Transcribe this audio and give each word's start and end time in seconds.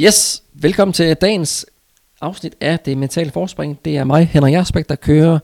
Yes, 0.00 0.42
velkommen 0.54 0.92
til 0.92 1.14
dagens 1.14 1.66
afsnit 2.20 2.54
af 2.60 2.80
Det 2.80 2.98
Mentale 2.98 3.30
Forspring. 3.30 3.78
Det 3.84 3.96
er 3.96 4.04
mig, 4.04 4.28
Henrik 4.32 4.52
Jarsbæk, 4.52 4.88
der 4.88 4.94
kører 4.94 5.38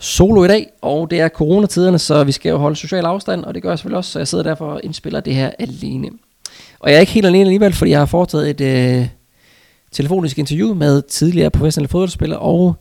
solo 0.00 0.44
i 0.44 0.48
dag, 0.48 0.66
og 0.82 1.10
det 1.10 1.20
er 1.20 1.28
coronatiderne, 1.28 1.98
så 1.98 2.24
vi 2.24 2.32
skal 2.32 2.50
jo 2.50 2.56
holde 2.56 2.76
social 2.76 3.04
afstand, 3.04 3.44
og 3.44 3.54
det 3.54 3.62
gør 3.62 3.70
jeg 3.70 3.78
selvfølgelig 3.78 3.98
også, 3.98 4.10
så 4.10 4.18
jeg 4.18 4.28
sidder 4.28 4.44
derfor 4.44 4.66
og 4.66 4.80
indspiller 4.84 5.20
det 5.20 5.34
her 5.34 5.50
alene. 5.58 6.08
Og 6.78 6.90
jeg 6.90 6.96
er 6.96 7.00
ikke 7.00 7.12
helt 7.12 7.26
alene 7.26 7.40
alligevel, 7.44 7.72
fordi 7.72 7.90
jeg 7.90 7.98
har 7.98 8.06
foretaget 8.06 8.50
et 8.50 8.60
øh, 8.60 9.08
telefonisk 9.92 10.38
interview 10.38 10.74
med 10.74 11.02
tidligere 11.02 11.50
professionelle 11.50 11.88
fodboldspiller 11.88 12.36
og 12.36 12.74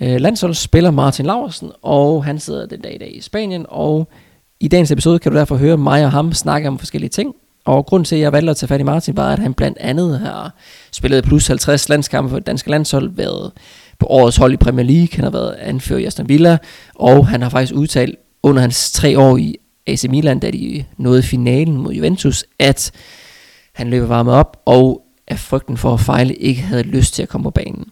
øh, 0.00 0.20
landsholdsspiller 0.20 0.90
Martin 0.90 1.26
Laursen, 1.26 1.70
og 1.82 2.24
han 2.24 2.38
sidder 2.38 2.66
den 2.66 2.80
dag 2.80 2.94
i 2.94 2.98
dag 2.98 3.16
i 3.16 3.20
Spanien, 3.20 3.66
og 3.68 4.08
i 4.60 4.68
dagens 4.68 4.90
episode 4.90 5.18
kan 5.18 5.32
du 5.32 5.38
derfor 5.38 5.56
høre 5.56 5.76
mig 5.76 6.04
og 6.04 6.12
ham 6.12 6.32
snakke 6.32 6.68
om 6.68 6.78
forskellige 6.78 7.10
ting, 7.10 7.34
og 7.64 7.86
grund 7.86 8.04
til, 8.04 8.16
at 8.16 8.20
jeg 8.20 8.32
valgte 8.32 8.50
at 8.50 8.56
tage 8.56 8.68
fat 8.68 8.80
i 8.80 8.84
Martin, 8.84 9.16
var, 9.16 9.32
at 9.32 9.38
han 9.38 9.54
blandt 9.54 9.78
andet 9.80 10.18
har 10.18 10.54
spillet 10.92 11.24
plus 11.24 11.46
50 11.46 11.88
landskampe 11.88 12.30
for 12.30 12.38
det 12.38 12.46
danske 12.46 12.70
landshold, 12.70 13.10
været 13.14 13.52
på 13.98 14.06
årets 14.06 14.36
hold 14.36 14.52
i 14.52 14.56
Premier 14.56 14.86
League, 14.86 15.08
han 15.12 15.24
har 15.24 15.30
været 15.30 15.54
anfører 15.58 16.00
i 16.00 16.04
Aston 16.04 16.28
Villa, 16.28 16.58
og 16.94 17.26
han 17.26 17.42
har 17.42 17.48
faktisk 17.48 17.74
udtalt 17.74 18.16
under 18.42 18.60
hans 18.60 18.92
tre 18.92 19.18
år 19.18 19.36
i 19.36 19.56
AC 19.86 20.04
Milan, 20.04 20.38
da 20.38 20.50
de 20.50 20.84
nåede 20.96 21.22
finalen 21.22 21.76
mod 21.76 21.92
Juventus, 21.92 22.44
at 22.58 22.90
han 23.74 23.90
løber 23.90 24.06
varme 24.06 24.32
op, 24.32 24.56
og 24.66 25.02
af 25.28 25.38
frygten 25.38 25.76
for 25.76 25.94
at 25.94 26.00
fejle 26.00 26.34
ikke 26.34 26.62
havde 26.62 26.82
lyst 26.82 27.14
til 27.14 27.22
at 27.22 27.28
komme 27.28 27.44
på 27.44 27.50
banen. 27.50 27.84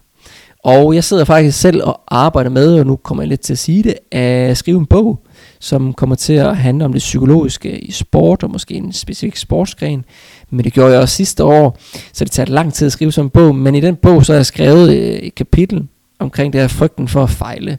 Og 0.64 0.94
jeg 0.94 1.04
sidder 1.04 1.24
faktisk 1.24 1.60
selv 1.60 1.82
og 1.84 2.00
arbejder 2.08 2.50
med, 2.50 2.80
og 2.80 2.86
nu 2.86 2.96
kommer 2.96 3.22
jeg 3.22 3.28
lidt 3.28 3.40
til 3.40 3.52
at 3.52 3.58
sige 3.58 3.82
det, 3.82 3.94
at 4.12 4.56
skrive 4.56 4.78
en 4.78 4.86
bog, 4.86 5.26
som 5.60 5.92
kommer 5.92 6.16
til 6.16 6.32
at 6.32 6.56
handle 6.56 6.84
om 6.84 6.92
det 6.92 6.98
psykologiske 6.98 7.78
i 7.78 7.90
sport, 7.90 8.42
og 8.42 8.50
måske 8.50 8.74
en 8.74 8.92
specifik 8.92 9.36
sportsgren. 9.36 10.04
Men 10.50 10.64
det 10.64 10.72
gjorde 10.72 10.92
jeg 10.92 11.00
også 11.00 11.14
sidste 11.14 11.44
år, 11.44 11.78
så 12.12 12.24
det 12.24 12.32
tager 12.32 12.50
lang 12.50 12.74
tid 12.74 12.86
at 12.86 12.92
skrive 12.92 13.12
sådan 13.12 13.26
en 13.26 13.30
bog. 13.30 13.56
Men 13.56 13.74
i 13.74 13.80
den 13.80 13.96
bog, 13.96 14.26
så 14.26 14.32
har 14.32 14.38
jeg 14.38 14.46
skrevet 14.46 14.96
øh, 14.96 15.18
et 15.18 15.34
kapitel 15.34 15.86
omkring 16.18 16.52
det 16.52 16.60
her 16.60 16.68
frygten 16.68 17.08
for 17.08 17.22
at 17.22 17.30
fejle. 17.30 17.78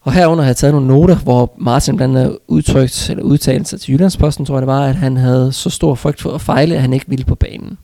Og 0.00 0.12
herunder 0.12 0.44
har 0.44 0.48
jeg 0.48 0.56
taget 0.56 0.74
nogle 0.74 0.88
noter, 0.88 1.16
hvor 1.16 1.54
Martin 1.58 1.96
blandt 1.96 2.18
andet 2.18 2.38
udtrykt, 2.48 3.10
eller 3.10 3.22
udtalt 3.22 3.68
sig 3.68 3.80
til 3.80 3.92
Jyllandsposten, 3.92 4.46
tror 4.46 4.54
jeg 4.54 4.62
det 4.62 4.66
var, 4.66 4.86
at 4.86 4.96
han 4.96 5.16
havde 5.16 5.52
så 5.52 5.70
stor 5.70 5.94
frygt 5.94 6.20
for 6.20 6.30
at 6.30 6.40
fejle, 6.40 6.74
at 6.74 6.80
han 6.80 6.92
ikke 6.92 7.08
ville 7.08 7.24
på 7.24 7.34
banen. 7.34 7.78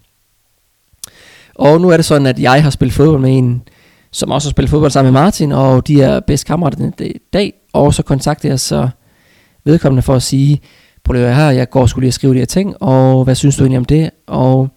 Og 1.54 1.80
nu 1.80 1.88
er 1.88 1.96
det 1.96 2.04
sådan, 2.04 2.26
at 2.26 2.38
jeg 2.38 2.62
har 2.62 2.70
spillet 2.70 2.94
fodbold 2.94 3.20
med 3.20 3.38
en, 3.38 3.62
som 4.10 4.30
også 4.30 4.48
har 4.48 4.50
spillet 4.50 4.70
fodbold 4.70 4.90
sammen 4.90 5.12
med 5.12 5.20
Martin, 5.20 5.52
og 5.52 5.86
de 5.86 6.02
er 6.02 6.20
bedst 6.20 6.46
kammerater 6.46 6.76
den 6.76 7.12
dag, 7.32 7.52
og 7.72 7.94
så 7.94 8.02
kontaktede 8.02 8.50
jeg 8.50 8.60
så 8.60 8.88
vedkommende 9.64 10.02
for 10.02 10.14
at 10.14 10.22
sige, 10.22 10.60
prøv 11.04 11.12
lige 11.12 11.34
her, 11.34 11.50
jeg 11.50 11.70
går 11.70 11.86
skulle 11.86 12.02
lige 12.02 12.08
at 12.08 12.14
skrive 12.14 12.34
de 12.34 12.38
her 12.38 12.46
ting, 12.46 12.82
og 12.82 13.24
hvad 13.24 13.34
synes 13.34 13.56
du 13.56 13.62
egentlig 13.62 13.78
om 13.78 13.84
det? 13.84 14.10
Og 14.26 14.68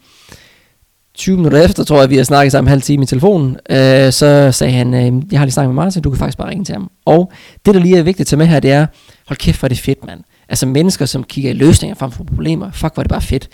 20 1.16 1.38
minutter 1.38 1.64
efter, 1.64 1.84
tror 1.84 2.00
jeg, 2.00 2.10
vi 2.10 2.18
har 2.18 2.24
snakket 2.24 2.52
sammen 2.52 2.68
en 2.68 2.70
halv 2.70 2.82
time 2.82 3.04
i 3.04 3.06
telefonen, 3.06 3.58
øh, 3.70 4.12
så 4.12 4.50
sagde 4.52 4.74
han, 4.74 4.94
øh, 4.94 5.24
jeg 5.32 5.40
har 5.40 5.46
lige 5.46 5.54
snakket 5.54 5.76
med 5.76 5.84
Martin, 5.84 6.02
du 6.02 6.10
kan 6.10 6.20
faktisk 6.20 6.38
bare 6.38 6.50
ringe 6.50 6.66
til 6.66 6.74
ham. 6.74 6.92
Og 7.06 7.32
det, 7.66 7.74
der 7.74 7.80
lige 7.80 7.98
er 7.98 8.04
vigtigt 8.04 8.22
at 8.22 8.28
tage 8.28 8.38
med 8.38 8.46
her, 8.46 8.60
det 8.60 8.72
er, 8.72 8.86
hold 9.28 9.38
kæft, 9.38 9.60
hvor 9.60 9.66
er 9.66 9.70
det 9.70 9.80
fedt, 9.80 10.06
mand. 10.06 10.24
Altså 10.50 10.66
mennesker, 10.66 11.06
som 11.06 11.24
kigger 11.24 11.50
i 11.50 11.54
løsninger 11.54 11.96
frem 11.96 12.12
for 12.12 12.24
problemer, 12.24 12.72
fuck, 12.72 12.94
hvor 12.94 13.02
er 13.02 13.04
det 13.04 13.10
bare 13.10 13.22
fedt. 13.22 13.50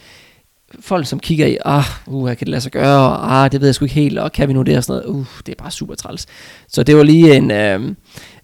Folk, 0.79 1.07
som 1.07 1.19
kigger 1.19 1.47
i, 1.47 1.57
ah, 1.65 1.83
uh, 2.07 2.27
kan 2.27 2.37
det 2.39 2.47
lade 2.47 2.61
sig 2.61 2.71
gøre, 2.71 2.99
og 2.99 3.43
ah, 3.43 3.51
det 3.51 3.61
ved 3.61 3.67
jeg 3.67 3.75
sgu 3.75 3.85
ikke 3.85 3.95
helt, 3.95 4.19
og 4.19 4.31
kan 4.31 4.47
vi 4.47 4.53
nu 4.53 4.61
det 4.61 4.77
og 4.77 4.83
sådan 4.83 5.03
noget, 5.03 5.19
uh, 5.19 5.25
det 5.45 5.51
er 5.51 5.63
bare 5.63 5.71
super 5.71 5.95
træls. 5.95 6.25
Så 6.67 6.83
det 6.83 6.97
var 6.97 7.03
lige 7.03 7.35
en, 7.35 7.51
øh, 7.51 7.95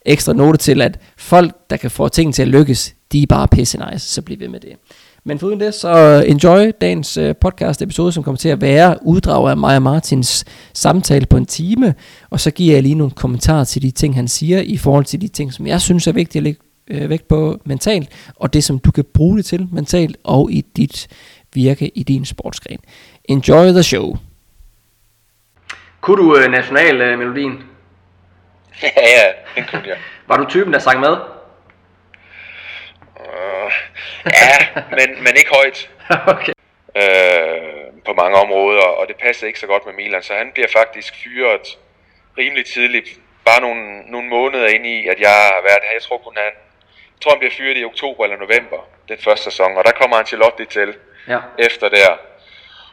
ekstra 0.06 0.34
note 0.34 0.58
til, 0.58 0.82
at 0.82 1.00
folk, 1.18 1.52
der 1.70 1.78
kan 1.78 1.92
få 1.92 2.08
ting 2.08 2.34
til 2.34 2.42
at 2.42 2.48
lykkes, 2.48 2.96
de 3.12 3.22
er 3.22 3.28
bare 3.28 3.48
pisse 3.48 3.80
nice, 3.92 4.08
så 4.08 4.22
bliv 4.22 4.40
ved 4.40 4.48
med 4.48 4.60
det. 4.60 4.74
Men 5.28 5.40
foruden 5.40 5.60
det, 5.60 5.74
så 5.74 6.24
enjoy 6.28 6.72
dagens 6.82 7.18
øh, 7.18 7.36
podcast 7.42 7.82
episode, 7.82 8.12
som 8.12 8.24
kommer 8.24 8.38
til 8.38 8.50
at 8.50 8.62
være 8.62 8.98
uddrag 9.02 9.50
af 9.50 9.58
Maja 9.58 9.80
Martins 9.80 10.46
samtale 10.74 11.26
på 11.26 11.38
en 11.38 11.46
time, 11.46 11.96
og 12.30 12.40
så 12.40 12.52
giver 12.52 12.74
jeg 12.74 12.84
lige 12.84 12.96
nogle 12.96 13.12
kommentarer 13.12 13.64
til 13.64 13.82
de 13.82 13.92
ting, 13.92 14.16
han 14.16 14.28
siger, 14.28 14.62
i 14.62 14.78
forhold 14.78 15.06
til 15.06 15.22
de 15.22 15.28
ting, 15.28 15.54
som 15.54 15.68
jeg 15.68 15.82
synes 15.82 16.08
er 16.08 16.12
vigtige 16.12 16.40
at 16.40 16.44
lægge 16.44 16.60
øh, 16.88 17.10
vægt 17.10 17.28
på 17.28 17.60
mentalt, 17.66 18.10
og 18.36 18.54
det, 18.54 18.64
som 18.64 18.80
du 18.80 18.92
kan 18.92 19.06
bruge 19.14 19.38
det 19.38 19.46
til 19.46 19.68
mentalt, 19.72 20.18
og 20.24 20.52
i 20.52 20.62
dit 20.76 21.08
virke 21.54 21.92
i 21.98 22.04
din 22.04 22.26
sportsgren. 22.26 22.80
Enjoy 23.26 23.66
the 23.66 23.84
show. 23.84 24.18
Kunne 26.02 26.18
du 26.18 26.36
uh, 26.36 26.52
nationalmelodien? 26.52 27.52
Uh, 27.52 27.75
Ja, 28.84 29.08
ja, 29.18 29.34
den 29.56 29.66
kunne 29.72 29.88
jeg. 29.88 29.98
Var 30.28 30.38
du 30.38 30.46
typen, 30.50 30.74
der 30.74 30.80
sang 30.80 31.00
med? 31.00 31.18
Uh, 33.20 33.72
ja, 34.26 34.82
men, 34.90 35.24
men 35.24 35.34
ikke 35.38 35.50
højt. 35.54 35.90
okay. 36.34 36.54
Uh, 36.96 37.76
på 38.06 38.14
mange 38.14 38.38
områder, 38.38 38.82
og 38.82 39.08
det 39.08 39.16
passede 39.16 39.48
ikke 39.48 39.60
så 39.60 39.68
godt 39.68 39.86
med 39.86 39.94
Milan, 39.94 40.24
så 40.24 40.34
han 40.34 40.52
bliver 40.54 40.68
faktisk 40.74 41.14
fyret 41.24 41.78
rimelig 42.38 42.66
tidligt. 42.66 43.10
Bare 43.46 43.62
nogle, 43.62 44.02
nogle 44.12 44.30
måneder 44.30 44.68
ind 44.68 44.86
i, 44.86 45.08
at 45.08 45.20
jeg 45.20 45.30
har 45.30 45.62
været 45.62 45.84
her. 45.84 45.94
Jeg 45.94 46.02
tror 46.02 46.18
kun 46.18 46.34
han, 46.38 46.54
jeg 47.14 47.22
tror 47.22 47.32
han 47.32 47.40
bliver 47.40 47.54
fyret 47.58 47.78
i 47.78 47.86
oktober 47.86 48.24
eller 48.24 48.38
november, 48.38 48.88
den 49.08 49.18
første 49.18 49.44
sæson, 49.44 49.78
og 49.78 49.84
der 49.86 49.92
kommer 49.92 50.36
Lotte 50.36 50.66
til 50.66 50.96
ja. 51.28 51.40
efter 51.60 51.90
der. 51.90 52.18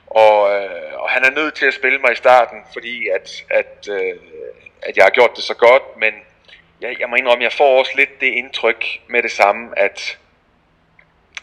Og, 0.07 0.37
øh, 0.57 1.03
og 1.03 1.11
han 1.11 1.25
er 1.25 1.31
nødt 1.31 1.55
til 1.55 1.67
at 1.67 1.75
spille 1.75 1.99
mig 1.99 2.13
i 2.13 2.23
starten, 2.25 2.59
fordi 2.73 3.09
at, 3.09 3.45
at 3.51 3.89
øh, 3.91 4.17
at 4.83 4.97
jeg 4.97 5.05
har 5.05 5.11
gjort 5.11 5.37
det 5.37 5.45
så 5.45 5.55
godt, 5.55 5.83
men 5.97 6.13
jeg, 6.81 6.97
jeg 7.01 7.09
må 7.09 7.17
indrømme, 7.17 7.45
jeg 7.45 7.53
får 7.53 7.79
også 7.79 7.93
lidt 7.97 8.21
det 8.21 8.27
indtryk 8.27 8.85
med 9.09 9.23
det 9.23 9.31
samme, 9.31 9.79
at, 9.79 10.19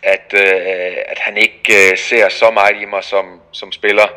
at, 0.04 0.34
øh, 0.34 0.98
at 1.08 1.20
han 1.20 1.38
ikke 1.38 1.92
øh, 1.92 1.98
ser 1.98 2.30
så 2.30 2.52
meget 2.52 2.82
i 2.82 2.86
mig 2.86 3.04
som, 3.04 3.42
som 3.52 3.72
spiller. 3.72 4.08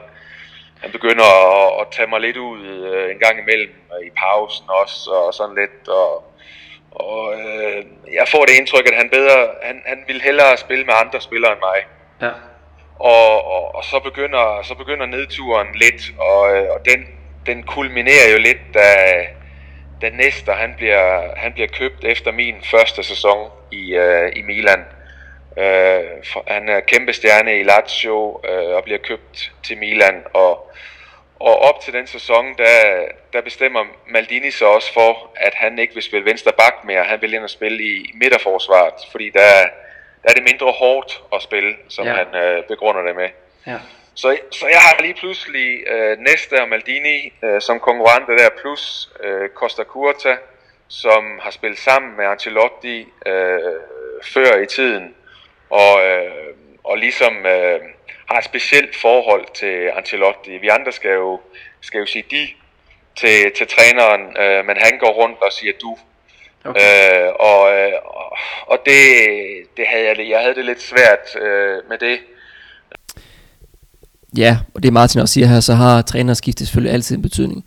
Han 0.81 0.91
begynder 0.93 1.25
at, 1.25 1.81
at 1.81 1.87
tage 1.93 2.09
mig 2.09 2.21
lidt 2.21 2.37
ud 2.37 2.67
øh, 2.67 3.11
en 3.11 3.19
gang 3.19 3.39
imellem 3.39 3.75
i 4.05 4.11
pausen 4.17 4.67
også, 4.69 5.11
og 5.11 5.35
sådan 5.35 5.55
lidt, 5.55 5.89
og, 5.89 6.25
og 6.91 7.35
øh, 7.41 7.85
jeg 8.13 8.29
får 8.29 8.45
det 8.45 8.55
indtryk, 8.55 8.87
at 8.89 8.97
han 8.97 9.11
bedre, 9.11 9.49
han, 9.63 9.83
han 9.87 10.05
vil 10.07 10.23
hellere 10.23 10.57
spille 10.57 10.85
med 10.85 10.95
andre 10.97 11.21
spillere 11.21 11.53
end 11.53 11.61
mig. 11.61 11.79
Ja. 12.23 12.33
Og, 12.99 13.45
og, 13.45 13.75
og 13.75 13.85
så 13.85 14.01
begynder 14.01 14.63
så 14.63 14.75
begynder 14.75 15.07
nedturen 15.07 15.69
lidt, 15.75 16.03
og, 16.19 16.57
øh, 16.57 16.71
og 16.71 16.85
den 16.85 17.22
den 17.47 17.63
kulminerer 17.63 18.33
jo 18.33 18.39
lidt, 18.39 18.75
da, 18.75 18.87
da 20.03 20.11
Nestor 20.11 20.53
han 20.53 20.75
bliver, 20.77 21.37
han 21.37 21.53
bliver 21.53 21.69
købt 21.69 22.05
efter 22.05 22.33
min 22.33 22.57
første 22.71 23.03
sæson 23.03 23.51
i, 23.71 23.99
uh, 23.99 24.29
i 24.37 24.43
Milan. 24.43 24.85
Uh, 25.51 26.25
for, 26.33 26.45
han 26.47 26.69
er 26.69 26.81
kæmpe 26.81 27.13
stjerne 27.13 27.61
i 27.61 27.63
Lazio 27.63 28.41
uh, 28.49 28.77
og 28.77 28.85
bliver 28.85 28.99
købt 28.99 29.53
til 29.63 29.79
Milan. 29.79 30.23
Og, 30.33 30.71
og 31.41 31.59
op 31.59 31.81
til 31.81 31.93
den 31.93 32.07
sæson, 32.07 32.55
der, 32.59 33.05
der 33.33 33.41
bestemmer 33.41 33.85
Maldini 34.07 34.51
så 34.51 34.67
også 34.67 34.93
for, 34.93 35.31
at 35.37 35.55
han 35.55 35.79
ikke 35.79 35.95
vil 35.95 36.03
spille 36.03 36.27
venstre 36.27 36.53
bak 36.53 36.85
mere. 36.85 37.05
Han 37.05 37.21
vil 37.21 37.35
ind 37.35 37.43
og 37.43 37.51
spille 37.51 37.85
i 37.85 38.11
midterforsvaret, 38.15 38.95
fordi 39.11 39.31
der, 39.31 39.41
der 40.23 40.29
er 40.31 40.35
det 40.35 40.43
mindre 40.43 40.73
hårdt 40.73 41.23
at 41.35 41.43
spille, 41.43 41.75
som 41.89 42.07
ja. 42.07 42.15
han 42.15 42.27
uh, 42.27 42.65
begrunder 42.69 43.03
det 43.03 43.17
med. 43.17 43.29
Ja. 43.67 43.79
Så, 44.15 44.39
så 44.51 44.67
jeg 44.69 44.81
har 44.81 45.03
lige 45.03 45.15
pludselig 45.15 45.87
øh, 45.87 46.19
Nesta 46.19 46.61
og 46.61 46.69
Maldini 46.69 47.33
øh, 47.45 47.61
som 47.61 47.81
konkurrenter 47.81 48.37
der, 48.37 48.49
plus 48.61 49.11
øh, 49.23 49.49
Costa 49.49 49.83
Curta, 49.85 50.37
som 50.89 51.39
har 51.43 51.51
spillet 51.51 51.79
sammen 51.79 52.17
med 52.17 52.25
Ancelotti 52.25 53.09
øh, 53.27 53.59
før 54.25 54.61
i 54.61 54.67
tiden, 54.67 55.15
og, 55.71 56.05
øh, 56.07 56.55
og 56.85 56.99
ligesom 56.99 57.47
øh, 57.47 57.81
har 58.31 58.39
et 58.39 58.45
specielt 58.45 58.97
forhold 58.97 59.47
til 59.55 59.91
Ancelotti. 59.97 60.59
Vi 60.59 60.69
andre 60.69 60.93
skal 60.93 61.11
jo, 61.11 61.41
skal 61.81 61.99
jo 61.99 62.07
sige 62.07 62.25
de 62.31 62.49
til, 63.17 63.53
til 63.53 63.67
træneren, 63.69 64.37
øh, 64.37 64.65
men 64.67 64.77
han 64.77 64.99
går 64.99 65.11
rundt 65.11 65.43
og 65.43 65.53
siger 65.53 65.73
du. 65.83 65.99
Okay. 66.65 67.25
Øh, 67.25 67.33
og, 67.35 67.79
øh, 67.79 67.93
og 68.67 68.79
det, 68.87 69.03
det 69.77 69.87
havde 69.87 70.05
jeg, 70.05 70.29
jeg 70.29 70.41
havde 70.41 70.55
det 70.55 70.65
lidt 70.65 70.83
svært 70.83 71.37
øh, 71.37 71.89
med 71.89 71.99
det, 71.99 72.21
Ja, 74.37 74.59
og 74.75 74.83
det 74.83 74.93
Martin 74.93 75.21
også 75.21 75.35
siger 75.35 75.47
her, 75.47 75.61
så 75.61 75.75
har 75.75 76.03
trænerskiftet 76.03 76.67
selvfølgelig 76.67 76.93
altid 76.93 77.17
en 77.17 77.23
betydning. 77.23 77.65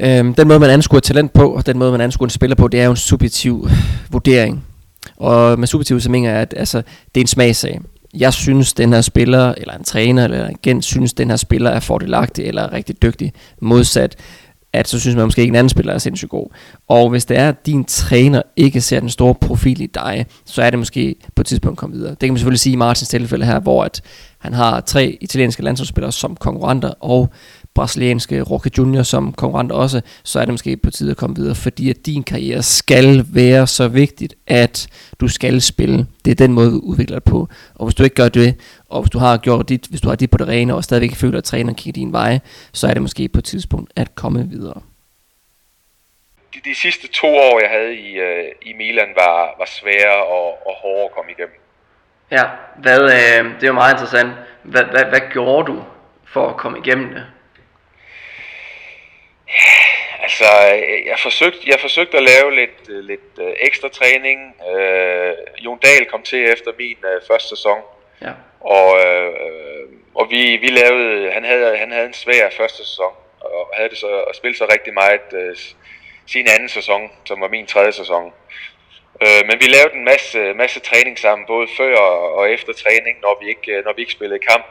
Øhm, 0.00 0.34
den 0.34 0.48
måde 0.48 0.60
man 0.60 0.70
anskuer 0.70 1.00
talent 1.00 1.32
på, 1.32 1.50
og 1.50 1.66
den 1.66 1.78
måde 1.78 1.92
man 1.92 2.00
anskuer 2.00 2.26
en 2.26 2.30
spiller 2.30 2.56
på, 2.56 2.68
det 2.68 2.80
er 2.80 2.84
jo 2.84 2.90
en 2.90 2.96
subjektiv 2.96 3.68
vurdering. 4.10 4.64
Og 5.16 5.58
med 5.58 5.68
subjektiv 5.68 6.00
så 6.00 6.10
mener 6.10 6.30
jeg, 6.30 6.38
at 6.40 6.54
altså, 6.56 6.78
det 7.14 7.20
er 7.20 7.24
en 7.24 7.26
smagsag. 7.26 7.80
Jeg 8.14 8.32
synes, 8.32 8.72
den 8.72 8.92
her 8.92 9.00
spiller, 9.00 9.54
eller 9.56 9.74
en 9.74 9.84
træner, 9.84 10.24
eller 10.24 10.46
en 10.46 10.56
agent, 10.62 10.84
synes, 10.84 11.12
den 11.12 11.30
her 11.30 11.36
spiller 11.36 11.70
er 11.70 11.80
fordelagtig, 11.80 12.44
eller 12.44 12.72
rigtig 12.72 13.02
dygtig. 13.02 13.32
Modsat, 13.60 14.16
at 14.76 14.88
så 14.88 15.00
synes 15.00 15.16
man 15.16 15.24
måske 15.24 15.40
ikke, 15.40 15.52
en 15.52 15.56
anden 15.56 15.68
spiller 15.68 15.92
er 15.92 15.98
sindssygt 15.98 16.30
god. 16.30 16.46
Og 16.88 17.10
hvis 17.10 17.24
det 17.24 17.38
er, 17.38 17.48
at 17.48 17.66
din 17.66 17.84
træner 17.84 18.42
ikke 18.56 18.80
ser 18.80 19.00
den 19.00 19.08
store 19.08 19.34
profil 19.34 19.80
i 19.80 19.86
dig, 19.86 20.26
så 20.44 20.62
er 20.62 20.70
det 20.70 20.78
måske 20.78 21.14
på 21.34 21.42
et 21.42 21.46
tidspunkt 21.46 21.78
kommet 21.78 21.98
videre. 21.98 22.10
Det 22.10 22.18
kan 22.18 22.28
man 22.28 22.38
selvfølgelig 22.38 22.60
sige 22.60 22.72
i 22.72 22.76
Martins 22.76 23.08
tilfælde 23.08 23.44
her, 23.44 23.60
hvor 23.60 23.84
at 23.84 24.02
han 24.38 24.52
har 24.54 24.80
tre 24.80 25.18
italienske 25.20 25.62
landsholdsspillere 25.62 26.12
som 26.12 26.36
konkurrenter, 26.36 26.92
og 27.00 27.30
brasilianske 27.76 28.42
Roque 28.42 28.70
Junior 28.78 29.02
som 29.02 29.32
konkurrent 29.32 29.72
også, 29.72 30.00
så 30.24 30.40
er 30.40 30.44
det 30.44 30.52
måske 30.52 30.76
på 30.76 30.90
tide 30.90 31.10
at 31.10 31.16
komme 31.16 31.36
videre, 31.36 31.54
fordi 31.54 31.90
at 31.90 32.06
din 32.06 32.22
karriere 32.22 32.62
skal 32.62 33.24
være 33.32 33.66
så 33.66 33.88
vigtigt, 33.88 34.34
at 34.46 34.88
du 35.20 35.28
skal 35.28 35.62
spille. 35.62 36.06
Det 36.24 36.30
er 36.30 36.34
den 36.34 36.52
måde, 36.52 36.70
du 36.70 36.80
udvikler 36.90 37.18
dig 37.18 37.24
på. 37.24 37.48
Og 37.74 37.86
hvis 37.86 37.94
du 37.94 38.02
ikke 38.04 38.16
gør 38.16 38.28
det, 38.28 38.54
og 38.88 39.02
hvis 39.02 39.10
du 39.10 39.18
har 39.18 39.36
gjort 39.36 39.68
dit, 39.68 39.86
hvis 39.90 40.00
du 40.00 40.08
har 40.08 40.16
dit 40.16 40.30
på 40.30 40.38
det 40.38 40.48
rene, 40.48 40.74
og 40.74 40.84
stadigvæk 40.84 41.14
føler, 41.14 41.38
at 41.38 41.44
træneren 41.44 41.74
kigger 41.74 42.00
din 42.00 42.12
vej, 42.12 42.38
så 42.72 42.86
er 42.88 42.92
det 42.92 43.02
måske 43.02 43.28
på 43.28 43.38
et 43.38 43.44
tidspunkt 43.44 43.92
at 43.96 44.14
komme 44.14 44.48
videre. 44.50 44.80
De, 46.54 46.58
de 46.70 46.74
sidste 46.74 47.08
to 47.08 47.26
år, 47.26 47.60
jeg 47.62 47.70
havde 47.76 47.94
i, 47.94 48.10
uh, 48.20 48.70
i 48.70 48.72
Milan, 48.72 49.10
var, 49.16 49.36
var 49.58 49.68
svære 49.78 50.16
og, 50.36 50.48
og 50.68 50.74
hårde 50.82 51.04
at 51.04 51.14
komme 51.16 51.30
igennem. 51.30 51.58
Ja, 52.30 52.44
hvad, 52.82 53.00
øh, 53.02 53.44
det 53.54 53.62
er 53.62 53.66
jo 53.66 53.72
meget 53.72 53.92
interessant. 53.92 54.30
Hvad, 54.62 54.84
hvad, 54.84 55.04
hvad 55.04 55.20
gjorde 55.32 55.72
du 55.72 55.82
for 56.24 56.48
at 56.48 56.56
komme 56.56 56.78
igennem 56.78 57.08
det? 57.14 57.24
Altså, 60.22 60.44
jeg 61.06 61.18
forsøgte, 61.18 61.58
jeg 61.66 61.80
forsøgte 61.80 62.16
at 62.16 62.22
lave 62.22 62.54
lidt, 62.54 62.90
øh, 62.90 63.04
lidt 63.04 63.38
uh, 63.38 63.52
ekstra 63.60 63.88
træning. 63.88 64.54
Uh, 64.72 65.64
Jon 65.64 65.78
Dahl 65.78 66.06
kom 66.06 66.22
til 66.22 66.52
efter 66.52 66.70
min 66.78 66.96
uh, 67.04 67.26
første 67.28 67.48
sæson. 67.48 67.78
Ja. 68.22 68.32
Og, 68.60 68.92
uh, 68.92 69.90
og 70.14 70.30
vi, 70.30 70.56
vi 70.56 70.68
lavede, 70.68 71.32
han 71.32 71.44
havde, 71.44 71.76
han 71.76 71.92
havde 71.92 72.06
en 72.06 72.14
svær 72.14 72.50
første 72.56 72.78
sæson, 72.78 73.12
og 73.40 73.70
havde 73.74 73.88
det 73.88 73.98
så, 73.98 74.06
og 74.06 74.34
spillede 74.34 74.58
så 74.58 74.66
rigtig 74.72 74.94
meget 74.94 75.28
uh, 75.32 75.56
sin 76.26 76.46
anden 76.48 76.68
sæson, 76.68 77.10
som 77.24 77.40
var 77.40 77.48
min 77.48 77.66
tredje 77.66 77.92
sæson. 77.92 78.32
Øh, 79.22 79.42
men 79.46 79.60
vi 79.60 79.66
lavede 79.66 79.94
en 79.94 80.04
masse, 80.04 80.54
masse 80.54 80.80
træning 80.80 81.18
sammen, 81.18 81.46
både 81.46 81.68
før 81.76 81.96
og 82.38 82.50
efter 82.50 82.72
træning, 82.72 83.20
når 83.22 83.38
vi 83.42 83.48
ikke, 83.48 83.82
når 83.84 83.92
vi 83.92 84.00
ikke 84.02 84.12
spillede 84.12 84.40
kamp. 84.50 84.66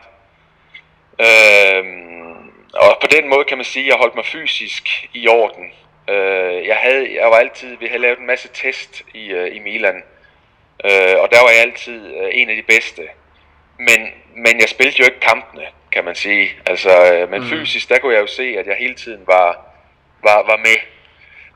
Øh, 1.19 1.83
og 2.91 2.97
på 3.01 3.07
den 3.07 3.29
måde 3.29 3.43
kan 3.43 3.57
man 3.57 3.65
sige, 3.65 3.83
at 3.85 3.89
jeg 3.89 3.97
holdt 3.97 4.15
mig 4.15 4.25
fysisk 4.25 5.09
i 5.13 5.27
orden. 5.27 5.71
Øh, 6.09 6.67
jeg, 6.67 6.75
havde, 6.75 7.15
jeg 7.15 7.27
var 7.27 7.37
altid, 7.37 7.77
vi 7.77 7.87
havde 7.87 8.01
lavet 8.01 8.19
en 8.19 8.27
masse 8.27 8.49
test 8.53 9.03
i, 9.13 9.33
uh, 9.33 9.55
i 9.55 9.59
Milan, 9.59 10.03
øh, 10.85 11.15
og 11.17 11.31
der 11.31 11.41
var 11.41 11.49
jeg 11.49 11.61
altid 11.61 12.15
uh, 12.21 12.27
en 12.31 12.49
af 12.49 12.55
de 12.55 12.61
bedste. 12.61 13.01
Men, 13.79 14.07
men 14.35 14.59
jeg 14.59 14.69
spillede 14.69 14.97
jo 14.99 15.05
ikke 15.05 15.19
kampene, 15.19 15.65
kan 15.91 16.05
man 16.05 16.15
sige. 16.15 16.49
Altså, 16.65 17.13
øh, 17.13 17.31
men 17.31 17.41
mm. 17.41 17.47
fysisk, 17.47 17.89
der 17.89 17.99
kunne 17.99 18.13
jeg 18.13 18.21
jo 18.21 18.27
se, 18.27 18.43
at 18.43 18.67
jeg 18.67 18.75
hele 18.79 18.95
tiden 18.95 19.21
var, 19.27 19.65
var, 20.23 20.43
var 20.45 20.57
med. 20.57 20.77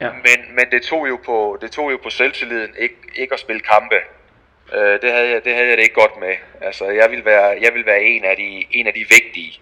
Ja. 0.02 0.12
Men, 0.12 0.56
men 0.56 0.72
det 0.72 0.82
tog 0.82 1.10
jo 1.10 1.20
på, 1.26 1.58
det 1.62 1.72
tog 1.72 1.92
jo 1.92 2.00
på 2.04 2.10
selvtilliden 2.10 2.76
ikke, 2.80 2.96
ikke 3.16 3.34
at 3.34 3.40
spille 3.40 3.62
kampe. 3.62 3.96
Øh, 4.74 5.02
det, 5.02 5.12
havde 5.12 5.30
jeg, 5.30 5.46
det 5.46 5.54
havde 5.54 5.68
jeg 5.68 5.78
det 5.78 5.84
ikke 5.84 5.96
godt 5.96 6.20
med. 6.20 6.36
Altså, 6.62 6.86
jeg 6.86 7.12
ville 7.12 7.26
være, 7.26 7.58
jeg 7.62 7.74
ville 7.74 7.86
være 7.86 8.04
en, 8.04 8.26
af 8.26 8.36
de, 8.38 8.66
en 8.72 8.88
af 8.88 8.94
de 8.94 9.00
vigtige. 9.00 9.60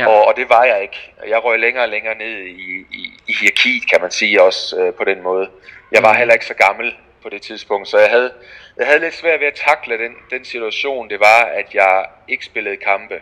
Ja. 0.00 0.06
Og, 0.06 0.26
og 0.26 0.36
det 0.36 0.48
var 0.48 0.64
jeg 0.64 0.82
ikke. 0.82 1.12
Jeg 1.28 1.44
røg 1.44 1.58
længere 1.58 1.84
og 1.84 1.88
længere 1.88 2.14
ned 2.14 2.36
i, 2.38 2.86
i, 2.92 3.02
i 3.26 3.32
hierarkiet, 3.40 3.90
kan 3.90 4.00
man 4.00 4.10
sige 4.10 4.42
også 4.42 4.80
øh, 4.80 4.94
på 4.94 5.04
den 5.04 5.22
måde. 5.22 5.48
Jeg 5.92 6.02
var 6.02 6.12
mm. 6.12 6.18
heller 6.18 6.34
ikke 6.34 6.46
så 6.46 6.54
gammel 6.54 6.94
på 7.22 7.28
det 7.28 7.42
tidspunkt, 7.42 7.88
så 7.88 7.98
jeg 7.98 8.10
havde, 8.10 8.32
jeg 8.76 8.86
havde 8.86 9.00
lidt 9.00 9.14
svært 9.14 9.40
ved 9.40 9.46
at 9.46 9.54
takle 9.54 9.98
den, 9.98 10.12
den 10.30 10.44
situation, 10.44 11.10
det 11.10 11.20
var, 11.20 11.40
at 11.44 11.74
jeg 11.74 12.04
ikke 12.28 12.44
spillede 12.44 12.76
kampe. 12.76 13.14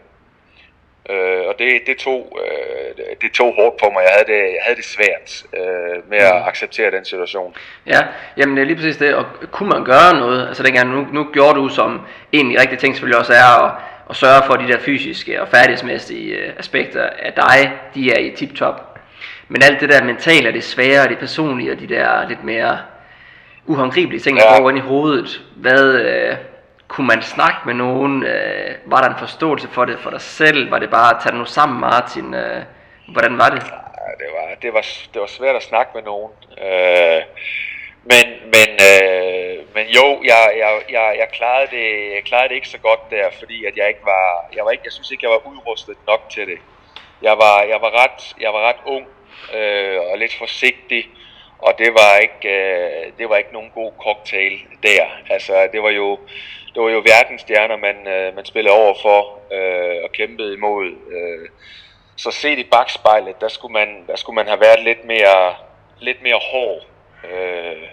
Øh, 1.10 1.46
og 1.48 1.54
det, 1.58 1.82
det, 1.86 1.96
tog, 1.96 2.38
øh, 2.44 3.04
det 3.22 3.32
tog 3.32 3.54
hårdt 3.54 3.76
på 3.76 3.90
mig. 3.90 4.02
Jeg 4.02 4.12
havde 4.12 4.26
det, 4.32 4.42
jeg 4.56 4.62
havde 4.62 4.76
det 4.76 4.84
svært 4.84 5.44
øh, 5.58 6.10
med 6.10 6.18
at 6.18 6.34
mm. 6.34 6.48
acceptere 6.48 6.90
den 6.90 7.04
situation. 7.04 7.56
Ja, 7.86 8.00
jamen 8.36 8.56
det 8.56 8.62
er 8.62 8.66
lige 8.66 8.76
præcis 8.76 8.96
det. 8.96 9.14
Og 9.14 9.24
kunne 9.50 9.68
man 9.68 9.84
gøre 9.84 10.14
noget? 10.14 10.48
Altså 10.48 10.62
dengang, 10.62 10.90
nu, 10.90 11.06
nu 11.12 11.26
gjorde 11.32 11.54
du 11.54 11.68
som 11.68 12.00
en 12.32 12.46
af 12.46 12.52
de 12.52 12.60
rigtige 12.60 12.78
ting 12.78 12.94
selvfølgelig 12.94 13.18
også 13.18 13.32
er 13.32 13.64
at, 13.64 13.72
at 14.10 14.16
sørge 14.16 14.42
for, 14.46 14.54
at 14.54 14.60
de 14.60 14.72
der 14.72 14.80
fysiske 14.80 15.42
og 15.42 15.48
færdighedsmæssige 15.48 16.34
øh, 16.34 16.52
aspekter 16.58 17.08
af 17.18 17.32
dig, 17.32 17.72
de 17.94 18.10
er 18.10 18.18
i 18.18 18.36
tip-top. 18.36 18.98
Men 19.48 19.62
alt 19.62 19.80
det 19.80 19.88
der 19.88 20.04
mentale, 20.04 20.52
det 20.52 20.64
svære, 20.64 21.08
det 21.08 21.18
personlige 21.18 21.72
og 21.72 21.80
de 21.80 21.86
der 21.86 22.28
lidt 22.28 22.44
mere 22.44 22.78
uhåndgribelige 23.66 24.20
ting, 24.20 24.36
der 24.38 24.52
ja. 24.52 24.60
går 24.60 24.70
ind 24.70 24.78
i 24.78 24.82
hovedet. 24.82 25.42
Hvad, 25.56 25.94
øh, 25.94 26.36
kunne 26.88 27.06
man 27.06 27.22
snakke 27.22 27.58
med 27.66 27.74
nogen? 27.74 28.22
Øh, 28.22 28.74
var 28.86 29.00
der 29.00 29.08
en 29.08 29.18
forståelse 29.18 29.68
for 29.68 29.84
det 29.84 29.98
for 29.98 30.10
dig 30.10 30.20
selv? 30.20 30.70
Var 30.70 30.78
det 30.78 30.90
bare 30.90 31.14
at 31.14 31.22
tage 31.22 31.30
det 31.30 31.38
nu 31.38 31.44
sammen, 31.44 31.80
Martin? 31.80 32.34
Øh, 32.34 32.62
hvordan 33.12 33.38
var 33.38 33.48
det? 33.48 33.62
Ja, 33.62 34.10
det, 34.24 34.28
var, 34.36 34.54
det, 34.62 34.72
var, 34.72 34.84
det 35.12 35.20
var 35.20 35.26
svært 35.26 35.56
at 35.56 35.62
snakke 35.62 35.90
med 35.94 36.02
nogen. 36.02 36.30
Øh, 36.64 37.22
men, 38.04 38.26
men, 38.54 38.68
øh, 38.90 39.74
men 39.74 39.86
jo, 39.86 40.22
jeg, 40.24 40.54
jeg, 40.58 40.80
jeg, 40.90 41.16
jeg, 41.18 41.28
klarede 41.32 41.70
det, 41.76 42.14
jeg 42.14 42.22
klarede 42.24 42.48
det 42.48 42.54
ikke 42.54 42.68
så 42.68 42.78
godt 42.78 43.00
der, 43.10 43.30
fordi 43.38 43.64
at 43.64 43.76
jeg 43.76 43.88
ikke 43.88 44.04
var, 44.04 44.48
jeg 44.56 44.64
var 44.64 44.70
ikke, 44.70 44.84
jeg 44.84 44.92
synes 44.92 45.10
ikke, 45.10 45.24
jeg 45.24 45.30
var 45.30 45.46
udrustet 45.46 45.96
nok 46.06 46.20
til 46.30 46.46
det. 46.46 46.58
Jeg 47.22 47.38
var, 47.38 47.62
jeg 47.62 47.80
var 47.80 48.02
ret, 48.02 48.36
jeg 48.40 48.52
var 48.52 48.68
ret 48.68 48.82
ung 48.86 49.06
øh, 49.54 50.00
og 50.10 50.18
lidt 50.18 50.34
forsigtig, 50.38 51.08
og 51.58 51.74
det 51.78 51.94
var 51.94 52.16
ikke, 52.16 52.48
øh, 52.48 53.12
det 53.18 53.28
var 53.28 53.36
ikke 53.36 53.52
nogen 53.52 53.70
god 53.74 53.92
cocktail 54.02 54.60
der. 54.82 55.04
Altså, 55.30 55.68
det 55.72 55.82
var 55.82 55.90
jo, 55.90 56.18
det 56.74 56.82
var 56.82 56.88
jo 56.88 57.02
verdensstjerner, 57.06 57.76
man, 57.76 58.06
øh, 58.06 58.34
man 58.36 58.44
spillede 58.44 58.76
over 58.76 58.94
for 59.02 59.38
øh, 59.52 60.04
og 60.04 60.12
kæmpede 60.12 60.54
imod. 60.54 60.86
Øh. 60.86 61.48
Så 62.16 62.30
set 62.30 62.58
i 62.58 62.64
bagspejlet, 62.64 63.40
der 63.40 63.48
skulle 63.48 63.72
man, 63.72 64.04
der 64.06 64.16
skulle 64.16 64.34
man 64.34 64.46
have 64.46 64.60
været 64.60 64.84
lidt 64.84 65.04
mere, 65.04 65.54
lidt 66.00 66.22
mere 66.22 66.40
hård. 66.52 66.82
Øh, 67.24 67.88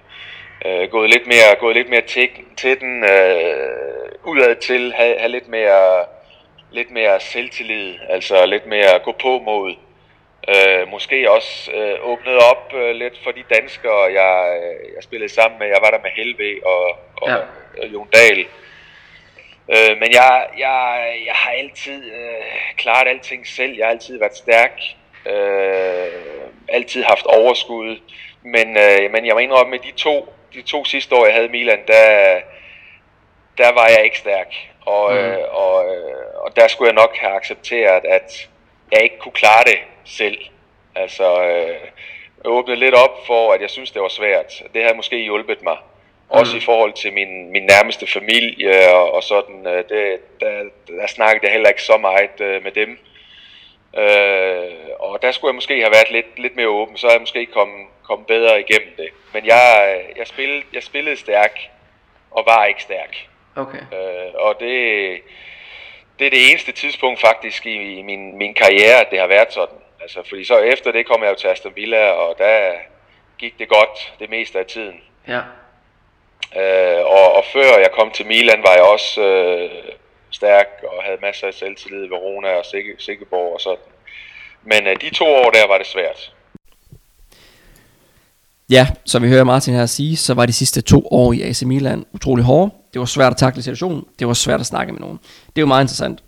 øh, 0.66 0.90
gået 0.90 1.10
lidt 1.10 1.28
mere, 1.28 1.56
gået 1.60 1.76
lidt 1.76 1.90
mere 1.90 2.02
til, 2.02 2.30
til 2.58 2.80
den, 2.80 3.04
øh, 3.04 4.12
udad 4.24 4.56
til, 4.56 4.94
have, 4.94 5.20
have 5.20 5.32
lidt 5.32 5.48
mere, 5.48 6.06
lidt 6.72 6.92
mere 6.92 7.20
selvtillid, 7.20 7.96
altså 8.10 8.46
lidt 8.46 8.66
mere 8.66 9.00
gå 9.04 9.12
på 9.12 9.40
mod. 9.40 9.76
Øh, 10.48 10.88
måske 10.88 11.32
også 11.32 11.72
øh, 11.72 11.96
åbnet 12.02 12.38
op 12.38 12.74
øh, 12.74 12.96
lidt 12.96 13.24
for 13.24 13.32
de 13.32 13.44
danskere, 13.56 14.02
jeg, 14.02 14.62
jeg 14.96 15.04
spillede 15.04 15.34
sammen 15.34 15.60
med. 15.60 15.68
Jeg 15.68 15.78
var 15.82 15.92
der 15.92 16.02
med 16.02 16.10
Helve 16.16 16.68
og, 16.68 16.98
og, 17.18 17.30
ja. 17.30 17.36
og 17.82 17.88
Jon 17.94 18.10
Dahl. 18.14 18.46
Øh, 19.74 19.98
men 20.00 20.12
jeg, 20.12 20.48
jeg, 20.58 21.14
jeg 21.26 21.34
har 21.34 21.52
altid 21.52 22.12
øh, 22.14 22.76
klaret 22.78 23.08
alting 23.08 23.48
selv. 23.48 23.78
Jeg 23.78 23.86
har 23.86 23.92
altid 23.92 24.20
været 24.20 24.38
stærk. 24.38 24.82
Øh, 25.26 26.48
altid 26.68 27.04
haft 27.04 27.26
overskud. 27.26 27.98
Men, 28.46 28.78
øh, 28.78 29.12
men 29.12 29.26
jeg 29.26 29.34
må 29.34 29.40
indrømme, 29.40 29.72
med 29.72 29.80
de 29.80 29.92
to, 29.92 30.34
de 30.54 30.62
to 30.62 30.86
sidste 30.86 31.16
år, 31.16 31.26
jeg 31.26 31.34
havde 31.34 31.48
i 31.48 31.52
Milan, 31.52 31.80
der, 31.88 32.40
der 33.58 33.72
var 33.72 33.88
jeg 33.88 34.04
ikke 34.04 34.18
stærk. 34.18 34.54
Og, 34.86 35.12
mm. 35.14 35.18
øh, 35.18 35.44
og, 35.52 35.96
øh, 35.96 36.26
og 36.36 36.56
der 36.56 36.68
skulle 36.68 36.88
jeg 36.88 36.96
nok 36.96 37.18
have 37.18 37.34
accepteret, 37.34 38.06
at 38.06 38.50
jeg 38.92 39.04
ikke 39.04 39.18
kunne 39.18 39.32
klare 39.32 39.64
det 39.64 39.78
selv. 40.06 40.38
Altså, 40.96 41.44
øh, 41.44 41.80
jeg 42.44 42.52
åbnede 42.52 42.80
lidt 42.80 42.96
op 42.96 43.26
for, 43.28 43.54
at 43.54 43.62
jeg 43.62 43.70
synes, 43.70 43.92
det 43.92 44.02
var 44.02 44.08
svært. 44.08 44.64
Det 44.74 44.82
havde 44.82 44.96
måske 44.96 45.18
hjulpet 45.18 45.64
mig. 45.64 45.78
Også 46.30 46.56
mm. 46.56 46.58
i 46.58 46.66
forhold 46.66 46.94
til 46.94 47.14
min, 47.14 47.52
min 47.52 47.64
nærmeste 47.64 48.08
familie 48.08 48.94
og, 48.94 49.14
og 49.14 49.24
sådan, 49.24 49.68
øh, 49.68 49.84
det, 49.90 50.18
der, 50.40 50.64
der 50.88 51.08
snakkede 51.08 51.46
jeg 51.46 51.52
heller 51.52 51.70
ikke 51.70 51.84
så 51.84 51.98
meget 51.98 52.42
øh, 52.42 52.64
med 52.64 52.72
dem. 52.72 53.00
Øh, 53.98 54.90
og 55.00 55.22
der 55.22 55.32
skulle 55.32 55.50
jeg 55.50 55.56
måske 55.56 55.82
have 55.82 55.92
været 55.92 56.12
lidt, 56.12 56.40
lidt 56.40 56.56
mere 56.56 56.68
åben, 56.68 56.98
så 56.98 57.08
er 57.08 57.12
jeg 57.12 57.22
måske 57.22 57.46
kommet, 57.46 57.88
kommet 58.08 58.28
bedre 58.28 58.60
igennem 58.60 58.94
det. 58.98 59.10
Men 59.34 59.46
jeg, 59.46 60.02
jeg, 60.18 60.28
spillede, 60.28 60.64
jeg 60.74 60.84
spillede 60.84 61.18
stærk 61.18 61.60
og 62.32 62.44
var 62.46 62.66
ikke 62.66 62.82
stærk. 62.82 63.28
Okay. 63.56 63.78
Øh, 63.78 64.34
og 64.34 64.56
det, 64.60 65.22
det 66.20 66.28
er 66.28 66.32
det 66.32 66.50
eneste 66.50 66.72
tidspunkt 66.72 67.22
faktisk 67.22 67.66
i, 67.66 68.00
i 68.00 68.02
min, 68.02 68.38
min 68.38 68.54
karriere, 68.54 69.00
at 69.02 69.12
det 69.12 69.20
har 69.20 69.28
været 69.28 69.54
sådan. 69.54 69.78
Altså, 70.02 70.24
fordi 70.30 70.46
så 70.46 70.58
efter 70.60 70.92
det 70.92 71.06
kom 71.06 71.24
jeg 71.24 71.30
jo 71.30 71.36
til 71.36 71.48
Aston 71.48 71.76
Villa, 71.76 72.10
og 72.10 72.38
der 72.38 72.72
gik 73.38 73.60
det 73.60 73.70
godt 73.70 74.14
det 74.20 74.30
meste 74.30 74.60
af 74.60 74.66
tiden. 74.66 75.02
Ja. 75.28 75.42
Øh, 76.56 77.06
og, 77.06 77.34
og 77.34 77.46
før 77.54 77.78
jeg 77.80 77.92
kom 77.92 78.12
til 78.12 78.26
Milan, 78.26 78.64
var 78.64 78.74
jeg 78.74 78.84
også 78.84 79.22
øh, 79.22 79.72
stærk 80.32 80.68
og 80.84 81.04
havde 81.04 81.18
masser 81.22 81.48
af 81.48 81.54
selvtillid 81.54 82.06
i 82.06 82.10
Verona 82.10 82.50
og 82.56 82.66
Sikke, 82.66 82.96
Sikkeborg 83.00 83.54
og 83.54 83.62
sådan. 83.62 83.84
Men 84.64 84.88
øh, 84.88 85.02
de 85.02 85.16
to 85.16 85.26
år 85.26 85.50
der 85.50 85.68
var 85.68 85.78
det 85.78 85.88
svært. 85.88 86.35
Ja, 88.70 88.88
som 89.06 89.24
vi 89.24 89.28
hører 89.28 89.44
Martin 89.44 89.74
her 89.74 89.86
sige, 89.86 90.18
så 90.18 90.34
var 90.34 90.46
de 90.46 90.54
sidste 90.54 90.82
to 90.82 91.08
år 91.12 91.34
i 91.34 91.42
AC 91.42 91.64
Milan 91.64 92.06
utrolig 92.14 92.46
hårde. 92.46 92.72
Det 92.94 93.00
var 93.00 93.06
svært 93.06 93.32
at 93.32 93.38
takle 93.38 93.62
situationen. 93.62 94.04
Det 94.20 94.28
var 94.28 94.34
svært 94.34 94.60
at 94.60 94.66
snakke 94.66 94.94
med 94.94 95.00
nogen. 95.02 95.20
Det 95.48 95.58
er 95.58 95.62
jo 95.62 95.66
meget 95.66 95.84
interessant. 95.84 96.20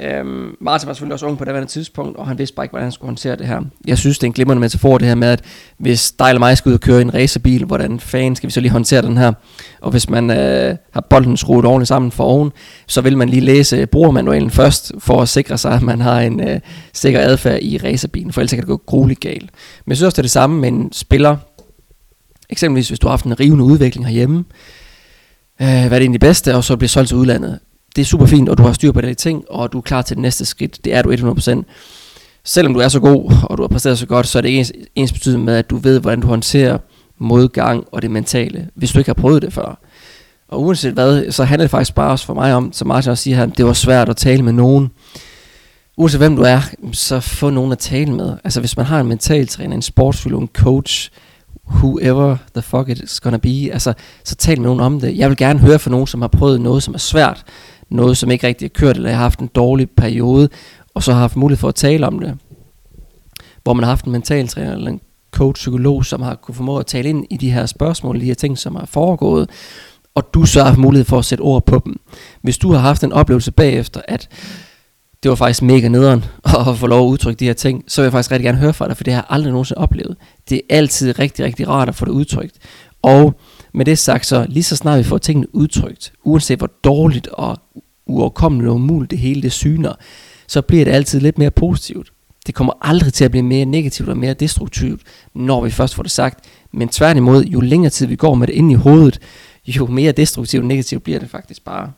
Øhm, 0.00 0.56
Martin 0.60 0.86
var 0.86 0.94
selvfølgelig 0.94 1.12
også 1.12 1.26
ung 1.26 1.38
på 1.38 1.44
det 1.44 1.68
tidspunkt, 1.68 2.16
og 2.16 2.26
han 2.26 2.38
vidste 2.38 2.54
bare 2.54 2.64
ikke, 2.64 2.70
hvordan 2.70 2.84
han 2.84 2.92
skulle 2.92 3.08
håndtere 3.08 3.36
det 3.36 3.46
her. 3.46 3.60
Jeg 3.86 3.98
synes, 3.98 4.18
det 4.18 4.26
er 4.26 4.28
en 4.28 4.32
glimrende 4.32 4.60
metafor, 4.60 4.98
det 4.98 5.08
her 5.08 5.14
med, 5.14 5.28
at 5.28 5.44
hvis 5.78 6.12
dig 6.12 6.28
eller 6.28 6.38
mig 6.38 6.56
skal 6.56 6.68
ud 6.68 6.74
og 6.74 6.80
køre 6.80 6.98
i 6.98 7.02
en 7.02 7.14
racerbil, 7.14 7.64
hvordan 7.64 8.00
fanden 8.00 8.36
skal 8.36 8.46
vi 8.46 8.52
så 8.52 8.60
lige 8.60 8.72
håndtere 8.72 9.02
den 9.02 9.16
her? 9.16 9.32
Og 9.80 9.90
hvis 9.90 10.10
man 10.10 10.30
øh, 10.30 10.76
har 10.92 11.00
bolden 11.10 11.36
skruet 11.36 11.64
ordentligt 11.64 11.88
sammen 11.88 12.10
for 12.10 12.24
oven, 12.24 12.52
så 12.86 13.00
vil 13.00 13.16
man 13.16 13.28
lige 13.28 13.40
læse 13.40 13.86
brugermanualen 13.86 14.50
først, 14.50 14.92
for 14.98 15.22
at 15.22 15.28
sikre 15.28 15.58
sig, 15.58 15.72
at 15.72 15.82
man 15.82 16.00
har 16.00 16.20
en 16.20 16.48
øh, 16.48 16.60
sikker 16.92 17.20
adfærd 17.20 17.58
i 17.62 17.78
racerbilen, 17.78 18.32
for 18.32 18.40
ellers 18.40 18.50
kan 18.50 18.60
det 18.60 18.68
gå 18.68 18.76
grueligt 18.86 19.20
galt. 19.20 19.50
Men 19.84 19.90
jeg 19.90 19.96
synes 19.96 20.06
også, 20.06 20.14
det 20.14 20.18
er 20.18 20.22
det 20.22 20.30
samme 20.30 20.60
med 20.60 20.68
en 20.68 20.92
spiller. 20.92 21.36
Eksempelvis, 22.50 22.88
hvis 22.88 22.98
du 22.98 23.06
har 23.06 23.12
haft 23.12 23.24
en 23.24 23.40
rivende 23.40 23.64
udvikling 23.64 24.06
herhjemme, 24.06 24.38
øh, 25.62 25.66
hvad 25.66 25.84
er 25.84 25.88
det 25.88 26.00
egentlig 26.00 26.20
bedste, 26.20 26.54
og 26.54 26.64
så 26.64 26.76
bliver 26.76 26.88
solgt 26.88 27.08
til 27.08 27.16
udlandet 27.16 27.58
det 27.96 28.02
er 28.02 28.06
super 28.06 28.26
fint, 28.26 28.48
og 28.48 28.58
du 28.58 28.62
har 28.62 28.72
styr 28.72 28.92
på 28.92 29.00
de 29.00 29.14
ting, 29.14 29.44
og 29.50 29.72
du 29.72 29.78
er 29.78 29.82
klar 29.82 30.02
til 30.02 30.16
det 30.16 30.22
næste 30.22 30.44
skridt. 30.44 30.84
Det 30.84 30.94
er 30.94 31.02
du 31.02 31.12
100%. 31.12 31.62
selvom 32.44 32.74
du 32.74 32.80
er 32.80 32.88
så 32.88 33.00
god, 33.00 33.32
og 33.42 33.58
du 33.58 33.62
har 33.62 33.68
præsteret 33.68 33.98
så 33.98 34.06
godt, 34.06 34.26
så 34.26 34.38
er 34.38 34.42
det 34.42 34.48
ikke 34.48 34.58
ens, 34.58 34.72
ens 34.94 35.12
betydende 35.12 35.44
med, 35.44 35.56
at 35.56 35.70
du 35.70 35.76
ved, 35.76 36.00
hvordan 36.00 36.20
du 36.20 36.26
håndterer 36.26 36.78
modgang 37.18 37.84
og 37.92 38.02
det 38.02 38.10
mentale, 38.10 38.68
hvis 38.74 38.92
du 38.92 38.98
ikke 38.98 39.08
har 39.08 39.14
prøvet 39.14 39.42
det 39.42 39.52
før. 39.52 39.78
Og 40.48 40.62
uanset 40.62 40.92
hvad, 40.92 41.30
så 41.30 41.44
handler 41.44 41.64
det 41.64 41.70
faktisk 41.70 41.94
bare 41.94 42.10
også 42.10 42.26
for 42.26 42.34
mig 42.34 42.54
om, 42.54 42.72
som 42.72 42.88
Martin 42.88 43.10
også 43.10 43.22
siger 43.22 43.36
her, 43.36 43.46
det 43.46 43.64
var 43.64 43.72
svært 43.72 44.08
at 44.08 44.16
tale 44.16 44.42
med 44.42 44.52
nogen. 44.52 44.90
Uanset 45.96 46.20
hvem 46.20 46.36
du 46.36 46.42
er, 46.42 46.60
så 46.92 47.20
få 47.20 47.50
nogen 47.50 47.72
at 47.72 47.78
tale 47.78 48.12
med. 48.12 48.36
Altså 48.44 48.60
hvis 48.60 48.76
man 48.76 48.86
har 48.86 49.00
en 49.00 49.06
mentaltræner, 49.06 49.74
en 49.74 49.82
sportsfysiolog, 49.82 50.42
en 50.42 50.48
coach, 50.52 51.10
whoever 51.70 52.36
the 52.54 52.62
fuck 52.62 52.88
it's 52.88 53.18
gonna 53.22 53.38
be, 53.38 53.70
altså 53.72 53.92
så 54.24 54.34
tal 54.34 54.60
med 54.60 54.66
nogen 54.66 54.80
om 54.80 55.00
det. 55.00 55.18
Jeg 55.18 55.28
vil 55.28 55.36
gerne 55.36 55.58
høre 55.58 55.78
fra 55.78 55.90
nogen, 55.90 56.06
som 56.06 56.20
har 56.20 56.28
prøvet 56.28 56.60
noget, 56.60 56.82
som 56.82 56.94
er 56.94 56.98
svært, 56.98 57.44
noget, 57.90 58.16
som 58.16 58.30
ikke 58.30 58.46
rigtig 58.46 58.66
er 58.66 58.70
kørt, 58.74 58.96
eller 58.96 59.10
har 59.10 59.16
haft 59.16 59.38
en 59.38 59.50
dårlig 59.54 59.90
periode, 59.90 60.48
og 60.94 61.02
så 61.02 61.12
har 61.12 61.20
haft 61.20 61.36
mulighed 61.36 61.60
for 61.60 61.68
at 61.68 61.74
tale 61.74 62.06
om 62.06 62.18
det. 62.18 62.38
Hvor 63.62 63.72
man 63.72 63.84
har 63.84 63.90
haft 63.90 64.04
en 64.04 64.12
mentaltræner 64.12 64.72
eller 64.72 64.90
en 64.90 65.00
coach, 65.30 65.54
psykolog, 65.54 66.04
som 66.04 66.22
har 66.22 66.34
kunne 66.34 66.54
formå 66.54 66.78
at 66.78 66.86
tale 66.86 67.08
ind 67.08 67.26
i 67.30 67.36
de 67.36 67.50
her 67.50 67.66
spørgsmål, 67.66 68.20
de 68.20 68.24
her 68.24 68.34
ting, 68.34 68.58
som 68.58 68.74
er 68.74 68.84
foregået, 68.86 69.50
og 70.14 70.34
du 70.34 70.46
så 70.46 70.58
har 70.58 70.66
haft 70.66 70.78
mulighed 70.78 71.04
for 71.04 71.18
at 71.18 71.24
sætte 71.24 71.42
ord 71.42 71.66
på 71.66 71.82
dem. 71.84 72.00
Hvis 72.42 72.58
du 72.58 72.72
har 72.72 72.78
haft 72.78 73.04
en 73.04 73.12
oplevelse 73.12 73.52
bagefter, 73.52 74.00
at 74.08 74.28
det 75.24 75.28
var 75.28 75.34
faktisk 75.34 75.62
mega 75.62 75.88
nederen 75.88 76.24
at 76.68 76.78
få 76.78 76.86
lov 76.86 77.06
at 77.06 77.10
udtrykke 77.10 77.40
de 77.40 77.44
her 77.44 77.52
ting, 77.52 77.84
så 77.88 78.00
vil 78.00 78.04
jeg 78.04 78.12
faktisk 78.12 78.30
rigtig 78.30 78.44
gerne 78.44 78.58
høre 78.58 78.74
fra 78.74 78.88
dig, 78.88 78.96
for 78.96 79.04
det 79.04 79.12
har 79.12 79.20
jeg 79.20 79.26
aldrig 79.28 79.52
nogensinde 79.52 79.78
oplevet. 79.78 80.16
Det 80.48 80.56
er 80.56 80.76
altid 80.76 81.18
rigtig, 81.18 81.44
rigtig 81.44 81.68
rart 81.68 81.88
at 81.88 81.94
få 81.94 82.04
det 82.04 82.10
udtrykt. 82.10 82.58
Og 83.02 83.34
med 83.74 83.84
det 83.84 83.98
sagt, 83.98 84.26
så 84.26 84.46
lige 84.48 84.62
så 84.62 84.76
snart 84.76 84.98
vi 84.98 85.04
får 85.04 85.18
tingene 85.18 85.54
udtrykt, 85.54 86.12
uanset 86.24 86.58
hvor 86.58 86.70
dårligt 86.84 87.26
og 87.26 87.58
uoverkommeligt 88.06 88.68
og 88.68 88.74
umuligt 88.74 89.10
det 89.10 89.18
hele 89.18 89.42
det 89.42 89.52
syner, 89.52 89.92
så 90.46 90.62
bliver 90.62 90.84
det 90.84 90.92
altid 90.92 91.20
lidt 91.20 91.38
mere 91.38 91.50
positivt. 91.50 92.12
Det 92.46 92.54
kommer 92.54 92.72
aldrig 92.82 93.12
til 93.12 93.24
at 93.24 93.30
blive 93.30 93.42
mere 93.42 93.64
negativt 93.64 94.08
og 94.08 94.16
mere 94.16 94.34
destruktivt, 94.34 95.02
når 95.34 95.64
vi 95.64 95.70
først 95.70 95.94
får 95.94 96.02
det 96.02 96.12
sagt. 96.12 96.44
Men 96.72 96.88
tværtimod, 96.88 97.44
jo 97.44 97.60
længere 97.60 97.90
tid 97.90 98.06
vi 98.06 98.16
går 98.16 98.34
med 98.34 98.46
det 98.46 98.54
inde 98.54 98.72
i 98.72 98.76
hovedet, 98.76 99.18
jo 99.66 99.86
mere 99.86 100.12
destruktivt 100.12 100.62
og 100.62 100.66
negativt 100.66 101.02
bliver 101.02 101.18
det 101.18 101.30
faktisk 101.30 101.64
bare. 101.64 101.92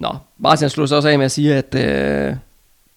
Nå, 0.00 0.16
Martin 0.38 0.68
slog 0.68 0.88
så 0.88 0.96
også 0.96 1.08
af 1.08 1.18
med 1.18 1.24
at 1.24 1.32
sige, 1.32 1.54
at 1.54 1.74
øh, 1.74 2.36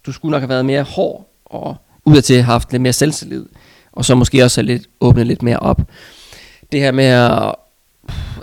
du 0.05 0.11
skulle 0.11 0.31
nok 0.31 0.41
have 0.41 0.49
været 0.49 0.65
mere 0.65 0.83
hård 0.83 1.29
og 1.45 1.75
udadtil 2.05 2.35
have 2.35 2.43
haft 2.43 2.71
lidt 2.71 2.81
mere 2.81 2.93
selvtillid, 2.93 3.45
og 3.91 4.05
så 4.05 4.15
måske 4.15 4.43
også 4.43 4.61
have 4.61 4.67
lidt, 4.67 4.87
åbnet 5.01 5.27
lidt 5.27 5.43
mere 5.43 5.59
op. 5.59 5.81
Det 6.71 6.79
her 6.79 6.91
med 6.91 7.05
at 7.05 7.55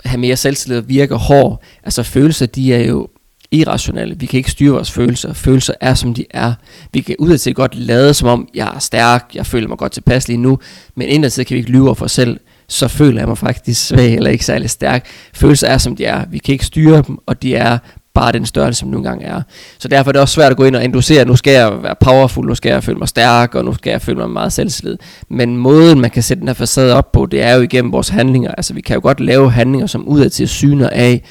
have 0.05 0.19
mere 0.19 0.35
selvtillid 0.35 0.77
og 0.77 0.89
virke 0.89 1.15
hård, 1.15 1.63
altså 1.83 2.03
følelser, 2.03 2.45
de 2.45 2.73
er 2.73 2.87
jo 2.87 3.07
irrationelle. 3.51 4.19
Vi 4.19 4.25
kan 4.25 4.37
ikke 4.37 4.51
styre 4.51 4.73
vores 4.73 4.91
følelser. 4.91 5.33
Følelser 5.33 5.73
er, 5.81 5.93
som 5.93 6.13
de 6.13 6.25
er. 6.29 6.53
Vi 6.93 7.01
kan 7.01 7.15
udadtil 7.19 7.53
godt 7.53 7.75
lade, 7.75 8.13
som 8.13 8.27
om 8.27 8.47
jeg 8.53 8.71
er 8.75 8.79
stærk, 8.79 9.31
jeg 9.33 9.45
føler 9.45 9.67
mig 9.67 9.77
godt 9.77 9.91
tilpas 9.91 10.27
lige 10.27 10.37
nu, 10.37 10.59
men 10.95 11.07
indadtil 11.07 11.45
kan 11.45 11.55
vi 11.55 11.59
ikke 11.59 11.71
lyve 11.71 11.95
for 11.95 12.05
os 12.05 12.11
selv. 12.11 12.39
Så 12.67 12.87
føler 12.87 13.21
jeg 13.21 13.27
mig 13.27 13.37
faktisk 13.37 13.87
svag 13.87 14.15
eller 14.15 14.29
ikke 14.29 14.45
særlig 14.45 14.69
stærk. 14.69 15.07
Følelser 15.33 15.67
er, 15.67 15.77
som 15.77 15.95
de 15.95 16.05
er. 16.05 16.25
Vi 16.29 16.37
kan 16.37 16.53
ikke 16.53 16.65
styre 16.65 17.03
dem, 17.07 17.17
og 17.25 17.41
de 17.41 17.55
er 17.55 17.77
bare 18.13 18.31
den 18.31 18.45
størrelse, 18.45 18.79
som 18.79 18.89
nogle 18.89 19.07
gange 19.09 19.25
er. 19.25 19.41
Så 19.79 19.87
derfor 19.87 20.09
er 20.09 20.11
det 20.11 20.21
også 20.21 20.33
svært 20.33 20.51
at 20.51 20.57
gå 20.57 20.63
ind 20.63 20.75
og 20.75 20.83
inducere, 20.83 21.25
nu 21.25 21.35
skal 21.35 21.53
jeg 21.53 21.83
være 21.83 21.95
powerful, 21.99 22.47
nu 22.47 22.55
skal 22.55 22.69
jeg 22.69 22.83
føle 22.83 22.97
mig 22.97 23.07
stærk, 23.07 23.55
og 23.55 23.65
nu 23.65 23.73
skal 23.73 23.91
jeg 23.91 24.01
føle 24.01 24.17
mig 24.17 24.29
meget 24.29 24.53
selvslid. 24.53 24.97
Men 25.29 25.57
måden, 25.57 26.01
man 26.01 26.09
kan 26.09 26.23
sætte 26.23 26.39
den 26.39 26.47
her 26.49 26.53
facade 26.53 26.95
op 26.95 27.11
på, 27.11 27.25
det 27.25 27.43
er 27.43 27.55
jo 27.55 27.61
igennem 27.61 27.91
vores 27.91 28.09
handlinger. 28.09 28.51
Altså 28.51 28.73
vi 28.73 28.81
kan 28.81 28.95
jo 28.95 29.01
godt 29.03 29.19
lave 29.19 29.51
handlinger, 29.51 29.87
som 29.87 30.07
udadtil 30.07 30.47
syner 30.47 30.89
af, 30.89 31.23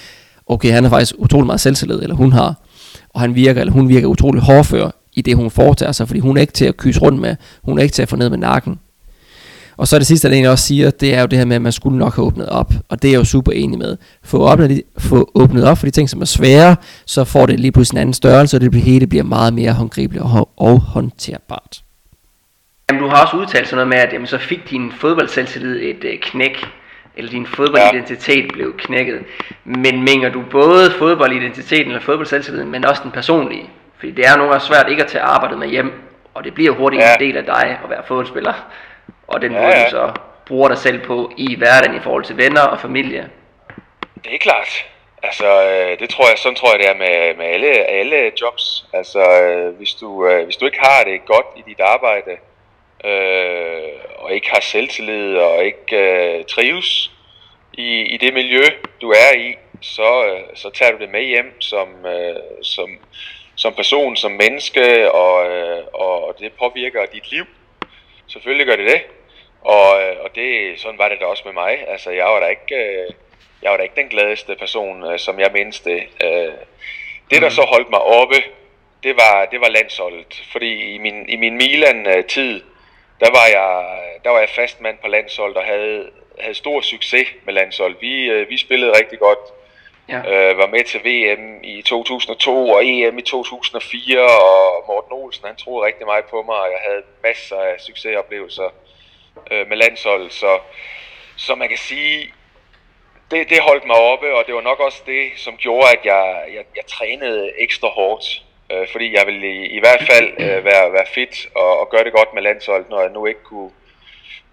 okay, 0.47 0.73
han 0.73 0.85
er 0.85 0.89
faktisk 0.89 1.15
utrolig 1.19 1.47
meget 1.47 1.61
selvtillid, 1.61 2.03
eller 2.03 2.17
hun 2.17 2.33
har, 2.33 2.55
og 3.15 3.21
han 3.21 3.35
virker, 3.35 3.61
eller 3.61 3.73
hun 3.73 3.89
virker 3.89 4.09
utrolig 4.09 4.43
hårdfør 4.43 4.91
i 5.13 5.23
det, 5.23 5.37
hun 5.37 5.51
foretager 5.51 5.93
sig, 5.93 6.07
fordi 6.07 6.21
hun 6.21 6.37
er 6.37 6.41
ikke 6.41 6.53
til 6.53 6.65
at 6.65 6.77
kysse 6.77 7.01
rundt 7.01 7.21
med, 7.21 7.37
hun 7.63 7.79
er 7.79 7.83
ikke 7.83 7.93
til 7.93 8.03
at 8.03 8.09
få 8.09 8.17
ned 8.17 8.31
med 8.31 8.39
nakken. 8.39 8.79
Og 9.81 9.89
så 9.89 9.99
det 9.99 10.07
sidste, 10.07 10.29
der 10.29 10.35
egentlig 10.35 10.51
også 10.51 10.67
siger, 10.67 10.91
det 10.91 11.15
er 11.15 11.21
jo 11.21 11.27
det 11.27 11.39
her 11.39 11.45
med, 11.45 11.57
at 11.57 11.63
man 11.63 11.73
skulle 11.73 11.99
nok 11.99 12.15
have 12.15 12.27
åbnet 12.27 12.49
op, 12.49 12.73
og 12.89 13.03
det 13.03 13.09
er 13.09 13.13
jeg 13.13 13.19
jo 13.19 13.25
super 13.25 13.53
enig 13.53 13.79
med. 13.79 13.97
Få 14.25 14.53
åbnet, 14.53 14.83
få 14.99 15.31
åbnet 15.35 15.65
op 15.65 15.79
for 15.79 15.87
de 15.87 15.91
ting, 15.91 16.11
som 16.11 16.21
er 16.21 16.25
svære, 16.25 16.77
så 17.07 17.25
får 17.25 17.47
det 17.47 17.61
lige 17.61 17.73
pludselig 17.73 17.99
en 17.99 18.01
anden 18.01 18.15
størrelse, 18.15 18.57
og 18.57 18.61
det 18.61 18.75
hele 18.75 19.07
bliver 19.07 19.25
meget 19.25 19.55
mere 19.55 19.73
håndgribeligt 19.73 20.25
og, 20.25 20.49
og 20.57 20.81
håndterbart. 20.81 21.83
Jamen, 22.91 23.03
du 23.03 23.09
har 23.09 23.23
også 23.25 23.37
udtalt 23.37 23.69
sådan 23.69 23.77
noget 23.77 23.89
med, 23.89 23.97
at 23.97 24.13
jamen, 24.13 24.27
så 24.27 24.39
fik 24.39 24.71
din 24.71 24.93
fodboldselvtillid 25.01 25.77
et 25.83 26.05
øh, 26.05 26.19
knæk 26.23 26.57
eller 27.17 27.31
din 27.31 27.47
fodboldidentitet 27.47 28.45
ja. 28.45 28.53
blev 28.53 28.77
knækket. 28.79 29.19
Men 29.65 30.03
mener 30.03 30.29
du 30.29 30.43
både 30.51 30.91
fodboldidentiteten 30.99 31.87
eller 31.87 32.01
fodboldselvtilliden, 32.01 32.71
men 32.71 32.85
også 32.85 33.03
den 33.05 33.11
personlige? 33.11 33.71
Fordi 33.99 34.13
det 34.13 34.27
er 34.27 34.37
nogle 34.37 34.53
gange 34.53 34.67
svært 34.67 34.87
ikke 34.91 35.05
at 35.05 35.11
tage 35.11 35.23
arbejdet 35.23 35.59
med 35.59 35.69
hjem, 35.69 35.93
og 36.35 36.45
det 36.45 36.55
bliver 36.55 36.73
hurtigt 36.73 37.03
ja. 37.03 37.15
en 37.15 37.21
del 37.21 37.37
af 37.37 37.45
dig 37.45 37.79
at 37.85 37.91
være 37.91 38.03
fodboldspiller. 38.09 38.55
Og 39.26 39.43
den 39.43 39.52
ja, 39.52 39.61
måde 39.61 39.76
ja. 39.76 39.85
du 39.85 39.90
så 39.90 40.12
bruger 40.47 40.69
dig 40.69 40.79
selv 40.79 41.07
på 41.07 41.33
i 41.37 41.57
hverdagen 41.57 41.97
i 41.97 42.00
forhold 42.00 42.25
til 42.25 42.37
venner 42.37 42.62
og 42.62 42.81
familie. 42.81 43.31
Det 44.25 44.35
er 44.35 44.38
klart. 44.38 44.87
Altså, 45.23 45.64
øh, 45.71 45.99
det 45.99 46.11
tror 46.11 46.29
jeg, 46.29 46.38
sådan 46.38 46.57
tror 46.57 46.71
jeg, 46.73 46.79
det 46.79 46.88
er 46.88 46.95
med, 46.95 47.37
med 47.37 47.47
alle, 47.47 47.69
alle 47.69 48.33
jobs. 48.40 48.87
Altså, 48.93 49.43
øh, 49.43 49.76
hvis 49.76 49.93
du, 49.93 50.26
øh, 50.26 50.45
hvis 50.45 50.57
du 50.57 50.67
ikke 50.67 50.81
har 50.81 51.05
det 51.05 51.25
godt 51.26 51.47
i 51.57 51.62
dit 51.67 51.81
arbejde, 51.81 52.37
øh, 53.05 53.90
og 54.19 54.33
ikke 54.33 54.50
har 54.50 54.61
selvtillid 54.61 55.37
og 55.37 55.64
ikke 55.64 55.97
øh, 55.97 56.45
trives 56.45 57.11
i, 57.73 58.00
i 58.00 58.17
det 58.17 58.35
miljø, 58.35 58.64
du 59.00 59.11
er 59.11 59.37
i, 59.38 59.55
så, 59.81 60.25
øh, 60.26 60.40
så 60.55 60.71
tager 60.71 60.93
du 60.93 60.99
det 60.99 61.11
med 61.11 61.25
hjem 61.25 61.61
som, 61.61 61.88
øh, 62.07 62.37
som, 62.62 62.99
som 63.57 63.75
person, 63.75 64.17
som 64.17 64.33
menneske, 64.33 65.12
og, 65.12 65.50
øh, 65.50 65.85
og 65.93 66.37
det 66.38 66.52
påvirker 66.52 67.07
dit 67.12 67.31
liv. 67.31 67.45
Selvfølgelig 68.33 68.67
gør 68.67 68.77
det 68.77 68.87
det. 68.87 69.03
Og, 69.61 70.03
øh, 70.03 70.17
og 70.21 70.35
det, 70.35 70.81
sådan 70.81 70.99
var 70.99 71.09
det 71.09 71.21
da 71.21 71.25
også 71.25 71.43
med 71.45 71.53
mig. 71.53 71.89
Altså, 71.89 72.11
jeg 72.11 72.25
var 72.25 72.41
da 72.41 72.47
ikke, 72.47 72.75
øh, 72.75 73.11
jeg 73.63 73.71
var 73.71 73.77
da 73.77 73.83
ikke 73.83 74.01
den 74.01 74.09
gladeste 74.09 74.57
person, 74.57 75.13
øh, 75.13 75.19
som 75.19 75.41
jeg 75.41 75.51
mindste. 75.53 75.93
Øh, 76.25 76.53
det, 77.31 77.43
der 77.43 77.49
mm. 77.49 77.51
så 77.51 77.63
holdt 77.63 77.91
mig 77.91 78.01
oppe, 78.01 78.37
det 79.03 79.17
var, 79.17 79.49
det 79.51 79.61
var 79.61 79.69
landsholdet. 79.69 80.43
Fordi 80.53 80.95
i 80.95 80.99
min, 80.99 81.29
i 81.29 81.37
min 81.37 81.57
Milan-tid, 81.57 82.63
der 83.21 83.31
var 83.31 83.47
jeg, 83.47 83.99
der 84.25 84.31
var 84.31 84.39
jeg 84.39 84.49
fast 84.49 84.81
mand 84.81 84.99
på 85.03 85.09
landsholdet 85.09 85.57
og 85.57 85.65
havde, 85.65 86.11
havde 86.41 86.55
stor 86.55 86.81
succes 86.81 87.29
med 87.45 87.55
landsholdet. 87.55 87.99
Vi, 88.01 88.45
vi 88.45 88.57
spillede 88.57 88.99
rigtig 88.99 89.19
godt. 89.19 89.39
Ja. 90.11 90.50
Øh, 90.50 90.59
var 90.59 90.67
med 90.67 90.85
til 90.85 91.00
VM 91.05 91.61
i 91.62 91.83
2002 91.83 92.69
og 92.69 92.87
EM 92.87 93.19
i 93.19 93.23
2004, 93.23 94.21
og 94.21 94.85
Morten 94.88 95.12
Olsen 95.12 95.47
han 95.47 95.57
troede 95.57 95.87
rigtig 95.87 96.07
meget 96.07 96.25
på 96.25 96.43
mig, 96.43 96.55
og 96.55 96.71
jeg 96.71 96.81
havde 96.88 97.02
masser 97.23 97.57
af 97.57 97.81
succesoplevelser 97.81 98.69
øh, 99.50 99.69
med 99.69 99.76
landsholdet. 99.76 100.33
Så, 100.33 100.59
så 101.37 101.55
man 101.55 101.69
kan 101.69 101.79
sige, 101.79 102.33
det, 103.31 103.50
det 103.50 103.61
holdt 103.61 103.87
mig 103.87 103.97
oppe, 103.97 104.35
og 104.35 104.47
det 104.47 104.55
var 104.55 104.61
nok 104.61 104.81
også 104.81 105.02
det, 105.07 105.31
som 105.37 105.57
gjorde, 105.57 105.88
at 105.99 106.05
jeg, 106.05 106.45
jeg, 106.55 106.64
jeg 106.76 106.87
trænede 106.87 107.52
ekstra 107.59 107.88
hårdt 107.88 108.43
øh, 108.73 108.88
fordi 108.93 109.17
jeg 109.17 109.26
ville 109.26 109.47
i, 109.52 109.67
i 109.67 109.81
hvert 109.81 110.02
fald 110.11 110.29
øh, 110.38 110.64
være, 110.64 110.93
være 110.93 111.07
fit 111.14 111.47
og, 111.55 111.81
og 111.81 111.90
gøre 111.90 112.05
det 112.05 112.12
godt 112.12 112.35
med 112.35 112.43
landsholdet, 112.43 112.90
når 112.90 113.00
jeg 113.00 113.11
nu 113.11 113.26
ikke 113.26 113.43
kunne, 113.43 113.71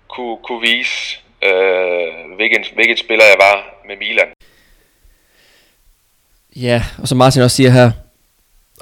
kunne, 0.07 0.37
kunne 0.43 0.61
vise, 0.61 1.19
øh, 1.41 2.35
hvilken, 2.35 2.65
hvilken 2.73 2.97
spiller 2.97 3.25
jeg 3.25 3.37
var 3.39 3.57
med 3.87 3.97
Milan. 3.97 4.36
Ja, 6.61 6.83
og 6.97 7.07
som 7.07 7.17
Martin 7.17 7.41
også 7.41 7.55
siger 7.55 7.69
her, 7.69 7.91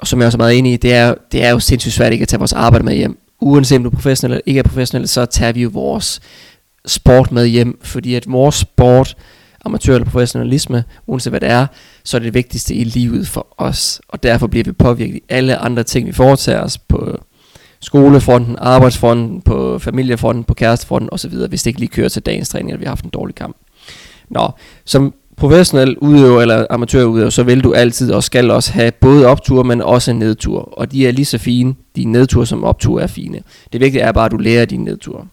og 0.00 0.06
som 0.06 0.18
jeg 0.18 0.26
også 0.26 0.36
er 0.36 0.38
meget 0.38 0.58
enig 0.58 0.72
i, 0.72 0.76
det 0.76 0.94
er, 0.94 1.14
det 1.32 1.44
er 1.44 1.50
jo 1.50 1.60
sindssygt 1.60 1.94
svært 1.94 2.12
ikke 2.12 2.22
at 2.22 2.28
tage 2.28 2.38
vores 2.38 2.52
arbejde 2.52 2.84
med 2.84 2.94
hjem. 2.94 3.18
Uanset 3.40 3.76
om 3.76 3.82
du 3.82 3.90
er 3.90 3.94
professionel 3.94 4.32
eller 4.32 4.42
ikke 4.46 4.58
er 4.58 4.62
professionel, 4.62 5.08
så 5.08 5.26
tager 5.26 5.52
vi 5.52 5.62
jo 5.62 5.70
vores 5.72 6.20
sport 6.86 7.32
med 7.32 7.46
hjem, 7.46 7.78
fordi 7.82 8.14
at 8.14 8.24
vores 8.28 8.54
sport 8.54 9.16
amatør 9.64 9.94
eller 9.94 10.10
professionalisme, 10.10 10.84
uanset 11.06 11.30
hvad 11.30 11.40
det 11.40 11.50
er, 11.50 11.66
så 12.04 12.16
er 12.16 12.18
det 12.18 12.24
det 12.26 12.34
vigtigste 12.34 12.74
i 12.74 12.84
livet 12.84 13.28
for 13.28 13.46
os. 13.58 14.00
Og 14.08 14.22
derfor 14.22 14.46
bliver 14.46 14.64
vi 14.64 14.72
påvirket 14.72 15.14
i 15.14 15.22
alle 15.28 15.56
andre 15.56 15.82
ting, 15.82 16.06
vi 16.06 16.12
foretager 16.12 16.60
os 16.60 16.78
på 16.78 17.18
skolefronten, 17.80 18.56
arbejdsfronten, 18.58 19.42
på 19.42 19.78
familiefronten, 19.78 20.44
på 20.44 20.54
kærestefronten 20.54 21.08
osv., 21.12 21.34
hvis 21.48 21.62
det 21.62 21.66
ikke 21.66 21.80
lige 21.80 21.90
kører 21.90 22.08
til 22.08 22.22
dagens 22.22 22.48
træning, 22.48 22.70
eller 22.70 22.78
vi 22.78 22.84
har 22.84 22.90
haft 22.90 23.04
en 23.04 23.10
dårlig 23.10 23.34
kamp. 23.34 23.56
Nå, 24.28 24.50
som 24.84 25.14
professionel 25.36 25.98
udøver 25.98 26.42
eller 26.42 26.66
amatørudøver, 26.70 27.30
så 27.30 27.42
vil 27.42 27.64
du 27.64 27.72
altid 27.72 28.12
og 28.12 28.24
skal 28.24 28.50
også 28.50 28.72
have 28.72 28.90
både 28.90 29.26
optur, 29.26 29.62
men 29.62 29.82
også 29.82 30.10
en 30.10 30.18
nedtur. 30.18 30.60
Og 30.60 30.92
de 30.92 31.06
er 31.06 31.12
lige 31.12 31.24
så 31.24 31.38
fine, 31.38 31.74
de 31.96 32.04
nedtur 32.04 32.44
som 32.44 32.64
optur 32.64 33.00
er 33.00 33.06
fine. 33.06 33.40
Det 33.72 33.80
vigtige 33.80 34.02
er 34.02 34.12
bare, 34.12 34.24
at 34.24 34.32
du 34.32 34.36
lærer 34.36 34.64
dine 34.64 34.84
nedtur. 34.84 35.26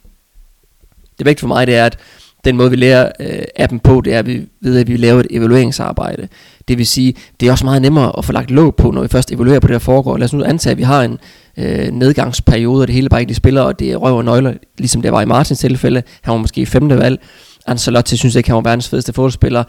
Det 1.18 1.26
vigtige 1.26 1.40
for 1.40 1.48
mig, 1.48 1.68
det 1.68 1.76
er, 1.76 1.86
at 1.86 1.98
den 2.46 2.58
måde 2.58 2.70
vi 2.70 2.76
lærer 2.76 3.12
øh, 3.20 3.44
appen 3.56 3.80
på, 3.80 4.02
det 4.02 4.14
er 4.14 4.20
at 4.20 4.26
vi 4.26 4.46
ved, 4.62 4.80
at 4.80 4.88
vi 4.88 4.98
laver 4.98 5.20
et 5.20 5.28
evalueringsarbejde. 5.30 6.28
Det 6.68 6.78
vil 6.78 6.88
sige, 6.88 7.16
det 7.40 7.48
er 7.48 7.52
også 7.52 7.66
meget 7.66 7.82
nemmere 7.82 8.18
at 8.18 8.26
få 8.26 8.32
lagt 8.32 8.52
låg 8.52 8.76
på, 8.76 8.92
når 8.92 9.02
vi 9.02 9.08
først 9.08 9.32
evaluerer 9.32 9.60
på 9.60 9.68
det, 9.68 9.74
der 9.74 9.80
foregår. 9.80 10.18
Lad 10.18 10.26
os 10.26 10.34
nu 10.34 10.44
antage, 10.44 10.72
at 10.72 10.78
vi 10.78 10.84
har 10.84 11.04
en 11.04 11.18
øh, 11.58 11.88
nedgangsperiode, 11.88 12.82
og 12.82 12.88
det 12.88 12.96
hele 12.96 13.10
bare 13.10 13.20
ikke 13.22 13.30
de 13.30 13.36
spiller, 13.36 13.62
og 13.62 13.80
det 13.80 13.92
er 13.92 13.96
røv 13.98 14.18
og 14.18 14.26
nøgler, 14.26 14.54
ligesom 14.78 15.02
det 15.02 15.12
var 15.12 15.22
i 15.22 15.26
Martins 15.26 15.60
tilfælde. 15.60 16.04
Han 16.22 16.32
var 16.32 16.38
måske 16.38 16.62
i 16.62 16.66
femte 16.66 16.98
valg. 16.98 17.20
Ancelotti 17.68 18.18
synes 18.18 18.36
ikke, 18.36 18.50
han 18.50 18.56
var 18.56 18.62
verdens 18.62 18.90
fedeste 18.90 19.14
fodboldspiller. 19.14 19.64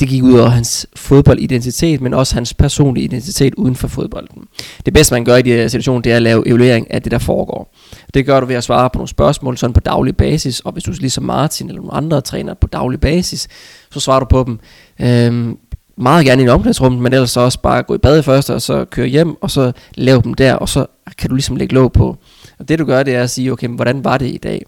det 0.00 0.08
gik 0.08 0.22
ud 0.22 0.38
over 0.38 0.48
hans 0.48 0.86
fodboldidentitet, 0.96 2.00
men 2.00 2.14
også 2.14 2.34
hans 2.34 2.54
personlige 2.54 3.04
identitet 3.04 3.54
uden 3.54 3.76
for 3.76 3.88
fodbolden. 3.88 4.42
Det 4.86 4.94
bedste, 4.94 5.14
man 5.14 5.24
gør 5.24 5.36
i 5.36 5.42
de 5.42 5.50
her 5.52 5.68
situationer, 5.68 6.02
det 6.02 6.12
er 6.12 6.16
at 6.16 6.22
lave 6.22 6.48
evaluering 6.48 6.90
af 6.90 7.02
det, 7.02 7.12
der 7.12 7.18
foregår. 7.18 7.74
Det 8.14 8.26
gør 8.26 8.40
du 8.40 8.46
ved 8.46 8.56
at 8.56 8.64
svare 8.64 8.90
på 8.90 8.98
nogle 8.98 9.08
spørgsmål 9.08 9.58
sådan 9.58 9.74
på 9.74 9.80
daglig 9.80 10.16
basis, 10.16 10.60
og 10.60 10.72
hvis 10.72 10.84
du 10.84 10.92
ligesom 11.00 11.24
Martin 11.24 11.68
eller 11.68 11.80
nogle 11.80 11.94
andre 11.94 12.20
træner 12.20 12.54
på 12.54 12.66
daglig 12.66 13.00
basis, 13.00 13.48
så 13.92 14.00
svarer 14.00 14.20
du 14.20 14.26
på 14.26 14.44
dem. 14.46 14.58
Øhm, 15.00 15.58
meget 15.96 16.26
gerne 16.26 16.42
i 16.42 16.44
en 16.44 16.48
omklædningsrum, 16.48 16.92
men 16.92 17.12
ellers 17.12 17.30
så 17.30 17.40
også 17.40 17.60
bare 17.60 17.82
gå 17.82 17.94
i 17.94 17.98
bad 17.98 18.22
først, 18.22 18.50
og 18.50 18.62
så 18.62 18.84
køre 18.84 19.06
hjem, 19.06 19.42
og 19.42 19.50
så 19.50 19.72
lave 19.94 20.22
dem 20.22 20.34
der, 20.34 20.54
og 20.54 20.68
så 20.68 20.86
kan 21.18 21.30
du 21.30 21.36
ligesom 21.36 21.56
lægge 21.56 21.74
låg 21.74 21.92
på. 21.92 22.16
Og 22.58 22.68
det 22.68 22.78
du 22.78 22.84
gør, 22.84 23.02
det 23.02 23.14
er 23.14 23.22
at 23.22 23.30
sige, 23.30 23.52
okay, 23.52 23.68
hvordan 23.68 24.04
var 24.04 24.18
det 24.18 24.26
i 24.26 24.36
dag? 24.36 24.62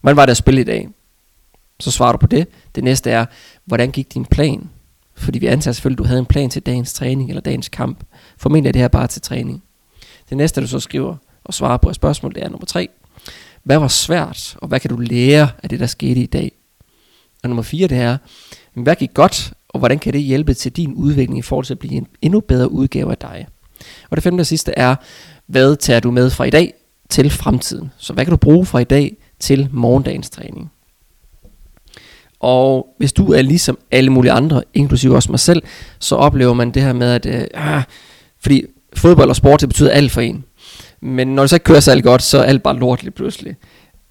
Hvordan 0.00 0.16
var 0.16 0.26
det 0.26 0.30
at 0.30 0.36
spille 0.36 0.60
i 0.60 0.64
dag? 0.64 0.88
Så 1.80 1.90
svarer 1.90 2.12
du 2.12 2.18
på 2.18 2.26
det. 2.26 2.48
Det 2.74 2.84
næste 2.84 3.10
er, 3.10 3.26
hvordan 3.64 3.90
gik 3.90 4.14
din 4.14 4.24
plan? 4.24 4.70
Fordi 5.14 5.38
vi 5.38 5.46
antager 5.46 5.72
selvfølgelig, 5.72 5.96
at 5.96 6.04
du 6.04 6.08
havde 6.08 6.18
en 6.20 6.26
plan 6.26 6.50
til 6.50 6.62
dagens 6.62 6.92
træning 6.92 7.28
eller 7.28 7.40
dagens 7.40 7.68
kamp. 7.68 8.04
Formentlig 8.38 8.68
er 8.68 8.72
det 8.72 8.80
her 8.80 8.88
bare 8.88 9.06
til 9.06 9.22
træning. 9.22 9.62
Det 10.28 10.36
næste, 10.36 10.60
du 10.60 10.66
så 10.66 10.80
skriver 10.80 11.16
og 11.44 11.54
svarer 11.54 11.76
på 11.76 11.90
et 11.90 11.96
spørgsmål, 11.96 12.34
det 12.34 12.42
er 12.42 12.48
nummer 12.48 12.66
tre. 12.66 12.88
Hvad 13.62 13.78
var 13.78 13.88
svært, 13.88 14.56
og 14.58 14.68
hvad 14.68 14.80
kan 14.80 14.90
du 14.90 14.96
lære 14.96 15.48
af 15.62 15.68
det, 15.68 15.80
der 15.80 15.86
skete 15.86 16.20
i 16.20 16.26
dag? 16.26 16.52
Og 17.42 17.48
nummer 17.48 17.62
fire, 17.62 17.88
det 17.88 17.98
er, 17.98 18.16
hvad 18.74 18.96
gik 18.96 19.14
godt, 19.14 19.52
og 19.68 19.78
hvordan 19.78 19.98
kan 19.98 20.12
det 20.12 20.20
hjælpe 20.20 20.54
til 20.54 20.72
din 20.72 20.94
udvikling 20.94 21.38
i 21.38 21.42
forhold 21.42 21.66
til 21.66 21.74
at 21.74 21.78
blive 21.78 21.94
en 21.94 22.06
endnu 22.22 22.40
bedre 22.40 22.70
udgave 22.70 23.10
af 23.10 23.18
dig? 23.18 23.46
Og 24.10 24.16
det 24.16 24.22
femte 24.22 24.42
og 24.42 24.46
sidste 24.46 24.72
er, 24.76 24.96
hvad 25.46 25.76
tager 25.76 26.00
du 26.00 26.10
med 26.10 26.30
fra 26.30 26.44
i 26.44 26.50
dag 26.50 26.74
til 27.08 27.30
fremtiden? 27.30 27.90
Så 27.96 28.12
hvad 28.12 28.24
kan 28.24 28.30
du 28.30 28.36
bruge 28.36 28.66
fra 28.66 28.78
i 28.78 28.84
dag 28.84 29.16
til 29.38 29.68
morgendagens 29.72 30.30
træning? 30.30 30.70
Og 32.40 32.94
hvis 32.98 33.12
du 33.12 33.32
er 33.32 33.42
ligesom 33.42 33.78
alle 33.90 34.10
mulige 34.10 34.32
andre, 34.32 34.62
inklusive 34.74 35.14
også 35.14 35.32
mig 35.32 35.40
selv, 35.40 35.62
så 35.98 36.16
oplever 36.16 36.54
man 36.54 36.70
det 36.70 36.82
her 36.82 36.92
med, 36.92 37.12
at 37.12 37.26
øh, 37.26 37.44
ah, 37.54 37.82
fordi 38.40 38.64
fodbold 38.96 39.28
og 39.28 39.36
sport, 39.36 39.60
det 39.60 39.68
betyder 39.68 39.90
alt 39.90 40.12
for 40.12 40.20
en. 40.20 40.44
Men 41.00 41.28
når 41.28 41.42
det 41.42 41.50
så 41.50 41.56
ikke 41.56 41.64
kører 41.64 41.80
særlig 41.80 42.04
godt, 42.04 42.22
så 42.22 42.38
er 42.38 42.42
alt 42.42 42.62
bare 42.62 42.78
lort 42.78 43.02
lige 43.02 43.10
pludselig. 43.10 43.56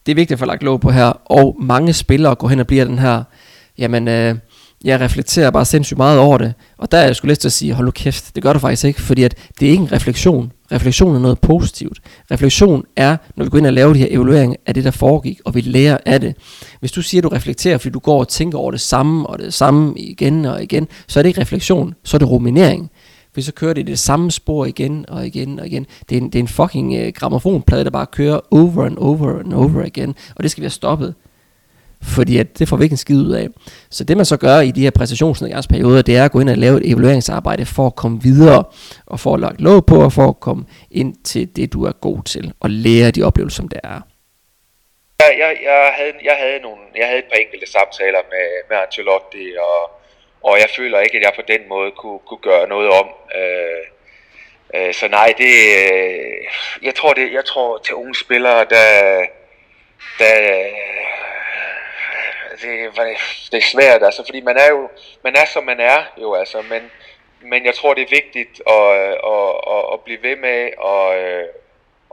Det 0.05 0.11
er 0.11 0.15
vigtigt 0.15 0.31
at 0.31 0.39
få 0.39 0.45
lagt 0.45 0.63
lov 0.63 0.79
på 0.79 0.91
her, 0.91 1.05
og 1.25 1.57
mange 1.59 1.93
spillere 1.93 2.35
går 2.35 2.47
hen 2.47 2.59
og 2.59 2.67
bliver 2.67 2.85
den 2.85 2.99
her, 2.99 3.23
jamen, 3.77 4.07
øh, 4.07 4.35
jeg 4.83 4.99
reflekterer 4.99 5.51
bare 5.51 5.65
sindssygt 5.65 5.97
meget 5.97 6.19
over 6.19 6.37
det. 6.37 6.53
Og 6.77 6.91
der 6.91 6.97
er 6.97 7.05
jeg 7.05 7.15
skulle 7.15 7.31
lyst 7.31 7.41
til 7.41 7.47
at 7.47 7.53
sige, 7.53 7.73
hold 7.73 7.85
nu 7.85 7.91
kæft, 7.91 8.35
det 8.35 8.43
gør 8.43 8.53
du 8.53 8.59
faktisk 8.59 8.83
ikke, 8.83 9.01
fordi 9.01 9.23
at 9.23 9.35
det 9.59 9.67
er 9.67 9.71
ikke 9.71 9.83
en 9.83 9.91
refleksion. 9.91 10.51
Refleksion 10.71 11.15
er 11.15 11.19
noget 11.19 11.39
positivt. 11.39 11.99
Refleksion 12.31 12.83
er, 12.95 13.17
når 13.35 13.43
vi 13.43 13.49
går 13.49 13.57
ind 13.57 13.67
og 13.67 13.73
laver 13.73 13.93
de 13.93 13.99
her 13.99 14.07
evalueringer 14.09 14.55
af 14.65 14.73
det, 14.73 14.83
der 14.83 14.91
foregik, 14.91 15.39
og 15.45 15.55
vi 15.55 15.61
lærer 15.61 15.97
af 16.05 16.21
det. 16.21 16.35
Hvis 16.79 16.91
du 16.91 17.01
siger, 17.01 17.19
at 17.19 17.23
du 17.23 17.29
reflekterer, 17.29 17.77
fordi 17.77 17.91
du 17.91 17.99
går 17.99 18.19
og 18.19 18.27
tænker 18.27 18.57
over 18.57 18.71
det 18.71 18.81
samme, 18.81 19.27
og 19.27 19.39
det 19.39 19.53
samme 19.53 19.93
igen 19.97 20.45
og 20.45 20.63
igen, 20.63 20.87
så 21.07 21.19
er 21.19 21.23
det 21.23 21.29
ikke 21.29 21.41
refleksion, 21.41 21.93
så 22.03 22.17
er 22.17 22.19
det 22.19 22.29
ruminering. 22.29 22.91
For 23.33 23.41
så 23.41 23.53
kører 23.53 23.73
det 23.73 23.87
det 23.87 23.99
samme 23.99 24.31
spor 24.31 24.65
igen 24.65 25.05
og 25.07 25.27
igen 25.27 25.59
og 25.59 25.67
igen. 25.67 25.85
Det 26.09 26.17
er 26.17 26.21
en, 26.21 26.25
det 26.25 26.35
er 26.35 26.43
en 26.43 26.47
fucking 26.47 26.95
øh, 26.95 27.13
gramofonplade, 27.15 27.83
der 27.83 27.89
bare 27.89 28.05
kører 28.05 28.39
over 28.51 28.85
and 28.85 28.97
over 28.97 29.39
and 29.39 29.53
over 29.53 29.85
igen, 29.85 30.15
og 30.35 30.43
det 30.43 30.51
skal 30.51 30.61
vi 30.61 30.65
have 30.65 30.71
stoppet. 30.71 31.13
Fordi 32.03 32.37
at 32.37 32.59
det 32.59 32.67
får 32.69 32.77
vi 32.77 32.83
ikke 32.83 32.93
en 32.93 32.97
skid 32.97 33.21
ud 33.21 33.31
af. 33.31 33.47
Så 33.89 34.03
det 34.03 34.17
man 34.17 34.25
så 34.25 34.37
gør 34.37 34.59
i 34.59 34.71
de 34.71 34.81
her 34.81 34.91
præstationsnedgangsperioder, 34.91 36.01
det 36.01 36.17
er 36.17 36.25
at 36.25 36.31
gå 36.31 36.39
ind 36.39 36.49
og 36.49 36.57
lave 36.57 36.77
et 36.77 36.91
evalueringsarbejde 36.91 37.65
for 37.65 37.87
at 37.87 37.95
komme 37.95 38.21
videre, 38.21 38.63
og 39.05 39.19
for 39.19 39.33
at 39.33 39.39
lage 39.39 39.55
låg 39.59 39.85
på, 39.85 40.03
og 40.03 40.13
for 40.13 40.27
at 40.27 40.39
komme 40.39 40.65
ind 40.91 41.15
til 41.23 41.55
det, 41.55 41.73
du 41.73 41.85
er 41.85 41.91
god 41.91 42.23
til, 42.23 42.53
og 42.59 42.69
lære 42.69 43.11
de 43.11 43.23
oplevelser, 43.23 43.55
som 43.55 43.67
det 43.67 43.79
er. 43.83 44.01
Jeg, 45.19 45.35
jeg, 45.39 45.57
jeg, 45.63 45.93
havde, 45.97 46.13
jeg, 46.23 46.35
havde 46.39 46.59
nogle, 46.61 46.81
jeg 46.95 47.07
havde 47.07 47.19
et 47.19 47.29
par 47.31 47.39
enkelte 47.45 47.71
samtaler 47.71 48.21
med, 48.33 48.47
med 48.69 48.77
Ancelotti, 48.77 49.45
og, 49.59 49.91
og 50.43 50.59
jeg 50.59 50.69
føler 50.75 50.99
ikke, 50.99 51.17
at 51.17 51.23
jeg 51.23 51.33
på 51.35 51.45
den 51.47 51.61
måde 51.69 51.91
kunne, 51.91 52.19
kunne 52.27 52.43
gøre 52.49 52.67
noget 52.67 52.89
om. 52.89 53.07
Øh, 53.39 53.83
øh, 54.75 54.93
så 54.93 55.07
nej, 55.07 55.33
det, 55.37 55.53
øh, 55.93 56.37
jeg 56.83 56.95
tror 56.95 57.13
det, 57.13 57.33
jeg 57.33 57.45
tror 57.45 57.77
til 57.77 57.95
unge 57.95 58.15
spillere, 58.15 58.65
der, 58.69 58.87
der 60.19 60.35
det, 62.61 62.95
det 63.51 63.57
er 63.57 63.61
svært, 63.61 64.03
altså, 64.03 64.23
fordi 64.25 64.41
man 64.41 64.57
er 64.57 64.69
jo, 64.69 64.89
man 65.23 65.35
er 65.35 65.45
som 65.45 65.63
man 65.63 65.79
er, 65.79 66.03
jo 66.21 66.33
altså, 66.33 66.61
men, 66.61 66.91
men 67.41 67.65
jeg 67.65 67.75
tror, 67.75 67.93
det 67.93 68.01
er 68.01 68.15
vigtigt 68.21 68.61
at, 68.67 68.93
at, 69.33 69.51
at, 69.75 69.83
at 69.93 70.01
blive 70.01 70.23
ved 70.23 70.35
med 70.35 70.69
at, 70.85 71.49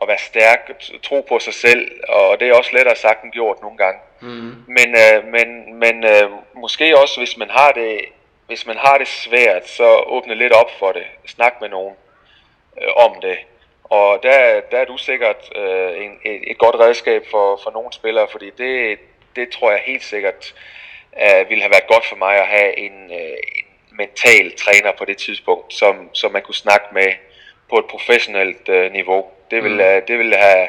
at 0.02 0.08
være 0.08 0.18
stærk, 0.18 0.80
tro 1.02 1.20
på 1.28 1.38
sig 1.38 1.54
selv, 1.54 1.90
og 2.08 2.40
det 2.40 2.48
er 2.48 2.54
også 2.54 2.70
lettere 2.72 2.96
sagt 2.96 3.24
end 3.24 3.32
gjort 3.32 3.62
nogle 3.62 3.76
gange. 3.76 4.00
Mm. 4.20 4.54
Men, 4.66 4.96
øh, 4.96 5.24
men, 5.24 5.74
men 5.74 6.04
øh, 6.04 6.30
måske 6.54 6.98
også, 6.98 7.20
hvis 7.20 7.36
man 7.36 7.50
har 7.50 7.72
det, 7.72 8.00
hvis 8.46 8.66
man 8.66 8.76
har 8.76 8.98
det 8.98 9.08
svært, 9.08 9.68
så 9.68 10.04
åbne 10.06 10.34
lidt 10.34 10.52
op 10.52 10.70
for 10.78 10.92
det. 10.92 11.06
Snak 11.26 11.60
med 11.60 11.68
nogen 11.68 11.94
øh, 12.82 12.88
om 12.96 13.20
det. 13.22 13.38
Og 13.84 14.22
der, 14.22 14.60
der 14.70 14.78
er 14.78 14.84
du 14.84 14.96
sikkert 14.96 15.56
øh, 15.56 16.04
en, 16.04 16.18
et, 16.24 16.50
et 16.50 16.58
godt 16.58 16.76
redskab 16.76 17.26
for, 17.30 17.60
for 17.62 17.70
nogle 17.70 17.92
spillere, 17.92 18.28
fordi 18.30 18.50
det, 18.50 18.98
det 19.36 19.50
tror 19.50 19.70
jeg 19.70 19.80
helt 19.84 20.04
sikkert 20.04 20.54
uh, 21.12 21.48
ville 21.48 21.62
have 21.62 21.70
været 21.70 21.86
godt 21.86 22.06
for 22.06 22.16
mig 22.16 22.36
at 22.36 22.46
have 22.46 22.78
en, 22.78 23.10
uh, 23.10 23.16
en 23.58 23.66
mental 23.90 24.56
træner 24.56 24.92
på 24.98 25.04
det 25.04 25.16
tidspunkt, 25.16 25.74
som, 25.74 26.14
som 26.14 26.32
man 26.32 26.42
kunne 26.42 26.54
snakke 26.54 26.86
med 26.92 27.12
på 27.70 27.78
et 27.78 27.86
professionelt 27.86 28.68
uh, 28.68 28.92
niveau. 28.92 29.26
Det 29.50 29.62
ville, 29.62 29.84
mm. 29.84 29.96
uh, 29.96 30.08
det 30.08 30.18
ville 30.18 30.36
have, 30.36 30.68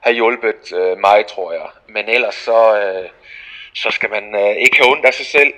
have 0.00 0.14
hjulpet 0.14 0.72
uh, 0.72 0.98
mig, 0.98 1.26
tror 1.26 1.52
jeg. 1.52 1.68
Men 1.86 2.08
ellers 2.08 2.34
så, 2.34 2.60
uh, 3.02 3.10
så 3.74 3.90
skal 3.90 4.10
man 4.10 4.34
uh, 4.34 4.56
ikke 4.56 4.76
have 4.76 4.90
ondt 4.90 5.06
af 5.06 5.14
sig 5.14 5.26
selv 5.26 5.52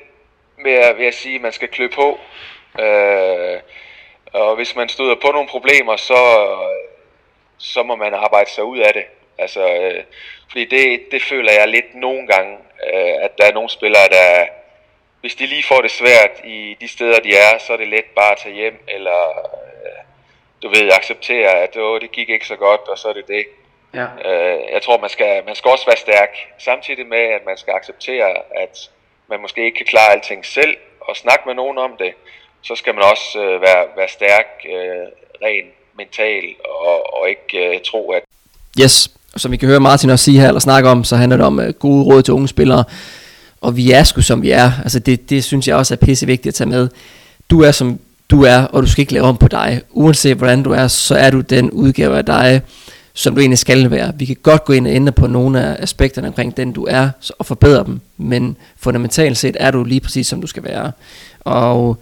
med 0.59 0.73
at, 0.73 0.99
ved 0.99 1.07
at 1.07 1.15
sige, 1.15 1.35
at 1.35 1.41
man 1.41 1.53
skal 1.53 1.69
klø 1.69 1.89
på. 1.89 2.21
Uh, 2.79 3.61
og 4.33 4.57
hvis 4.57 4.77
man 4.77 4.89
støder 4.89 5.15
på 5.15 5.29
nogle 5.33 5.49
problemer, 5.49 5.97
så, 5.97 6.21
så 7.59 7.83
må 7.83 7.97
man 7.97 8.15
arbejde 8.15 8.51
sig 8.51 8.65
ud 8.65 8.79
af 8.79 8.93
det. 8.93 9.05
Altså, 9.39 9.75
øh, 9.75 10.05
fordi 10.51 10.65
det, 10.65 11.01
det 11.13 11.23
føler 11.23 11.53
jeg 11.53 11.69
lidt 11.69 11.95
nogle 11.95 12.27
gange, 12.27 12.59
øh, 12.95 13.15
at 13.23 13.39
der 13.39 13.45
er 13.45 13.53
nogle 13.53 13.71
spillere, 13.71 14.09
der, 14.11 14.47
hvis 15.21 15.35
de 15.35 15.47
lige 15.47 15.63
får 15.63 15.81
det 15.81 15.91
svært 15.91 16.31
i 16.45 16.77
de 16.81 16.89
steder, 16.89 17.21
de 17.21 17.37
er, 17.37 17.59
så 17.59 17.73
er 17.73 17.77
det 17.77 17.89
let 17.89 18.05
bare 18.17 18.33
at 18.33 18.39
tage 18.39 18.55
hjem, 18.55 18.79
eller 18.89 19.49
øh, 19.85 20.01
du 20.63 20.69
ved, 20.69 20.93
acceptere, 20.93 21.51
at 21.51 21.77
åh, 21.77 22.01
det 22.01 22.13
gik 22.13 22.29
ikke 22.29 22.47
så 22.47 22.57
godt, 22.57 22.81
og 22.81 22.99
så 22.99 23.09
er 23.09 23.13
det 23.13 23.29
det. 23.29 23.47
Ja. 23.95 24.07
Øh, 24.25 24.73
jeg 24.73 24.83
tror, 24.83 24.99
man 24.99 25.11
skal, 25.11 25.45
man 25.47 25.55
skal 25.55 25.71
også 25.71 25.87
være 25.87 25.97
stærk, 25.97 26.37
samtidig 26.59 27.07
med, 27.07 27.19
at 27.19 27.45
man 27.47 27.57
skal 27.57 27.75
acceptere, 27.75 28.37
at 28.57 28.91
man 29.29 29.41
måske 29.41 29.65
ikke 29.65 29.77
kan 29.77 29.87
klare 29.87 30.13
alting 30.13 30.47
selv, 30.47 30.77
og 31.01 31.17
snakke 31.17 31.43
med 31.47 31.55
nogen 31.55 31.79
om 31.79 31.97
det, 31.99 32.15
så 32.63 32.75
skal 32.75 32.95
man 32.95 33.05
også 33.05 33.41
øh, 33.41 33.63
være, 33.63 33.87
være 33.97 34.09
stærk 34.09 34.47
øh, 34.69 35.07
rent 35.43 35.75
mental, 35.97 36.55
og, 36.65 37.15
og 37.15 37.29
ikke 37.29 37.75
øh, 37.75 37.81
tro, 37.81 38.13
at... 38.13 38.23
Yes, 38.81 39.16
og 39.37 39.41
som 39.41 39.53
vi 39.53 39.57
kan 39.57 39.69
høre 39.69 39.81
Martin 39.81 40.11
også 40.11 40.25
sige 40.25 40.41
her, 40.41 40.49
eller 40.49 40.61
snakke 40.61 40.89
om, 40.89 41.05
så 41.05 41.17
handler 41.17 41.37
det 41.37 41.47
om 41.47 41.59
uh, 41.59 41.65
gode 41.79 42.05
råd 42.05 42.23
til 42.23 42.35
unge 42.35 42.49
spillere. 42.49 42.85
Og 43.61 43.77
vi 43.77 43.93
er 43.93 44.05
sgu 44.05 44.21
som 44.21 44.43
vi 44.43 44.51
er. 44.51 44.73
Altså 44.83 44.99
det, 44.99 45.31
det 45.31 45.45
synes 45.45 45.69
jeg 45.69 45.77
også 45.77 45.95
er 45.95 46.07
pisse 46.07 46.27
vigtigt 46.27 46.47
at 46.47 46.55
tage 46.55 46.71
med. 46.71 46.89
Du 47.51 47.63
er 47.63 47.71
som 47.71 47.99
du 48.31 48.43
er, 48.43 48.59
og 48.59 48.83
du 48.83 48.89
skal 48.89 49.03
ikke 49.03 49.13
lave 49.13 49.25
om 49.25 49.37
på 49.37 49.49
dig. 49.49 49.81
Uanset 49.91 50.37
hvordan 50.37 50.63
du 50.63 50.71
er, 50.71 50.89
så 50.89 51.15
er 51.15 51.31
du 51.31 51.41
den 51.41 51.71
udgave 51.71 52.17
af 52.17 52.25
dig, 52.25 52.63
som 53.15 53.35
du 53.35 53.41
egentlig 53.41 53.59
skal 53.59 53.91
være. 53.91 54.13
Vi 54.19 54.25
kan 54.25 54.37
godt 54.43 54.65
gå 54.65 54.73
ind 54.73 54.87
og 54.87 54.93
ændre 54.93 55.13
på 55.13 55.27
nogle 55.27 55.63
af 55.63 55.83
aspekterne 55.83 56.29
omkring 56.29 56.57
den 56.57 56.73
du 56.73 56.87
er, 56.91 57.09
og 57.39 57.47
forbedre 57.47 57.85
dem. 57.85 58.01
Men 58.17 58.57
fundamentalt 58.79 59.39
set 59.39 59.57
er 59.61 59.71
du 59.71 59.85
lige 59.85 60.01
præcis 60.01 60.27
som 60.27 60.41
du 60.41 60.47
skal 60.47 60.65
være. 60.65 60.93
Og 61.41 61.99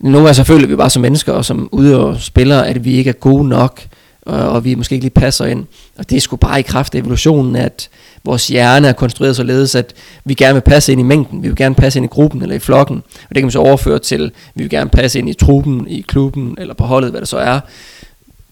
nogle 0.00 0.18
gange 0.18 0.34
så 0.34 0.44
føler 0.44 0.66
vi 0.66 0.76
bare 0.76 0.90
som 0.90 1.02
mennesker 1.02 1.32
og 1.32 1.44
som 1.44 1.68
udøver 1.72 2.18
spillere, 2.18 2.68
at 2.68 2.84
vi 2.84 2.92
ikke 2.94 3.08
er 3.08 3.14
gode 3.14 3.48
nok 3.48 3.82
og, 4.26 4.50
og 4.50 4.64
vi 4.64 4.74
måske 4.74 4.94
ikke 4.94 5.04
lige 5.04 5.10
passer 5.10 5.44
ind. 5.44 5.64
Og 5.98 6.10
det 6.10 6.16
er 6.16 6.20
sgu 6.20 6.36
bare 6.36 6.58
i 6.58 6.62
kraft 6.62 6.94
af 6.94 6.98
evolutionen, 6.98 7.56
at 7.56 7.88
vores 8.24 8.48
hjerne 8.48 8.88
er 8.88 8.92
konstrueret 8.92 9.36
således, 9.36 9.74
at 9.74 9.94
vi 10.24 10.34
gerne 10.34 10.54
vil 10.54 10.60
passe 10.60 10.92
ind 10.92 11.00
i 11.00 11.04
mængden, 11.04 11.42
vi 11.42 11.48
vil 11.48 11.56
gerne 11.56 11.74
passe 11.74 11.98
ind 11.98 12.04
i 12.04 12.08
gruppen 12.08 12.42
eller 12.42 12.56
i 12.56 12.58
flokken, 12.58 12.96
og 12.96 13.28
det 13.28 13.36
kan 13.36 13.44
man 13.44 13.50
så 13.50 13.58
overføre 13.58 13.98
til, 13.98 14.24
at 14.24 14.30
vi 14.54 14.62
vil 14.62 14.70
gerne 14.70 14.90
passe 14.90 15.18
ind 15.18 15.28
i 15.28 15.32
truppen, 15.32 15.88
i 15.88 16.00
klubben 16.00 16.56
eller 16.58 16.74
på 16.74 16.84
holdet, 16.84 17.10
hvad 17.10 17.20
det 17.20 17.28
så 17.28 17.38
er. 17.38 17.60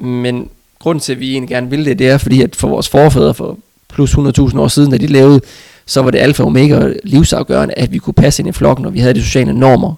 Men 0.04 0.48
grunden 0.78 1.00
til, 1.00 1.12
at 1.12 1.20
vi 1.20 1.33
egentlig 1.33 1.48
gerne 1.48 1.70
vil 1.70 1.85
det, 1.85 1.98
det 1.98 2.09
er 2.09 2.18
fordi, 2.18 2.42
at 2.42 2.56
for 2.56 2.68
vores 2.68 2.88
forfædre 2.88 3.35
for 3.35 3.59
plus 3.92 4.14
100.000 4.14 4.59
år 4.59 4.68
siden, 4.68 4.90
da 4.90 4.96
de 4.96 5.06
levede, 5.06 5.40
så 5.87 6.02
var 6.02 6.11
det 6.11 6.18
alfa 6.18 6.42
og 6.42 6.46
omega 6.46 6.92
livsafgørende, 7.04 7.74
at 7.74 7.92
vi 7.92 7.98
kunne 7.98 8.14
passe 8.14 8.42
ind 8.42 8.48
i 8.48 8.52
flokken, 8.52 8.87
og 8.87 8.94
vi 8.94 8.98
havde 9.00 9.14
de 9.14 9.22
sociale 9.22 9.52
normer. 9.52 9.94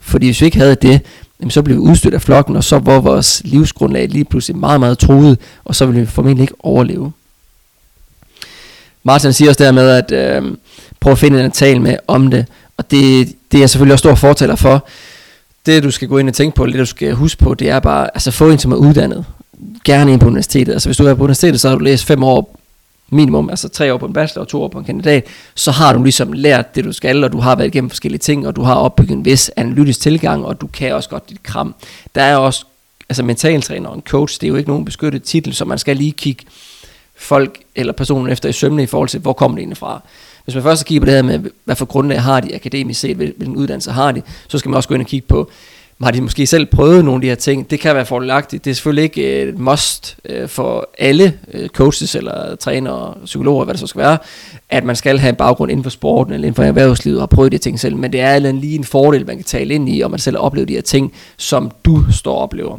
Fordi 0.00 0.26
hvis 0.26 0.40
vi 0.40 0.46
ikke 0.46 0.58
havde 0.58 0.74
det, 0.74 1.00
jamen 1.40 1.50
så 1.50 1.62
blev 1.62 1.76
vi 1.76 1.80
udstødt 1.80 2.14
af 2.14 2.22
flokken, 2.22 2.56
og 2.56 2.64
så 2.64 2.78
var 2.78 3.00
vores 3.00 3.42
livsgrundlag 3.44 4.08
lige 4.08 4.24
pludselig 4.24 4.56
meget, 4.56 4.80
meget 4.80 4.98
truet, 4.98 5.38
og 5.64 5.74
så 5.74 5.86
ville 5.86 6.00
vi 6.00 6.06
formentlig 6.06 6.42
ikke 6.42 6.54
overleve. 6.58 7.12
Martin 9.04 9.32
siger 9.32 9.48
også 9.48 9.64
dermed, 9.64 9.88
at 9.88 10.12
øh, 10.12 10.56
prøv 11.00 11.12
at 11.12 11.18
finde 11.18 11.44
en 11.44 11.50
tale 11.50 11.80
med 11.80 11.96
om 12.08 12.30
det, 12.30 12.46
og 12.76 12.90
det, 12.90 13.28
det 13.52 13.58
er 13.58 13.62
jeg 13.62 13.70
selvfølgelig 13.70 13.92
også 13.92 14.02
stor 14.02 14.14
fortaler 14.14 14.56
for. 14.56 14.86
Det 15.66 15.82
du 15.82 15.90
skal 15.90 16.08
gå 16.08 16.18
ind 16.18 16.28
og 16.28 16.34
tænke 16.34 16.56
på, 16.56 16.66
det 16.66 16.74
du 16.74 16.84
skal 16.84 17.12
huske 17.12 17.44
på, 17.44 17.54
det 17.54 17.70
er 17.70 17.80
bare, 17.80 18.10
altså 18.14 18.30
få 18.30 18.50
en 18.50 18.58
som 18.58 18.72
er 18.72 18.76
uddannet. 18.76 19.24
Gerne 19.84 20.12
ind 20.12 20.20
på 20.20 20.26
universitetet. 20.26 20.72
Altså 20.72 20.88
hvis 20.88 20.96
du 20.96 21.06
er 21.06 21.14
på 21.14 21.22
universitetet, 21.22 21.60
så 21.60 21.68
har 21.68 21.76
du 21.76 21.84
læst 21.84 22.04
fem 22.04 22.22
år 22.22 22.60
minimum, 23.10 23.50
altså 23.50 23.68
tre 23.68 23.94
år 23.94 23.98
på 23.98 24.06
en 24.06 24.12
bachelor 24.12 24.42
og 24.42 24.48
to 24.48 24.62
år 24.62 24.68
på 24.68 24.78
en 24.78 24.84
kandidat, 24.84 25.26
så 25.54 25.70
har 25.70 25.92
du 25.92 26.02
ligesom 26.02 26.32
lært 26.32 26.74
det, 26.74 26.84
du 26.84 26.92
skal, 26.92 27.24
og 27.24 27.32
du 27.32 27.40
har 27.40 27.56
været 27.56 27.68
igennem 27.68 27.90
forskellige 27.90 28.18
ting, 28.18 28.46
og 28.46 28.56
du 28.56 28.62
har 28.62 28.74
opbygget 28.74 29.16
en 29.16 29.24
vis 29.24 29.50
analytisk 29.56 30.00
tilgang, 30.00 30.44
og 30.44 30.60
du 30.60 30.66
kan 30.66 30.94
også 30.94 31.08
godt 31.08 31.30
dit 31.30 31.42
kram. 31.42 31.74
Der 32.14 32.22
er 32.22 32.36
også, 32.36 32.64
altså 33.08 33.22
mentaltræner 33.22 33.88
og 33.88 33.96
en 33.96 34.02
coach, 34.02 34.40
det 34.40 34.46
er 34.46 34.48
jo 34.48 34.56
ikke 34.56 34.70
nogen 34.70 34.84
beskyttet 34.84 35.22
titel, 35.22 35.54
så 35.54 35.64
man 35.64 35.78
skal 35.78 35.96
lige 35.96 36.12
kigge 36.12 36.44
folk 37.16 37.58
eller 37.76 37.92
personen 37.92 38.32
efter 38.32 38.48
i 38.48 38.52
sømne 38.52 38.82
i 38.82 38.86
forhold 38.86 39.08
til, 39.08 39.20
hvor 39.20 39.32
kommer 39.32 39.56
det 39.56 39.60
egentlig 39.60 39.76
fra. 39.76 40.02
Hvis 40.44 40.54
man 40.54 40.64
først 40.64 40.86
kigger 40.86 41.00
på 41.00 41.06
det 41.06 41.14
her 41.14 41.22
med, 41.22 41.50
hvad 41.64 41.76
for 41.76 41.84
grundlag 41.84 42.22
har 42.22 42.40
de 42.40 42.54
akademisk 42.54 43.00
set, 43.00 43.16
hvilken 43.16 43.56
uddannelse 43.56 43.90
har 43.90 44.12
de, 44.12 44.22
så 44.48 44.58
skal 44.58 44.68
man 44.68 44.76
også 44.76 44.88
gå 44.88 44.94
ind 44.94 45.02
og 45.02 45.08
kigge 45.08 45.26
på, 45.26 45.50
har 46.02 46.10
de 46.10 46.20
måske 46.20 46.46
selv 46.46 46.66
prøvet 46.66 47.04
nogle 47.04 47.16
af 47.16 47.20
de 47.20 47.28
her 47.28 47.34
ting. 47.34 47.70
Det 47.70 47.80
kan 47.80 47.94
være 47.94 48.06
fordelagtigt. 48.06 48.64
Det 48.64 48.70
er 48.70 48.74
selvfølgelig 48.74 49.02
ikke 49.02 49.42
øh, 49.42 49.48
et 49.48 49.58
must 49.58 50.16
øh, 50.24 50.48
for 50.48 50.90
alle 50.98 51.38
øh, 51.54 51.68
coaches 51.68 52.14
eller 52.14 52.56
trænere, 52.56 53.14
psykologer, 53.24 53.64
hvad 53.64 53.74
det 53.74 53.80
så 53.80 53.86
skal 53.86 53.98
være, 53.98 54.18
at 54.68 54.84
man 54.84 54.96
skal 54.96 55.18
have 55.18 55.28
en 55.28 55.36
baggrund 55.36 55.70
inden 55.70 55.84
for 55.84 55.90
sporten 55.90 56.32
eller 56.32 56.46
inden 56.46 56.56
for 56.56 56.62
erhvervslivet 56.62 57.18
og 57.18 57.22
har 57.22 57.26
prøvet 57.26 57.52
de 57.52 57.54
her 57.54 57.60
ting 57.60 57.80
selv. 57.80 57.96
Men 57.96 58.12
det 58.12 58.20
er 58.20 58.28
altså 58.28 58.52
lige 58.52 58.78
en 58.78 58.84
fordel, 58.84 59.26
man 59.26 59.36
kan 59.36 59.44
tale 59.44 59.74
ind 59.74 59.88
i, 59.88 60.00
og 60.00 60.10
man 60.10 60.20
selv 60.20 60.36
har 60.36 60.42
oplevet 60.42 60.68
de 60.68 60.74
her 60.74 60.82
ting, 60.82 61.12
som 61.36 61.70
du 61.84 62.04
står 62.12 62.34
og 62.34 62.42
oplever. 62.42 62.78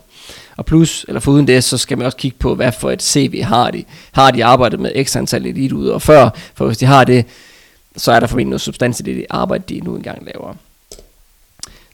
Og 0.57 0.65
plus, 0.65 1.05
eller 1.07 1.19
foruden 1.19 1.47
det, 1.47 1.63
så 1.63 1.77
skal 1.77 1.97
man 1.97 2.05
også 2.05 2.17
kigge 2.17 2.37
på, 2.39 2.55
hvad 2.55 2.71
for 2.71 2.91
et 2.91 3.03
CV 3.03 3.41
har 3.43 3.71
de. 3.71 3.83
Har 4.11 4.31
de 4.31 4.45
arbejdet 4.45 4.79
med 4.79 4.91
ekstra 4.95 5.19
antal 5.19 5.73
og 5.73 6.01
før? 6.01 6.29
For 6.55 6.65
hvis 6.65 6.77
de 6.77 6.85
har 6.85 7.03
det, 7.03 7.25
så 7.97 8.11
er 8.11 8.19
der 8.19 8.27
formentlig 8.27 8.49
noget 8.49 8.61
substans 8.61 8.99
i 8.99 9.03
det 9.03 9.25
arbejde, 9.29 9.63
de 9.69 9.79
nu 9.79 9.95
engang 9.95 10.25
laver. 10.25 10.55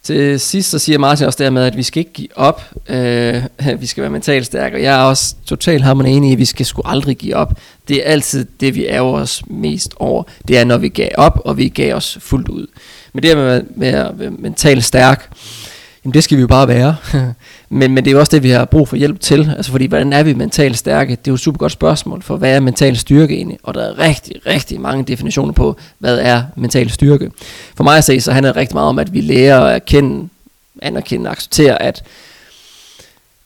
Til 0.03 0.39
sidst 0.39 0.69
så 0.69 0.79
siger 0.79 0.97
Martin 0.97 1.27
også 1.27 1.43
dermed, 1.43 1.63
at 1.63 1.77
vi 1.77 1.83
skal 1.83 1.99
ikke 1.99 2.13
give 2.13 2.37
op. 2.37 2.63
Øh, 2.89 3.43
vi 3.81 3.85
skal 3.85 4.01
være 4.01 4.09
mentalt 4.09 4.45
stærke, 4.45 4.75
og 4.75 4.83
jeg 4.83 4.99
er 4.99 5.03
også 5.03 5.35
totalt 5.45 5.83
hammerende 5.83 6.17
enig 6.17 6.29
i, 6.29 6.33
at 6.33 6.39
vi 6.39 6.45
skal 6.45 6.65
sgu 6.65 6.81
aldrig 6.85 7.17
give 7.17 7.35
op. 7.35 7.53
Det 7.87 8.07
er 8.07 8.11
altid 8.11 8.45
det, 8.59 8.75
vi 8.75 8.87
ærger 8.87 9.13
os 9.13 9.43
mest 9.47 9.93
over. 9.97 10.23
Det 10.47 10.57
er, 10.57 10.63
når 10.63 10.77
vi 10.77 10.89
gav 10.89 11.09
op, 11.17 11.41
og 11.45 11.57
vi 11.57 11.67
gav 11.67 11.95
os 11.95 12.17
fuldt 12.21 12.49
ud. 12.49 12.67
Men 13.13 13.23
det 13.23 13.37
med, 13.37 13.63
med 13.75 13.87
at 13.87 14.19
være 14.19 14.31
mentalt 14.31 14.83
stærk, 14.83 15.29
jamen 16.03 16.13
det 16.13 16.23
skal 16.23 16.37
vi 16.37 16.41
jo 16.41 16.47
bare 16.47 16.67
være. 16.67 16.95
men, 17.69 17.91
men 17.91 18.05
det 18.05 18.11
er 18.11 18.13
jo 18.13 18.19
også 18.19 18.31
det, 18.31 18.43
vi 18.43 18.49
har 18.49 18.65
brug 18.65 18.87
for 18.87 18.95
hjælp 18.95 19.19
til. 19.19 19.53
Altså 19.57 19.71
fordi, 19.71 19.85
hvordan 19.85 20.13
er 20.13 20.23
vi 20.23 20.33
mentalt 20.33 20.77
stærke? 20.77 21.11
Det 21.11 21.17
er 21.17 21.31
jo 21.31 21.33
et 21.33 21.39
super 21.39 21.57
godt 21.57 21.71
spørgsmål, 21.71 22.21
for 22.21 22.37
hvad 22.37 22.55
er 22.55 22.59
mental 22.59 22.97
styrke 22.97 23.35
egentlig? 23.35 23.59
Og 23.63 23.73
der 23.73 23.81
er 23.81 23.99
rigtig, 23.99 24.35
rigtig 24.45 24.81
mange 24.81 25.03
definitioner 25.03 25.53
på, 25.53 25.77
hvad 25.99 26.19
er 26.19 26.43
mental 26.55 26.89
styrke. 26.89 27.31
For 27.75 27.83
mig 27.83 27.97
at 27.97 28.03
se, 28.03 28.21
så 28.21 28.31
handler 28.31 28.51
det 28.51 28.57
rigtig 28.57 28.75
meget 28.75 28.89
om, 28.89 28.99
at 28.99 29.13
vi 29.13 29.21
lærer 29.21 29.61
at 29.61 29.75
erkende, 29.75 30.29
anerkende 30.81 31.27
og 31.27 31.31
acceptere, 31.31 31.81
at 31.81 32.03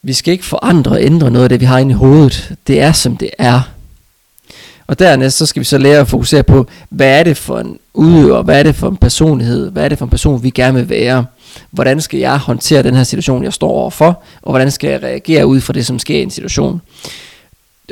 vi 0.02 0.14
skal 0.14 0.32
ikke 0.32 0.46
forandre 0.46 0.92
og 0.92 1.04
ændre 1.04 1.32
noget 1.32 1.44
af 1.44 1.50
det, 1.50 1.60
vi 1.60 1.66
har 1.66 1.78
inde 1.78 1.92
i 1.92 1.96
hovedet. 1.96 2.56
Det 2.68 2.82
er, 2.82 2.92
som 2.92 3.18
det 3.18 3.30
er. 3.38 3.77
Og 4.88 5.00
dernæst 5.00 5.38
så 5.38 5.46
skal 5.46 5.60
vi 5.60 5.66
så 5.66 5.78
lære 5.78 6.00
at 6.00 6.08
fokusere 6.08 6.44
på, 6.44 6.68
hvad 6.90 7.20
er 7.20 7.24
det 7.24 7.38
for 7.38 7.60
en 7.60 7.80
udøver, 7.94 8.44
hvad 8.44 8.60
er 8.60 8.64
det 8.64 8.76
for 8.76 8.90
en 8.90 8.98
personlighed, 8.98 9.72
hvad 9.72 9.84
er 9.86 9.90
det 9.90 9.98
for 9.98 10.06
en 10.06 10.10
person, 10.10 10.44
vi 10.44 10.50
gerne 10.50 10.78
vil 10.78 10.90
være 10.90 11.26
hvordan 11.72 12.02
skal 12.02 12.20
jeg 12.20 12.38
håndtere 12.38 12.84
den 12.84 12.96
her 12.96 13.04
situation, 13.04 13.44
jeg 13.44 13.54
står 13.54 13.70
overfor, 13.70 14.24
og 14.42 14.52
hvordan 14.52 14.72
skal 14.72 14.90
jeg 14.90 15.04
reagere 15.04 15.48
ud 15.48 15.62
fra 15.62 15.74
det, 15.74 15.86
som 15.86 16.00
sker 16.00 16.20
i 16.20 16.22
en 16.22 16.30
situation. 16.30 16.82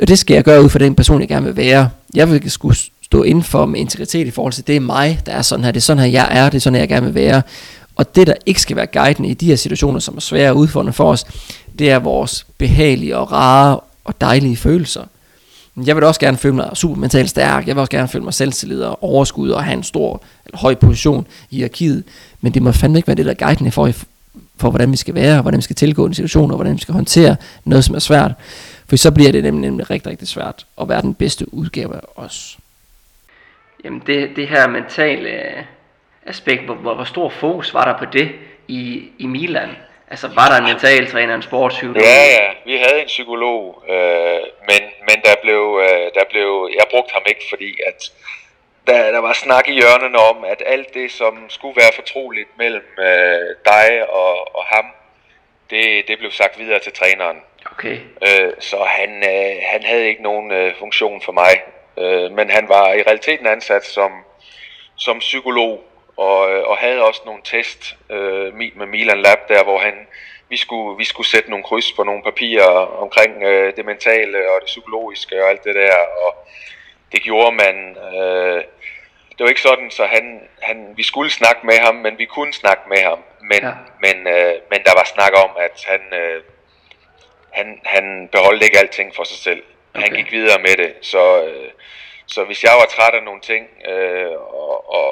Og 0.02 0.08
det 0.08 0.18
skal 0.18 0.34
jeg 0.34 0.44
gøre 0.44 0.62
ud 0.62 0.68
fra 0.68 0.78
den 0.78 0.94
person, 0.94 1.20
jeg 1.20 1.28
gerne 1.28 1.46
vil 1.46 1.56
være. 1.56 1.88
Jeg 2.14 2.30
vil 2.30 2.50
skulle 2.50 2.76
stå 3.02 3.22
inden 3.22 3.44
for 3.44 3.66
med 3.66 3.80
integritet 3.80 4.26
i 4.26 4.30
forhold 4.30 4.52
til, 4.52 4.66
det 4.66 4.76
er 4.76 4.80
mig, 4.80 5.20
der 5.26 5.32
er 5.32 5.42
sådan 5.42 5.64
her, 5.64 5.72
det 5.72 5.80
er 5.80 5.82
sådan 5.82 6.02
her, 6.02 6.10
jeg 6.10 6.28
er, 6.30 6.44
det 6.50 6.56
er 6.56 6.60
sådan 6.60 6.74
her, 6.74 6.80
jeg 6.80 6.88
gerne 6.88 7.06
vil 7.06 7.14
være. 7.14 7.42
Og 7.96 8.16
det, 8.16 8.26
der 8.26 8.34
ikke 8.46 8.60
skal 8.60 8.76
være 8.76 8.86
guiden 8.86 9.24
i 9.24 9.34
de 9.34 9.46
her 9.46 9.56
situationer, 9.56 10.00
som 10.00 10.16
er 10.16 10.20
svære 10.20 10.50
og 10.50 10.56
udfordrende 10.56 10.92
for 10.92 11.10
os, 11.10 11.24
det 11.78 11.90
er 11.90 11.98
vores 11.98 12.46
behagelige 12.58 13.16
og 13.16 13.32
rare 13.32 13.80
og 14.04 14.20
dejlige 14.20 14.56
følelser. 14.56 15.02
Jeg 15.76 15.96
vil 15.96 16.04
også 16.04 16.20
gerne 16.20 16.36
føle 16.36 16.54
mig 16.54 16.70
super 16.74 16.96
mentalt 16.96 17.30
stærk. 17.30 17.66
Jeg 17.66 17.76
vil 17.76 17.80
også 17.80 17.90
gerne 17.90 18.08
føle 18.08 18.24
mig 18.24 18.34
selvtillid 18.34 18.82
og 18.82 19.02
overskud 19.02 19.50
og 19.50 19.64
have 19.64 19.76
en 19.76 19.82
stor 19.82 20.22
eller 20.46 20.58
høj 20.58 20.74
position 20.74 21.26
i 21.50 21.56
hierarkiet. 21.56 22.04
Men 22.40 22.54
det 22.54 22.62
må 22.62 22.72
fandme 22.72 22.98
ikke 22.98 23.06
være 23.06 23.16
det, 23.16 23.24
der 23.24 23.30
er 23.30 23.46
guidende 23.46 23.70
for, 23.70 23.90
for 24.60 24.70
hvordan 24.70 24.92
vi 24.92 24.96
skal 24.96 25.14
være, 25.14 25.42
hvordan 25.42 25.58
vi 25.58 25.62
skal 25.62 25.76
tilgå 25.76 26.06
en 26.06 26.14
situation, 26.14 26.50
og 26.50 26.56
hvordan 26.56 26.74
vi 26.74 26.80
skal 26.80 26.94
håndtere 26.94 27.36
noget, 27.64 27.84
som 27.84 27.94
er 27.94 27.98
svært. 27.98 28.32
For 28.88 28.96
så 28.96 29.10
bliver 29.10 29.32
det 29.32 29.42
nemlig, 29.42 29.70
nemlig 29.70 29.90
rigtig, 29.90 30.10
rigtig 30.10 30.28
svært 30.28 30.66
at 30.80 30.88
være 30.88 31.02
den 31.02 31.14
bedste 31.14 31.54
udgave 31.54 31.94
af 31.94 32.00
os. 32.16 32.58
Jamen 33.84 34.02
det, 34.06 34.30
det 34.36 34.48
her 34.48 34.68
mentale 34.68 35.30
aspekt, 36.26 36.64
hvor, 36.64 36.74
hvor, 36.74 36.94
hvor 36.94 37.04
stor 37.04 37.28
fokus 37.28 37.74
var 37.74 37.84
der 37.84 37.98
på 37.98 38.12
det 38.12 38.28
i, 38.68 39.04
i 39.18 39.26
Milan? 39.26 39.68
Altså 40.10 40.28
var 40.34 40.48
der 40.48 40.56
en 40.56 40.64
mentaltræner, 40.64 41.34
en 41.34 41.42
sportspsykolog? 41.42 42.02
Ja, 42.02 42.24
ja, 42.24 42.48
vi 42.66 42.72
havde 42.72 43.00
en 43.00 43.06
psykolog, 43.06 43.82
øh, 43.90 44.40
men, 44.68 44.80
men 45.08 45.18
der, 45.24 45.36
blev, 45.42 45.80
øh, 45.84 46.10
der 46.14 46.24
blev, 46.30 46.70
jeg 46.78 46.86
brugte 46.90 47.12
ham 47.12 47.22
ikke, 47.26 47.44
fordi 47.48 47.78
at 47.86 48.12
der, 48.86 49.10
der 49.10 49.18
var 49.18 49.32
snak 49.32 49.68
i 49.68 49.72
hjørnerne 49.72 50.18
om, 50.18 50.44
at 50.44 50.62
alt 50.66 50.94
det, 50.94 51.12
som 51.12 51.50
skulle 51.50 51.76
være 51.76 51.92
fortroligt 51.94 52.48
mellem 52.58 52.88
øh, 52.98 53.56
dig 53.64 54.10
og, 54.10 54.56
og 54.56 54.64
ham, 54.64 54.84
det, 55.70 56.08
det 56.08 56.18
blev 56.18 56.30
sagt 56.30 56.58
videre 56.58 56.78
til 56.78 56.92
træneren. 56.92 57.36
Okay. 57.72 57.98
Øh, 58.26 58.52
så 58.58 58.84
han, 58.84 59.10
øh, 59.10 59.56
han 59.62 59.82
havde 59.82 60.08
ikke 60.08 60.22
nogen 60.22 60.50
øh, 60.50 60.74
funktion 60.78 61.22
for 61.22 61.32
mig, 61.32 61.62
øh, 61.98 62.32
men 62.32 62.50
han 62.50 62.68
var 62.68 62.92
i 62.92 63.02
realiteten 63.02 63.46
ansat 63.46 63.84
som, 63.84 64.12
som 64.96 65.18
psykolog, 65.18 65.84
og, 66.16 66.52
øh, 66.52 66.62
og 66.64 66.76
havde 66.76 67.02
også 67.02 67.22
nogle 67.26 67.42
test 67.44 67.96
øh, 68.10 68.54
med 68.54 68.86
Milan 68.86 69.22
Lab 69.22 69.48
der, 69.48 69.64
hvor 69.64 69.78
han, 69.78 69.94
vi, 70.48 70.56
skulle, 70.56 70.98
vi 70.98 71.04
skulle 71.04 71.26
sætte 71.26 71.50
nogle 71.50 71.64
kryds 71.64 71.92
på 71.92 72.02
nogle 72.02 72.22
papirer 72.22 72.70
omkring 73.04 73.42
øh, 73.42 73.76
det 73.76 73.84
mentale 73.84 74.38
og 74.50 74.60
det 74.60 74.66
psykologiske 74.66 75.42
og 75.42 75.50
alt 75.50 75.64
det 75.64 75.74
der, 75.74 75.96
og 76.24 76.48
det 77.12 77.22
gjorde 77.22 77.56
man. 77.56 77.96
Øh, 78.14 78.64
det 79.30 79.44
var 79.44 79.48
ikke 79.48 79.60
sådan, 79.60 79.90
så 79.90 80.06
han, 80.06 80.40
han, 80.62 80.92
vi 80.96 81.02
skulle 81.02 81.30
snakke 81.30 81.66
med 81.66 81.78
ham, 81.78 81.94
men 81.94 82.18
vi 82.18 82.24
kunne 82.24 82.52
snakke 82.52 82.82
med 82.88 82.98
ham. 82.98 83.18
Men, 83.40 83.62
ja. 83.62 83.72
men, 84.00 84.26
øh, 84.26 84.54
men 84.70 84.80
der 84.84 84.94
var 84.94 85.04
snak 85.14 85.32
om, 85.44 85.50
at 85.58 85.84
han, 85.86 86.20
øh, 86.20 86.42
han, 87.50 87.80
han 87.84 88.28
beholdt 88.32 88.62
ikke 88.62 88.78
alting 88.78 89.14
for 89.14 89.24
sig 89.24 89.38
selv. 89.38 89.62
Okay. 89.94 90.08
Han 90.08 90.16
gik 90.16 90.32
videre 90.32 90.58
med 90.58 90.76
det. 90.76 90.94
Så, 91.02 91.44
øh, 91.44 91.70
så 92.34 92.40
hvis 92.44 92.60
jeg 92.64 92.74
var 92.80 92.88
træt 92.96 93.14
af 93.18 93.24
nogle 93.28 93.42
ting, 93.50 93.64
øh, 93.90 94.36
og, 94.62 94.76
og, 94.98 95.08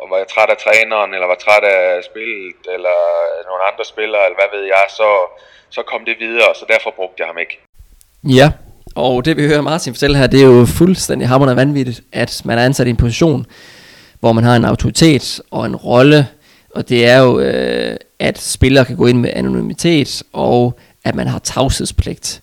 og 0.00 0.04
var 0.10 0.18
jeg 0.22 0.28
træt 0.34 0.50
af 0.54 0.58
træneren, 0.64 1.10
eller 1.14 1.26
var 1.26 1.40
træt 1.46 1.64
af 1.76 2.04
spillet, 2.10 2.60
eller 2.76 2.96
nogle 3.48 3.62
andre 3.70 3.84
spillere, 3.92 4.22
eller 4.26 4.38
hvad 4.40 4.50
ved 4.56 4.64
jeg, 4.74 4.84
så, 4.98 5.08
så 5.70 5.80
kom 5.90 6.00
det 6.08 6.16
videre, 6.24 6.50
så 6.60 6.64
derfor 6.72 6.90
brugte 6.98 7.18
jeg 7.20 7.26
ham 7.26 7.38
ikke. 7.44 7.56
Ja, 8.40 8.48
og 8.94 9.24
det 9.24 9.36
vi 9.36 9.46
hører 9.46 9.60
Martin 9.60 9.94
fortælle 9.94 10.16
her, 10.16 10.26
det 10.26 10.40
er 10.40 10.46
jo 10.46 10.66
fuldstændig 10.66 11.28
hammerende 11.28 11.56
vanvittigt, 11.56 12.00
at 12.12 12.42
man 12.44 12.58
er 12.58 12.64
ansat 12.64 12.86
i 12.86 12.90
en 12.90 12.96
position, 12.96 13.46
hvor 14.20 14.32
man 14.32 14.44
har 14.44 14.56
en 14.56 14.64
autoritet 14.64 15.40
og 15.50 15.66
en 15.66 15.76
rolle, 15.76 16.28
og 16.74 16.88
det 16.88 17.06
er 17.06 17.18
jo, 17.18 17.40
øh, 17.40 17.96
at 18.18 18.38
spillere 18.38 18.84
kan 18.84 18.96
gå 18.96 19.06
ind 19.06 19.20
med 19.20 19.30
anonymitet, 19.32 20.22
og 20.32 20.78
at 21.04 21.14
man 21.14 21.26
har 21.26 21.38
tavshedspligt. 21.38 22.40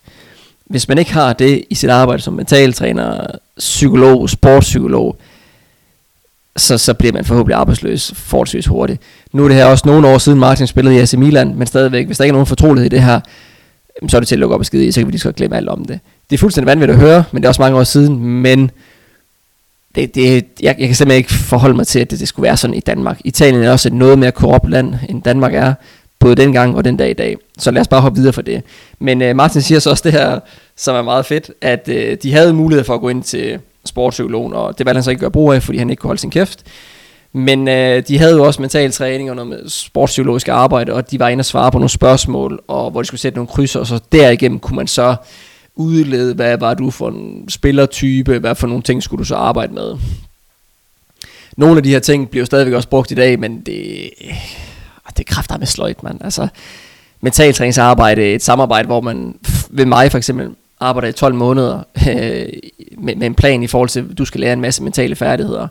Hvis 0.72 0.88
man 0.88 0.98
ikke 0.98 1.12
har 1.12 1.32
det 1.32 1.64
i 1.70 1.74
sit 1.74 1.90
arbejde 1.90 2.22
som 2.22 2.34
mentaltræner, 2.34 3.26
psykolog, 3.58 4.30
sportspsykolog, 4.30 5.16
så, 6.56 6.78
så 6.78 6.94
bliver 6.94 7.12
man 7.12 7.24
forhåbentlig 7.24 7.56
arbejdsløs 7.56 8.12
forholdsvis 8.16 8.66
hurtigt. 8.66 9.00
Nu 9.32 9.44
er 9.44 9.48
det 9.48 9.56
her 9.56 9.64
også 9.64 9.82
nogle 9.86 10.08
år 10.08 10.18
siden 10.18 10.38
Martin 10.38 10.66
spillede 10.66 10.96
i 10.96 10.98
AC 10.98 11.14
Milan, 11.14 11.54
men 11.56 11.66
stadigvæk, 11.66 12.06
hvis 12.06 12.16
der 12.16 12.24
ikke 12.24 12.30
er 12.30 12.34
nogen 12.34 12.46
fortrolighed 12.46 12.86
i 12.86 12.94
det 12.94 13.02
her, 13.02 13.20
så 14.08 14.16
er 14.16 14.20
det 14.20 14.28
til 14.28 14.34
at 14.34 14.38
lukke 14.38 14.54
op 14.54 14.60
og 14.60 14.66
skide 14.66 14.86
i, 14.86 14.92
så 14.92 15.00
kan 15.00 15.06
vi 15.06 15.12
lige 15.12 15.20
så 15.20 15.32
glemme 15.32 15.56
alt 15.56 15.68
om 15.68 15.84
det. 15.84 16.00
Det 16.30 16.36
er 16.36 16.38
fuldstændig 16.38 16.66
vanvittigt 16.66 17.00
at 17.00 17.06
høre, 17.06 17.24
men 17.32 17.42
det 17.42 17.46
er 17.46 17.50
også 17.50 17.62
mange 17.62 17.78
år 17.78 17.84
siden, 17.84 18.18
men 18.18 18.70
det, 19.94 20.14
det, 20.14 20.32
jeg, 20.34 20.44
jeg 20.62 20.76
kan 20.76 20.94
simpelthen 20.94 21.18
ikke 21.18 21.32
forholde 21.32 21.76
mig 21.76 21.86
til, 21.86 21.98
at 21.98 22.10
det, 22.10 22.20
det 22.20 22.28
skulle 22.28 22.44
være 22.44 22.56
sådan 22.56 22.76
i 22.76 22.80
Danmark. 22.80 23.20
Italien 23.24 23.62
er 23.62 23.70
også 23.70 23.88
et 23.88 23.92
noget 23.92 24.18
mere 24.18 24.32
korrupt 24.32 24.70
land, 24.70 24.94
end 25.08 25.22
Danmark 25.22 25.54
er, 25.54 25.74
både 26.22 26.34
dengang 26.34 26.76
og 26.76 26.84
den 26.84 26.96
dag 26.96 27.10
i 27.10 27.12
dag. 27.12 27.36
Så 27.58 27.70
lad 27.70 27.80
os 27.80 27.88
bare 27.88 28.00
hoppe 28.00 28.18
videre 28.18 28.32
for 28.32 28.42
det. 28.42 28.62
Men 28.98 29.22
øh, 29.22 29.36
Martin 29.36 29.62
siger 29.62 29.78
så 29.78 29.90
også 29.90 30.02
det 30.04 30.12
her, 30.12 30.40
som 30.76 30.96
er 30.96 31.02
meget 31.02 31.26
fedt, 31.26 31.50
at 31.60 31.88
øh, 31.88 32.16
de 32.22 32.32
havde 32.32 32.52
mulighed 32.52 32.84
for 32.84 32.94
at 32.94 33.00
gå 33.00 33.08
ind 33.08 33.22
til 33.22 33.58
sportspsykologen, 33.84 34.52
og 34.52 34.78
det 34.78 34.86
valgte 34.86 34.96
han 34.96 35.02
så 35.02 35.10
ikke 35.10 35.20
gøre 35.20 35.30
brug 35.30 35.52
af, 35.52 35.62
fordi 35.62 35.78
han 35.78 35.90
ikke 35.90 36.00
kunne 36.00 36.08
holde 36.08 36.20
sin 36.20 36.30
kæft. 36.30 36.62
Men 37.32 37.68
øh, 37.68 38.02
de 38.08 38.18
havde 38.18 38.36
jo 38.36 38.44
også 38.44 38.60
mental 38.60 38.92
træning 38.92 39.30
og 39.30 39.36
noget 39.36 39.48
med 39.48 39.68
sportspsykologisk 39.68 40.48
arbejde, 40.48 40.92
og 40.92 41.10
de 41.10 41.18
var 41.18 41.28
inde 41.28 41.40
og 41.42 41.44
svare 41.44 41.72
på 41.72 41.78
nogle 41.78 41.88
spørgsmål, 41.88 42.62
og 42.68 42.90
hvor 42.90 43.02
de 43.02 43.06
skulle 43.06 43.20
sætte 43.20 43.36
nogle 43.36 43.48
krydser, 43.48 43.80
og 43.80 43.86
så 43.86 44.00
derigennem 44.12 44.58
kunne 44.58 44.76
man 44.76 44.86
så 44.86 45.16
udlede, 45.76 46.34
hvad 46.34 46.58
var 46.58 46.74
du 46.74 46.90
for 46.90 47.08
en 47.08 47.48
spillertype, 47.48 48.38
hvad 48.38 48.54
for 48.54 48.66
nogle 48.66 48.82
ting 48.82 49.02
skulle 49.02 49.18
du 49.18 49.24
så 49.24 49.34
arbejde 49.34 49.74
med. 49.74 49.96
Nogle 51.56 51.76
af 51.76 51.82
de 51.82 51.90
her 51.90 51.98
ting 51.98 52.30
bliver 52.30 52.42
jo 52.42 52.46
stadigvæk 52.46 52.74
også 52.74 52.88
brugt 52.88 53.10
i 53.10 53.14
dag, 53.14 53.40
men 53.40 53.60
det, 53.60 54.10
det 55.16 55.28
er 55.28 55.34
kræfter 55.34 55.58
med 55.58 55.66
sløjt, 55.66 56.02
mand. 56.02 56.24
Altså, 56.24 56.48
mentaltræningsarbejde, 57.20 58.34
et 58.34 58.42
samarbejde, 58.42 58.86
hvor 58.86 59.00
man 59.00 59.34
ved 59.70 59.86
mig 59.86 60.10
for 60.10 60.18
eksempel 60.18 60.50
arbejder 60.80 61.08
i 61.08 61.12
12 61.12 61.34
måneder 61.34 61.82
øh, 62.08 62.46
med, 62.98 63.16
med 63.16 63.26
en 63.26 63.34
plan 63.34 63.62
i 63.62 63.66
forhold 63.66 63.88
til, 63.88 64.00
at 64.10 64.18
du 64.18 64.24
skal 64.24 64.40
lære 64.40 64.52
en 64.52 64.60
masse 64.60 64.82
mentale 64.82 65.16
færdigheder. 65.16 65.68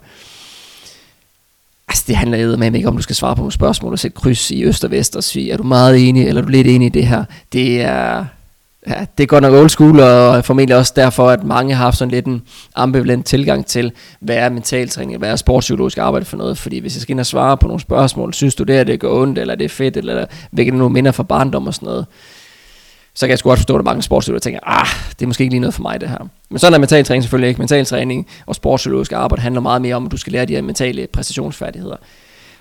Altså 1.88 2.04
det 2.08 2.16
handler 2.16 2.58
med 2.58 2.76
ikke 2.76 2.88
om, 2.88 2.96
du 2.96 3.02
skal 3.02 3.16
svare 3.16 3.36
på 3.36 3.40
nogle 3.40 3.52
spørgsmål 3.52 3.92
og 3.92 4.00
sætte 4.00 4.16
kryds 4.16 4.52
i 4.52 4.64
øst 4.64 4.84
og 4.84 4.92
vest 4.92 5.16
og 5.16 5.24
sige, 5.24 5.52
er 5.52 5.58
du 5.58 5.64
meget 5.64 6.10
enig, 6.10 6.28
eller 6.28 6.42
er 6.42 6.46
du 6.46 6.52
lidt 6.52 6.68
enig 6.68 6.86
i 6.86 6.90
det 6.90 7.08
her. 7.08 7.24
Det 7.54 7.82
er, 7.82 8.26
Ja, 8.88 9.06
det 9.18 9.24
er 9.24 9.28
godt 9.28 9.42
nok 9.42 9.54
old 9.54 9.70
school, 9.70 10.00
og 10.00 10.46
formentlig 10.46 10.78
også 10.78 10.94
derfor, 10.96 11.30
at 11.30 11.44
mange 11.44 11.76
har 11.76 11.84
haft 11.84 11.98
sådan 11.98 12.12
lidt 12.12 12.26
en 12.26 12.42
ambivalent 12.76 13.26
tilgang 13.26 13.66
til, 13.66 13.92
hvad 14.20 14.36
er 14.36 14.50
mentaltræning, 14.50 15.18
hvad 15.18 15.32
er 15.32 15.36
sportspsykologisk 15.36 15.98
arbejde 15.98 16.26
for 16.26 16.38
noget. 16.38 16.58
Fordi 16.58 16.80
hvis 16.80 16.96
jeg 16.96 17.02
skal 17.02 17.14
ind 17.14 17.20
og 17.20 17.26
svare 17.26 17.58
på 17.58 17.68
nogle 17.68 17.82
spørgsmål, 17.82 18.34
synes 18.34 18.56
du 18.56 18.64
det 18.64 18.76
her, 18.76 18.84
det 18.84 19.00
går 19.00 19.22
ondt, 19.22 19.40
eller 19.40 19.56
det 19.56 19.66
er 19.66 19.70
fedt, 19.70 19.98
eller 19.98 20.26
hvilket 20.52 20.74
nu 20.74 20.90
minder 20.90 21.12
fra 21.12 21.24
barndom 21.24 21.68
og 21.68 21.74
sådan 21.74 21.86
noget, 21.88 22.06
så 23.14 23.26
kan 23.26 23.30
jeg 23.30 23.40
sgu 23.40 23.50
godt 23.50 23.60
forstå, 23.60 23.78
at 23.78 23.86
mange 23.86 24.02
sportspsykologer 24.02 24.40
tænker, 24.40 24.60
ah, 24.64 24.88
det 25.20 25.26
er 25.26 25.28
måske 25.28 25.42
ikke 25.42 25.54
lige 25.54 25.60
noget 25.60 25.74
for 25.74 25.82
mig 25.82 26.02
det 26.02 26.10
her. 26.10 26.30
Men 26.50 26.60
sådan 26.60 26.74
er 26.74 26.80
mentaltræning 26.80 27.24
selvfølgelig 27.24 27.50
ikke. 27.50 27.62
Mentaltræning 27.62 28.28
og 28.46 28.56
sportspsykologisk 28.56 29.12
arbejde 29.12 29.42
handler 29.42 29.62
meget 29.62 29.82
mere 29.82 29.96
om, 29.96 30.06
at 30.06 30.12
du 30.12 30.18
skal 30.18 30.34
lære 30.34 30.46
de 30.46 30.56
her 30.56 30.62
mentale 30.62 31.08
præstationsfærdigheder. 31.14 31.96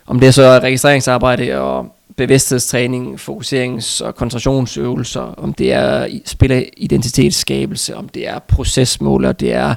Om 0.06 0.20
det 0.20 0.26
er 0.26 0.30
så 0.30 0.59
registreringsarbejde 0.62 1.61
og 1.61 1.87
bevidsthedstræning, 2.20 3.20
fokuserings- 3.20 4.04
og 4.04 4.14
koncentrationsøvelser, 4.14 5.20
om 5.20 5.54
det 5.54 5.72
er 5.72 6.09
spilleridentitetsskabelse, 6.24 7.96
om 7.96 8.09
det 8.09 8.28
er 8.28 8.38
procesmåler, 8.38 9.33
det 9.33 9.52
er 9.52 9.74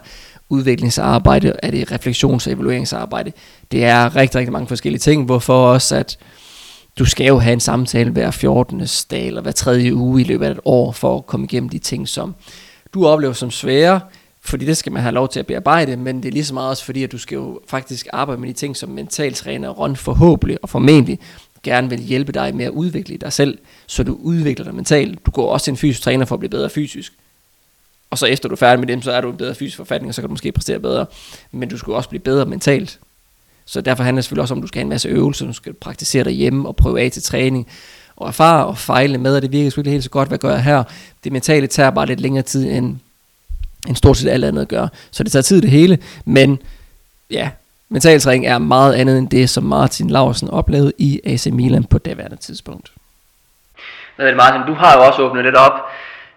udviklingsarbejde, 0.50 1.54
er 1.64 1.72
det 1.72 1.92
refleksions- 1.92 2.48
og 2.48 2.54
evalueringsarbejde. 2.54 3.32
Det 3.72 3.86
er 3.86 4.16
rigtig, 4.16 4.40
rigtig 4.40 4.52
mange 4.52 4.68
forskellige 4.68 5.00
ting, 5.00 5.26
hvorfor 5.26 5.68
også 5.68 5.96
at 5.96 6.18
du 7.00 7.06
skal 7.06 7.28
jo 7.28 7.40
have 7.40 7.54
en 7.54 7.60
samtale 7.60 8.12
hver 8.12 8.32
14. 8.32 8.88
dag 9.12 9.28
eller 9.28 9.42
hver 9.42 9.52
tredje 9.52 9.94
uge 9.94 10.22
i 10.22 10.24
løbet 10.24 10.46
af 10.46 10.52
et 10.52 10.60
år 10.66 10.92
for 10.92 11.18
at 11.18 11.26
komme 11.26 11.44
igennem 11.44 11.70
de 11.70 11.80
ting, 11.80 12.08
som 12.08 12.36
du 12.94 13.08
oplever 13.08 13.34
som 13.34 13.52
svære, 13.52 14.00
fordi 14.46 14.66
det 14.66 14.78
skal 14.78 14.92
man 14.92 15.02
have 15.02 15.14
lov 15.14 15.30
til 15.30 15.40
at 15.40 15.48
bearbejde, 15.48 15.98
men 15.98 16.24
det 16.24 16.30
er 16.30 16.32
lige 16.32 16.46
så 16.46 16.54
meget 16.54 16.70
også 16.70 16.86
fordi, 16.86 17.04
at 17.04 17.12
du 17.12 17.18
skal 17.18 17.36
jo 17.36 17.60
faktisk 17.68 18.08
arbejde 18.14 18.42
med 18.42 18.48
de 18.48 18.54
ting, 18.54 18.78
som 18.78 18.90
mentaltræner 18.90 19.70
Ron 19.70 19.96
forhåbentlig 19.96 20.58
og 20.62 20.70
formentlig 20.70 21.20
gerne 21.64 21.90
vil 21.90 22.00
hjælpe 22.00 22.32
dig 22.32 22.56
med 22.56 22.66
at 22.66 22.72
udvikle 22.72 23.18
dig 23.18 23.34
selv, 23.34 23.58
så 23.88 24.04
du 24.04 24.18
udvikler 24.22 24.66
dig 24.66 24.76
mentalt. 24.76 25.26
Du 25.26 25.32
går 25.32 25.52
også 25.52 25.64
til 25.64 25.72
en 25.72 25.78
fysisk 25.78 26.02
træner 26.02 26.26
for 26.26 26.36
at 26.36 26.40
blive 26.40 26.50
bedre 26.50 26.70
fysisk. 26.70 27.14
Og 28.10 28.18
så 28.18 28.26
efter 28.26 28.50
du 28.50 28.54
er 28.54 28.58
færdig 28.58 28.80
med 28.80 28.88
dem, 28.88 29.02
så 29.02 29.12
er 29.12 29.22
du 29.22 29.30
en 29.30 29.38
bedre 29.38 29.56
fysisk 29.56 29.78
forfatning, 29.78 30.10
og 30.10 30.16
så 30.16 30.22
kan 30.22 30.28
du 30.28 30.34
måske 30.34 30.52
præstere 30.52 30.80
bedre. 30.80 31.06
Men 31.52 31.70
du 31.70 31.78
skal 31.78 31.94
også 31.94 32.10
blive 32.10 32.20
bedre 32.20 32.46
mentalt. 32.46 33.00
Så 33.66 33.82
derfor 33.82 34.04
handler 34.04 34.18
det 34.18 34.26
selvfølgelig 34.26 34.42
også 34.42 34.54
om, 34.54 34.58
at 34.58 34.62
du 34.62 34.68
skal 34.68 34.80
have 34.80 34.86
en 34.86 34.90
masse 34.90 35.10
øvelser, 35.10 35.46
du 35.46 35.54
skal 35.54 35.74
praktisere 35.74 36.24
derhjemme 36.24 36.68
og 36.68 36.76
prøve 36.76 37.02
af 37.02 37.12
til 37.12 37.24
træning, 37.24 37.68
og 38.16 38.28
erfare 38.28 38.66
og 38.66 38.78
fejle 38.78 39.18
med, 39.18 39.36
og 39.36 39.42
det 39.42 39.52
virker 39.52 39.66
selvfølgelig 39.66 39.92
helt 39.92 40.04
så 40.04 40.10
godt, 40.10 40.28
hvad 40.28 40.38
gør 40.38 40.52
jeg 40.52 40.64
her? 40.64 40.84
Det 41.24 41.32
mentale 41.32 41.68
tager 41.68 41.90
bare 41.90 42.06
lidt 42.06 42.20
længere 42.20 42.44
tid, 42.44 42.72
end, 42.72 42.98
end 43.88 43.96
stort 43.96 44.18
set 44.18 44.30
alt 44.30 44.46
andet 44.46 44.68
gør. 44.68 44.88
Så 45.12 45.24
det 45.24 45.32
tager 45.32 45.44
tid 45.44 45.62
det 45.62 45.70
hele, 45.70 46.00
men 46.26 46.60
ja, 47.32 47.50
mentaltræning 47.94 48.48
er 48.48 48.58
meget 48.58 48.94
andet 48.94 49.18
end 49.18 49.30
det, 49.30 49.50
som 49.50 49.64
Martin 49.64 50.10
Larsen 50.10 50.50
oplevede 50.50 50.94
i 50.98 51.22
AC 51.26 51.46
Milan 51.46 51.84
på 51.84 51.98
daværende 51.98 52.36
tidspunkt. 52.36 52.92
Men 54.18 54.36
Martin, 54.36 54.62
du 54.68 54.74
har 54.74 54.98
jo 54.98 55.04
også 55.04 55.22
åbnet 55.22 55.44
lidt 55.44 55.56
op 55.56 55.78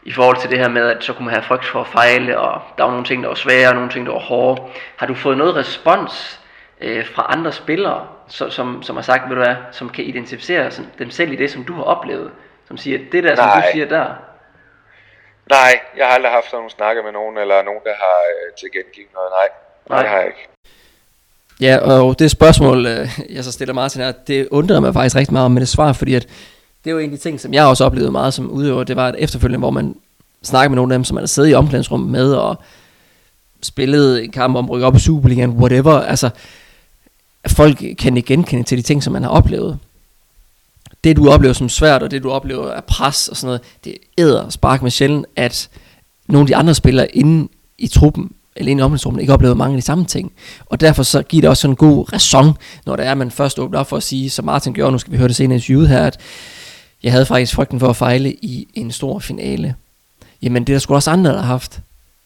i 0.05 0.13
forhold 0.13 0.37
til 0.37 0.51
det 0.51 0.59
her 0.59 0.69
med, 0.69 0.87
at 0.91 1.05
så 1.05 1.13
kunne 1.13 1.25
man 1.25 1.35
have 1.35 1.43
frygt 1.43 1.65
for 1.65 1.81
at 1.81 1.87
fejle, 1.87 2.39
og 2.39 2.63
der 2.79 2.85
var 2.85 2.91
nogle 2.91 3.07
ting, 3.07 3.23
der 3.23 3.29
var 3.29 3.35
svære, 3.35 3.69
og 3.69 3.75
nogle 3.75 3.91
ting, 3.91 4.07
der 4.07 4.13
var 4.13 4.19
hårde. 4.19 4.63
Har 4.97 5.07
du 5.07 5.15
fået 5.15 5.39
noget 5.39 5.57
respons 5.57 6.41
øh, 6.81 7.07
fra 7.07 7.27
andre 7.29 7.53
spillere, 7.53 8.07
som, 8.29 8.51
som, 8.51 8.83
som 8.83 8.97
har 8.97 9.03
sagt, 9.03 9.29
ved 9.29 9.37
du 9.37 9.43
hvad, 9.43 9.57
som 9.73 9.89
kan 9.89 10.05
identificere 10.05 10.71
dem 10.99 11.11
selv 11.11 11.33
i 11.33 11.37
det, 11.37 11.51
som 11.51 11.65
du 11.65 11.75
har 11.75 11.83
oplevet, 11.83 12.31
som 12.69 12.77
siger, 12.77 12.99
det 13.13 13.25
der, 13.25 13.37
Nej. 13.37 13.53
som 13.53 13.63
du 13.63 13.69
siger 13.73 13.87
der? 13.87 14.07
Nej, 15.51 15.81
jeg 15.97 16.07
har 16.07 16.15
aldrig 16.15 16.33
haft 16.33 16.47
sådan 16.47 16.57
nogle 16.57 16.71
snakke 16.71 17.03
med 17.03 17.13
nogen, 17.13 17.39
eller 17.39 17.63
nogen, 17.63 17.81
der 17.85 17.95
har 18.05 18.19
øh, 18.33 18.55
tilkendegivet 18.61 19.13
noget. 19.15 19.31
Nej, 19.31 19.49
Nej, 19.89 20.03
det 20.03 20.11
har 20.11 20.19
jeg 20.19 20.27
ikke. 20.27 20.49
Ja, 21.61 21.77
og 21.77 22.19
det 22.19 22.31
spørgsmål, 22.31 22.87
øh, 22.87 23.19
jeg 23.31 23.45
så 23.45 23.53
stiller 23.53 23.75
Martin 23.75 24.01
her, 24.01 24.13
det 24.13 24.49
undrer 24.51 24.81
mig 24.81 24.95
faktisk 24.95 25.17
rigtig 25.17 25.33
meget 25.33 25.51
med 25.51 25.61
det 25.61 25.69
svar, 25.69 25.93
fordi 25.93 26.15
at 26.15 26.27
det 26.85 26.91
er 26.91 26.95
jo 26.95 26.99
en 26.99 27.13
af 27.13 27.17
de 27.17 27.23
ting, 27.23 27.41
som 27.41 27.55
jeg 27.55 27.65
også 27.65 27.85
oplevede 27.85 28.13
meget 28.13 28.35
som 28.35 28.51
udøver, 28.51 28.85
det 28.85 28.97
var 28.97 29.09
et 29.09 29.15
efterfølgende, 29.19 29.59
hvor 29.59 29.71
man 29.71 29.95
snakker 30.43 30.69
med 30.69 30.77
nogle 30.77 30.95
af 30.95 30.99
dem, 30.99 31.05
som 31.05 31.15
man 31.15 31.23
har 31.23 31.27
siddet 31.27 31.51
i 31.51 31.55
omklædningsrummet 31.55 32.11
med, 32.11 32.33
og 32.33 32.59
spillet 33.63 34.25
en 34.25 34.31
kamp 34.31 34.57
om 34.57 34.65
at 34.65 34.71
rykke 34.71 34.87
op 34.87 34.97
i 34.97 34.99
Superligaen, 34.99 35.51
whatever, 35.51 36.01
altså 36.01 36.31
folk 37.47 37.77
kan 37.99 38.17
ikke 38.17 38.27
genkende 38.27 38.63
til 38.63 38.79
de 38.79 38.83
ting, 38.83 39.03
som 39.03 39.13
man 39.13 39.23
har 39.23 39.31
oplevet. 39.31 39.79
Det 41.05 41.17
du 41.17 41.31
oplever 41.31 41.55
som 41.55 41.69
svært, 41.69 42.03
og 42.03 42.11
det 42.11 42.23
du 42.23 42.31
oplever 42.31 42.73
af 42.73 42.85
pres 42.85 43.29
og 43.29 43.37
sådan 43.37 43.47
noget, 43.47 43.61
det 43.85 43.95
æder 44.19 44.49
spark 44.49 44.83
med 44.83 44.91
sjældent, 44.91 45.27
at 45.37 45.69
nogle 46.27 46.43
af 46.43 46.47
de 46.47 46.57
andre 46.57 46.75
spillere 46.75 47.17
inde 47.17 47.49
i 47.79 47.89
truppen, 47.89 48.33
eller 48.57 48.71
inde 48.71 48.81
i 48.81 48.83
omklædningsrummet, 48.83 49.21
ikke 49.21 49.33
oplevet 49.33 49.57
mange 49.57 49.75
af 49.75 49.81
de 49.81 49.87
samme 49.87 50.05
ting. 50.05 50.33
Og 50.67 50.81
derfor 50.81 51.03
så 51.03 51.23
giver 51.23 51.41
det 51.41 51.51
også 51.51 51.61
sådan 51.61 51.73
en 51.73 51.77
god 51.77 52.13
raison, 52.13 52.57
når 52.87 52.97
det 52.97 53.07
er, 53.07 53.11
at 53.11 53.19
man 53.19 53.31
først 53.31 53.59
åbner 53.59 53.79
op 53.79 53.89
for 53.89 53.97
at 53.97 54.03
sige, 54.03 54.31
som 54.31 54.45
Martin 54.45 54.73
gjorde, 54.73 54.93
nu 54.93 54.99
skal 54.99 55.13
vi 55.13 55.17
høre 55.17 55.29
det 55.29 55.37
senere 55.37 55.55
i 55.55 55.57
interviewet 55.57 55.89
her, 55.89 56.07
at 56.07 56.21
jeg 57.03 57.13
havde 57.13 57.27
faktisk 57.27 57.55
frygten 57.55 57.81
for 57.81 57.89
at 57.89 57.97
fejle 57.97 58.33
i 58.33 58.69
en 58.75 58.93
stor 58.93 59.19
finale. 59.19 59.75
Jamen 60.43 60.65
det 60.65 60.73
er 60.73 60.75
der 60.75 60.79
sgu 60.79 60.95
også 60.95 61.11
andre, 61.11 61.31
der 61.31 61.39
har 61.39 61.47
haft. 61.47 61.81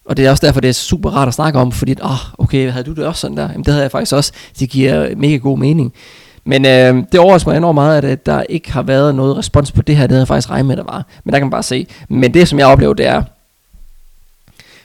Og 0.05 0.17
det 0.17 0.25
er 0.25 0.31
også 0.31 0.45
derfor, 0.45 0.59
det 0.59 0.69
er 0.69 0.73
super 0.73 1.09
rart 1.09 1.27
at 1.27 1.33
snakke 1.33 1.59
om, 1.59 1.71
fordi, 1.71 1.95
åh, 2.03 2.11
oh, 2.11 2.17
okay, 2.37 2.71
havde 2.71 2.85
du 2.85 2.93
det 2.93 3.05
også 3.05 3.21
sådan 3.21 3.37
der? 3.37 3.49
Jamen 3.49 3.63
det 3.65 3.67
havde 3.67 3.83
jeg 3.83 3.91
faktisk 3.91 4.13
også. 4.13 4.31
Det 4.59 4.69
giver 4.69 5.15
mega 5.15 5.37
god 5.37 5.57
mening. 5.57 5.93
Men 6.43 6.65
øh, 6.65 7.03
det 7.11 7.19
overrasker 7.19 7.51
mig 7.51 7.57
enormt 7.57 7.75
meget, 7.75 7.97
at 7.97 8.11
øh, 8.11 8.17
der 8.25 8.43
ikke 8.49 8.71
har 8.71 8.81
været 8.81 9.15
noget 9.15 9.37
respons 9.37 9.71
på 9.71 9.81
det 9.81 9.95
her. 9.95 10.03
Det 10.03 10.11
havde 10.11 10.21
jeg 10.21 10.27
faktisk 10.27 10.49
regnet 10.49 10.65
med, 10.65 10.77
der 10.77 10.83
var. 10.83 11.05
Men 11.23 11.33
der 11.33 11.39
kan 11.39 11.45
man 11.45 11.51
bare 11.51 11.63
se. 11.63 11.87
Men 12.09 12.33
det, 12.33 12.47
som 12.47 12.59
jeg 12.59 12.67
oplever, 12.67 12.93
det 12.93 13.05
er, 13.07 13.23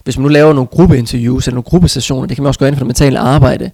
hvis 0.06 0.18
man 0.18 0.22
nu 0.22 0.28
laver 0.28 0.52
nogle 0.52 0.66
gruppeinterviews 0.66 1.46
eller 1.46 1.54
nogle 1.54 1.62
gruppesessioner, 1.62 2.26
det 2.26 2.36
kan 2.36 2.42
man 2.42 2.48
også 2.48 2.60
gøre 2.60 2.68
inden 2.68 2.78
for 2.78 2.84
det 2.84 2.86
mentale 2.86 3.18
arbejde, 3.18 3.70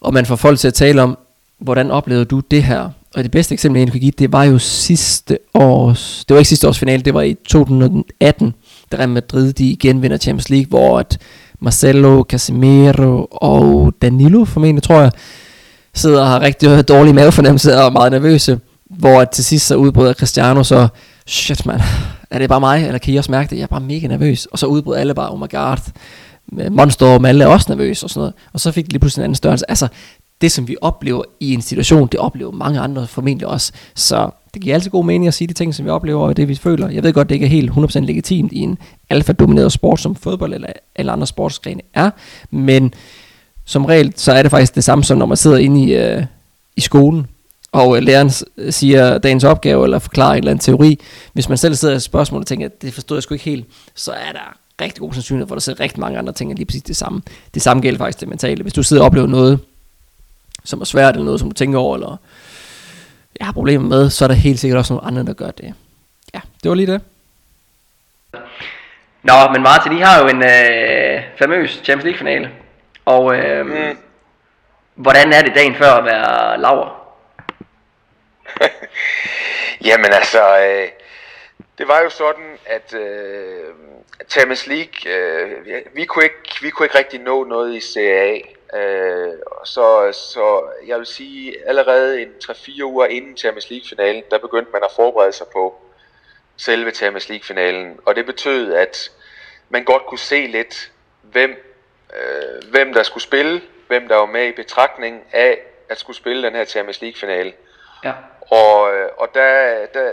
og 0.00 0.14
man 0.14 0.26
får 0.26 0.36
folk 0.36 0.58
til 0.58 0.68
at 0.68 0.74
tale 0.74 1.02
om, 1.02 1.18
hvordan 1.58 1.90
oplevede 1.90 2.24
du 2.24 2.40
det 2.40 2.64
her? 2.64 2.90
Og 3.14 3.22
det 3.22 3.30
bedste 3.30 3.52
eksempel, 3.52 3.80
jeg 3.80 3.90
kan 3.92 4.00
give, 4.00 4.12
det 4.18 4.32
var 4.32 4.44
jo 4.44 4.58
sidste 4.58 5.38
års, 5.54 6.24
det 6.28 6.34
var 6.34 6.38
ikke 6.38 6.48
sidste 6.48 6.68
års 6.68 6.78
finale, 6.78 7.02
det 7.02 7.14
var 7.14 7.22
i 7.22 7.34
2018, 7.34 8.54
da 8.92 8.96
Real 8.96 9.08
Madrid 9.08 9.52
de 9.52 9.70
igen 9.70 10.02
vinder 10.02 10.16
Champions 10.16 10.50
League, 10.50 10.68
hvor 10.68 10.98
at 10.98 11.18
Marcelo, 11.60 12.22
Casemiro 12.22 13.28
og 13.30 13.92
Danilo, 14.02 14.44
formentlig 14.44 14.82
tror 14.82 15.00
jeg, 15.00 15.10
sidder 15.94 16.20
og 16.20 16.28
har 16.28 16.40
rigtig 16.40 16.88
dårlig 16.88 17.14
mavefornemmelse 17.14 17.78
og 17.78 17.86
er 17.86 17.90
meget 17.90 18.12
nervøse, 18.12 18.60
hvor 18.90 19.20
at 19.20 19.30
til 19.30 19.44
sidst 19.44 19.66
så 19.66 19.76
udbryder 19.76 20.12
Cristiano 20.12 20.62
så, 20.62 20.88
shit 21.26 21.66
man, 21.66 21.80
er 22.30 22.38
det 22.38 22.48
bare 22.48 22.60
mig, 22.60 22.86
eller 22.86 22.98
kan 22.98 23.14
I 23.14 23.16
også 23.16 23.30
mærke 23.30 23.50
det? 23.50 23.56
Jeg 23.56 23.62
er 23.62 23.66
bare 23.66 23.80
mega 23.80 24.06
nervøs. 24.06 24.46
Og 24.46 24.58
så 24.58 24.66
udbryder 24.66 25.00
alle 25.00 25.14
bare, 25.14 25.32
oh 25.32 25.40
my 25.40 25.50
god, 25.50 25.76
Monster 26.70 27.06
og 27.06 27.28
alle 27.28 27.44
er 27.44 27.48
også 27.48 27.66
nervøs 27.68 28.02
og 28.02 28.10
sådan 28.10 28.20
noget. 28.20 28.34
Og 28.52 28.60
så 28.60 28.72
fik 28.72 28.84
det 28.84 28.92
lige 28.92 29.00
pludselig 29.00 29.22
en 29.22 29.24
anden 29.24 29.34
størrelse. 29.34 29.70
Altså, 29.70 29.88
det 30.40 30.52
som 30.52 30.68
vi 30.68 30.76
oplever 30.80 31.22
i 31.40 31.54
en 31.54 31.62
situation, 31.62 32.08
det 32.12 32.20
oplever 32.20 32.50
mange 32.50 32.80
andre 32.80 33.06
formentlig 33.06 33.48
også. 33.48 33.72
Så 33.94 34.30
det 34.54 34.62
giver 34.62 34.74
altid 34.74 34.90
god 34.90 35.04
mening 35.04 35.28
at 35.28 35.34
sige 35.34 35.48
de 35.48 35.52
ting, 35.52 35.74
som 35.74 35.84
vi 35.84 35.90
oplever, 35.90 36.20
og 36.20 36.36
det 36.36 36.48
vi 36.48 36.54
føler. 36.54 36.88
Jeg 36.88 37.02
ved 37.02 37.12
godt, 37.12 37.28
det 37.28 37.34
ikke 37.34 37.46
er 37.46 37.50
helt 37.50 37.70
100% 37.70 37.98
legitimt 37.98 38.52
i 38.52 38.58
en 38.58 38.78
alfa-domineret 39.10 39.72
sport, 39.72 40.00
som 40.00 40.14
fodbold 40.14 40.54
eller 40.54 40.68
alle 40.96 41.12
andre 41.12 41.26
sportsgrene 41.26 41.80
er, 41.94 42.10
men 42.50 42.94
som 43.64 43.84
regel, 43.84 44.12
så 44.16 44.32
er 44.32 44.42
det 44.42 44.50
faktisk 44.50 44.74
det 44.74 44.84
samme 44.84 45.04
som 45.04 45.18
når 45.18 45.26
man 45.26 45.36
sidder 45.36 45.56
inde 45.56 45.84
i, 45.84 45.94
øh, 45.94 46.24
i 46.76 46.80
skolen, 46.80 47.26
og 47.72 47.96
øh, 47.96 48.02
læreren 48.02 48.30
siger 48.70 49.18
dagens 49.18 49.44
opgave, 49.44 49.84
eller 49.84 49.98
forklarer 49.98 50.32
en 50.32 50.38
eller 50.38 50.50
anden 50.50 50.62
teori. 50.62 51.00
Hvis 51.32 51.48
man 51.48 51.58
selv 51.58 51.74
sidder 51.74 51.96
i 51.96 52.00
spørgsmål 52.00 52.40
og 52.40 52.46
tænker, 52.46 52.66
at 52.66 52.82
det 52.82 52.94
forstår 52.94 53.16
jeg 53.16 53.22
sgu 53.22 53.34
ikke 53.34 53.44
helt, 53.44 53.66
så 53.94 54.12
er 54.12 54.32
der 54.32 54.56
rigtig 54.80 55.00
god 55.00 55.12
sandsynlighed 55.12 55.48
for, 55.48 55.54
at 55.54 55.56
der 55.56 55.60
sidder 55.60 55.80
rigtig 55.80 56.00
mange 56.00 56.18
andre 56.18 56.32
ting, 56.32 56.54
lige 56.54 56.66
præcis 56.66 56.82
det 56.82 56.96
samme. 56.96 57.22
Det 57.54 57.62
samme 57.62 57.82
gælder 57.82 57.98
faktisk 57.98 58.20
det 58.20 58.28
mentale. 58.28 58.62
Hvis 58.62 58.72
du 58.72 58.82
sidder 58.82 59.02
og 59.02 59.06
oplever 59.06 59.26
noget, 59.26 59.60
som 60.64 60.80
er 60.80 60.84
svært, 60.84 61.14
eller 61.14 61.24
noget, 61.24 61.40
som 61.40 61.50
du 61.50 61.54
tænker 61.54 61.78
over, 61.78 61.94
eller 61.94 62.16
jeg 63.38 63.46
har 63.46 63.52
problemer 63.52 63.88
med, 63.88 64.10
så 64.10 64.24
er 64.24 64.28
der 64.28 64.34
helt 64.34 64.58
sikkert 64.58 64.78
også 64.78 64.94
nogle 64.94 65.06
andre, 65.06 65.24
der 65.24 65.32
gør 65.32 65.50
det. 65.50 65.74
Ja, 66.34 66.40
det 66.62 66.68
var 66.68 66.74
lige 66.74 66.92
det. 66.92 67.00
Nå, 69.22 69.52
men 69.52 69.62
Martin, 69.62 69.92
I 69.92 70.00
har 70.00 70.20
jo 70.20 70.28
en 70.28 70.42
øh, 70.42 71.22
famøs 71.38 71.80
Champions 71.84 72.04
League 72.04 72.18
finale. 72.18 72.50
Og 73.04 73.36
øh, 73.36 73.66
mm. 73.66 73.98
hvordan 74.94 75.32
er 75.32 75.42
det 75.42 75.52
dagen 75.54 75.74
før 75.74 75.92
at 75.92 76.04
være 76.04 76.60
laver? 76.60 77.05
Jamen 79.88 80.12
altså, 80.12 80.58
øh, 80.58 80.88
det 81.78 81.88
var 81.88 82.00
jo 82.00 82.10
sådan, 82.10 82.58
at 82.66 82.94
øh, 82.94 83.74
Champions 84.28 84.66
League, 84.66 85.12
øh, 85.12 85.66
vi, 85.94 86.04
kunne 86.04 86.24
ikke, 86.24 86.58
vi 86.62 86.70
kunne 86.70 86.86
ikke 86.86 86.98
rigtig 86.98 87.20
nå 87.20 87.44
noget 87.44 87.74
i 87.74 87.80
CA. 87.80 88.40
Øh, 88.78 89.32
så, 89.64 90.12
så 90.12 90.62
jeg 90.86 90.98
vil 90.98 91.06
sige, 91.06 91.68
allerede 91.68 92.22
en 92.22 92.28
3-4 92.44 92.82
uger 92.82 93.06
inden 93.06 93.36
Champions 93.36 93.70
League-finalen, 93.70 94.22
der 94.30 94.38
begyndte 94.38 94.72
man 94.72 94.82
at 94.84 94.90
forberede 94.96 95.32
sig 95.32 95.46
på 95.52 95.80
selve 96.56 96.90
Champions 96.90 97.28
League-finalen. 97.28 98.00
Og 98.04 98.16
det 98.16 98.26
betød, 98.26 98.74
at 98.74 99.10
man 99.68 99.84
godt 99.84 100.06
kunne 100.06 100.18
se 100.18 100.46
lidt, 100.46 100.92
hvem, 101.22 101.50
øh, 102.16 102.70
hvem 102.70 102.94
der 102.94 103.02
skulle 103.02 103.24
spille, 103.24 103.62
hvem 103.86 104.08
der 104.08 104.16
var 104.16 104.26
med 104.26 104.48
i 104.48 104.52
betragtning 104.52 105.24
af 105.32 105.58
at 105.88 105.98
skulle 105.98 106.16
spille 106.16 106.42
den 106.42 106.54
her 106.54 106.64
Champions 106.64 107.00
League-finale. 107.00 107.52
Ja. 108.04 108.12
Og, 108.50 108.94
øh, 108.94 109.08
og 109.16 109.28
der, 109.34 109.86
der, 109.86 110.12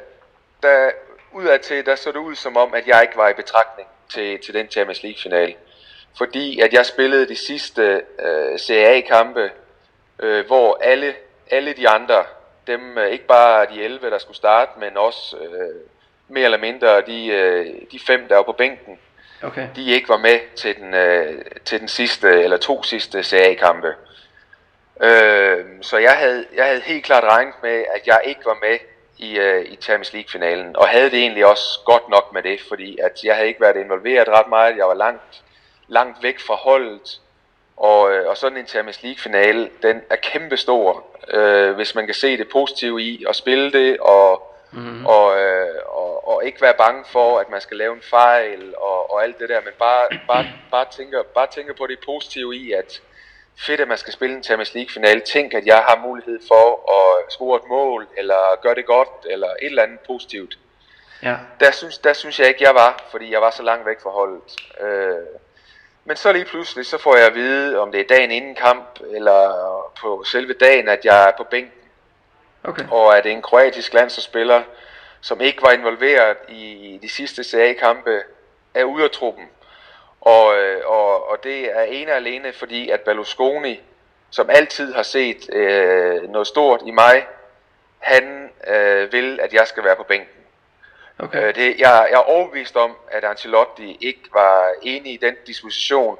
der 0.64 0.92
udadtil, 1.32 1.86
der 1.86 1.96
så 1.96 2.12
det 2.12 2.18
ud 2.18 2.36
som 2.36 2.58
om, 2.58 2.74
at 2.74 2.88
jeg 2.88 3.02
ikke 3.02 3.18
var 3.18 3.30
i 3.30 3.34
betragtning 3.34 3.88
til, 4.14 4.40
til 4.40 4.54
den 4.54 4.70
Champions 4.70 5.04
League-finale 5.04 5.56
fordi 6.18 6.60
at 6.60 6.74
jeg 6.74 6.86
spillede 6.86 7.28
de 7.28 7.36
sidste 7.36 8.02
øh, 8.20 8.60
CA-kampe, 8.60 9.52
øh, 10.20 10.46
hvor 10.46 10.78
alle, 10.82 11.14
alle 11.52 11.74
de 11.74 11.90
andre, 11.90 12.24
dem 12.68 12.98
øh, 12.98 13.12
ikke 13.12 13.26
bare 13.26 13.66
de 13.66 13.84
11, 13.84 14.10
der 14.10 14.18
skulle 14.18 14.38
starte, 14.38 14.72
men 14.80 14.98
også 14.98 15.38
øh, 15.38 15.76
mere 16.28 16.46
eller 16.46 16.58
mindre 16.58 17.02
de, 17.02 17.28
øh, 17.28 17.66
de 17.92 18.00
fem, 18.08 18.28
der 18.28 18.36
var 18.36 18.44
på 18.44 18.52
bænken, 18.52 19.00
Okay. 19.44 19.68
de 19.76 19.92
ikke 19.92 20.10
var 20.10 20.18
med 20.18 20.40
til 20.56 20.76
den, 20.76 20.94
øh, 20.94 21.42
til 21.66 21.80
den 21.80 21.88
sidste, 21.88 22.44
eller 22.44 22.58
to 22.58 22.84
sidste 22.84 23.24
CA-kampe. 23.24 23.94
Øh, 25.02 25.66
så 25.82 25.98
jeg 25.98 26.12
havde, 26.12 26.46
jeg 26.56 26.66
havde 26.66 26.82
helt 26.82 27.06
klart 27.06 27.24
regnet 27.24 27.54
med, 27.64 27.86
at 27.96 28.08
jeg 28.08 28.22
ikke 28.26 28.46
var 28.46 28.58
med 28.62 28.78
i, 29.18 29.38
øh, 29.38 29.66
i 29.66 29.76
Champions 29.76 30.14
League-finalen, 30.14 30.76
og 30.76 30.88
havde 30.88 31.12
det 31.12 31.20
egentlig 31.20 31.46
også 31.46 31.80
godt 31.86 32.10
nok 32.10 32.34
med 32.34 32.44
det, 32.44 32.62
fordi 32.68 32.98
at 32.98 33.24
jeg 33.24 33.36
havde 33.36 33.48
ikke 33.48 33.62
været 33.62 33.76
involveret 33.76 34.28
ret 34.28 34.48
meget, 34.48 34.78
jeg 34.78 34.88
var 34.88 34.94
langt, 34.94 35.44
langt 35.88 36.24
væk 36.24 36.40
fra 36.40 36.56
holdet, 36.56 37.20
og, 37.78 38.14
øh, 38.14 38.28
og 38.28 38.38
sådan 38.38 38.58
en 38.58 38.68
Champions 38.68 39.04
League-finale, 39.04 39.70
den 39.82 40.02
er 40.10 40.16
kæmpestor, 40.16 41.06
øh, 41.34 41.76
hvis 41.76 41.96
man 41.96 42.06
kan 42.06 42.16
se 42.16 42.38
det 42.38 42.50
positive 42.52 43.02
i 43.02 43.26
at 43.30 43.36
spille 43.36 43.72
det, 43.72 44.00
og, 44.00 44.56
mm. 44.72 45.06
og, 45.06 45.42
øh, 45.42 45.80
og, 45.86 46.28
og 46.28 46.46
ikke 46.46 46.62
være 46.62 46.74
bange 46.78 47.04
for, 47.08 47.40
at 47.40 47.50
man 47.50 47.62
skal 47.62 47.78
lave 47.78 47.94
en 47.94 48.02
fejl, 48.02 48.74
og, 48.78 49.14
og 49.14 49.24
alt 49.24 49.40
det 49.40 49.50
der, 49.50 49.62
men 49.62 49.74
bare, 49.80 50.08
bare, 50.28 50.46
bare, 50.72 50.86
tænker, 50.92 51.24
bare 51.24 51.48
tænker 51.48 51.74
på 51.74 51.88
det 51.88 52.00
positive 52.06 52.56
i, 52.56 52.72
at 52.72 53.02
fedt, 53.58 53.82
at 53.82 53.88
man 53.88 53.98
skal 53.98 54.14
spille 54.14 54.36
en 54.36 54.44
Champions 54.44 54.74
League-finale. 54.74 55.22
Tænk, 55.22 55.54
at 55.54 55.66
jeg 55.66 55.78
har 55.78 56.00
mulighed 56.08 56.40
for 56.48 56.92
at 56.92 57.34
score 57.34 57.58
et 57.58 57.68
mål, 57.70 58.08
eller 58.18 58.62
gøre 58.62 58.76
det 58.76 58.86
godt, 58.86 59.10
eller 59.30 59.48
et 59.48 59.56
eller 59.62 59.84
andet 59.84 60.00
positivt. 60.00 60.58
Ja. 61.24 61.36
Der 61.60 61.72
synes, 61.72 61.98
der 61.98 62.14
synes 62.14 62.40
jeg 62.40 62.48
ikke, 62.48 62.64
jeg 62.64 62.76
var, 62.76 63.04
fordi 63.12 63.32
jeg 63.32 63.42
var 63.42 63.50
så 63.52 63.64
langt 63.64 63.86
væk 63.86 64.02
fra 64.02 64.10
holdet. 64.10 64.56
Øh, 64.82 65.26
men 66.06 66.18
så 66.18 66.32
lige 66.32 66.46
pludselig, 66.46 66.86
så 66.86 66.98
får 66.98 67.16
jeg 67.16 67.26
at 67.28 67.36
vide, 67.36 67.80
om 67.80 67.92
det 67.92 68.00
er 68.02 68.08
dagen 68.08 68.32
inden 68.32 68.56
kamp, 68.56 69.00
eller 69.16 69.92
på 70.02 70.24
selve 70.24 70.54
dagen, 70.54 70.90
at 70.90 71.06
jeg 71.06 71.28
er 71.28 71.32
på 71.38 71.44
bænken, 71.44 71.72
Okay. 72.66 72.84
og 72.92 73.18
at 73.18 73.26
en 73.26 73.42
kroatisk 73.42 73.94
landsholdsspiller, 73.94 74.64
som 75.22 75.42
ikke 75.42 75.62
var 75.62 75.72
involveret 75.72 76.38
i 76.50 77.00
de 77.02 77.10
sidste 77.10 77.44
CA-kampe, 77.44 78.22
er 78.74 78.84
ude 78.84 79.04
af 79.04 79.12
truppen. 79.12 79.46
Og, 80.26 80.58
øh, 80.58 80.82
og, 80.86 81.30
og 81.30 81.44
det 81.44 81.78
er 81.78 81.82
ene 81.82 82.12
og 82.12 82.18
alene 82.18 82.54
fordi, 82.54 82.90
at 82.90 83.02
Berlusconi, 83.02 83.82
som 84.30 84.50
altid 84.50 84.94
har 84.94 85.04
set 85.04 85.54
øh, 85.54 86.30
noget 86.30 86.48
stort 86.48 86.82
i 86.86 86.92
mig, 86.92 87.28
han 88.00 88.50
øh, 88.68 89.12
vil, 89.12 89.40
at 89.42 89.54
jeg 89.54 89.68
skal 89.68 89.84
være 89.84 89.96
på 89.96 90.04
bænken. 90.04 90.44
Okay. 91.20 91.48
Øh, 91.48 91.56
det, 91.56 91.80
jeg, 91.80 92.08
jeg 92.12 92.18
er 92.18 92.30
overbevist 92.30 92.76
om, 92.76 92.96
at 93.12 93.24
Ancelotti 93.24 93.98
ikke 94.02 94.24
var 94.34 94.70
enig 94.82 95.14
i 95.14 95.18
den 95.18 95.36
disposition, 95.48 96.18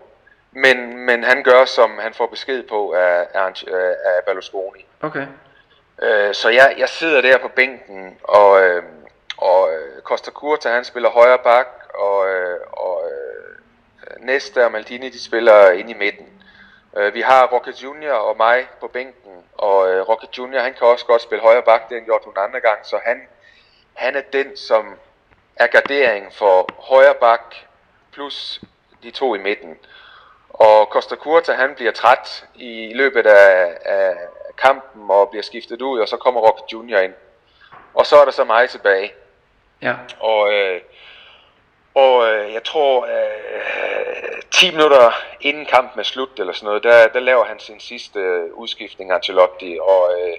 men, 0.52 0.98
men 0.98 1.24
han 1.24 1.44
gør, 1.44 1.66
som 1.66 1.98
han 1.98 2.14
får 2.14 2.28
besked 2.28 2.64
på 2.64 2.94
af, 2.94 3.28
af, 3.34 3.48
Ange- 3.48 3.76
af 4.06 4.24
Berlusconi. 4.26 4.86
Okay. 5.02 5.28
Øh, 6.02 6.34
så 6.34 6.50
jeg, 6.50 6.76
jeg 6.78 6.90
sidder 6.90 7.22
der 7.22 7.38
på 7.38 7.48
bænken, 7.48 8.18
og, 8.24 8.64
øh, 8.64 8.84
og 9.38 9.74
øh, 9.74 10.02
Costa 10.02 10.32
Curta 10.32 10.70
han 10.70 10.84
spiller 10.84 11.10
højre 11.10 11.40
bak, 11.44 11.68
og, 11.94 12.30
øh, 12.30 12.60
og 12.72 13.04
øh, 13.12 13.23
Nesta 14.20 14.66
og 14.66 14.72
Maldini 14.72 15.10
de 15.10 15.24
spiller 15.24 15.72
ind 15.72 15.90
i 15.90 15.94
midten. 15.94 16.44
Øh, 16.98 17.14
vi 17.14 17.22
har 17.22 17.48
Rocket 17.48 17.84
Junior 17.84 18.14
og 18.14 18.38
mig 18.38 18.68
på 18.80 18.88
bænken, 18.88 19.44
og 19.54 19.90
øh, 19.90 20.10
Rocket 20.10 20.38
Junior 20.38 20.62
han 20.62 20.74
kan 20.74 20.88
også 20.88 21.06
godt 21.06 21.22
spille 21.22 21.42
højre 21.42 21.62
bak, 21.62 21.82
det 21.82 21.90
har 21.90 21.96
han 21.96 22.06
gjort 22.06 22.26
nogle 22.26 22.40
andre 22.40 22.60
gange, 22.60 22.84
så 22.84 23.00
han, 23.06 23.28
han 23.94 24.16
er 24.16 24.22
den, 24.22 24.58
som 24.58 24.96
er 25.56 25.68
gardering 25.68 26.34
for 26.34 26.70
højre 26.80 27.14
bak 27.14 27.56
plus 28.12 28.62
de 29.04 29.12
to 29.12 29.36
i 29.36 29.38
midten. 29.38 29.78
Og 30.50 30.86
Costa 30.86 31.16
Curta 31.16 31.54
han 31.54 31.76
bliver 31.76 31.92
træt 31.92 32.46
i 32.56 32.92
løbet 32.96 33.26
af, 33.26 33.78
af 33.86 34.16
kampen 34.58 35.10
og 35.10 35.30
bliver 35.30 35.44
skiftet 35.44 35.82
ud, 35.82 36.00
og 36.00 36.08
så 36.08 36.18
kommer 36.18 36.42
Rocket 36.42 36.74
Junior 36.74 37.00
ind. 37.00 37.14
Og 37.94 38.06
så 38.06 38.16
er 38.22 38.26
der 38.26 38.32
så 38.32 38.44
mig 38.44 38.70
tilbage. 38.70 39.14
Ja. 39.82 39.96
Og, 40.20 40.54
øh, 40.54 40.82
og 41.96 42.28
øh, 42.28 42.54
jeg 42.54 42.64
tror, 42.64 43.06
øh, 43.06 44.42
10 44.52 44.72
minutter 44.72 45.12
inden 45.42 45.66
kampen 45.66 46.00
er 46.00 46.04
slut, 46.04 46.40
eller 46.40 46.54
sådan 46.54 46.68
noget, 46.68 46.84
der, 46.84 47.08
der 47.08 47.20
laver 47.20 47.46
han 47.46 47.60
sin 47.60 47.80
sidste 47.80 48.20
øh, 48.20 48.54
udskiftning, 48.54 49.12
Ancelotti, 49.12 49.78
og 49.82 50.10
øh, 50.20 50.38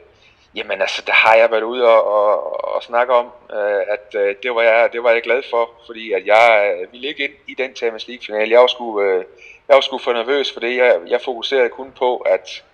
jamen 0.55 0.81
altså, 0.81 1.03
der 1.07 1.13
har 1.13 1.35
jeg 1.35 1.51
været 1.51 1.63
ude 1.63 1.89
og, 1.89 2.05
og, 2.05 2.75
og 2.75 2.83
snakke 2.83 3.15
om, 3.15 3.27
øh, 3.53 3.83
at 3.89 4.15
øh, 4.15 4.35
det, 4.43 4.55
var 4.55 4.63
jeg, 4.63 4.89
det 4.93 5.03
var 5.03 5.11
jeg 5.11 5.23
glad 5.23 5.43
for, 5.51 5.71
fordi 5.87 6.13
at 6.13 6.27
jeg 6.27 6.75
øh, 6.83 6.93
ville 6.93 7.09
ikke 7.09 7.25
ind 7.25 7.35
i 7.49 7.55
den 7.55 7.77
Champions 7.77 8.09
League-finale. 8.09 8.51
Jeg 8.51 8.61
var 8.61 8.67
sgu, 8.67 9.03
øh, 9.03 9.25
jeg 9.69 9.75
var 9.75 9.81
sgu 9.81 9.99
for 9.99 10.13
nervøs 10.13 10.53
for 10.53 10.61
det. 10.61 10.77
Jeg, 10.77 11.01
jeg 11.07 11.21
fokuserede 11.21 11.69
kun 11.69 11.93
på, 11.99 12.17
at, 12.17 12.65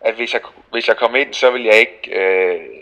at 0.00 0.14
hvis, 0.14 0.34
jeg, 0.34 0.40
hvis 0.70 0.88
jeg 0.88 0.96
kom 0.96 1.16
ind, 1.16 1.34
så 1.34 1.50
ville 1.50 1.66
jeg 1.66 1.80
ikke... 1.80 2.10
Øh, 2.10 2.77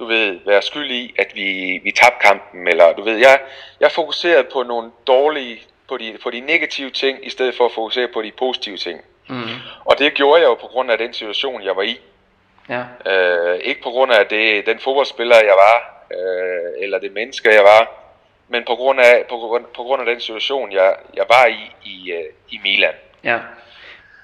du 0.00 0.06
ved, 0.06 0.38
være 0.46 0.62
skyld 0.62 0.90
i, 0.90 1.14
at 1.18 1.26
vi, 1.34 1.80
vi 1.84 1.90
tabte 1.90 2.26
kampen, 2.26 2.68
eller 2.68 2.92
du 2.92 3.02
ved, 3.02 3.16
jeg, 3.16 3.40
jeg 3.80 3.92
fokuserede 3.92 4.44
på 4.52 4.62
nogle 4.62 4.90
dårlige, 5.06 5.62
på 5.88 5.96
de, 5.96 6.18
på 6.22 6.30
de 6.30 6.40
negative 6.40 6.90
ting, 6.90 7.26
i 7.26 7.30
stedet 7.30 7.54
for 7.56 7.66
at 7.66 7.72
fokusere 7.72 8.08
på 8.14 8.22
de 8.22 8.32
positive 8.38 8.76
ting. 8.76 9.00
Mm. 9.28 9.42
Og 9.84 9.98
det 9.98 10.14
gjorde 10.14 10.40
jeg 10.42 10.48
jo 10.48 10.54
på 10.54 10.66
grund 10.66 10.90
af 10.90 10.98
den 10.98 11.12
situation, 11.12 11.62
jeg 11.62 11.76
var 11.76 11.82
i. 11.82 12.00
Ja. 12.68 12.82
Øh, 13.06 13.58
ikke 13.58 13.82
på 13.82 13.90
grund 13.90 14.12
af 14.12 14.26
det, 14.26 14.66
den 14.66 14.78
fodboldspiller, 14.78 15.36
jeg 15.36 15.56
var, 15.64 16.06
øh, 16.10 16.84
eller 16.84 16.98
det 16.98 17.12
menneske, 17.12 17.54
jeg 17.54 17.64
var, 17.64 17.88
men 18.48 18.64
på 18.66 18.74
grund 18.74 19.00
af, 19.00 19.24
på 19.28 19.36
grund, 19.36 19.64
på 19.76 19.82
grund 19.82 20.02
af 20.02 20.06
den 20.06 20.20
situation, 20.20 20.72
jeg, 20.72 20.96
jeg 21.14 21.24
var 21.28 21.46
i 21.46 21.72
i, 21.84 22.12
øh, 22.12 22.24
i 22.50 22.60
Milan. 22.62 22.94
Ja. 23.24 23.38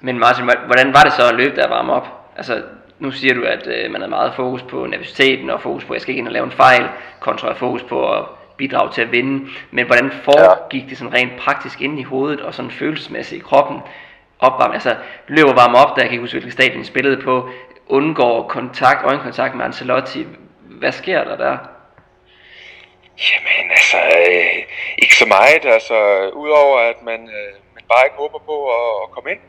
Men 0.01 0.19
Martin, 0.19 0.45
hvordan 0.45 0.95
var 0.95 1.03
det 1.03 1.13
så 1.13 1.29
at 1.29 1.35
løbe 1.35 1.57
der 1.57 1.69
varme 1.69 1.93
op? 1.93 2.07
Altså, 2.37 2.63
nu 2.99 3.11
siger 3.11 3.35
du, 3.35 3.43
at 3.43 3.67
øh, 3.67 3.91
man 3.91 4.01
havde 4.01 4.11
meget 4.11 4.35
fokus 4.35 4.63
på 4.63 4.87
nervøsiteten 4.87 5.51
og 5.51 5.63
fokus 5.63 5.85
på, 5.85 5.93
at 5.93 5.97
jeg 5.97 6.03
skal 6.03 6.13
ikke 6.13 6.19
ind 6.19 6.29
og 6.29 6.33
lave 6.33 6.45
en 6.45 6.53
fejl, 6.53 6.89
kontra 7.21 7.53
fokus 7.53 7.83
på 7.83 8.13
at 8.13 8.25
bidrage 8.57 8.93
til 8.93 9.03
at 9.03 9.13
vinde. 9.13 9.51
Men 9.71 9.87
hvordan 9.87 10.11
foregik 10.25 10.85
det 10.89 10.99
sådan 10.99 11.15
rent 11.15 11.37
praktisk 11.39 11.81
inde 11.81 12.01
i 12.01 12.03
hovedet 12.03 12.41
og 12.41 12.55
sådan 12.55 12.71
følelsesmæssigt 12.71 13.43
i 13.43 13.45
kroppen? 13.45 13.81
Opvarm, 14.39 14.73
altså 14.73 14.97
løber 15.29 15.53
varme 15.55 15.79
op, 15.79 15.97
der 15.97 16.03
jeg 16.03 16.09
kan 16.09 16.13
ikke 16.13 16.23
huske, 16.23 16.35
hvilken 16.35 16.53
stadion 16.53 16.85
spillede 16.85 17.23
på, 17.23 17.51
undgår 17.87 18.49
kontakt, 18.49 19.05
øjenkontakt 19.05 19.55
med 19.55 19.65
Ancelotti. 19.65 20.27
Hvad 20.61 20.93
sker 20.93 21.25
der 21.25 21.37
der? 21.37 21.57
Jamen 23.27 23.71
altså, 23.71 23.97
øh, 23.97 24.63
ikke 24.99 25.17
så 25.17 25.27
meget, 25.27 25.65
altså, 25.65 26.29
udover 26.29 26.79
at 26.79 27.03
man, 27.03 27.21
øh, 27.21 27.53
man 27.75 27.85
bare 27.89 28.07
ikke 28.07 28.17
håber 28.17 28.39
på 28.39 28.57
at, 28.79 29.03
at 29.05 29.11
komme 29.11 29.31
ind. 29.31 29.41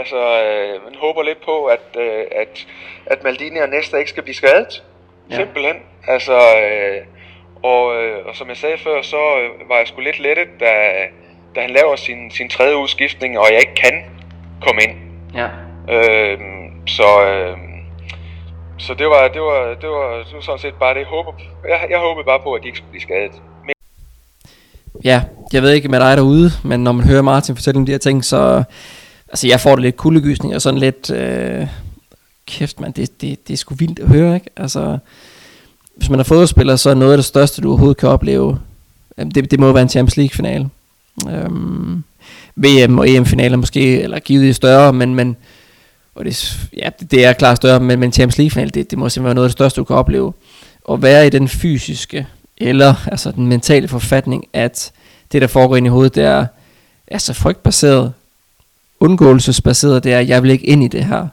Altså, 0.00 0.20
øh, 0.42 0.84
man 0.84 0.94
håber 1.00 1.22
lidt 1.22 1.44
på, 1.44 1.64
at, 1.64 1.86
øh, 1.98 2.24
at, 2.42 2.66
at 3.06 3.24
Maldini 3.24 3.58
og 3.58 3.68
Nesta 3.68 3.96
ikke 3.96 4.10
skal 4.10 4.22
blive 4.22 4.34
skadet. 4.34 4.82
Ja. 5.30 5.36
Simpelthen. 5.36 5.76
Altså, 6.08 6.32
øh, 6.32 7.00
og, 7.62 7.82
øh, 7.96 8.26
og 8.26 8.36
som 8.36 8.48
jeg 8.48 8.56
sagde 8.56 8.78
før, 8.78 9.02
så 9.02 9.16
øh, 9.16 9.68
var 9.68 9.76
jeg 9.76 9.86
sgu 9.86 10.00
lidt 10.00 10.18
lettet, 10.18 10.48
da, 10.60 10.72
da 11.54 11.60
han 11.60 11.70
laver 11.70 11.96
sin, 11.96 12.30
sin 12.30 12.48
tredje 12.48 12.76
udskiftning, 12.76 13.38
og 13.38 13.46
jeg 13.52 13.60
ikke 13.60 13.74
kan 13.74 14.04
komme 14.62 14.80
ind. 14.82 14.96
Ja. 15.34 15.48
Øh, 15.94 16.38
så, 16.86 17.08
øh, 17.26 17.56
så 18.78 18.94
det 18.94 19.06
var, 19.06 19.28
det 19.28 19.42
var, 19.42 19.74
det 19.82 19.88
var, 19.88 20.16
det 20.16 20.34
var 20.34 20.40
sådan 20.40 20.58
set 20.58 20.74
bare 20.80 20.94
det, 20.94 21.00
jeg 21.00 21.08
håber. 21.08 21.32
Jeg, 21.68 21.86
jeg 21.90 21.98
håbede 21.98 22.24
bare 22.24 22.40
på, 22.40 22.52
at 22.52 22.62
de 22.62 22.66
ikke 22.66 22.78
skulle 22.78 22.90
blive 22.90 23.02
skadet. 23.02 23.32
Ja, 25.04 25.22
jeg 25.52 25.62
ved 25.62 25.72
ikke 25.72 25.88
med 25.88 26.00
dig 26.00 26.16
derude, 26.16 26.50
men 26.64 26.84
når 26.84 26.92
man 26.92 27.08
hører 27.08 27.22
Martin 27.22 27.56
fortælle 27.56 27.78
om 27.78 27.86
de 27.86 27.92
her 27.92 27.98
ting, 27.98 28.24
så... 28.24 28.64
Altså, 29.28 29.46
jeg 29.46 29.60
får 29.60 29.74
det 29.74 29.82
lidt 29.82 29.96
kuldegysning 29.96 30.54
og 30.54 30.62
sådan 30.62 30.80
lidt... 30.80 31.10
Øh, 31.10 31.66
kæft, 32.46 32.80
man, 32.80 32.92
det, 32.92 33.20
det, 33.20 33.48
det 33.48 33.52
er 33.54 33.58
sgu 33.58 33.74
vildt 33.74 33.98
at 33.98 34.08
høre, 34.08 34.34
ikke? 34.34 34.50
Altså, 34.56 34.98
hvis 35.96 36.10
man 36.10 36.20
er 36.20 36.24
fodboldspiller, 36.24 36.76
så 36.76 36.90
er 36.90 36.94
noget 36.94 37.12
af 37.12 37.18
det 37.18 37.24
største, 37.24 37.62
du 37.62 37.68
overhovedet 37.68 37.96
kan 37.96 38.08
opleve, 38.08 38.58
det, 39.18 39.50
det 39.50 39.60
må 39.60 39.72
være 39.72 39.82
en 39.82 39.88
Champions 39.88 40.16
League-finale. 40.16 40.68
Øhm, 41.30 42.04
VM 42.56 42.98
og 42.98 43.10
EM-finaler 43.10 43.56
måske, 43.56 44.02
eller 44.02 44.18
givet 44.18 44.56
større, 44.56 44.92
men, 44.92 45.14
men 45.14 45.36
og 46.14 46.24
det, 46.24 46.58
ja, 46.76 46.90
det, 47.00 47.10
det 47.10 47.24
er 47.24 47.32
klart 47.32 47.56
større, 47.56 47.80
men, 47.80 48.00
men 48.00 48.12
Champions 48.12 48.38
League-finale, 48.38 48.70
det, 48.70 48.90
det 48.90 48.98
må 48.98 49.08
simpelthen 49.08 49.24
være 49.24 49.34
noget 49.34 49.46
af 49.46 49.48
det 49.48 49.58
største, 49.58 49.80
du 49.80 49.84
kan 49.84 49.96
opleve. 49.96 50.32
At 50.90 51.02
være 51.02 51.26
i 51.26 51.30
den 51.30 51.48
fysiske, 51.48 52.26
eller 52.58 52.94
altså 53.06 53.30
den 53.30 53.46
mentale 53.46 53.88
forfatning, 53.88 54.46
at 54.52 54.92
det, 55.32 55.42
der 55.42 55.48
foregår 55.48 55.76
ind 55.76 55.86
i 55.86 55.90
hovedet, 55.90 56.14
det 56.14 56.24
er, 56.24 56.46
er 57.06 57.18
så 57.18 57.32
frygtbaseret, 57.32 58.12
undgåelsesbaseret, 59.00 60.04
det 60.04 60.12
er, 60.12 60.20
jeg 60.20 60.42
vil 60.42 60.50
ikke 60.50 60.66
ind 60.66 60.84
i 60.84 60.88
det 60.88 61.04
her. 61.04 61.28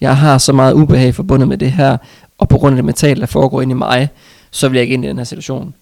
Jeg 0.00 0.16
har 0.16 0.38
så 0.38 0.52
meget 0.52 0.72
ubehag 0.72 1.14
forbundet 1.14 1.48
med 1.48 1.58
det 1.58 1.72
her, 1.72 1.96
og 2.38 2.48
på 2.48 2.58
grund 2.58 2.72
af 2.72 2.76
det 2.76 2.84
mentale, 2.84 3.20
der 3.20 3.26
foregår 3.26 3.62
ind 3.62 3.70
i 3.70 3.74
mig, 3.74 4.08
så 4.50 4.68
vil 4.68 4.76
jeg 4.76 4.82
ikke 4.82 4.94
ind 4.94 5.04
i 5.04 5.08
den 5.08 5.16
her 5.16 5.24
situation. 5.24 5.74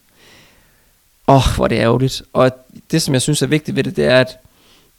Åh, 1.29 1.37
oh, 1.37 1.57
hvor 1.57 1.65
er 1.65 1.69
det 1.69 1.77
ærgerligt. 1.77 2.23
Og 2.33 2.51
det, 2.91 3.03
som 3.03 3.15
jeg 3.15 3.23
synes 3.23 3.43
er 3.43 3.47
vigtigt 3.47 3.77
ved 3.77 3.85
det, 3.85 3.97
det 3.97 4.05
er, 4.05 4.21
at 4.21 4.39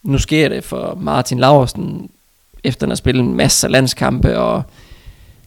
nu 0.04 0.18
sker 0.18 0.50
det 0.50 0.64
for 0.64 0.98
Martin 1.02 1.40
Laursen, 1.40 2.10
efter 2.64 2.86
han 2.86 2.90
har 2.90 2.96
spillet 2.96 3.24
en 3.24 3.36
masse 3.36 3.68
landskampe, 3.68 4.40
og 4.40 4.64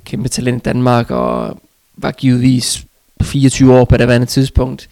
kæmpe 0.04 0.28
talent 0.28 0.62
i 0.62 0.64
Danmark, 0.64 1.10
og 1.10 1.58
var 1.96 2.10
givetvis 2.10 2.84
24 3.22 3.74
år 3.74 3.84
på 3.84 3.96
det 3.96 4.10
andet 4.10 4.28
tidspunkt. 4.28 4.88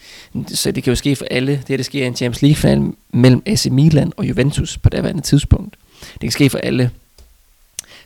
Så 0.48 0.72
det 0.72 0.84
kan 0.84 0.90
jo 0.90 0.94
ske 0.94 1.16
for 1.16 1.26
alle. 1.30 1.52
Det 1.52 1.68
her, 1.68 1.76
det 1.76 1.86
sker 1.86 2.04
i 2.04 2.06
en 2.06 2.16
Champions 2.16 2.42
League-final 2.42 2.92
mellem 3.12 3.42
AC 3.46 3.66
Milan 3.66 4.12
og 4.16 4.28
Juventus 4.28 4.78
på 4.78 4.88
det 4.88 5.06
andet 5.06 5.24
tidspunkt. 5.24 5.74
Det 6.12 6.20
kan 6.20 6.30
ske 6.30 6.50
for 6.50 6.58
alle. 6.58 6.90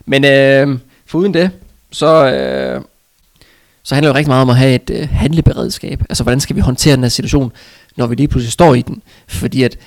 Men 0.06 0.24
øh, 0.24 0.78
foruden 1.06 1.34
det, 1.34 1.50
så, 1.90 2.30
øh, 2.30 2.82
så 3.82 3.94
handler 3.94 4.08
det 4.08 4.16
rigtig 4.16 4.30
meget 4.30 4.42
om 4.42 4.50
at 4.50 4.56
have 4.56 4.74
et 4.74 4.90
øh, 4.90 5.08
handleberedskab. 5.08 6.02
Altså, 6.08 6.22
hvordan 6.22 6.40
skal 6.40 6.56
vi 6.56 6.60
håndtere 6.60 6.96
den 6.96 7.04
her 7.04 7.08
situation, 7.08 7.52
når 7.96 8.06
vi 8.06 8.14
lige 8.14 8.28
pludselig 8.28 8.52
står 8.52 8.74
i 8.74 8.82
den? 8.82 9.02
Fordi 9.28 9.62
at 9.62 9.78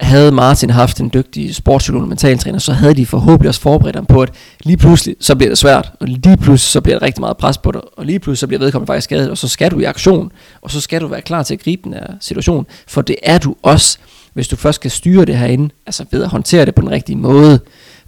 havde 0.00 0.32
Martin 0.32 0.70
haft 0.70 1.00
en 1.00 1.10
dygtig 1.14 1.54
sportspsykolog 1.54 2.02
og 2.02 2.08
mentaltræner, 2.08 2.58
så 2.58 2.72
havde 2.72 2.94
de 2.94 3.06
forhåbentlig 3.06 3.48
også 3.48 3.60
forberedt 3.60 3.96
ham 3.96 4.06
på, 4.06 4.22
at 4.22 4.30
lige 4.64 4.76
pludselig 4.76 5.16
så 5.20 5.34
bliver 5.34 5.50
det 5.50 5.58
svært, 5.58 5.92
og 6.00 6.08
lige 6.08 6.36
pludselig 6.36 6.70
så 6.72 6.80
bliver 6.80 6.98
der 6.98 7.06
rigtig 7.06 7.20
meget 7.20 7.36
pres 7.36 7.58
på 7.58 7.72
dig, 7.72 7.80
og 7.96 8.06
lige 8.06 8.18
pludselig 8.18 8.38
så 8.38 8.46
bliver 8.46 8.60
vedkommende 8.60 8.86
faktisk 8.86 9.04
skadet, 9.04 9.30
og 9.30 9.38
så 9.38 9.48
skal 9.48 9.70
du 9.70 9.80
i 9.80 9.84
aktion, 9.84 10.32
og 10.62 10.70
så 10.70 10.80
skal 10.80 11.00
du 11.00 11.06
være 11.06 11.22
klar 11.22 11.42
til 11.42 11.54
at 11.54 11.60
gribe 11.60 11.82
den 11.84 11.92
her 11.92 12.06
situation, 12.20 12.66
for 12.86 13.02
det 13.02 13.16
er 13.22 13.38
du 13.38 13.56
også, 13.62 13.98
hvis 14.34 14.48
du 14.48 14.56
først 14.56 14.80
kan 14.80 14.90
styre 14.90 15.24
det 15.24 15.38
herinde, 15.38 15.74
altså 15.86 16.04
ved 16.10 16.22
at 16.22 16.28
håndtere 16.28 16.66
det 16.66 16.74
på 16.74 16.80
den 16.80 16.90
rigtige 16.90 17.16
måde, 17.16 17.60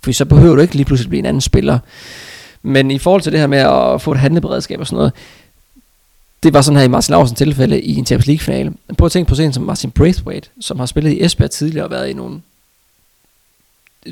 for 0.05 0.13
så 0.13 0.25
behøver 0.25 0.55
du 0.55 0.63
ikke 0.63 0.75
lige 0.75 0.85
pludselig 0.85 1.09
blive 1.09 1.19
en 1.19 1.27
anden 1.27 1.41
spiller. 1.41 1.79
Men 2.63 2.91
i 2.91 2.99
forhold 2.99 3.23
til 3.23 3.33
det 3.33 3.41
her 3.41 3.47
med 3.47 3.59
at 3.59 4.03
få 4.03 4.13
et 4.13 4.19
handleberedskab 4.19 4.81
og 4.81 4.87
sådan 4.87 4.97
noget, 4.97 5.13
det 6.43 6.55
var 6.55 6.63
sådan 6.63 6.79
her 6.79 6.85
i 6.85 6.89
Martin 6.89 7.13
Larsens 7.13 7.39
tilfælde 7.39 7.81
i 7.81 7.97
en 7.97 8.07
Champions 8.07 8.27
League 8.27 8.41
finale. 8.41 8.73
Prøv 8.99 9.07
at 9.07 9.13
tænke 9.13 9.29
på 9.29 9.35
sådan 9.35 9.53
som 9.53 9.63
Martin 9.63 9.91
Braithwaite, 9.91 10.49
som 10.61 10.79
har 10.79 10.87
spillet 10.87 11.13
i 11.13 11.25
Esbjerg 11.25 11.51
tidligere 11.51 11.87
og 11.87 11.91
været 11.91 12.09
i 12.09 12.13
nogle 12.13 12.41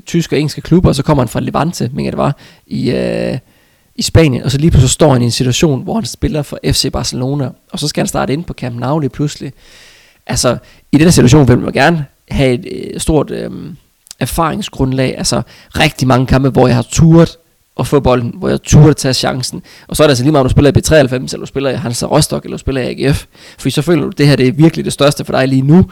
tyske 0.07 0.37
og 0.37 0.41
engelske 0.41 0.61
klubber, 0.61 0.89
og 0.89 0.95
så 0.95 1.03
kommer 1.03 1.23
han 1.23 1.29
fra 1.29 1.41
Levante, 1.41 1.91
men 1.93 2.07
det 2.07 2.17
var, 2.17 2.37
i, 2.67 2.91
øh, 2.91 3.39
i 3.97 4.03
Spanien, 4.03 4.43
og 4.43 4.51
så 4.51 4.59
lige 4.59 4.71
pludselig 4.71 4.91
står 4.91 5.13
han 5.13 5.23
i 5.23 5.25
en 5.25 5.31
situation, 5.31 5.83
hvor 5.83 5.95
han 5.95 6.05
spiller 6.05 6.43
for 6.43 6.59
FC 6.65 6.93
Barcelona, 6.93 7.51
og 7.73 7.79
så 7.79 7.89
skal 7.89 8.01
han 8.01 8.09
starte 8.09 8.33
ind 8.33 8.45
på 8.45 8.55
Camp 8.55 8.79
Nou 8.79 8.99
lige 8.99 9.11
pludselig. 9.11 9.53
Altså, 10.27 10.57
i 10.93 10.99
den 10.99 11.13
situation 11.13 11.49
vil 11.49 11.59
man 11.59 11.73
gerne 11.73 12.07
have 12.31 12.55
et 12.55 12.67
øh, 12.73 13.01
stort 13.01 13.31
øh, 13.31 13.51
erfaringsgrundlag, 14.21 15.15
altså 15.19 15.43
rigtig 15.79 16.09
mange 16.09 16.27
kampe, 16.27 16.49
hvor 16.49 16.67
jeg 16.67 16.77
har 16.77 16.87
turet 16.91 17.37
at 17.81 17.87
få 17.87 18.01
bolden, 18.01 18.33
hvor 18.39 18.49
jeg 18.49 18.63
turde 18.63 18.95
tage 18.95 19.15
chancen. 19.15 19.63
Og 19.89 19.97
så 19.97 20.03
er 20.03 20.07
det 20.07 20.11
altså 20.11 20.25
lige 20.25 20.33
meget, 20.33 20.41
om 20.41 20.49
du 20.49 20.51
spiller 20.51 20.71
i 20.71 20.79
B93, 20.79 21.15
eller 21.15 21.39
du 21.39 21.47
spiller 21.47 21.71
i 21.71 21.75
Hansa 21.75 22.07
Rostock, 22.07 22.45
eller 22.45 22.57
du 22.57 22.61
spiller 22.61 22.83
i 22.83 23.05
AGF. 23.05 23.25
For 23.59 23.71
så 23.71 23.83
føler 23.83 24.03
du, 24.03 24.09
at 24.09 24.19
det 24.19 24.27
her 24.27 24.37
det 24.37 24.49
er 24.49 24.53
virkelig 24.53 24.85
det 24.85 24.93
største 24.93 25.25
for 25.25 25.33
dig 25.33 25.49
lige 25.49 25.63
nu. 25.63 25.87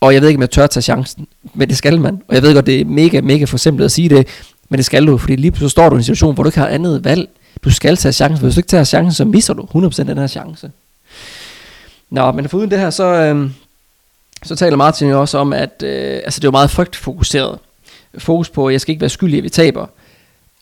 Og 0.00 0.14
jeg 0.14 0.22
ved 0.22 0.28
ikke, 0.28 0.38
om 0.38 0.42
jeg 0.42 0.50
tør 0.50 0.66
tage 0.66 0.82
chancen, 0.82 1.26
men 1.54 1.68
det 1.68 1.76
skal 1.76 2.00
man. 2.00 2.22
Og 2.28 2.34
jeg 2.34 2.42
ved 2.42 2.54
godt, 2.54 2.66
det 2.66 2.80
er 2.80 2.84
mega, 2.84 3.20
mega 3.20 3.44
for 3.44 3.84
at 3.84 3.92
sige 3.92 4.08
det, 4.08 4.26
men 4.68 4.76
det 4.76 4.86
skal 4.86 5.06
du, 5.06 5.18
fordi 5.18 5.36
lige 5.36 5.52
så 5.56 5.68
står 5.68 5.88
du 5.88 5.94
i 5.94 5.98
en 5.98 6.02
situation, 6.02 6.34
hvor 6.34 6.42
du 6.42 6.48
ikke 6.48 6.58
har 6.58 6.68
andet 6.68 7.04
valg. 7.04 7.28
Du 7.64 7.70
skal 7.70 7.96
tage 7.96 8.12
chancen, 8.12 8.38
for 8.38 8.46
hvis 8.46 8.54
du 8.54 8.58
ikke 8.58 8.68
tager 8.68 8.84
chancen, 8.84 9.12
så 9.12 9.24
misser 9.24 9.54
du 9.54 9.62
100% 9.62 10.02
den 10.02 10.18
her 10.18 10.26
chance. 10.26 10.70
Nå, 12.10 12.32
men 12.32 12.48
foruden 12.48 12.70
det 12.70 12.78
her, 12.78 12.90
så, 12.90 13.04
øh, 13.04 13.50
så 14.42 14.56
taler 14.56 14.76
Martin 14.76 15.08
jo 15.08 15.20
også 15.20 15.38
om, 15.38 15.52
at 15.52 15.82
øh, 15.84 16.20
altså 16.24 16.40
det 16.40 16.44
er 16.44 16.48
jo 16.48 16.52
meget 16.52 16.70
frygtfokuseret. 16.70 17.58
Fokus 18.18 18.50
på, 18.50 18.66
at 18.66 18.72
jeg 18.72 18.80
skal 18.80 18.92
ikke 18.92 19.00
være 19.00 19.10
skyldig, 19.10 19.38
at 19.38 19.44
vi 19.44 19.48
taber. 19.48 19.86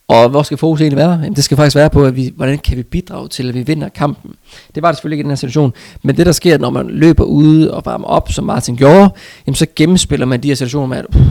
Og 0.09 0.28
hvor 0.28 0.42
skal 0.42 0.59
fokus 0.59 0.80
egentlig 0.80 0.97
være? 0.97 1.11
Jamen, 1.11 1.34
det 1.34 1.45
skal 1.45 1.57
faktisk 1.57 1.76
være 1.76 1.90
på, 1.90 2.05
at 2.05 2.16
vi, 2.16 2.32
hvordan 2.36 2.59
kan 2.59 2.76
vi 2.76 2.82
bidrage 2.82 3.28
til, 3.28 3.49
at 3.49 3.55
vi 3.55 3.62
vinder 3.62 3.88
kampen. 3.88 4.34
Det 4.74 4.82
var 4.82 4.88
det 4.88 4.97
selvfølgelig 4.97 5.16
ikke 5.16 5.22
i 5.22 5.24
den 5.24 5.30
her 5.30 5.36
situation. 5.36 5.72
Men 6.03 6.16
det, 6.16 6.26
der 6.26 6.32
sker, 6.32 6.59
når 6.59 6.70
man 6.70 6.86
løber 6.88 7.24
ude 7.24 7.74
og 7.74 7.82
varmer 7.84 8.07
op, 8.07 8.32
som 8.32 8.45
Martin 8.45 8.76
gjorde, 8.76 9.11
jamen, 9.47 9.55
så 9.55 9.66
gennemspiller 9.76 10.26
man 10.26 10.42
de 10.42 10.49
her 10.49 10.55
situationer 10.55 10.86
med, 10.86 10.97
at 10.97 11.07
uh, 11.14 11.26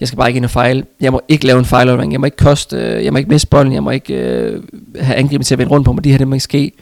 jeg 0.00 0.08
skal 0.08 0.16
bare 0.16 0.28
ikke 0.28 0.36
ind 0.36 0.44
og 0.44 0.50
fejle. 0.50 0.84
Jeg 1.00 1.12
må 1.12 1.20
ikke 1.28 1.46
lave 1.46 1.58
en 1.58 1.64
fejl, 1.64 1.88
jeg 1.88 2.20
må 2.20 2.24
ikke 2.24 2.36
koste, 2.36 2.76
øh, 2.76 3.04
jeg 3.04 3.12
må 3.12 3.18
ikke 3.18 3.30
miste 3.30 3.48
bolden, 3.48 3.72
jeg 3.72 3.82
må 3.82 3.90
ikke 3.90 4.14
øh, 4.14 4.62
have 5.00 5.16
angrebet 5.16 5.46
til 5.46 5.54
at 5.54 5.58
vende 5.58 5.72
rundt 5.72 5.84
på 5.84 5.92
mig. 5.92 6.04
De 6.04 6.10
her, 6.10 6.18
det 6.18 6.28
må 6.28 6.34
ikke 6.34 6.44
ske. 6.44 6.72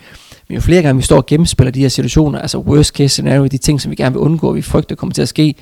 Men 0.49 0.55
jo 0.55 0.61
flere 0.61 0.83
gange 0.83 0.99
vi 0.99 1.05
står 1.05 1.17
og 1.17 1.27
gennemspiller 1.27 1.71
de 1.71 1.81
her 1.81 1.89
situationer, 1.89 2.39
altså 2.39 2.59
worst 2.59 2.95
case 2.95 3.09
scenario, 3.09 3.47
de 3.47 3.59
ting, 3.59 3.81
som 3.81 3.91
vi 3.91 3.97
gerne 3.97 4.13
vil 4.13 4.21
undgå, 4.21 4.53
vi 4.53 4.63
frygter 4.63 4.97
kommer 4.97 5.13
til 5.15 5.23
at 5.23 5.29
ske, 5.29 5.55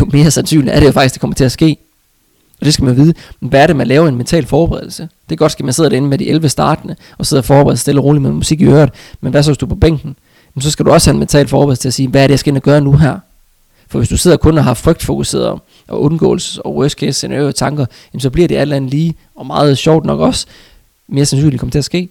jo 0.00 0.04
mere 0.12 0.30
sandsynligt 0.30 0.74
er 0.74 0.80
det 0.80 0.86
jo 0.86 0.92
faktisk, 0.92 1.14
det 1.14 1.20
kommer 1.20 1.34
til 1.34 1.44
at 1.44 1.52
ske. 1.52 1.76
Og 2.60 2.66
det 2.66 2.74
skal 2.74 2.84
man 2.84 2.96
vide. 2.96 3.14
Men 3.40 3.50
hvad 3.50 3.62
er 3.62 3.66
det, 3.66 3.76
man 3.76 3.86
laver 3.86 4.08
en 4.08 4.16
mental 4.16 4.46
forberedelse? 4.46 5.02
Det 5.28 5.34
er 5.34 5.36
godt, 5.36 5.54
at 5.58 5.64
man 5.64 5.72
sidder 5.72 5.90
derinde 5.90 6.08
med 6.08 6.18
de 6.18 6.28
11 6.28 6.48
startende, 6.48 6.96
og 7.18 7.26
sidder 7.26 7.40
og 7.40 7.44
forbereder 7.44 7.76
stille 7.76 8.00
og 8.00 8.04
roligt 8.04 8.22
med 8.22 8.32
musik 8.32 8.60
i 8.60 8.64
øret. 8.64 8.90
Men 9.20 9.30
hvad 9.30 9.42
så, 9.42 9.50
hvis 9.50 9.58
du 9.58 9.66
er 9.66 9.68
på 9.68 9.74
bænken? 9.74 10.16
Jamen, 10.54 10.62
så 10.62 10.70
skal 10.70 10.86
du 10.86 10.90
også 10.90 11.10
have 11.10 11.14
en 11.14 11.18
mental 11.18 11.48
forberedelse 11.48 11.82
til 11.82 11.88
at 11.88 11.94
sige, 11.94 12.08
hvad 12.08 12.22
er 12.22 12.26
det, 12.26 12.32
jeg 12.32 12.38
skal 12.38 12.50
ind 12.50 12.56
og 12.56 12.62
gøre 12.62 12.80
nu 12.80 12.92
her? 12.92 13.18
For 13.88 13.98
hvis 13.98 14.08
du 14.08 14.16
sidder 14.16 14.36
kun 14.36 14.58
og 14.58 14.64
har 14.64 14.74
frygtfokuseret 14.74 15.60
og 15.88 16.02
undgåelses 16.02 16.58
og 16.58 16.76
worst 16.76 16.98
case 16.98 17.12
scenario 17.12 17.52
tanker, 17.52 17.86
jamen 18.12 18.20
så 18.20 18.30
bliver 18.30 18.48
det 18.48 18.56
alt 18.56 18.72
andet 18.72 18.90
lige, 18.90 19.14
og 19.36 19.46
meget 19.46 19.78
sjovt 19.78 20.04
nok 20.04 20.20
også, 20.20 20.46
mere 21.08 21.26
sandsynligt 21.26 21.60
kommer 21.60 21.70
til 21.70 21.78
at 21.78 21.84
ske. 21.84 22.08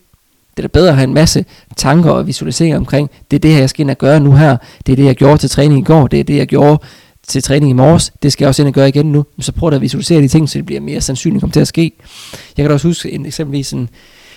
Det 0.58 0.64
er 0.64 0.68
da 0.68 0.72
bedre 0.80 0.90
at 0.90 0.96
have 0.96 1.04
en 1.04 1.14
masse 1.14 1.46
tanker 1.76 2.12
og 2.12 2.28
visualiseringer 2.28 2.78
omkring, 2.78 3.10
det 3.32 3.38
er 3.38 3.40
det 3.40 3.52
her, 3.52 3.60
jeg 3.60 3.70
skal 3.70 3.84
ind 3.84 3.92
og 3.92 3.98
gøre 3.98 4.20
nu 4.20 4.32
her, 4.32 4.58
det 4.86 4.92
er 4.92 4.96
det, 4.96 5.06
jeg 5.06 5.16
gjorde 5.16 5.38
til 5.38 5.50
træning 5.50 5.80
i 5.80 5.84
går, 5.84 6.08
det 6.08 6.20
er 6.20 6.24
det, 6.24 6.38
jeg 6.38 6.48
gjorde 6.48 6.84
til 7.28 7.44
træning 7.44 7.70
i 7.70 7.74
morges, 7.74 8.14
det 8.24 8.32
skal 8.32 8.44
jeg 8.44 8.50
også 8.50 8.62
ind 8.62 8.68
og 8.68 8.74
gøre 8.74 8.90
igen 8.90 9.12
nu, 9.12 9.26
så 9.40 9.52
prøv 9.52 9.74
at 9.74 9.82
visualisere 9.82 10.22
de 10.22 10.28
ting, 10.28 10.50
så 10.50 10.58
det 10.58 10.66
bliver 10.66 10.82
mere 10.82 11.02
sandsynligt 11.02 11.42
kommer 11.42 11.52
til 11.52 11.60
at 11.60 11.68
ske. 11.68 11.92
Jeg 12.58 12.64
kan 12.64 12.66
da 12.66 12.74
også 12.74 12.88
huske 12.88 13.12
en, 13.12 13.26
eksempelvis 13.26 13.74
en, 13.74 13.90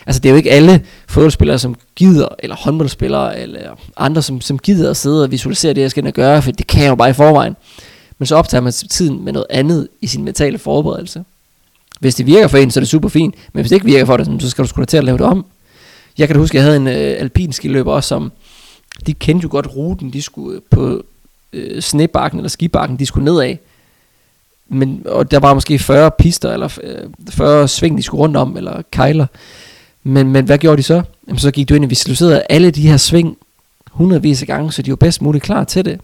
altså 0.07 0.21
det 0.21 0.29
er 0.29 0.31
jo 0.31 0.37
ikke 0.37 0.51
alle 0.51 0.81
fodboldspillere, 1.09 1.59
som 1.59 1.75
gider, 1.97 2.29
eller 2.39 2.57
håndboldspillere, 2.57 3.41
eller 3.41 3.61
andre, 3.97 4.23
som, 4.23 4.41
som 4.41 4.59
gider 4.59 4.91
at 4.91 4.97
sidde 4.97 5.23
og 5.23 5.31
visualisere 5.31 5.75
det, 5.75 5.81
jeg 5.81 5.91
skal 5.91 6.01
ind 6.01 6.09
og 6.09 6.15
gøre, 6.15 6.43
for 6.43 6.53
det 6.53 6.67
kan 6.67 6.83
jeg 6.83 6.91
jo 6.91 6.95
bare 6.95 7.11
i 7.11 7.13
forvejen. 7.13 7.57
Men 8.19 8.27
så 8.27 8.37
optager 8.37 8.63
man 8.63 8.73
tiden 8.73 9.25
med 9.25 9.33
noget 9.33 9.47
andet 9.51 9.89
i 10.01 10.07
sin 10.07 10.25
mentale 10.25 10.59
forberedelse. 10.59 11.25
Hvis 12.01 12.15
det 12.15 12.27
virker 12.27 12.49
for 12.49 12.59
en, 12.59 12.71
så 12.71 12.81
er 12.81 12.83
det 12.83 12.89
super 12.89 13.09
fint, 13.09 13.35
men 13.53 13.61
hvis 13.63 13.69
det 13.69 13.77
ikke 13.77 13.87
virker 13.87 14.05
for 14.05 14.17
dig, 14.17 14.27
så 14.41 14.51
skal 14.51 14.65
du 14.65 14.69
sgu 14.69 14.81
da 14.81 14.85
til 14.85 14.97
at 14.97 15.05
lave 15.05 15.19
det 15.19 15.27
om. 15.27 15.45
Jeg 16.19 16.29
kan 16.29 16.35
da 16.35 16.41
huske, 16.41 16.59
at 16.59 16.65
jeg 16.65 16.65
havde 16.65 16.77
en 16.77 16.87
øh, 16.87 17.21
alpin 17.21 17.53
også, 17.87 18.09
som 18.09 18.33
de 19.07 19.15
kendte 19.15 19.45
jo 19.45 19.49
godt 19.51 19.77
ruten, 19.77 20.13
de 20.13 20.23
skulle 20.23 20.57
øh, 20.57 20.63
på 20.71 21.05
øh, 21.53 21.83
snebakken 21.83 22.41
eller 22.41 22.49
skibakken, 22.49 22.99
de 22.99 23.07
skulle 23.07 23.25
nedad. 23.25 23.57
Men, 24.69 25.03
og 25.07 25.31
der 25.31 25.39
var 25.39 25.55
måske 25.55 25.79
40 25.79 26.11
pister, 26.11 26.53
eller 26.53 26.79
øh, 26.83 27.11
40 27.31 27.69
sving, 27.69 27.99
de 27.99 28.03
skulle 28.03 28.21
rundt 28.21 28.37
om, 28.37 28.57
eller 28.57 28.83
kejler. 28.91 29.27
Men, 30.03 30.33
men 30.33 30.45
hvad 30.45 30.59
gjorde 30.59 30.77
de 30.77 30.83
så? 30.83 31.03
Jamen, 31.29 31.39
så 31.39 31.51
gik 31.51 31.69
du 31.69 31.75
ind 31.75 31.85
og 31.85 31.91
visualiserede 31.91 32.43
alle 32.51 32.71
de 32.71 32.89
her 32.89 32.97
sving 32.97 33.37
hundredvis 33.91 34.43
af 34.43 34.47
gange, 34.47 34.73
så 34.73 34.83
de 34.83 34.91
var 34.91 34.97
bedst 34.97 35.23
muligt 35.23 35.45
klar 35.45 35.65
til 35.65 35.85
det. 35.85 36.01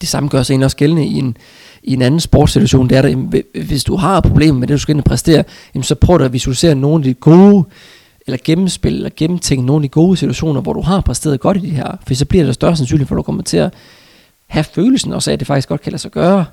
Det 0.00 0.08
samme 0.08 0.28
gør 0.28 0.42
sig 0.42 0.52
egentlig 0.52 0.64
også 0.64 0.76
gældende 0.76 1.06
i 1.06 1.14
en, 1.14 1.36
i 1.82 1.92
en 1.92 2.02
anden 2.02 2.20
sportssituation. 2.20 2.88
Det 2.88 2.98
er 2.98 3.02
at 3.02 3.64
hvis 3.66 3.84
du 3.84 3.96
har 3.96 4.20
problemer 4.20 4.58
med 4.58 4.68
det, 4.68 4.74
du 4.74 4.78
skal 4.78 4.92
ind 4.92 5.00
og 5.00 5.04
præstere, 5.04 5.44
jamen, 5.74 5.84
så 5.84 5.94
prøv 5.94 6.20
at 6.20 6.32
visualisere 6.32 6.74
nogle 6.74 6.96
af 7.00 7.04
de 7.04 7.14
gode, 7.14 7.64
eller 8.28 8.38
gennemspil, 8.44 8.94
eller 8.94 9.10
gennemtænke 9.16 9.66
nogle 9.66 9.78
af 9.78 9.82
de 9.82 9.88
gode 9.88 10.16
situationer, 10.16 10.60
hvor 10.60 10.72
du 10.72 10.80
har 10.80 11.00
præsteret 11.00 11.40
godt 11.40 11.56
i 11.56 11.60
de 11.60 11.70
her. 11.70 11.96
For 12.06 12.14
så 12.14 12.26
bliver 12.26 12.44
det 12.44 12.54
større 12.54 12.76
sandsynligt, 12.76 13.08
for 13.08 13.16
du 13.16 13.22
kommer 13.22 13.42
til 13.42 13.56
at 13.56 13.74
have 14.46 14.64
følelsen 14.64 15.12
også 15.12 15.30
af, 15.30 15.32
at 15.32 15.40
det 15.40 15.46
faktisk 15.46 15.68
godt 15.68 15.80
kan 15.80 15.92
lade 15.92 16.02
sig 16.02 16.10
gøre. 16.10 16.46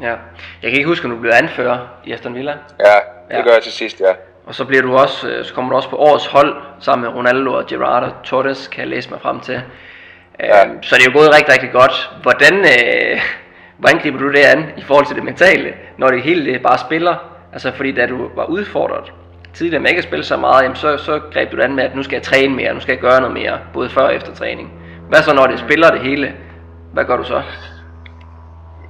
Ja, 0.00 0.14
jeg 0.62 0.70
kan 0.70 0.72
ikke 0.72 0.88
huske, 0.88 1.04
om 1.04 1.10
du 1.10 1.20
blev 1.20 1.32
anfører 1.34 1.78
i 2.06 2.12
Aston 2.12 2.34
Villa. 2.34 2.50
Ja, 2.50 2.96
det 3.28 3.36
ja. 3.36 3.42
gør 3.42 3.52
jeg 3.52 3.62
til 3.62 3.72
sidst, 3.72 4.00
ja. 4.00 4.12
Og 4.46 4.54
så, 4.54 4.64
bliver 4.64 4.82
du 4.82 4.96
også, 4.96 5.28
øh, 5.28 5.44
så 5.44 5.54
kommer 5.54 5.70
du 5.70 5.76
også 5.76 5.88
på 5.88 5.96
årets 5.96 6.26
hold 6.26 6.56
sammen 6.80 7.08
med 7.08 7.18
Ronaldo 7.18 7.52
og 7.52 7.66
Gerardo 7.66 8.12
Torres, 8.24 8.68
kan 8.68 8.80
jeg 8.80 8.88
læse 8.88 9.10
mig 9.10 9.20
frem 9.20 9.40
til. 9.40 9.62
Ja. 10.40 10.66
Øhm, 10.66 10.82
så 10.82 10.96
det 10.96 11.02
er 11.02 11.10
jo 11.12 11.18
gået 11.18 11.34
rigtig, 11.34 11.52
rigtig 11.52 11.72
godt. 11.72 12.10
Hvordan, 12.22 12.54
øh, 12.58 13.20
hvordan 13.76 13.98
griber 14.00 14.18
du 14.18 14.32
det 14.32 14.38
an 14.38 14.64
i 14.76 14.82
forhold 14.82 15.06
til 15.06 15.16
det 15.16 15.24
mentale, 15.24 15.74
når 15.98 16.10
det 16.10 16.22
hele 16.22 16.52
det 16.52 16.62
bare 16.62 16.78
spiller? 16.78 17.29
Altså 17.52 17.72
fordi 17.72 17.92
da 17.92 18.06
du 18.06 18.30
var 18.34 18.44
udfordret 18.44 19.12
tidligere 19.54 19.82
med 19.82 19.90
ikke 19.90 19.98
at 19.98 20.04
spille 20.04 20.24
så 20.24 20.36
meget, 20.36 20.62
jamen 20.62 20.76
så, 20.76 20.96
så 20.96 21.20
greb 21.32 21.52
du 21.52 21.56
det 21.56 21.62
an 21.62 21.74
med, 21.74 21.84
at 21.84 21.96
nu 21.96 22.02
skal 22.02 22.16
jeg 22.16 22.22
træne 22.22 22.54
mere, 22.54 22.74
nu 22.74 22.80
skal 22.80 22.92
jeg 22.92 23.00
gøre 23.00 23.20
noget 23.20 23.34
mere, 23.34 23.60
både 23.72 23.90
før 23.90 24.02
og 24.02 24.14
efter 24.14 24.34
træning. 24.34 24.72
Hvad 25.08 25.22
så, 25.22 25.34
når 25.34 25.46
det 25.46 25.58
spiller 25.58 25.90
det 25.90 26.00
hele? 26.00 26.36
Hvad 26.92 27.04
gør 27.04 27.16
du 27.16 27.24
så? 27.24 27.42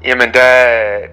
Jamen, 0.05 0.33
der, 0.35 0.53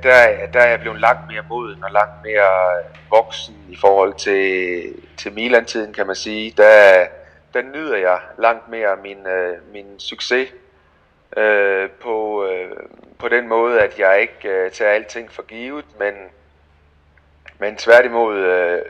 der, 0.03 0.47
der 0.53 0.59
er 0.59 0.69
jeg 0.69 0.79
blevet 0.79 0.99
langt 0.99 1.21
mere 1.27 1.43
moden 1.49 1.83
og 1.83 1.91
langt 1.91 2.13
mere 2.23 2.83
voksen 3.09 3.55
i 3.69 3.75
forhold 3.75 4.13
til, 4.13 4.83
til 5.17 5.33
Milan-tiden, 5.33 5.93
kan 5.93 6.07
man 6.07 6.15
sige. 6.15 6.53
Der, 6.57 7.05
der 7.53 7.61
nyder 7.61 7.97
jeg 7.97 8.19
langt 8.37 8.69
mere 8.69 8.95
min, 9.03 9.27
øh, 9.27 9.73
min 9.73 9.85
succes 9.99 10.49
øh, 11.37 11.89
på, 11.89 12.45
øh, 12.45 12.71
på 13.19 13.27
den 13.27 13.47
måde, 13.47 13.81
at 13.81 13.99
jeg 13.99 14.21
ikke 14.21 14.49
øh, 14.49 14.71
tager 14.71 14.91
alting 14.91 15.31
for 15.31 15.41
givet, 15.41 15.85
men, 15.99 16.13
men 17.59 17.75
tværtimod 17.75 18.37
øh, 18.37 18.81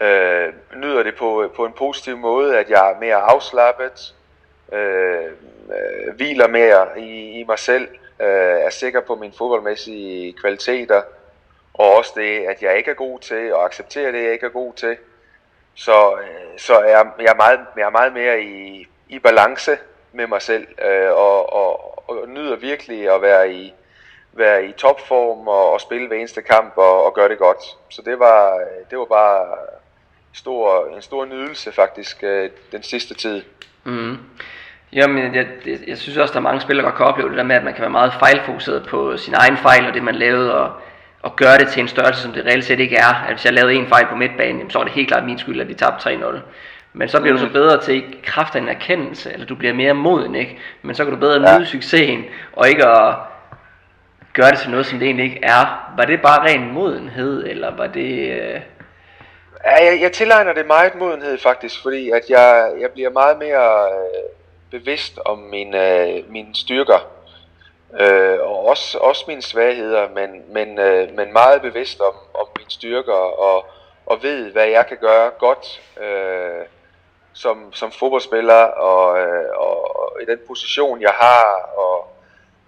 øh, 0.00 0.52
nyder 0.76 1.02
det 1.02 1.14
på, 1.16 1.52
på 1.56 1.66
en 1.66 1.72
positiv 1.72 2.16
måde, 2.16 2.58
at 2.58 2.70
jeg 2.70 2.90
er 2.90 3.00
mere 3.00 3.16
afslappet, 3.16 4.14
øh, 4.72 5.24
øh, 5.24 6.14
hviler 6.16 6.48
mere 6.48 7.00
i, 7.00 7.40
i 7.40 7.44
mig 7.44 7.58
selv, 7.58 7.88
øh, 8.20 8.60
er 8.66 8.70
sikker 8.70 9.00
på 9.00 9.14
mine 9.14 9.32
fodboldmæssige 9.38 10.32
kvaliteter, 10.32 11.02
og 11.74 11.96
også 11.96 12.12
det, 12.16 12.44
at 12.46 12.62
jeg 12.62 12.78
ikke 12.78 12.90
er 12.90 12.94
god 12.94 13.18
til, 13.18 13.54
og 13.54 13.64
accepterer 13.64 14.12
det, 14.12 14.24
jeg 14.24 14.32
ikke 14.32 14.46
er 14.46 14.50
god 14.50 14.72
til. 14.74 14.96
Så, 15.74 16.18
øh, 16.22 16.58
så 16.58 16.78
er 16.78 16.88
jeg, 16.88 17.06
jeg, 17.18 17.26
er 17.26 17.36
meget, 17.36 17.60
jeg 17.76 17.86
er 17.86 17.90
meget 17.90 18.12
mere 18.12 18.42
i, 18.42 18.88
i 19.08 19.18
balance 19.18 19.78
med 20.12 20.26
mig 20.26 20.42
selv, 20.42 20.66
øh, 20.84 21.10
og, 21.10 21.52
og, 21.52 22.08
og 22.10 22.28
nyder 22.28 22.56
virkelig 22.56 23.14
at 23.14 23.22
være 23.22 23.52
i, 23.52 23.74
være 24.32 24.66
i 24.66 24.72
topform 24.72 25.48
og, 25.48 25.72
og 25.72 25.80
spille 25.80 26.08
hver 26.08 26.16
eneste 26.16 26.42
kamp 26.42 26.72
og, 26.76 27.06
og 27.06 27.14
gøre 27.14 27.28
det 27.28 27.38
godt. 27.38 27.62
Så 27.88 28.02
det 28.02 28.18
var, 28.18 28.60
det 28.90 28.98
var 28.98 29.04
bare 29.04 29.46
stor, 30.32 30.86
en 30.96 31.02
stor 31.02 31.24
nydelse 31.24 31.72
faktisk 31.72 32.22
øh, 32.22 32.50
den 32.72 32.82
sidste 32.82 33.14
tid. 33.14 33.42
Mm. 33.84 34.18
Jamen, 34.92 35.34
jeg, 35.34 35.46
jeg, 35.66 35.78
jeg 35.86 35.98
synes 35.98 36.18
også, 36.18 36.32
der 36.32 36.38
er 36.38 36.42
mange 36.42 36.60
spillere, 36.60 36.86
der 36.86 36.96
kan 36.96 37.06
opleve 37.06 37.28
det 37.28 37.36
der 37.36 37.42
med, 37.42 37.56
at 37.56 37.64
man 37.64 37.74
kan 37.74 37.82
være 37.82 37.90
meget 37.90 38.12
fejlfokuseret 38.18 38.86
på 38.88 39.16
sin 39.16 39.34
egen 39.34 39.56
fejl 39.56 39.86
og 39.86 39.94
det, 39.94 40.02
man 40.02 40.14
lavede, 40.14 40.54
og 40.54 40.72
og 41.22 41.36
gøre 41.36 41.58
det 41.58 41.68
til 41.68 41.80
en 41.80 41.88
størrelse, 41.88 42.22
som 42.22 42.32
det 42.32 42.46
reelt 42.46 42.64
set 42.64 42.80
ikke 42.80 42.96
er. 42.96 43.14
At 43.14 43.34
hvis 43.34 43.44
jeg 43.44 43.52
lavede 43.52 43.74
en 43.74 43.86
fejl 43.86 44.06
på 44.06 44.16
midtbanen, 44.16 44.70
så 44.70 44.78
var 44.78 44.84
det 44.84 44.94
helt 44.94 45.08
klart 45.08 45.24
min 45.24 45.38
skyld, 45.38 45.60
at 45.60 45.68
vi 45.68 45.74
tabte 45.74 46.10
3-0. 46.10 46.36
Men 46.92 47.08
så 47.08 47.20
bliver 47.20 47.32
du 47.32 47.40
så 47.40 47.46
mm. 47.46 47.52
bedre 47.52 47.82
til 47.82 47.94
ikke 47.94 48.22
kraft 48.22 48.56
af 48.56 48.60
en 48.60 48.68
erkendelse, 48.68 49.32
eller 49.32 49.46
du 49.46 49.54
bliver 49.54 49.74
mere 49.74 49.94
moden, 49.94 50.34
ikke? 50.34 50.58
Men 50.82 50.94
så 50.94 51.04
kan 51.04 51.12
du 51.12 51.18
bedre 51.18 51.38
nyde 51.38 51.50
ja. 51.50 51.64
succesen, 51.64 52.24
og 52.52 52.68
ikke 52.68 52.86
at 52.86 53.14
gøre 54.38 54.50
det 54.50 54.58
til 54.58 54.70
noget, 54.70 54.86
som 54.86 54.98
det 54.98 55.06
egentlig 55.06 55.24
ikke 55.24 55.40
er. 55.42 55.92
Var 55.96 56.04
det 56.04 56.22
bare 56.22 56.44
ren 56.48 56.72
modenhed, 56.72 57.46
eller 57.46 57.76
var 57.76 57.86
det... 57.86 58.12
Øh... 58.30 58.60
Ja, 59.64 59.84
jeg, 59.84 60.00
jeg 60.00 60.12
tilegner 60.12 60.52
det 60.52 60.66
meget 60.66 60.94
modenhed 60.94 61.38
faktisk, 61.38 61.82
fordi 61.82 62.10
at 62.10 62.22
jeg, 62.28 62.72
jeg 62.80 62.90
bliver 62.90 63.10
meget 63.10 63.38
mere 63.38 63.88
øh, 63.90 64.30
bevidst 64.70 65.18
om 65.24 65.38
mine, 65.38 66.06
øh, 66.08 66.30
mine 66.30 66.54
styrker. 66.54 67.08
Øh, 68.00 68.38
og 68.40 68.66
også, 68.66 68.98
også 68.98 69.24
mine 69.28 69.42
svagheder, 69.42 70.08
men, 70.14 70.42
men, 70.52 70.78
øh, 70.78 71.16
men 71.16 71.32
meget 71.32 71.62
bevidst 71.62 72.00
om, 72.00 72.14
om 72.34 72.46
mine 72.58 72.70
styrker 72.70 73.12
og, 73.48 73.66
og 74.06 74.22
ved, 74.22 74.52
hvad 74.52 74.66
jeg 74.66 74.86
kan 74.86 74.96
gøre 75.00 75.30
godt 75.38 75.80
øh, 76.00 76.64
som, 77.32 77.72
som 77.72 77.92
fodboldspiller 77.92 78.62
og, 78.64 79.18
øh, 79.18 79.50
og, 79.56 80.00
og 80.00 80.22
i 80.22 80.24
den 80.24 80.38
position, 80.46 81.00
jeg 81.00 81.12
har. 81.14 81.70
Og 81.76 82.07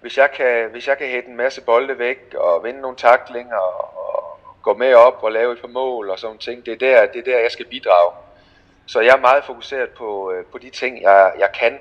hvis 0.01 0.17
jeg 0.17 0.31
kan, 0.31 0.69
hvis 0.71 0.87
jeg 0.87 0.97
kan 0.97 1.07
hætte 1.07 1.29
en 1.29 1.35
masse 1.35 1.61
bolde 1.61 1.99
væk 1.99 2.35
og 2.37 2.63
vinde 2.63 2.81
nogle 2.81 2.97
taklinger 2.97 3.57
og, 3.57 4.01
gå 4.61 4.73
med 4.73 4.93
op 4.93 5.19
og 5.21 5.31
lave 5.31 5.53
et 5.53 5.61
par 5.61 5.67
mål 5.67 6.09
og 6.09 6.19
sådan 6.19 6.37
ting, 6.37 6.65
det 6.65 6.73
er 6.73 6.77
der, 6.77 7.05
det 7.05 7.19
er 7.19 7.31
der 7.31 7.39
jeg 7.39 7.51
skal 7.51 7.65
bidrage. 7.65 8.11
Så 8.85 8.99
jeg 8.99 9.15
er 9.15 9.19
meget 9.19 9.43
fokuseret 9.43 9.89
på, 9.89 10.31
øh, 10.31 10.45
på 10.45 10.57
de 10.57 10.69
ting, 10.69 11.01
jeg, 11.01 11.33
jeg 11.39 11.49
kan. 11.59 11.79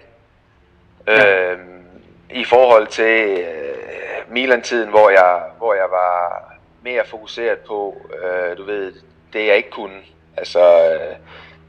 Ja. 1.07 1.53
Øh, 1.53 1.59
i 2.31 2.45
forhold 2.45 2.87
til 2.87 3.39
øh, 3.41 4.33
Milan-tiden, 4.33 4.89
hvor 4.91 5.11
jeg, 5.11 5.43
hvor 5.59 5.75
jeg 5.75 5.91
var 5.91 6.43
mere 6.83 7.05
fokuseret 7.07 7.59
på, 7.59 8.07
øh, 8.23 8.57
du 8.57 8.65
ved, 8.65 8.93
det 9.33 9.47
jeg 9.47 9.57
ikke 9.57 9.71
kunne. 9.71 10.01
Altså, 10.37 10.93
øh, 10.93 11.17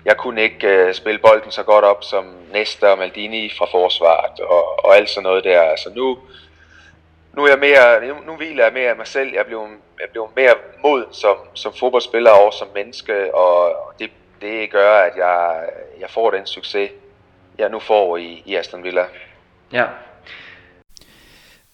jeg 0.05 0.17
kunne 0.17 0.41
ikke 0.41 0.67
øh, 0.67 0.93
spille 0.93 1.19
bolden 1.19 1.51
så 1.51 1.63
godt 1.63 1.85
op 1.85 2.03
som 2.03 2.25
Nesta 2.53 2.87
og 2.87 2.97
Maldini 2.97 3.51
fra 3.57 3.65
forsvaret 3.71 4.39
og, 4.39 4.85
og 4.85 4.95
alt 4.95 5.09
sådan 5.09 5.23
noget 5.23 5.43
der. 5.43 5.61
Altså 5.61 5.89
nu, 5.95 6.17
nu, 7.33 7.43
er 7.43 7.49
jeg 7.49 7.59
mere, 7.59 8.07
nu, 8.07 8.31
nu 8.31 8.37
hviler 8.37 8.63
jeg 8.63 8.73
mere 8.73 8.89
af 8.89 8.95
mig 8.95 9.07
selv. 9.07 9.33
Jeg 9.33 9.45
blev, 9.45 9.67
jeg 9.99 10.07
blev 10.11 10.29
mere 10.35 10.53
mod 10.83 11.05
som, 11.11 11.35
som 11.53 11.73
fodboldspiller 11.79 12.31
og 12.31 12.53
som 12.53 12.67
menneske, 12.75 13.35
og 13.35 13.73
det, 13.99 14.09
det 14.41 14.71
gør, 14.71 14.93
at 14.97 15.13
jeg, 15.17 15.59
jeg 15.99 16.09
får 16.09 16.31
den 16.31 16.45
succes, 16.45 16.89
jeg 17.57 17.69
nu 17.69 17.79
får 17.79 18.17
i, 18.17 18.43
i 18.45 18.55
Aston 18.55 18.83
Villa. 18.83 19.05
Ja, 19.73 19.85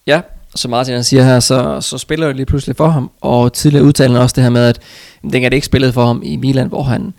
Ja, 0.07 0.21
som 0.55 0.71
Martin 0.71 0.93
han 0.93 1.03
siger 1.03 1.23
her, 1.23 1.39
så, 1.39 1.81
så 1.81 1.97
spiller 1.97 2.27
det 2.27 2.35
lige 2.35 2.45
pludselig 2.45 2.75
for 2.75 2.87
ham, 2.87 3.11
og 3.21 3.53
tidligere 3.53 3.85
udtalte 3.85 4.13
han 4.13 4.21
også 4.21 4.33
det 4.35 4.43
her 4.43 4.49
med, 4.49 4.65
at 4.65 4.81
dengang 5.21 5.51
det 5.51 5.53
ikke 5.53 5.65
spillede 5.65 5.93
for 5.93 6.05
ham 6.05 6.21
i 6.23 6.35
Milan, 6.35 6.67
hvor 6.67 6.83
han 6.83 7.13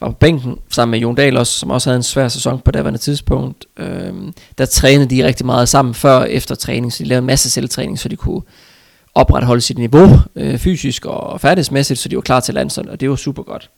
var 0.00 0.08
på 0.08 0.16
bænken 0.20 0.56
sammen 0.70 0.90
med 0.90 0.98
Jon 0.98 1.14
Dahl 1.14 1.36
også, 1.36 1.58
som 1.58 1.70
også 1.70 1.90
havde 1.90 1.96
en 1.96 2.02
svær 2.02 2.28
sæson 2.28 2.60
på 2.64 2.70
daværende 2.70 2.98
tidspunkt. 2.98 3.66
Øh, 3.76 4.12
der 4.58 4.66
trænede 4.66 5.16
de 5.16 5.26
rigtig 5.26 5.46
meget 5.46 5.68
sammen 5.68 5.94
før 5.94 6.16
og 6.16 6.30
efter 6.30 6.54
træning, 6.54 6.92
så 6.92 7.04
de 7.04 7.08
lavede 7.08 7.18
en 7.18 7.26
masse 7.26 7.50
selvtræning, 7.50 7.98
så 7.98 8.08
de 8.08 8.16
kunne 8.16 8.42
opretholde 9.14 9.60
sit 9.60 9.78
niveau 9.78 10.08
øh, 10.36 10.58
fysisk 10.58 11.04
og 11.04 11.40
færdighedsmæssigt, 11.40 12.00
så 12.00 12.08
de 12.08 12.16
var 12.16 12.22
klar 12.22 12.40
til 12.40 12.54
landsholdet, 12.54 12.92
og 12.92 13.00
det 13.00 13.10
var 13.10 13.16
super 13.16 13.42
godt. 13.42 13.70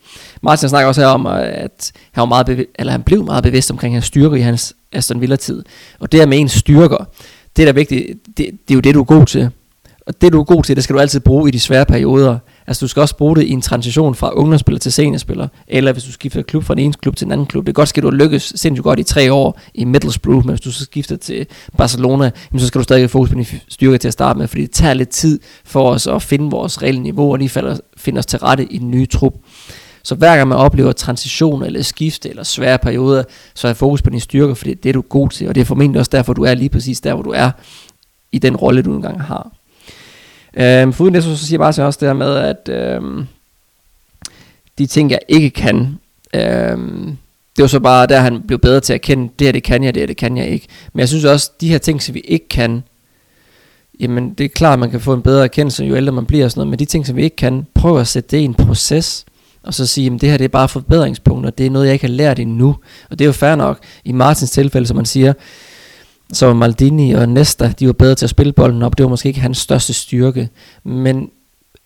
Martin 0.43 0.69
snakker 0.69 0.89
også 0.89 1.01
her 1.01 1.09
om, 1.09 1.27
at 1.27 1.93
han, 2.13 2.21
var 2.21 2.27
meget 2.27 2.49
bev- 2.49 2.73
eller 2.75 2.91
han 2.93 3.03
blev 3.03 3.25
meget 3.25 3.43
bevidst 3.43 3.71
omkring 3.71 3.95
hans 3.95 4.05
styrke 4.05 4.39
i 4.39 4.41
hans 4.41 4.75
Aston 4.93 5.21
Villa-tid. 5.21 5.65
Og 6.01 6.13
det 6.13 6.21
her 6.21 6.27
med 6.27 6.39
ens 6.39 6.53
styrker, 6.53 7.05
det 7.57 7.63
der 7.63 7.69
er 7.69 7.73
vigtigt, 7.73 8.19
det, 8.27 8.37
det 8.37 8.71
er 8.71 8.75
jo 8.75 8.81
det, 8.81 8.95
du 8.95 9.01
er 9.01 9.05
god 9.05 9.27
til. 9.27 9.51
Og 10.07 10.21
det, 10.21 10.33
du 10.33 10.41
er 10.41 10.45
god 10.45 10.63
til, 10.63 10.77
det 10.77 10.85
skal 10.85 10.95
du 10.95 11.01
altid 11.01 11.21
bruge 11.21 11.49
i 11.49 11.53
de 11.53 11.61
svære 11.61 11.87
perioder. 11.87 12.39
Altså, 12.71 12.85
du 12.85 12.89
skal 12.89 13.01
også 13.01 13.17
bruge 13.17 13.37
det 13.37 13.43
i 13.43 13.51
en 13.51 13.61
transition 13.61 14.15
fra 14.15 14.31
ungdomsspiller 14.35 14.79
til 14.79 14.93
seniorspiller, 14.93 15.49
eller 15.69 15.93
hvis 15.93 16.05
du 16.05 16.13
skifter 16.13 16.43
klub 16.43 16.65
fra 16.65 16.75
den 16.75 16.85
ene 16.85 16.93
klub 16.93 17.17
til 17.17 17.25
den 17.25 17.33
anden 17.33 17.47
klub. 17.47 17.67
Det 17.67 17.69
er 17.69 17.75
godt, 17.75 17.89
skal 17.89 18.03
du 18.03 18.11
lykkes 18.11 18.53
sindssygt 18.57 18.85
godt 18.85 18.99
i 18.99 19.03
tre 19.03 19.33
år 19.33 19.61
i 19.75 19.85
Middlesbrough, 19.85 20.47
men 20.47 20.49
hvis 20.49 20.61
du 20.61 20.73
så 20.73 20.85
skifter 20.85 21.17
til 21.17 21.47
Barcelona, 21.77 22.31
så 22.59 22.67
skal 22.67 22.79
du 22.79 22.83
stadig 22.83 23.11
fokus 23.11 23.29
på 23.29 23.35
din 23.35 23.47
styrke 23.69 23.99
til 23.99 24.09
at 24.09 24.13
starte 24.13 24.39
med, 24.39 24.49
fordi 24.49 24.63
det 24.63 24.71
tager 24.71 24.95
lidt 24.95 25.09
tid 25.09 25.41
for 25.65 25.91
os 25.91 26.07
at 26.07 26.23
finde 26.23 26.51
vores 26.51 26.83
reelle 26.83 27.01
niveau, 27.01 27.33
og 27.33 27.39
lige 27.39 27.49
falder, 27.49 27.77
finde 27.97 28.19
os 28.19 28.27
til 28.27 28.39
rette 28.39 28.65
i 28.65 28.79
den 28.79 28.91
nye 28.91 29.07
trup. 29.07 29.35
Så 30.03 30.15
hver 30.15 30.37
gang 30.37 30.49
man 30.49 30.59
oplever 30.59 30.93
transition 30.93 31.63
eller 31.63 31.83
skifte 31.83 32.29
eller 32.29 32.43
svære 32.43 32.79
perioder, 32.79 33.23
så 33.55 33.69
er 33.69 33.73
fokus 33.73 34.03
på 34.03 34.11
dine 34.11 34.21
styrker, 34.21 34.55
for 34.55 34.65
det 34.65 34.87
er 34.87 34.93
du 34.93 35.01
god 35.09 35.29
til, 35.29 35.49
og 35.49 35.55
det 35.55 35.61
er 35.61 35.65
formentlig 35.65 35.99
også 35.99 36.11
derfor, 36.13 36.33
du 36.33 36.43
er 36.43 36.55
lige 36.55 36.69
præcis 36.69 37.01
der, 37.01 37.15
hvor 37.15 37.23
du 37.23 37.31
er 37.31 37.51
i 38.33 38.39
den 38.39 38.57
rolle, 38.57 38.83
du 38.83 38.95
engang 38.95 39.23
har. 39.23 39.60
Øhm, 40.57 40.93
for 40.93 41.05
uden 41.05 41.15
det, 41.15 41.25
så 41.25 41.37
siger 41.37 41.59
bare 41.59 41.87
også 41.87 41.99
det 42.01 42.09
her 42.09 42.13
med, 42.13 42.37
at 42.37 42.69
øhm, 42.69 43.27
de 44.79 44.87
ting, 44.87 45.11
jeg 45.11 45.19
ikke 45.29 45.51
kan, 45.51 45.99
øhm, 46.35 47.17
det 47.57 47.63
var 47.63 47.67
så 47.67 47.81
bare 47.81 48.07
der, 48.07 48.21
han 48.21 48.43
blev 48.43 48.59
bedre 48.59 48.81
til 48.81 48.93
at 48.93 49.01
kende, 49.01 49.33
det 49.39 49.47
her, 49.47 49.53
det 49.53 49.63
kan 49.63 49.85
jeg, 49.85 49.95
det 49.95 50.01
her, 50.01 50.07
det 50.07 50.17
kan 50.17 50.37
jeg 50.37 50.49
ikke. 50.49 50.67
Men 50.93 51.01
jeg 51.01 51.09
synes 51.09 51.25
også, 51.25 51.51
de 51.61 51.69
her 51.69 51.79
ting, 51.79 52.03
som 52.03 52.15
vi 52.15 52.21
ikke 52.21 52.49
kan, 52.49 52.83
jamen 54.01 54.35
det 54.35 54.45
er 54.45 54.49
klart, 54.49 54.73
at 54.73 54.79
man 54.79 54.91
kan 54.91 55.01
få 55.01 55.15
en 55.15 55.23
bedre 55.23 55.45
erkendelse, 55.45 55.85
jo 55.85 55.97
ældre 55.97 56.13
man 56.13 56.27
bliver 56.27 56.45
og 56.45 56.51
sådan 56.51 56.61
noget, 56.61 56.71
men 56.71 56.79
de 56.79 56.85
ting, 56.85 57.07
som 57.07 57.17
vi 57.17 57.23
ikke 57.23 57.37
kan, 57.37 57.67
prøv 57.75 58.01
at 58.01 58.07
sætte 58.07 58.37
det 58.37 58.43
i 58.43 58.45
en 58.45 58.55
proces, 58.55 59.25
og 59.63 59.75
så 59.75 59.87
sige, 59.87 60.15
at 60.15 60.21
det 60.21 60.31
her 60.31 60.37
det 60.37 60.45
er 60.45 60.49
bare 60.49 60.69
forbedringspunkter, 60.69 61.51
det 61.51 61.67
er 61.67 61.71
noget, 61.71 61.87
jeg 61.87 61.93
ikke 61.93 62.07
har 62.07 62.13
lært 62.13 62.39
endnu. 62.39 62.77
Og 63.11 63.19
det 63.19 63.25
er 63.25 63.27
jo 63.27 63.33
fair 63.33 63.55
nok. 63.55 63.79
I 64.05 64.13
Martins 64.13 64.51
tilfælde, 64.51 64.87
som 64.87 64.97
man 64.97 65.07
siger, 65.07 65.33
så 66.33 66.55
Maldini 66.55 67.13
og 67.13 67.29
Nesta, 67.29 67.73
de 67.79 67.87
var 67.87 67.93
bedre 67.93 68.15
til 68.15 68.27
at 68.27 68.31
spille 68.31 68.53
bolden 68.53 68.83
op. 68.83 68.99
Det 68.99 69.05
var 69.05 69.11
måske 69.11 69.29
ikke 69.29 69.41
hans 69.41 69.59
største 69.59 69.93
styrke. 69.93 70.49
Men 70.85 71.29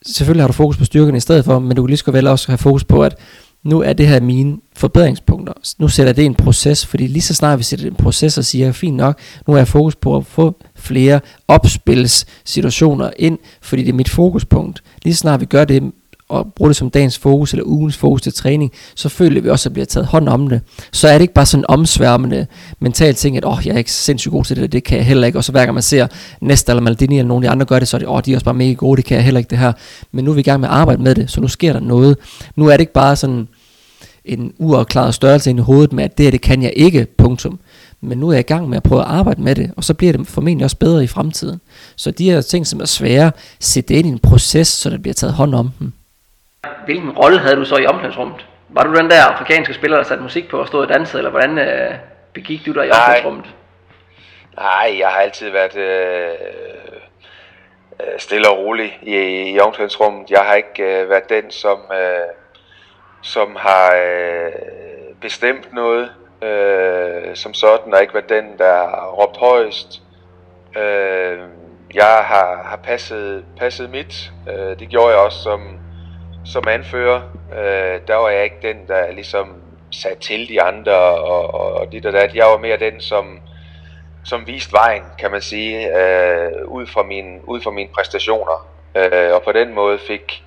selvfølgelig 0.07 0.42
har 0.42 0.49
du 0.49 0.53
fokus 0.53 0.76
på 0.76 0.84
styrken 0.84 1.16
i 1.16 1.20
stedet 1.20 1.45
for, 1.45 1.59
men 1.59 1.76
du 1.76 1.82
kan 1.82 1.88
lige 1.88 1.97
så 1.97 2.11
vel 2.11 2.26
også 2.26 2.49
have 2.49 2.59
fokus 2.59 2.84
på, 2.84 3.03
at 3.03 3.16
nu 3.64 3.80
er 3.80 3.92
det 3.92 4.09
her 4.09 4.20
mine 4.20 4.57
forbedringspunkter. 4.76 5.53
Nu 5.78 5.88
sætter 5.88 6.12
det 6.12 6.24
en 6.24 6.34
proces, 6.34 6.86
fordi 6.86 7.07
lige 7.07 7.22
så 7.22 7.34
snart 7.34 7.59
vi 7.59 7.64
sætter 7.64 7.84
det 7.84 7.90
en 7.90 7.97
proces 7.97 8.38
og 8.38 8.45
siger, 8.45 8.72
fint 8.72 8.97
nok, 8.97 9.18
nu 9.47 9.55
er 9.55 9.59
jeg 9.59 9.68
fokus 9.68 9.97
på 9.97 10.16
at 10.16 10.26
få 10.26 10.61
flere 10.76 11.20
opspilssituationer 11.49 13.11
ind, 13.18 13.38
fordi 13.62 13.82
det 13.82 13.88
er 13.88 13.95
mit 13.97 14.09
fokuspunkt. 14.09 14.82
Lige 15.03 15.14
så 15.14 15.18
snart 15.18 15.40
vi 15.40 15.47
gør 15.47 15.64
det 15.64 15.92
og 16.28 16.52
bruger 16.56 16.68
det 16.68 16.76
som 16.76 16.90
dagens 16.90 17.18
fokus 17.18 17.52
eller 17.52 17.64
ugens 17.64 17.96
fokus 17.96 18.22
til 18.22 18.32
træning, 18.32 18.72
så 18.94 19.08
føler 19.08 19.40
vi 19.40 19.48
også, 19.48 19.68
at 19.68 19.72
bliver 19.72 19.86
taget 19.86 20.06
hånd 20.06 20.28
om 20.28 20.48
det. 20.48 20.60
Så 20.92 21.08
er 21.08 21.12
det 21.12 21.20
ikke 21.20 21.34
bare 21.34 21.46
sådan 21.46 21.60
en 21.60 21.66
omsværmende 21.68 22.46
mental 22.80 23.14
ting, 23.14 23.36
at 23.36 23.44
åh, 23.44 23.58
oh, 23.58 23.66
jeg 23.66 23.74
er 23.74 23.78
ikke 23.78 23.92
sindssygt 23.92 24.32
god 24.32 24.44
til 24.44 24.56
det, 24.56 24.72
det 24.72 24.84
kan 24.84 24.98
jeg 24.98 25.06
heller 25.06 25.26
ikke. 25.26 25.38
Og 25.38 25.44
så 25.44 25.52
hver 25.52 25.64
gang 25.64 25.74
man 25.74 25.82
ser 25.82 26.06
Næste 26.40 26.72
eller 26.72 26.82
Maldini 26.82 27.18
eller 27.18 27.28
nogen 27.28 27.44
af 27.44 27.48
de 27.48 27.52
andre 27.52 27.66
gør 27.66 27.78
det, 27.78 27.88
så 27.88 27.96
er 27.96 27.98
det, 27.98 28.08
åh, 28.08 28.14
oh, 28.14 28.22
de 28.24 28.32
er 28.32 28.36
også 28.36 28.44
bare 28.44 28.54
mega 28.54 28.72
gode, 28.72 28.96
det 28.96 29.04
kan 29.04 29.16
jeg 29.16 29.24
heller 29.24 29.38
ikke 29.38 29.50
det 29.50 29.58
her. 29.58 29.72
Men 30.12 30.24
nu 30.24 30.30
er 30.30 30.34
vi 30.34 30.40
i 30.40 30.44
gang 30.44 30.60
med 30.60 30.68
at 30.68 30.74
arbejde 30.74 31.02
med 31.02 31.14
det, 31.14 31.30
så 31.30 31.40
nu 31.40 31.48
sker 31.48 31.72
der 31.72 31.80
noget. 31.80 32.16
Nu 32.56 32.66
er 32.66 32.72
det 32.72 32.80
ikke 32.80 32.92
bare 32.92 33.16
sådan 33.16 33.48
en 34.24 34.52
uafklaret 34.58 35.14
størrelse 35.14 35.50
ind 35.50 35.58
i 35.58 35.62
hovedet 35.62 35.92
med, 35.92 36.04
at 36.04 36.18
det 36.18 36.24
her, 36.24 36.30
det 36.30 36.40
kan 36.40 36.62
jeg 36.62 36.72
ikke, 36.76 37.06
punktum. 37.18 37.58
Men 38.00 38.18
nu 38.18 38.28
er 38.28 38.32
jeg 38.32 38.40
i 38.40 38.42
gang 38.42 38.68
med 38.68 38.76
at 38.76 38.82
prøve 38.82 39.00
at 39.00 39.06
arbejde 39.06 39.42
med 39.42 39.54
det, 39.54 39.70
og 39.76 39.84
så 39.84 39.94
bliver 39.94 40.12
det 40.12 40.26
formentlig 40.26 40.64
også 40.64 40.76
bedre 40.76 41.04
i 41.04 41.06
fremtiden. 41.06 41.60
Så 41.96 42.10
de 42.10 42.24
her 42.24 42.40
ting, 42.40 42.66
som 42.66 42.80
er 42.80 42.84
svære, 42.84 43.32
sæt 43.60 43.88
det 43.88 43.94
ind 43.94 44.06
i 44.06 44.10
en 44.10 44.18
proces, 44.18 44.68
så 44.68 44.90
der 44.90 44.98
bliver 44.98 45.14
taget 45.14 45.34
hånd 45.34 45.54
om 45.54 45.70
dem. 45.78 45.92
Hvilken 46.84 47.10
rolle 47.10 47.38
havde 47.38 47.56
du 47.56 47.64
så 47.64 47.76
i 47.76 47.86
omklædningsrummet? 47.86 48.46
Var 48.68 48.82
du 48.82 48.94
den 48.94 49.10
der 49.10 49.24
afrikanske 49.24 49.74
spiller, 49.74 49.96
der 49.96 50.04
satte 50.04 50.22
musik 50.22 50.48
på 50.48 50.60
og 50.60 50.68
stod 50.68 50.82
og 50.82 50.88
dansede, 50.88 51.18
eller 51.18 51.30
hvordan 51.30 51.58
øh, 51.58 51.94
begik 52.32 52.66
du 52.66 52.72
dig 52.72 52.86
i 52.86 52.90
omklædningsrummet? 52.90 53.46
Nej, 54.56 54.96
jeg 54.98 55.08
har 55.08 55.20
altid 55.20 55.50
været 55.50 55.76
øh, 55.76 56.30
øh, 58.00 58.18
stille 58.18 58.48
og 58.48 58.58
rolig 58.58 58.98
i, 59.02 59.16
i 59.50 59.60
omklædningsrummet. 59.60 60.30
Jeg 60.30 60.40
har 60.40 60.54
ikke 60.54 60.82
øh, 60.82 61.10
været 61.10 61.28
den, 61.28 61.50
som, 61.50 61.78
øh, 61.92 62.28
som 63.22 63.56
har 63.56 63.94
øh, 63.96 64.52
bestemt 65.20 65.72
noget 65.72 66.10
øh, 66.44 67.36
som 67.36 67.54
sådan, 67.54 67.94
og 67.94 68.00
ikke 68.00 68.14
været 68.14 68.28
den, 68.28 68.58
der 68.58 68.72
har 68.72 69.10
råbt 69.10 69.36
højst. 69.36 70.02
Øh, 70.76 71.38
jeg 71.94 72.24
har, 72.24 72.62
har 72.64 72.80
passet, 72.82 73.44
passet 73.56 73.90
mit. 73.90 74.32
Øh, 74.48 74.78
det 74.78 74.88
gjorde 74.88 75.08
jeg 75.08 75.18
også 75.18 75.42
som, 75.42 75.78
som 76.45 76.68
anfører, 76.68 77.20
øh, 77.53 78.01
der 78.09 78.14
var 78.14 78.28
jeg 78.28 78.45
ikke 78.45 78.59
den, 78.62 78.88
der 78.88 79.12
ligesom 79.12 79.62
sat 79.92 80.18
til 80.18 80.49
de 80.49 80.62
andre 80.62 80.95
og, 80.95 81.55
og, 81.55 81.72
og 81.72 81.92
dit 81.92 82.07
og 82.07 82.12
dat. 82.12 82.34
Jeg 82.34 82.47
var 82.47 82.59
mere 82.59 82.76
den, 82.76 83.01
som, 83.01 83.40
som 84.24 84.47
viste 84.47 84.72
vejen, 84.72 85.03
kan 85.18 85.30
man 85.30 85.40
sige, 85.40 85.99
øh, 85.99 86.66
ud, 86.66 86.86
fra 86.86 87.03
min, 87.03 87.40
ud 87.45 87.61
fra 87.61 87.70
mine 87.70 87.88
præstationer. 87.95 88.68
Øh, 88.95 89.34
og 89.34 89.42
på 89.42 89.53
den 89.53 89.74
måde 89.74 89.99
fik, 89.99 90.45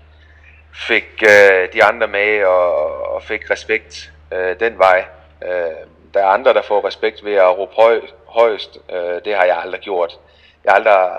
fik 0.73 1.23
øh, 1.23 1.67
de 1.73 1.83
andre 1.83 2.07
med 2.07 2.43
og, 2.43 3.01
og 3.15 3.23
fik 3.23 3.51
respekt 3.51 4.11
øh, 4.33 4.59
den 4.59 4.77
vej. 4.79 5.05
Øh, 5.45 5.87
der 6.13 6.19
er 6.19 6.27
andre, 6.27 6.53
der 6.53 6.61
får 6.61 6.87
respekt 6.87 7.25
ved 7.25 7.33
at 7.33 7.57
råbe 7.57 7.73
høj, 7.75 8.01
højst. 8.25 8.77
Øh, 8.93 9.21
det 9.25 9.35
har 9.35 9.43
jeg 9.43 9.57
aldrig 9.63 9.81
gjort. 9.81 10.19
Jeg 10.63 10.71
har 10.71 10.77
aldrig, 10.77 11.09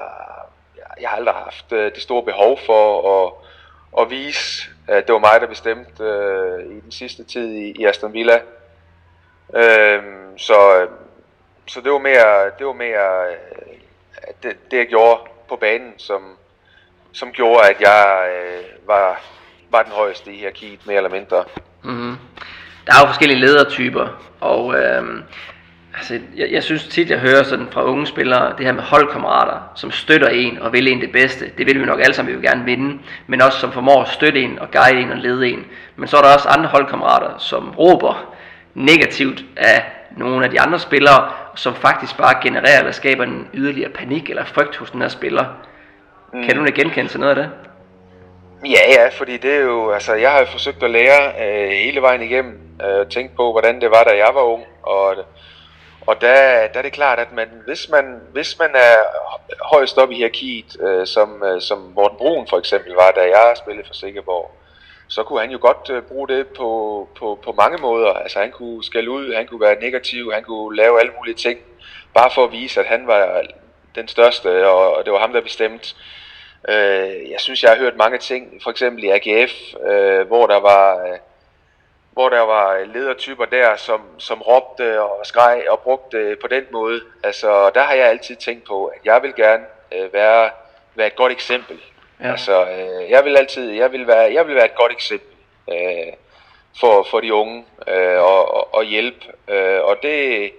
jeg 1.01 1.09
har 1.09 1.17
aldrig 1.17 1.35
haft 1.35 1.73
øh, 1.73 1.95
det 1.95 2.03
store 2.03 2.23
behov 2.23 2.59
for 2.67 3.25
at 3.27 3.33
at 3.99 4.11
vise, 4.11 4.69
at 4.89 5.07
det 5.07 5.13
var 5.13 5.19
mig, 5.19 5.41
der 5.41 5.47
bestemte 5.47 6.05
øh, 6.05 6.77
i 6.77 6.81
den 6.81 6.93
sidste 6.93 7.25
tid 7.25 7.53
i, 7.55 7.71
i 7.71 7.85
Aston 7.85 8.13
Villa. 8.13 8.41
Øhm, 9.55 9.65
øh, 9.65 10.03
så, 10.37 10.87
så 11.67 11.81
det 11.81 11.93
var 11.93 11.99
mere, 11.99 12.51
det 12.59 12.67
var 12.67 12.73
mere 12.73 13.31
øh, 13.31 13.79
det, 14.43 14.71
det, 14.71 14.79
jeg 14.79 14.87
gjorde 14.87 15.21
på 15.49 15.57
banen, 15.57 15.93
som, 15.97 16.23
som 17.13 17.33
gjorde, 17.33 17.69
at 17.71 17.81
jeg 17.81 18.31
øh, 18.37 18.89
var, 18.89 19.21
var 19.71 19.83
den 19.83 19.93
højeste 19.93 20.33
i 20.33 20.37
hierarkiet, 20.37 20.87
mere 20.87 20.97
eller 20.97 21.11
mindre. 21.11 21.45
Mm-hmm. 21.83 22.17
Der 22.87 22.95
er 22.95 23.01
jo 23.01 23.07
forskellige 23.07 23.41
ledertyper, 23.41 24.33
og 24.41 24.75
øh, 24.75 25.23
altså, 25.97 26.21
jeg, 26.37 26.49
jeg 26.53 26.63
synes 26.63 26.85
tit, 26.85 27.11
jeg 27.11 27.19
hører 27.19 27.43
sådan 27.43 27.69
fra 27.71 27.85
unge 27.85 28.07
spillere, 28.07 28.55
det 28.59 28.67
her 28.67 28.73
med 28.73 28.83
holdkammerater, 28.83 29.73
som 29.75 29.91
støtter 29.91 30.29
en 30.29 30.59
og 30.59 30.73
vil 30.73 30.89
en 30.89 31.01
det 31.01 31.13
bedste. 31.13 31.51
Det 31.59 31.67
vil 31.67 31.81
vi 31.81 31.85
nok 31.85 32.01
alle 32.01 32.15
sammen, 32.15 32.33
vi 32.33 32.39
vil 32.39 32.49
gerne 32.49 32.65
vinde, 32.65 32.99
men 33.27 33.43
også 33.43 33.59
som 33.59 33.73
formår 33.73 34.03
at 34.03 34.09
støtte 34.09 34.41
en 34.41 34.59
og 34.59 34.71
guide 34.71 35.01
en 35.01 35.11
og 35.11 35.17
lede 35.17 35.49
en. 35.49 35.67
Men 35.97 36.09
så 36.09 36.17
er 36.17 36.23
der 36.23 36.35
også 36.35 36.49
andre 36.49 36.69
holdkammerater, 36.69 37.39
som 37.39 37.75
råber 37.79 38.35
negativt 38.75 39.45
af 39.57 39.85
nogle 40.17 40.45
af 40.45 40.51
de 40.51 40.61
andre 40.61 40.79
spillere, 40.79 41.31
som 41.55 41.75
faktisk 41.75 42.17
bare 42.17 42.35
genererer 42.43 42.79
eller 42.79 42.93
skaber 42.93 43.25
en 43.25 43.49
yderligere 43.55 43.91
panik 43.91 44.31
eller 44.31 44.45
frygt 44.45 44.77
hos 44.77 44.91
den 44.91 45.01
her 45.01 45.09
spiller. 45.09 45.45
Mm. 46.33 46.45
Kan 46.45 46.57
du 46.57 46.65
genkende 46.75 47.11
til 47.11 47.21
noget 47.21 47.39
af 47.39 47.45
det? 47.45 47.51
Ja, 48.67 49.03
ja, 49.03 49.09
fordi 49.09 49.37
det 49.37 49.55
er 49.55 49.61
jo, 49.61 49.91
altså 49.91 50.15
jeg 50.15 50.31
har 50.31 50.39
jo 50.39 50.47
forsøgt 50.47 50.83
at 50.83 50.91
lære 50.91 51.33
øh, 51.41 51.71
hele 51.71 52.01
vejen 52.03 52.23
igennem, 52.23 52.61
øh, 52.85 53.07
tænke 53.07 53.37
på, 53.37 53.53
hvordan 53.53 53.81
det 53.81 53.91
var, 53.91 54.03
da 54.03 54.17
jeg 54.17 54.31
var 54.35 54.43
ung, 54.43 54.63
og, 54.83 55.15
og 56.09 56.21
der, 56.21 56.67
der 56.67 56.79
er 56.79 56.83
det 56.83 56.93
klart, 56.93 57.19
at 57.19 57.33
man, 57.33 57.49
hvis, 57.67 57.89
man, 57.89 58.21
hvis 58.33 58.59
man 58.59 58.71
er 58.75 58.97
højst 59.63 59.99
op 59.99 60.11
i 60.11 60.15
hierarkiet, 60.15 60.77
øh, 60.81 61.07
som, 61.07 61.43
øh, 61.43 61.61
som 61.61 61.79
Morten 61.79 62.19
Brun 62.19 62.49
for 62.49 62.59
eksempel 62.59 62.93
var, 62.93 63.11
da 63.11 63.21
jeg 63.21 63.57
spillede 63.57 63.87
for 63.87 63.95
Sikkerborg, 63.95 64.51
så 65.09 65.23
kunne 65.23 65.41
han 65.41 65.51
jo 65.51 65.59
godt 65.61 65.91
øh, 65.91 66.03
bruge 66.03 66.29
det 66.29 66.47
på, 66.47 67.09
på, 67.19 67.39
på 67.45 67.53
mange 67.53 67.79
måder. 67.79 68.13
Altså 68.13 68.39
han 68.39 68.51
kunne 68.51 68.85
skælde 68.85 69.11
ud, 69.11 69.35
han 69.35 69.47
kunne 69.47 69.61
være 69.61 69.81
negativ, 69.81 70.33
han 70.33 70.43
kunne 70.43 70.77
lave 70.77 71.01
alle 71.01 71.13
mulige 71.17 71.35
ting, 71.35 71.59
bare 72.15 72.31
for 72.35 72.45
at 72.45 72.53
vise, 72.53 72.81
at 72.81 72.87
han 72.87 73.07
var 73.07 73.43
den 73.95 74.09
største, 74.09 74.69
og, 74.69 74.97
og 74.97 75.05
det 75.05 75.13
var 75.13 75.19
ham, 75.19 75.33
der 75.33 75.41
bestemte. 75.41 75.95
Øh, 76.69 77.31
jeg 77.31 77.41
synes, 77.41 77.63
jeg 77.63 77.71
har 77.71 77.79
hørt 77.79 77.97
mange 77.97 78.19
ting, 78.19 78.61
for 78.63 78.71
eksempel 78.71 79.05
i 79.05 79.09
AGF, 79.09 79.53
øh, 79.89 80.27
hvor 80.27 80.47
der 80.47 80.61
var... 80.61 80.97
Øh, 80.97 81.19
hvor 82.19 82.29
der 82.29 82.41
var 82.41 82.85
ledertyper 82.95 83.45
der, 83.45 83.77
som, 83.77 84.01
som 84.19 84.43
råbte 84.43 85.03
og 85.03 85.27
skreg 85.27 85.65
og 85.71 85.81
brugte 85.81 86.37
på 86.41 86.47
den 86.47 86.65
måde. 86.71 87.01
Altså, 87.23 87.71
der 87.75 87.83
har 87.83 87.95
jeg 87.95 88.09
altid 88.09 88.37
tænkt 88.37 88.65
på, 88.65 88.87
at 88.87 89.01
jeg 89.05 89.23
vil 89.23 89.35
gerne 89.35 89.65
øh, 89.93 90.13
være, 90.13 90.51
være 90.95 91.07
et 91.07 91.17
godt 91.17 91.33
eksempel. 91.33 91.81
Ja. 92.21 92.31
Altså, 92.31 92.65
øh, 92.65 93.11
jeg 93.11 93.25
vil 93.25 93.37
altid, 93.37 93.71
jeg 93.71 93.93
vil 93.93 94.07
være, 94.07 94.33
jeg 94.33 94.47
vil 94.47 94.55
være 94.55 94.65
et 94.65 94.75
godt 94.75 94.93
eksempel 94.93 95.37
øh, 95.73 96.13
for, 96.81 97.07
for 97.11 97.21
de 97.21 97.35
unge 97.35 97.65
øh, 97.89 98.19
og, 98.19 98.55
og, 98.55 98.75
og 98.75 98.85
hjælpe. 98.85 99.27
Øh, 99.49 99.81
og 99.83 99.97
det, 100.03 100.51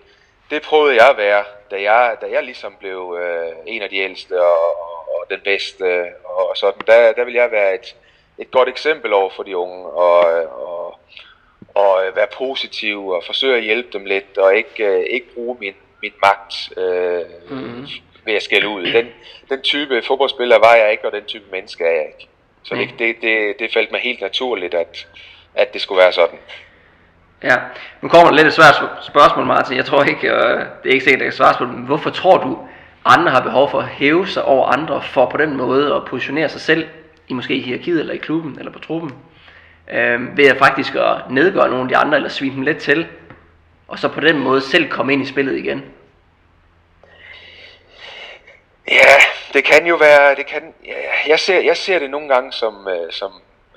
det 0.49 0.61
prøvede 0.61 0.95
jeg 0.95 1.09
at 1.09 1.17
være, 1.17 1.43
da 1.71 1.81
jeg, 1.81 2.17
da 2.21 2.25
jeg 2.31 2.43
ligesom 2.43 2.75
blev 2.79 3.17
øh, 3.21 3.51
en 3.65 3.81
af 3.81 3.89
de 3.89 3.97
ældste 3.97 4.41
og, 4.41 4.79
og 5.09 5.25
den 5.29 5.39
bedste. 5.43 6.05
Og 6.23 6.57
sådan, 6.57 6.81
der, 6.87 7.11
der 7.11 7.23
vil 7.23 7.33
jeg 7.33 7.51
være 7.51 7.75
et, 7.75 7.95
et 8.37 8.51
godt 8.51 8.69
eksempel 8.69 9.13
over 9.13 9.29
for 9.29 9.43
de 9.43 9.57
unge 9.57 9.85
og, 9.85 10.19
og, 10.43 10.78
og 11.75 12.01
være 12.15 12.27
positiv 12.37 13.07
og 13.07 13.23
forsøge 13.25 13.57
at 13.57 13.63
hjælpe 13.63 13.89
dem 13.93 14.05
lidt 14.05 14.37
og 14.37 14.55
ikke, 14.55 14.85
øh, 14.85 15.05
ikke 15.09 15.33
bruge 15.33 15.57
min, 15.59 15.73
min 16.01 16.13
magt 16.23 16.77
øh, 16.77 17.21
mm-hmm 17.49 17.87
ved 18.29 18.35
at 18.35 18.43
skælde 18.43 18.67
ud. 18.67 18.83
Den, 18.93 19.07
den 19.49 19.61
type 19.61 20.01
fodboldspiller 20.07 20.59
var 20.59 20.73
jeg 20.73 20.91
ikke, 20.91 21.05
og 21.07 21.11
den 21.11 21.23
type 21.23 21.45
menneske 21.51 21.83
er 21.83 21.91
jeg 21.91 22.05
ikke. 22.07 22.27
Så 22.63 22.75
det, 22.75 22.89
det, 22.99 23.15
det, 23.21 23.59
det 23.59 23.73
faldt 23.73 23.91
mig 23.91 24.01
helt 24.01 24.21
naturligt, 24.21 24.73
at, 24.73 25.07
at 25.55 25.73
det 25.73 25.81
skulle 25.81 26.01
være 26.01 26.13
sådan. 26.13 26.39
Ja, 27.43 27.55
nu 28.01 28.09
kommer 28.09 28.27
der 28.27 28.35
lidt 28.35 28.47
et 28.47 28.53
svært 28.53 28.75
spørgsmål, 29.01 29.45
Martin. 29.45 29.77
Jeg 29.77 29.85
tror 29.85 30.03
ikke, 30.03 30.27
øh, 30.27 30.59
det 30.83 30.89
er 30.89 30.93
ikke 30.93 31.03
sikkert, 31.03 31.21
at 31.21 31.25
jeg 31.25 31.31
kan 31.31 31.37
svare 31.37 31.55
på 31.57 31.65
men 31.65 31.85
hvorfor 31.85 32.09
tror 32.09 32.37
du, 32.37 32.57
andre 33.05 33.31
har 33.31 33.41
behov 33.41 33.69
for 33.71 33.79
at 33.79 33.87
hæve 33.87 34.27
sig 34.27 34.45
over 34.45 34.65
andre, 34.67 35.01
for 35.01 35.25
på 35.25 35.37
den 35.37 35.57
måde 35.57 35.95
at 35.95 36.05
positionere 36.05 36.49
sig 36.49 36.61
selv, 36.61 36.87
i 37.27 37.33
måske 37.33 37.55
i 37.55 37.61
hierarkiet, 37.61 37.99
eller 37.99 38.13
i 38.13 38.17
klubben, 38.17 38.55
eller 38.59 38.71
på 38.71 38.79
truppen, 38.79 39.13
øh, 39.89 40.37
ved 40.37 40.47
at 40.47 40.57
faktisk 40.57 40.95
at 40.95 41.15
nedgøre 41.29 41.69
nogle 41.69 41.83
af 41.83 41.87
de 41.87 41.97
andre, 41.97 42.17
eller 42.17 42.29
svine 42.29 42.55
dem 42.55 42.61
lidt 42.61 42.77
til, 42.77 43.07
og 43.87 43.99
så 43.99 44.07
på 44.07 44.19
den 44.19 44.39
måde 44.39 44.61
selv 44.61 44.89
komme 44.89 45.13
ind 45.13 45.21
i 45.21 45.25
spillet 45.25 45.57
igen? 45.57 45.85
Ja, 48.91 49.15
det 49.53 49.63
kan 49.63 49.87
jo 49.87 49.95
være, 49.95 50.35
det 50.35 50.45
kan, 50.45 50.73
ja, 50.85 50.93
jeg, 51.27 51.39
ser, 51.39 51.59
jeg 51.59 51.77
ser 51.77 51.99
det 51.99 52.09
nogle 52.09 52.29
gange 52.29 52.51
som, 52.51 52.87
øh, 52.87 53.11
som 53.11 53.31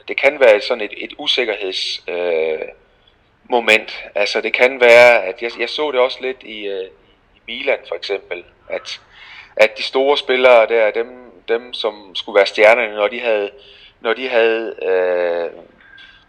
det 0.08 0.16
kan 0.16 0.40
være 0.40 0.60
sådan 0.60 0.84
et, 0.84 0.92
et 0.96 1.12
usikkerheds 1.18 2.02
øh, 2.08 2.58
moment. 3.50 4.04
Altså 4.14 4.40
det 4.40 4.52
kan 4.52 4.80
være, 4.80 5.24
at 5.24 5.42
jeg, 5.42 5.50
jeg 5.58 5.68
så 5.68 5.90
det 5.90 6.00
også 6.00 6.18
lidt 6.20 6.42
i, 6.42 6.66
øh, 6.66 6.84
i 7.34 7.40
Milan 7.46 7.78
for 7.88 7.94
eksempel, 7.94 8.44
at, 8.68 9.00
at 9.56 9.78
de 9.78 9.82
store 9.82 10.18
spillere 10.18 10.66
der, 10.66 10.90
dem, 10.90 11.06
dem 11.48 11.72
som 11.72 12.14
skulle 12.14 12.36
være 12.36 12.46
stjernerne, 12.46 12.94
når 12.94 13.08
de 13.08 13.20
havde, 13.20 13.50
når 14.00 14.14
de 14.14 14.28
havde 14.28 14.74
øh, 14.82 15.50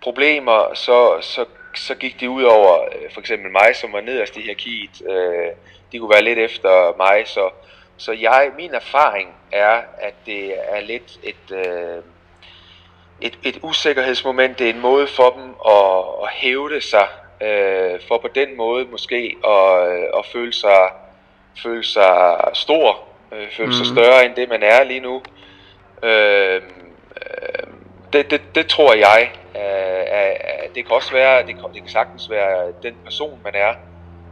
problemer, 0.03 0.73
så, 0.73 1.17
så, 1.21 1.45
så 1.75 1.95
gik 1.95 2.19
de 2.19 2.29
ud 2.29 2.43
over 2.43 2.81
øh, 2.81 3.11
for 3.13 3.19
eksempel 3.19 3.51
mig, 3.51 3.75
som 3.75 3.93
var 3.93 4.01
nederst 4.01 4.37
i 4.37 4.41
hierarkiet. 4.41 5.01
Øh, 5.09 5.51
de 5.91 5.99
kunne 5.99 6.09
være 6.09 6.21
lidt 6.21 6.39
efter 6.39 6.97
mig, 6.97 7.23
så 7.25 7.49
så 7.97 8.11
jeg, 8.11 8.51
min 8.57 8.73
erfaring 8.73 9.29
er, 9.51 9.81
at 9.97 10.13
det 10.25 10.53
er 10.69 10.81
lidt 10.81 11.19
et, 11.23 11.51
øh, 11.51 12.03
et, 13.21 13.37
et 13.43 13.59
usikkerhedsmoment. 13.61 14.59
Det 14.59 14.69
er 14.69 14.73
en 14.73 14.81
måde 14.81 15.07
for 15.07 15.29
dem 15.29 15.55
at, 15.67 16.23
at 16.23 16.29
hævde 16.31 16.81
sig, 16.81 17.07
øh, 17.41 17.99
for 18.07 18.17
på 18.17 18.27
den 18.35 18.57
måde 18.57 18.85
måske 18.85 19.35
at, 19.45 19.91
øh, 19.91 20.03
at 20.17 20.25
føle, 20.25 20.53
sig, 20.53 20.89
føle 21.63 21.83
sig 21.83 22.37
stor, 22.53 23.03
øh, 23.31 23.51
føle 23.51 23.67
mm. 23.67 23.73
sig 23.73 23.85
større 23.85 24.25
end 24.25 24.35
det 24.35 24.49
man 24.49 24.63
er 24.63 24.83
lige 24.83 24.99
nu. 24.99 25.23
Øh, 26.03 26.61
øh, 27.15 27.67
det, 28.13 28.31
det, 28.31 28.41
det 28.55 28.67
tror 28.67 28.93
jeg. 28.93 29.31
Øh, 29.55 30.75
det 30.75 30.85
kan 30.85 30.95
også 30.95 31.11
være, 31.11 31.47
det 31.47 31.55
kan, 31.55 31.63
det 31.73 31.81
kan 31.81 31.91
sagtens 31.91 32.29
være 32.29 32.73
den 32.83 32.95
person 33.05 33.39
man 33.43 33.55
er 33.55 33.73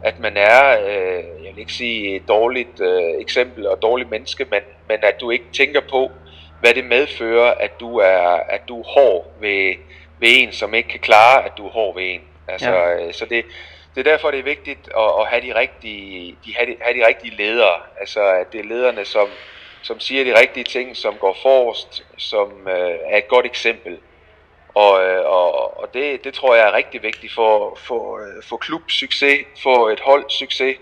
at 0.02 0.20
man 0.20 0.36
er, 0.36 0.80
øh, 0.86 1.44
jeg 1.44 1.54
vil 1.54 1.58
ikke 1.58 1.72
sige 1.72 2.16
et 2.16 2.28
dårligt 2.28 2.80
øh, 2.80 3.20
eksempel 3.20 3.66
og 3.66 3.82
dårligt 3.82 4.10
menneske, 4.10 4.46
men, 4.50 4.60
men 4.88 4.98
at 5.02 5.20
du 5.20 5.30
ikke 5.30 5.44
tænker 5.52 5.80
på, 5.90 6.10
hvad 6.60 6.74
det 6.74 6.84
medfører, 6.84 7.54
at 7.54 7.80
du 7.80 7.98
er, 7.98 8.40
at 8.48 8.60
du 8.68 8.80
er 8.80 8.84
hård 8.84 9.32
ved, 9.40 9.74
ved 10.18 10.28
en, 10.32 10.52
som 10.52 10.74
ikke 10.74 10.88
kan 10.88 11.00
klare, 11.00 11.44
at 11.44 11.52
du 11.58 11.66
er 11.66 11.70
hård 11.70 11.94
ved 11.94 12.04
en. 12.14 12.20
Altså, 12.48 12.70
ja. 12.70 13.06
øh, 13.06 13.12
så 13.14 13.24
det, 13.24 13.44
det 13.94 14.06
er 14.06 14.10
derfor, 14.10 14.30
det 14.30 14.40
er 14.40 14.44
vigtigt 14.44 14.88
at, 14.96 15.10
at 15.20 15.26
have 15.26 15.42
de 15.42 15.54
rigtige, 15.54 16.36
de, 16.44 16.54
have, 16.56 16.66
de, 16.66 16.76
have 16.80 17.00
de 17.00 17.06
rigtige 17.06 17.36
ledere. 17.36 17.74
Altså, 18.00 18.20
at 18.24 18.52
det 18.52 18.60
er 18.60 18.64
lederne, 18.64 19.04
som, 19.04 19.28
som 19.82 20.00
siger 20.00 20.24
de 20.24 20.40
rigtige 20.40 20.64
ting, 20.64 20.96
som 20.96 21.14
går 21.14 21.36
forrest, 21.42 22.04
som 22.16 22.68
øh, 22.68 22.98
er 23.04 23.18
et 23.18 23.28
godt 23.28 23.46
eksempel. 23.46 23.98
Og, 24.74 25.04
øh, 25.04 25.24
og, 25.26 25.78
og 25.80 25.94
det, 25.94 26.24
det 26.24 26.34
tror 26.34 26.54
jeg 26.54 26.68
er 26.68 26.72
rigtig 26.72 27.02
vigtigt 27.02 27.32
for, 27.32 27.78
for, 27.86 28.18
øh, 28.18 28.42
for 28.42 28.56
klubsucces, 28.56 29.46
for 29.62 29.90
et 29.90 30.00
hold 30.00 30.30
succes, 30.30 30.76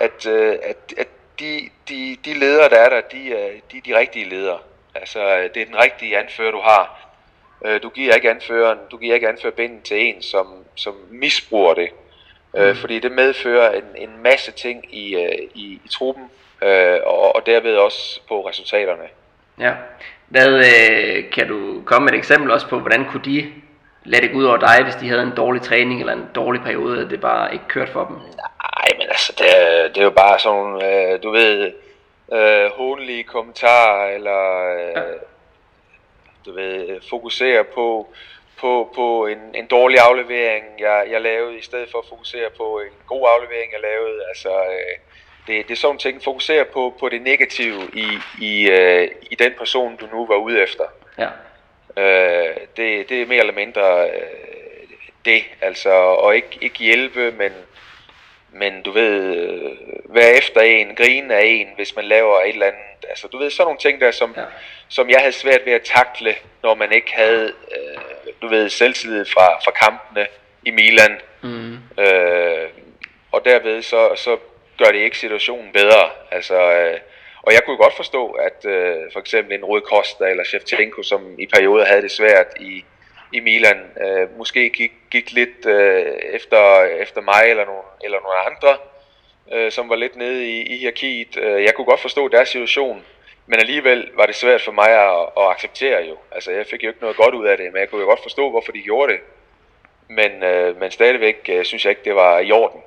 at, 0.00 0.26
øh, 0.26 0.58
at, 0.62 0.94
at 0.98 1.08
de, 1.40 1.70
de, 1.88 2.16
de 2.24 2.34
ledere, 2.38 2.68
der 2.68 2.76
er 2.76 2.88
der, 2.88 3.00
de 3.00 3.34
er 3.34 3.50
de, 3.72 3.80
de 3.80 3.98
rigtige 3.98 4.28
ledere. 4.28 4.58
Altså, 4.94 5.48
det 5.54 5.62
er 5.62 5.66
den 5.66 5.78
rigtige 5.82 6.18
anfører, 6.18 6.50
du 6.50 6.60
har. 6.60 7.06
Du 7.82 7.88
giver 7.88 8.14
ikke 8.14 8.30
anføreren, 8.30 8.78
du 8.90 8.96
giver 8.96 9.14
ikke 9.14 9.28
anførbinden 9.28 9.82
til 9.82 10.00
en, 10.00 10.22
som, 10.22 10.64
som 10.76 10.94
misbruger 11.10 11.74
det. 11.74 11.90
Mm. 12.54 12.76
Fordi 12.76 12.98
det 12.98 13.12
medfører 13.12 13.72
en, 13.72 13.84
en 13.96 14.22
masse 14.22 14.52
ting 14.52 14.94
i, 14.94 15.16
i, 15.54 15.80
i 15.84 15.88
truppen, 15.90 16.30
og, 17.04 17.36
og 17.36 17.46
derved 17.46 17.76
også 17.76 18.20
på 18.28 18.48
resultaterne. 18.48 19.08
Ja, 19.60 19.72
hvad, 20.30 20.58
øh, 20.58 21.30
kan 21.30 21.48
du 21.48 21.82
komme 21.86 22.04
med 22.04 22.12
et 22.12 22.18
eksempel 22.18 22.50
også 22.50 22.68
på, 22.68 22.78
hvordan 22.78 23.04
kunne 23.10 23.24
de 23.24 23.52
lade 24.04 24.22
det 24.22 24.32
gå 24.32 24.38
ud 24.38 24.44
over 24.44 24.56
dig, 24.56 24.82
hvis 24.84 24.94
de 24.94 25.08
havde 25.08 25.22
en 25.22 25.36
dårlig 25.36 25.62
træning 25.62 26.00
eller 26.00 26.12
en 26.12 26.28
dårlig 26.34 26.62
periode, 26.62 27.04
at 27.04 27.10
det 27.10 27.20
bare 27.20 27.52
ikke 27.52 27.64
kørte 27.68 27.92
for 27.92 28.04
dem? 28.04 28.16
Nej, 28.16 28.88
men 28.98 29.08
altså, 29.08 29.32
det 29.38 29.46
er, 29.56 29.88
det 29.88 29.98
er 29.98 30.04
jo 30.04 30.10
bare 30.10 30.38
sådan, 30.38 30.82
øh, 30.82 31.22
du 31.22 31.30
ved, 31.30 31.72
øh, 32.32 32.70
hånlige 32.70 33.24
kommentarer, 33.24 34.14
eller 34.14 34.40
øh, 34.74 34.92
ja. 34.96 35.02
du 36.46 36.52
ved, 36.52 37.00
fokusere 37.10 37.64
på, 37.64 38.08
på, 38.60 38.92
på 38.94 39.26
en, 39.26 39.38
en 39.54 39.66
dårlig 39.66 39.98
aflevering, 39.98 40.64
jeg, 40.78 41.06
jeg 41.10 41.20
lavede, 41.20 41.58
i 41.58 41.62
stedet 41.62 41.88
for 41.90 41.98
at 41.98 42.08
fokusere 42.08 42.50
på 42.56 42.80
en 42.80 42.94
god 43.06 43.28
aflevering, 43.34 43.72
jeg 43.72 43.80
lavede. 43.80 44.22
Altså, 44.28 44.48
øh, 44.48 44.96
det, 45.46 45.68
det 45.68 45.70
er 45.70 45.76
sådan 45.76 45.98
ting, 45.98 46.22
fokusere 46.24 46.64
på, 46.64 46.96
på 47.00 47.08
det 47.08 47.22
negative 47.22 47.90
i, 47.94 48.06
i, 48.40 48.70
øh, 48.70 49.08
i 49.30 49.34
den 49.34 49.52
person, 49.58 49.96
du 49.96 50.06
nu 50.12 50.26
var 50.26 50.36
ude 50.36 50.62
efter. 50.62 50.84
Ja. 51.18 51.28
Øh, 51.96 52.56
det, 52.76 53.08
det 53.08 53.22
er 53.22 53.26
mere 53.26 53.40
eller 53.40 53.52
mindre 53.52 54.10
øh, 54.10 54.50
det, 55.24 55.44
altså, 55.60 55.90
og 55.92 56.36
ikke, 56.36 56.58
ikke 56.60 56.78
hjælpe, 56.78 57.32
men, 57.32 57.52
men 58.52 58.82
du 58.82 58.90
ved, 58.90 59.36
øh, 59.36 59.76
være 60.14 60.32
efter 60.32 60.60
en, 60.60 60.94
grine 60.94 61.34
af 61.34 61.44
en, 61.44 61.68
hvis 61.76 61.96
man 61.96 62.04
laver 62.04 62.40
et 62.40 62.48
eller 62.48 62.66
andet. 62.66 63.08
Altså, 63.08 63.26
du 63.26 63.38
ved, 63.38 63.50
sådan 63.50 63.66
nogle 63.66 63.78
ting 63.78 64.00
der, 64.00 64.10
som, 64.10 64.34
ja. 64.36 64.44
som 64.88 65.10
jeg 65.10 65.20
havde 65.20 65.32
svært 65.32 65.60
ved 65.64 65.72
at 65.72 65.82
takle, 65.82 66.34
når 66.62 66.74
man 66.74 66.92
ikke 66.92 67.12
havde, 67.14 67.52
øh, 67.72 68.32
du 68.42 68.48
ved, 68.48 68.68
selvtillid 68.68 69.24
fra, 69.24 69.58
fra 69.64 69.70
kampene 69.70 70.26
i 70.62 70.70
Milan. 70.70 71.20
Mm. 71.42 71.78
Øh, 71.98 72.68
og 73.32 73.44
derved 73.44 73.82
så, 73.82 74.10
så 74.16 74.36
gør 74.84 74.92
det 74.92 74.98
ikke 74.98 75.18
situationen 75.18 75.72
bedre. 75.72 76.10
Altså, 76.30 76.72
øh, 76.72 76.98
og 77.42 77.52
jeg 77.52 77.64
kunne 77.64 77.76
godt 77.76 77.96
forstå, 77.96 78.30
at 78.30 78.64
øh, 78.64 78.96
for 79.12 79.20
eksempel 79.20 79.52
en 79.54 79.64
Røde 79.64 79.84
Costa 79.84 80.24
eller 80.24 80.44
Shevchenko, 80.44 81.02
som 81.02 81.20
i 81.38 81.46
perioder 81.46 81.84
havde 81.84 82.02
det 82.02 82.10
svært 82.10 82.46
i, 82.60 82.84
i 83.32 83.40
Milan, 83.40 83.80
øh, 84.04 84.38
måske 84.38 84.70
gik, 84.70 84.92
gik 85.10 85.32
lidt 85.32 85.66
øh, 85.66 86.06
efter, 86.32 86.82
efter 86.82 87.20
mig 87.20 87.42
eller 87.46 87.64
nogle, 87.64 87.82
eller 88.04 88.18
nogle 88.20 88.38
andre, 88.50 88.76
øh, 89.52 89.72
som 89.72 89.88
var 89.88 89.96
lidt 89.96 90.16
nede 90.16 90.46
i, 90.48 90.62
i 90.62 90.76
hierarkiet. 90.76 91.36
Øh, 91.36 91.62
jeg 91.64 91.74
kunne 91.74 91.84
godt 91.84 92.00
forstå 92.00 92.28
deres 92.28 92.48
situation, 92.48 93.04
men 93.46 93.58
alligevel 93.58 94.10
var 94.14 94.26
det 94.26 94.34
svært 94.34 94.62
for 94.62 94.72
mig 94.72 94.90
at, 94.90 95.28
at 95.36 95.50
acceptere 95.50 96.04
jo. 96.04 96.16
Altså 96.32 96.50
jeg 96.50 96.66
fik 96.66 96.82
jo 96.82 96.88
ikke 96.88 97.00
noget 97.00 97.16
godt 97.16 97.34
ud 97.34 97.46
af 97.46 97.56
det, 97.56 97.72
men 97.72 97.80
jeg 97.80 97.90
kunne 97.90 98.00
jo 98.00 98.06
godt 98.06 98.22
forstå, 98.22 98.50
hvorfor 98.50 98.72
de 98.72 98.80
gjorde 98.80 99.12
det. 99.12 99.20
Men, 100.08 100.42
øh, 100.42 100.80
men 100.80 100.90
stadigvæk 100.90 101.50
øh, 101.52 101.64
synes 101.64 101.84
jeg 101.84 101.90
ikke, 101.90 102.04
det 102.04 102.14
var 102.14 102.38
i 102.38 102.52
orden. 102.52 102.80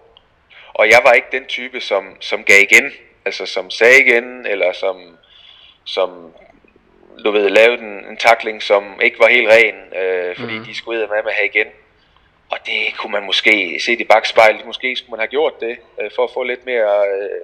Og 0.74 0.89
jeg 0.89 0.99
var 1.03 1.13
ikke 1.13 1.28
den 1.32 1.45
type, 1.45 1.82
som, 1.82 2.17
som 2.19 2.43
gav 2.43 2.61
igen, 2.61 2.91
altså 3.26 3.45
som 3.45 3.69
sagde 3.69 3.99
igen, 3.99 4.45
eller 4.45 4.74
som, 4.74 5.17
som 5.86 6.34
du 7.26 7.32
ved, 7.32 7.49
lavede 7.49 7.82
en, 7.82 8.05
en 8.09 8.17
takling, 8.17 8.63
som 8.63 9.01
ikke 9.01 9.19
var 9.19 9.28
helt 9.28 9.49
ren, 9.49 9.76
øh, 10.03 10.36
fordi 10.36 10.57
mm. 10.57 10.65
de 10.65 10.76
skulle 10.76 10.99
med 10.99 11.07
med 11.07 11.32
at 11.32 11.38
have 11.38 11.49
igen. 11.49 11.67
Og 12.49 12.57
det 12.65 12.97
kunne 12.97 13.11
man 13.11 13.24
måske 13.24 13.80
se 13.86 13.93
i 13.93 14.03
bagspejlet, 14.03 14.65
måske 14.65 14.95
skulle 14.95 15.11
man 15.11 15.19
have 15.19 15.28
gjort 15.28 15.59
det, 15.59 15.78
øh, 16.01 16.11
for 16.15 16.24
at 16.24 16.32
få 16.34 16.43
lidt 16.43 16.65
mere, 16.65 17.07
øh, 17.07 17.41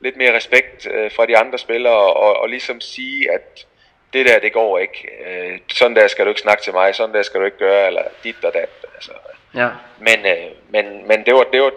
lidt 0.00 0.16
mere 0.16 0.36
respekt 0.36 0.86
øh, 0.90 1.10
fra 1.12 1.26
de 1.26 1.38
andre 1.38 1.58
spillere, 1.58 2.14
og, 2.14 2.36
og 2.36 2.48
ligesom 2.48 2.80
sige, 2.80 3.32
at 3.32 3.66
det 4.12 4.26
der, 4.26 4.38
det 4.38 4.52
går 4.52 4.78
ikke. 4.78 5.08
Øh, 5.26 5.58
sådan 5.68 5.96
der 5.96 6.08
skal 6.08 6.24
du 6.24 6.28
ikke 6.28 6.40
snakke 6.40 6.62
til 6.62 6.72
mig, 6.72 6.94
sådan 6.94 7.14
der 7.14 7.22
skal 7.22 7.40
du 7.40 7.44
ikke 7.44 7.58
gøre, 7.58 7.86
eller 7.86 8.02
dit 8.24 8.44
og 8.44 8.52
dat. 8.54 8.70
Altså. 8.94 9.12
Ja. 9.54 9.68
Men, 9.98 10.26
øh, 10.26 10.50
men, 10.68 11.08
men 11.08 11.26
det 11.26 11.34
var, 11.34 11.44
det 11.52 11.62
var, 11.62 11.72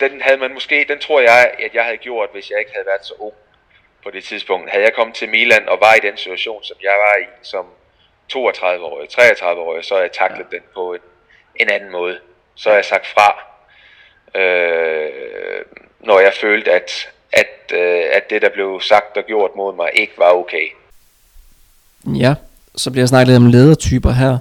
den 0.00 0.20
havde 0.20 0.38
man 0.38 0.54
måske, 0.54 0.86
den 0.88 0.98
tror 0.98 1.20
jeg, 1.20 1.50
at 1.58 1.74
jeg 1.74 1.84
havde 1.84 1.96
gjort, 1.96 2.28
hvis 2.32 2.50
jeg 2.50 2.58
ikke 2.58 2.72
havde 2.74 2.86
været 2.86 3.06
så 3.06 3.14
ung 3.18 3.34
på 4.04 4.10
det 4.10 4.24
tidspunkt. 4.24 4.70
Havde 4.70 4.84
jeg 4.84 4.94
kommet 4.94 5.16
til 5.16 5.28
Milan 5.28 5.68
og 5.68 5.78
var 5.80 5.94
i 5.94 6.06
den 6.06 6.16
situation, 6.16 6.64
som 6.64 6.76
jeg 6.82 6.96
var 7.06 7.16
i 7.24 7.26
som 7.42 7.66
32-årig, 8.32 9.08
33-årig, 9.12 9.84
så 9.84 9.94
havde 9.94 10.02
jeg 10.02 10.12
taklet 10.12 10.46
ja. 10.52 10.56
den 10.56 10.64
på 10.74 10.94
en, 10.94 11.00
en 11.56 11.68
anden 11.68 11.90
måde. 11.90 12.18
Så 12.54 12.68
har 12.68 12.76
jeg 12.76 12.84
sagt 12.84 13.06
fra, 13.06 13.28
øh, 14.40 15.64
når 16.00 16.20
jeg 16.20 16.32
følte, 16.40 16.70
at, 16.72 17.08
at, 17.32 17.72
øh, 17.72 18.04
at 18.12 18.30
det, 18.30 18.42
der 18.42 18.48
blev 18.48 18.80
sagt 18.80 19.16
og 19.16 19.24
gjort 19.24 19.50
mod 19.56 19.76
mig, 19.76 19.90
ikke 19.94 20.12
var 20.18 20.32
okay. 20.32 20.68
Ja, 22.06 22.34
så 22.76 22.90
bliver 22.90 23.02
jeg 23.02 23.08
snakket 23.08 23.28
lidt 23.28 23.36
om 23.36 23.46
ledertyper 23.46 24.10
her. 24.10 24.38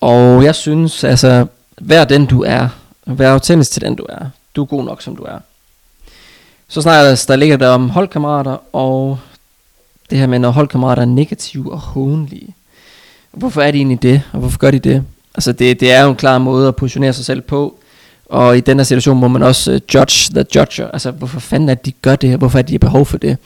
Og 0.00 0.44
jeg 0.44 0.54
synes, 0.54 1.04
altså, 1.04 1.46
vær 1.80 2.04
den 2.04 2.26
du 2.26 2.42
er. 2.42 2.68
Vær 3.06 3.32
autentisk 3.32 3.72
til 3.72 3.82
den 3.82 3.96
du 3.96 4.06
er. 4.08 4.30
Du 4.56 4.62
er 4.62 4.66
god 4.66 4.84
nok, 4.84 5.02
som 5.02 5.16
du 5.16 5.22
er. 5.22 5.38
Så 6.68 6.82
snakker 6.82 7.24
der 7.28 7.36
ligger 7.36 7.56
der 7.56 7.68
om 7.68 7.90
holdkammerater, 7.90 8.56
og 8.72 9.18
det 10.10 10.18
her 10.18 10.26
med, 10.26 10.38
når 10.38 10.50
holdkammerater 10.50 11.02
er 11.02 11.06
negative 11.06 11.72
og 11.72 11.78
hånlige. 11.78 12.54
Hvorfor 13.32 13.62
er 13.62 13.70
de 13.70 13.78
egentlig 13.78 14.02
det, 14.02 14.22
og 14.32 14.38
hvorfor 14.38 14.58
gør 14.58 14.70
de 14.70 14.78
det? 14.78 15.04
Altså 15.34 15.52
det, 15.52 15.80
det 15.80 15.92
er 15.92 16.02
jo 16.02 16.10
en 16.10 16.16
klar 16.16 16.38
måde 16.38 16.68
at 16.68 16.76
positionere 16.76 17.12
sig 17.12 17.24
selv 17.24 17.40
på, 17.40 17.78
og 18.26 18.56
i 18.56 18.60
den 18.60 18.78
her 18.78 18.84
situation 18.84 19.16
må 19.16 19.28
man 19.28 19.42
også 19.42 19.72
uh, 19.72 19.94
judge 19.94 20.34
the 20.34 20.44
judger. 20.54 20.90
Altså 20.90 21.10
hvorfor 21.10 21.40
fanden 21.40 21.68
er 21.68 21.74
det, 21.74 21.86
de 21.86 21.92
gør 21.92 22.16
det 22.16 22.30
her? 22.30 22.36
Hvorfor 22.36 22.58
er 22.58 22.62
de 22.62 22.78
behov 22.78 23.06
for 23.06 23.18
det? 23.18 23.38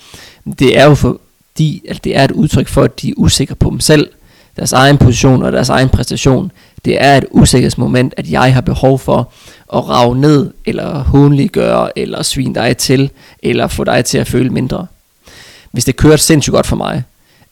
Det 0.58 0.78
er 0.78 0.84
jo 0.84 0.94
fordi, 0.94 1.82
at 1.88 2.04
det 2.04 2.16
er 2.16 2.24
et 2.24 2.30
udtryk 2.30 2.68
for, 2.68 2.82
at 2.82 3.02
de 3.02 3.08
er 3.08 3.14
usikre 3.16 3.54
på 3.54 3.70
dem 3.70 3.80
selv, 3.80 4.10
deres 4.56 4.72
egen 4.72 4.98
position 4.98 5.42
og 5.42 5.52
deres 5.52 5.68
egen 5.68 5.88
præstation. 5.88 6.52
Det 6.84 7.02
er 7.02 7.16
et 7.16 7.24
usikkerhedsmoment, 7.30 8.14
at 8.16 8.30
jeg 8.30 8.54
har 8.54 8.60
behov 8.60 8.98
for 8.98 9.32
at 9.74 9.88
rave 9.88 10.16
ned, 10.16 10.50
eller 10.66 10.98
hånliggøre, 10.98 11.98
eller 11.98 12.22
svine 12.22 12.54
dig 12.54 12.76
til, 12.76 13.10
eller 13.42 13.66
få 13.66 13.84
dig 13.84 14.04
til 14.04 14.18
at 14.18 14.26
føle 14.26 14.50
mindre. 14.50 14.86
Hvis 15.72 15.84
det 15.84 15.96
kører 15.96 16.16
sindssygt 16.16 16.54
godt 16.54 16.66
for 16.66 16.76
mig, 16.76 17.02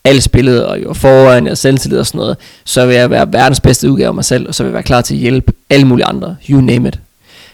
alle 0.03 0.21
spillede, 0.21 0.67
og 0.67 0.83
jo 0.83 0.93
foran, 0.93 1.47
og 1.47 1.57
selvtillid 1.57 1.99
og 1.99 2.05
sådan 2.05 2.19
noget, 2.19 2.37
så 2.65 2.85
vil 2.85 2.95
jeg 2.95 3.09
være 3.09 3.33
verdens 3.33 3.59
bedste 3.59 3.91
udgave 3.91 4.07
af 4.07 4.13
mig 4.13 4.25
selv, 4.25 4.47
og 4.47 4.55
så 4.55 4.63
vil 4.63 4.69
jeg 4.69 4.73
være 4.73 4.83
klar 4.83 5.01
til 5.01 5.13
at 5.13 5.19
hjælpe 5.19 5.53
alle 5.69 5.87
mulige 5.87 6.05
andre, 6.05 6.35
you 6.49 6.61
name 6.61 6.87
it. 6.87 6.99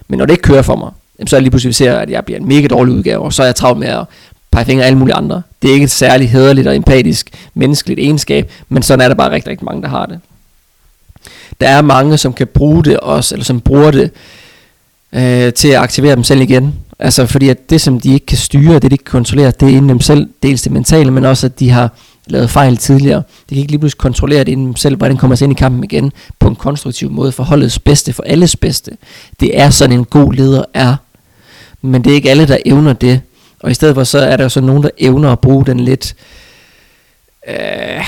Men 0.07 0.17
når 0.17 0.25
det 0.25 0.33
ikke 0.33 0.41
kører 0.41 0.61
for 0.61 0.75
mig, 0.75 0.91
så 1.27 1.35
er 1.35 1.37
jeg 1.37 1.41
lige 1.41 1.51
pludselig, 1.51 1.75
ser, 1.75 1.97
at 1.97 2.09
jeg 2.09 2.25
bliver 2.25 2.39
en 2.39 2.47
mega 2.47 2.67
dårlig 2.67 2.93
udgave, 2.93 3.23
og 3.23 3.33
så 3.33 3.41
er 3.41 3.47
jeg 3.47 3.55
travlt 3.55 3.79
med 3.79 3.87
at 3.87 4.05
pege 4.51 4.65
fingre 4.65 4.83
af 4.83 4.87
alle 4.87 4.99
mulige 4.99 5.15
andre. 5.15 5.41
Det 5.61 5.69
er 5.69 5.73
ikke 5.73 5.83
et 5.83 5.91
særligt 5.91 6.31
hederligt 6.31 6.67
og 6.67 6.75
empatisk 6.75 7.29
menneskeligt 7.53 7.99
egenskab, 7.99 8.51
men 8.69 8.83
sådan 8.83 9.01
er 9.01 9.07
der 9.07 9.15
bare 9.15 9.31
rigtig, 9.31 9.49
rigtig 9.49 9.65
mange, 9.65 9.81
der 9.81 9.87
har 9.87 10.05
det. 10.05 10.19
Der 11.61 11.69
er 11.69 11.81
mange, 11.81 12.17
som 12.17 12.33
kan 12.33 12.47
bruge 12.47 12.83
det 12.83 12.99
også, 12.99 13.35
eller 13.35 13.45
som 13.45 13.61
bruger 13.61 13.91
det 13.91 14.11
øh, 15.13 15.53
til 15.53 15.67
at 15.67 15.75
aktivere 15.75 16.15
dem 16.15 16.23
selv 16.23 16.41
igen. 16.41 16.73
Altså 16.99 17.25
fordi 17.25 17.49
at 17.49 17.69
det, 17.69 17.81
som 17.81 17.99
de 17.99 18.13
ikke 18.13 18.25
kan 18.25 18.37
styre, 18.37 18.73
det 18.73 18.81
de 18.81 18.93
ikke 18.93 19.03
kan 19.03 19.11
kontrollere, 19.11 19.51
det 19.51 19.61
er 19.61 19.69
inden 19.69 19.89
dem 19.89 20.01
selv, 20.01 20.29
dels 20.43 20.61
det 20.61 20.71
mentale, 20.71 21.11
men 21.11 21.25
også 21.25 21.45
at 21.45 21.59
de 21.59 21.69
har 21.69 21.89
lavet 22.27 22.49
fejl 22.49 22.77
tidligere. 22.77 23.23
De 23.49 23.55
kan 23.55 23.57
ikke 23.57 23.71
lige 23.71 23.79
pludselig 23.79 23.97
kontrollere 23.97 24.39
det 24.39 24.51
inden 24.51 24.65
dem 24.65 24.75
selv, 24.75 24.97
hvordan 24.97 25.17
kommer 25.17 25.35
sig 25.35 25.45
ind 25.45 25.53
i 25.53 25.59
kampen 25.59 25.83
igen 25.83 26.11
på 26.39 26.47
en 26.47 26.55
konstruktiv 26.55 27.11
måde 27.11 27.31
for 27.31 27.43
holdets 27.43 27.79
bedste, 27.79 28.13
for 28.13 28.23
alles 28.23 28.55
bedste. 28.55 28.91
Det 29.39 29.59
er 29.59 29.69
sådan 29.69 29.99
en 29.99 30.05
god 30.05 30.33
leder 30.33 30.63
er. 30.73 30.95
Men 31.81 32.03
det 32.03 32.11
er 32.11 32.15
ikke 32.15 32.29
alle, 32.29 32.47
der 32.47 32.57
evner 32.65 32.93
det. 32.93 33.21
Og 33.59 33.71
i 33.71 33.73
stedet 33.73 33.95
for 33.95 34.03
så 34.03 34.19
er 34.19 34.37
der 34.37 34.43
jo 34.43 34.49
så 34.49 34.61
nogen, 34.61 34.83
der 34.83 34.89
evner 34.97 35.31
at 35.31 35.39
bruge 35.39 35.65
den 35.65 35.79
lidt 35.79 36.13
øh, 36.13 36.44
Øh, 37.47 38.03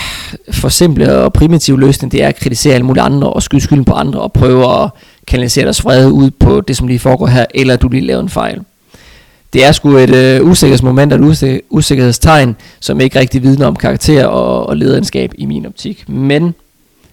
for 0.51 0.69
simple 0.69 1.17
og 1.17 1.33
primitive 1.33 1.79
løsning, 1.79 2.11
det 2.11 2.23
er 2.23 2.27
at 2.27 2.35
kritisere 2.35 2.73
alle 2.73 2.85
mulige 2.85 3.03
andre 3.03 3.29
og 3.29 3.43
skyde 3.43 3.61
skylden 3.61 3.85
på 3.85 3.93
andre 3.93 4.19
og 4.19 4.33
prøve 4.33 4.83
at 4.83 4.89
kanalisere 5.27 5.65
deres 5.65 5.83
vrede 5.85 6.11
ud 6.11 6.31
på 6.31 6.61
det, 6.61 6.77
som 6.77 6.88
lige 6.88 6.99
foregår 6.99 7.27
her, 7.27 7.45
eller 7.53 7.75
du 7.75 7.88
lige 7.88 8.05
laver 8.05 8.21
en 8.21 8.29
fejl. 8.29 8.61
Det 9.53 9.65
er 9.65 9.71
sgu 9.71 9.97
et 9.97 10.15
øh, 10.15 10.49
usikkerhedsmoment 10.49 11.13
og 11.13 11.19
et 11.19 11.31
usik- 11.31 11.67
usikkerhedstegn, 11.69 12.55
som 12.79 13.01
ikke 13.01 13.19
rigtig 13.19 13.43
vidner 13.43 13.67
om 13.67 13.75
karakter 13.75 14.25
og, 14.25 14.67
og 14.67 14.77
lederskab 14.77 15.31
i 15.38 15.45
min 15.45 15.65
optik. 15.65 16.09
Men 16.09 16.53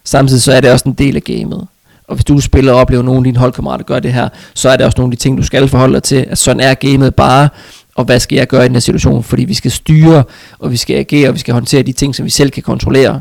samtidig 0.03 0.41
så 0.41 0.53
er 0.53 0.61
det 0.61 0.71
også 0.71 0.89
en 0.89 0.93
del 0.93 1.15
af 1.15 1.23
gamet. 1.23 1.67
Og 2.07 2.15
hvis 2.15 2.25
du 2.25 2.39
spiller 2.39 2.73
og 2.73 2.79
oplever, 2.79 3.01
at 3.01 3.05
nogle 3.05 3.19
af 3.19 3.23
dine 3.23 3.37
holdkammerater 3.37 3.83
gør 3.85 3.99
det 3.99 4.13
her, 4.13 4.29
så 4.53 4.69
er 4.69 4.77
det 4.77 4.85
også 4.85 4.97
nogle 4.97 5.11
af 5.11 5.17
de 5.17 5.23
ting, 5.23 5.37
du 5.37 5.43
skal 5.43 5.67
forholde 5.67 5.93
dig 5.93 6.03
til. 6.03 6.25
At 6.29 6.37
sådan 6.37 6.59
er 6.59 6.73
gamet 6.73 7.15
bare, 7.15 7.49
og 7.95 8.05
hvad 8.05 8.19
skal 8.19 8.35
jeg 8.35 8.47
gøre 8.47 8.65
i 8.65 8.67
den 8.67 8.75
her 8.75 8.79
situation? 8.79 9.23
Fordi 9.23 9.43
vi 9.43 9.53
skal 9.53 9.71
styre, 9.71 10.23
og 10.59 10.71
vi 10.71 10.77
skal 10.77 10.95
agere, 10.95 11.29
og 11.29 11.33
vi 11.33 11.39
skal 11.39 11.53
håndtere 11.53 11.83
de 11.83 11.91
ting, 11.91 12.15
som 12.15 12.25
vi 12.25 12.29
selv 12.29 12.51
kan 12.51 12.63
kontrollere. 12.63 13.19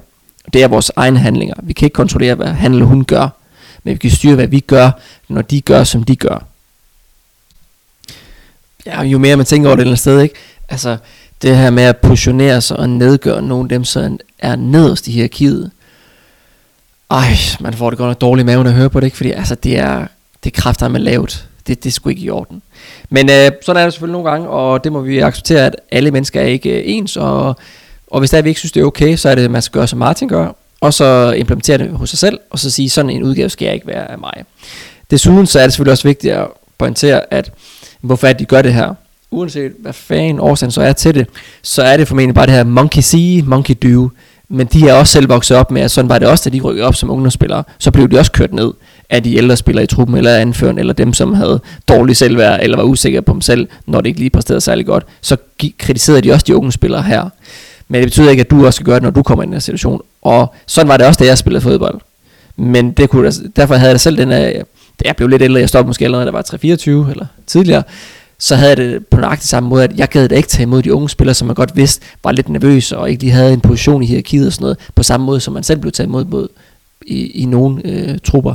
Det 0.52 0.62
er 0.62 0.68
vores 0.68 0.92
egne 0.96 1.18
handlinger. 1.18 1.54
Vi 1.62 1.72
kan 1.72 1.86
ikke 1.86 1.94
kontrollere, 1.94 2.34
hvad 2.34 2.46
han 2.46 2.72
eller 2.72 2.86
hun 2.86 3.04
gør, 3.04 3.28
men 3.84 3.92
vi 3.92 3.98
kan 3.98 4.10
styre, 4.10 4.34
hvad 4.34 4.46
vi 4.46 4.60
gør, 4.60 4.90
når 5.28 5.42
de 5.42 5.60
gør, 5.60 5.84
som 5.84 6.04
de 6.04 6.16
gør. 6.16 6.46
Ja, 8.86 9.02
jo 9.02 9.18
mere 9.18 9.36
man 9.36 9.46
tænker 9.46 9.68
over 9.68 9.76
det 9.76 9.82
eller 9.82 9.96
sted, 9.96 10.20
ikke? 10.20 10.34
Altså, 10.68 10.96
det 11.42 11.56
her 11.56 11.70
med 11.70 11.82
at 11.82 11.96
positionere 11.96 12.60
sig 12.60 12.76
og 12.76 12.90
nedgøre 12.90 13.42
nogle 13.42 13.64
af 13.64 13.68
dem, 13.68 13.84
som 13.84 14.18
er 14.38 14.56
nederst 14.56 15.08
i 15.08 15.12
hierarkiet. 15.12 15.70
Ej, 17.10 17.36
man 17.60 17.74
får 17.74 17.90
det 17.90 17.98
godt 17.98 18.08
nok 18.08 18.20
dårligt 18.20 18.44
i 18.44 18.46
maven 18.46 18.66
at 18.66 18.72
høre 18.72 18.90
på 18.90 19.00
det, 19.00 19.06
ikke? 19.06 19.16
Fordi 19.16 19.30
altså, 19.30 19.54
det 19.54 19.78
er, 19.78 20.06
det 20.44 20.56
er 20.56 20.60
kræfter, 20.60 20.88
man 20.88 21.02
lavet. 21.02 21.48
Det, 21.66 21.84
det 21.84 21.90
er 21.90 21.92
sgu 21.92 22.08
ikke 22.08 22.22
i 22.22 22.30
orden. 22.30 22.62
Men 23.10 23.30
øh, 23.30 23.50
sådan 23.62 23.80
er 23.80 23.84
det 23.84 23.92
selvfølgelig 23.92 24.12
nogle 24.12 24.30
gange, 24.30 24.48
og 24.48 24.84
det 24.84 24.92
må 24.92 25.00
vi 25.00 25.18
acceptere, 25.18 25.66
at 25.66 25.76
alle 25.92 26.10
mennesker 26.10 26.40
er 26.40 26.44
ikke 26.44 26.70
øh, 26.70 26.82
ens, 26.86 27.16
og, 27.16 27.56
og 28.06 28.18
hvis 28.18 28.30
der 28.30 28.42
vi 28.42 28.48
ikke 28.48 28.60
synes, 28.60 28.72
det 28.72 28.80
er 28.80 28.84
okay, 28.84 29.16
så 29.16 29.28
er 29.28 29.34
det, 29.34 29.44
at 29.44 29.50
man 29.50 29.62
skal 29.62 29.78
gøre, 29.78 29.86
som 29.86 29.98
Martin 29.98 30.28
gør, 30.28 30.56
og 30.80 30.94
så 30.94 31.32
implementere 31.36 31.78
det 31.78 31.90
hos 31.90 32.10
sig 32.10 32.18
selv, 32.18 32.38
og 32.50 32.58
så 32.58 32.70
sige, 32.70 32.90
sådan 32.90 33.10
en 33.10 33.22
udgave 33.22 33.48
skal 33.48 33.64
jeg 33.66 33.74
ikke 33.74 33.86
være 33.86 34.10
af 34.10 34.18
mig. 34.18 34.44
Desuden 35.10 35.46
så 35.46 35.58
er 35.58 35.62
det 35.62 35.72
selvfølgelig 35.72 35.92
også 35.92 36.08
vigtigt 36.08 36.34
at 36.34 36.46
pointere, 36.78 37.34
at 37.34 37.52
hvorfor 38.00 38.26
at 38.26 38.38
de 38.38 38.44
gør 38.44 38.62
det 38.62 38.74
her. 38.74 38.94
Uanset 39.30 39.72
hvad 39.78 39.92
fanden 39.92 40.40
årsagen 40.40 40.70
så 40.70 40.82
er 40.82 40.92
til 40.92 41.14
det, 41.14 41.26
så 41.62 41.82
er 41.82 41.96
det 41.96 42.08
formentlig 42.08 42.34
bare 42.34 42.46
det 42.46 42.54
her 42.54 42.64
monkey 42.64 43.00
see, 43.00 43.42
monkey 43.42 43.74
do. 43.82 44.10
Men 44.48 44.66
de 44.66 44.88
er 44.88 44.94
også 44.94 45.12
selv 45.12 45.28
vokset 45.28 45.56
op 45.56 45.70
med, 45.70 45.82
at 45.82 45.90
sådan 45.90 46.08
var 46.08 46.18
det 46.18 46.28
også, 46.28 46.50
da 46.50 46.56
de 46.56 46.60
rykkede 46.60 46.86
op 46.86 46.94
som 46.94 47.10
ungdomsspillere. 47.10 47.64
Så 47.78 47.90
blev 47.90 48.08
de 48.10 48.18
også 48.18 48.32
kørt 48.32 48.52
ned 48.52 48.72
af 49.14 49.22
de 49.22 49.36
ældre 49.36 49.56
spillere 49.56 49.84
i 49.84 49.86
truppen, 49.86 50.16
eller 50.16 50.36
anføren, 50.36 50.78
eller 50.78 50.92
dem, 50.92 51.12
som 51.12 51.34
havde 51.34 51.60
dårlig 51.88 52.16
selvværd, 52.16 52.60
eller 52.62 52.76
var 52.76 52.84
usikre 52.84 53.22
på 53.22 53.32
dem 53.32 53.40
selv, 53.40 53.68
når 53.86 54.00
det 54.00 54.08
ikke 54.08 54.20
lige 54.20 54.30
præsterede 54.30 54.60
særlig 54.60 54.86
godt. 54.86 55.06
Så 55.20 55.36
kritiserede 55.78 56.20
de 56.20 56.32
også 56.32 56.44
de 56.48 56.56
unge 56.56 56.72
spillere 56.72 57.02
her. 57.02 57.28
Men 57.88 58.00
det 58.00 58.06
betyder 58.06 58.30
ikke, 58.30 58.40
at 58.40 58.50
du 58.50 58.66
også 58.66 58.76
skal 58.76 58.86
gøre 58.86 58.94
det, 58.94 59.02
når 59.02 59.10
du 59.10 59.22
kommer 59.22 59.42
i 59.42 59.46
den 59.46 59.52
her 59.52 59.60
situation. 59.60 60.00
Og 60.22 60.54
sådan 60.66 60.88
var 60.88 60.96
det 60.96 61.06
også, 61.06 61.18
da 61.18 61.28
jeg 61.28 61.38
spillede 61.38 61.60
fodbold. 61.60 62.00
Men 62.56 62.92
det 62.92 63.10
kunne, 63.10 63.32
derfor 63.56 63.74
havde 63.74 63.90
jeg 63.90 64.00
selv 64.00 64.16
den 64.16 64.30
her, 64.30 64.52
da 65.00 65.04
jeg 65.04 65.16
blev 65.16 65.28
lidt 65.28 65.42
ældre, 65.42 65.60
jeg 65.60 65.68
stoppede 65.68 65.88
måske 65.88 66.04
allerede, 66.04 66.26
da 66.26 66.30
jeg 66.30 66.34
var 66.34 67.06
3-24 67.06 67.10
eller 67.10 67.26
tidligere, 67.46 67.82
så 68.38 68.56
havde 68.56 68.68
jeg 68.68 68.76
det 68.76 69.06
på 69.06 69.20
nøjagtig 69.20 69.48
samme 69.48 69.68
måde, 69.68 69.84
at 69.84 69.96
jeg 69.96 70.08
gad 70.08 70.28
da 70.28 70.34
ikke 70.34 70.48
tage 70.48 70.62
imod 70.62 70.82
de 70.82 70.94
unge 70.94 71.08
spillere, 71.10 71.34
som 71.34 71.46
man 71.46 71.54
godt 71.54 71.76
vidste 71.76 72.06
var 72.24 72.32
lidt 72.32 72.48
nervøse, 72.48 72.98
og 72.98 73.10
ikke 73.10 73.22
lige 73.22 73.32
havde 73.32 73.52
en 73.52 73.60
position 73.60 74.02
i 74.02 74.06
hierarkiet 74.06 74.46
og 74.46 74.52
sådan 74.52 74.62
noget, 74.62 74.78
på 74.94 75.02
samme 75.02 75.26
måde, 75.26 75.40
som 75.40 75.54
man 75.54 75.62
selv 75.62 75.80
blev 75.80 75.92
taget 75.92 76.08
imod 76.08 76.24
mod 76.24 76.48
i, 77.06 77.42
i 77.42 77.44
nogle 77.44 77.82
øh, 77.84 78.18
trupper. 78.24 78.54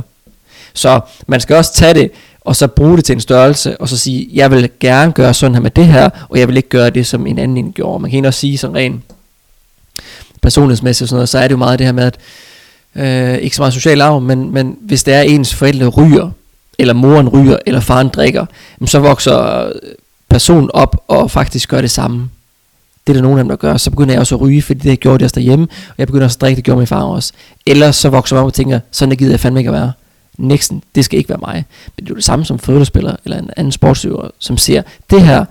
Så 0.74 1.00
man 1.26 1.40
skal 1.40 1.56
også 1.56 1.74
tage 1.74 1.94
det, 1.94 2.10
og 2.40 2.56
så 2.56 2.66
bruge 2.66 2.96
det 2.96 3.04
til 3.04 3.12
en 3.12 3.20
størrelse, 3.20 3.80
og 3.80 3.88
så 3.88 3.96
sige, 3.96 4.28
jeg 4.32 4.50
vil 4.50 4.70
gerne 4.80 5.12
gøre 5.12 5.34
sådan 5.34 5.54
her 5.54 5.62
med 5.62 5.70
det 5.70 5.86
her, 5.86 6.10
og 6.28 6.38
jeg 6.38 6.48
vil 6.48 6.56
ikke 6.56 6.68
gøre 6.68 6.90
det, 6.90 7.06
som 7.06 7.26
en 7.26 7.38
anden 7.38 7.72
gjorde. 7.72 8.02
Man 8.02 8.10
kan 8.10 8.24
også 8.24 8.40
sige 8.40 8.58
sådan 8.58 8.76
rent 8.76 9.02
personlighedsmæssigt 10.42 11.02
og 11.02 11.08
sådan 11.08 11.16
noget, 11.16 11.28
så 11.28 11.38
er 11.38 11.42
det 11.42 11.52
jo 11.52 11.56
meget 11.56 11.78
det 11.78 11.86
her 11.86 11.92
med, 11.92 12.04
at 12.04 12.18
øh, 12.96 13.38
ikke 13.38 13.56
så 13.56 13.62
meget 13.62 13.74
social 13.74 14.00
arv, 14.00 14.20
men, 14.20 14.52
men 14.52 14.76
hvis 14.80 15.04
det 15.04 15.14
er 15.14 15.20
ens 15.20 15.54
forældre 15.54 15.86
ryger, 15.86 16.30
eller 16.78 16.94
moren 16.94 17.28
ryger, 17.28 17.56
eller 17.66 17.80
faren 17.80 18.08
drikker, 18.08 18.46
så 18.86 18.98
vokser 18.98 19.66
øh, 19.66 19.72
personen 20.28 20.70
op 20.74 21.04
og 21.08 21.30
faktisk 21.30 21.68
gør 21.68 21.80
det 21.80 21.90
samme. 21.90 22.30
det 23.06 23.12
er 23.12 23.14
der 23.14 23.22
nogen 23.22 23.38
af 23.38 23.44
dem, 23.44 23.48
der 23.48 23.56
gør, 23.56 23.76
så 23.76 23.90
begynder 23.90 24.12
jeg 24.12 24.20
også 24.20 24.34
at 24.34 24.40
ryge, 24.40 24.62
fordi 24.62 24.88
det 24.88 25.00
gjorde 25.00 25.22
jeg 25.22 25.26
også 25.26 25.34
derhjemme, 25.34 25.66
og 25.88 25.94
jeg 25.98 26.06
begynder 26.06 26.24
også 26.24 26.36
at 26.36 26.40
drikke, 26.40 26.56
det 26.56 26.64
gjorde 26.64 26.78
min 26.78 26.86
far 26.86 27.02
også. 27.02 27.32
Ellers 27.66 27.96
så 27.96 28.08
vokser 28.08 28.36
man 28.36 28.40
op 28.40 28.46
og 28.46 28.54
tænker, 28.54 28.80
sådan 28.90 29.10
der 29.10 29.16
gider 29.16 29.32
jeg 29.32 29.40
fandme 29.40 29.60
ikke 29.60 29.68
at 29.68 29.74
være. 29.74 29.92
Nixon, 30.40 30.82
det 30.94 31.04
skal 31.04 31.18
ikke 31.18 31.28
være 31.28 31.38
mig. 31.38 31.64
Men 31.96 32.04
det 32.04 32.10
er 32.10 32.14
jo 32.14 32.16
det 32.16 32.24
samme 32.24 32.44
som 32.44 32.58
fodboldspiller, 32.58 33.16
eller 33.24 33.38
en 33.38 33.50
anden 33.56 33.72
sportsøver, 33.72 34.28
som 34.38 34.58
siger, 34.58 34.82
det 35.10 35.22
her, 35.22 35.44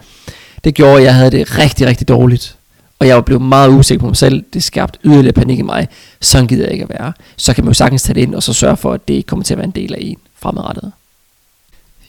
det 0.63 0.73
gjorde, 0.73 0.97
at 0.97 1.03
jeg 1.03 1.15
havde 1.15 1.31
det 1.31 1.57
rigtig, 1.57 1.87
rigtig 1.87 2.07
dårligt. 2.07 2.55
Og 2.99 3.07
jeg 3.07 3.15
var 3.15 3.21
blevet 3.21 3.41
meget 3.41 3.69
usikker 3.69 3.99
på 3.99 4.07
mig 4.07 4.17
selv. 4.17 4.43
Det 4.53 4.63
skabte 4.63 4.99
yderligere 5.03 5.33
panik 5.33 5.59
i 5.59 5.61
mig. 5.61 5.87
Sådan 6.21 6.47
gider 6.47 6.63
jeg 6.63 6.71
ikke 6.71 6.83
at 6.83 6.89
være. 6.89 7.13
Så 7.37 7.53
kan 7.53 7.63
man 7.63 7.69
jo 7.69 7.73
sagtens 7.73 8.03
tage 8.03 8.13
det 8.13 8.21
ind, 8.21 8.35
og 8.35 8.43
så 8.43 8.53
sørge 8.53 8.77
for, 8.77 8.93
at 8.93 9.07
det 9.07 9.13
ikke 9.13 9.27
kommer 9.27 9.43
til 9.43 9.53
at 9.53 9.57
være 9.57 9.65
en 9.65 9.71
del 9.71 9.93
af 9.93 9.97
en 10.01 10.17
fremadrettet. 10.41 10.91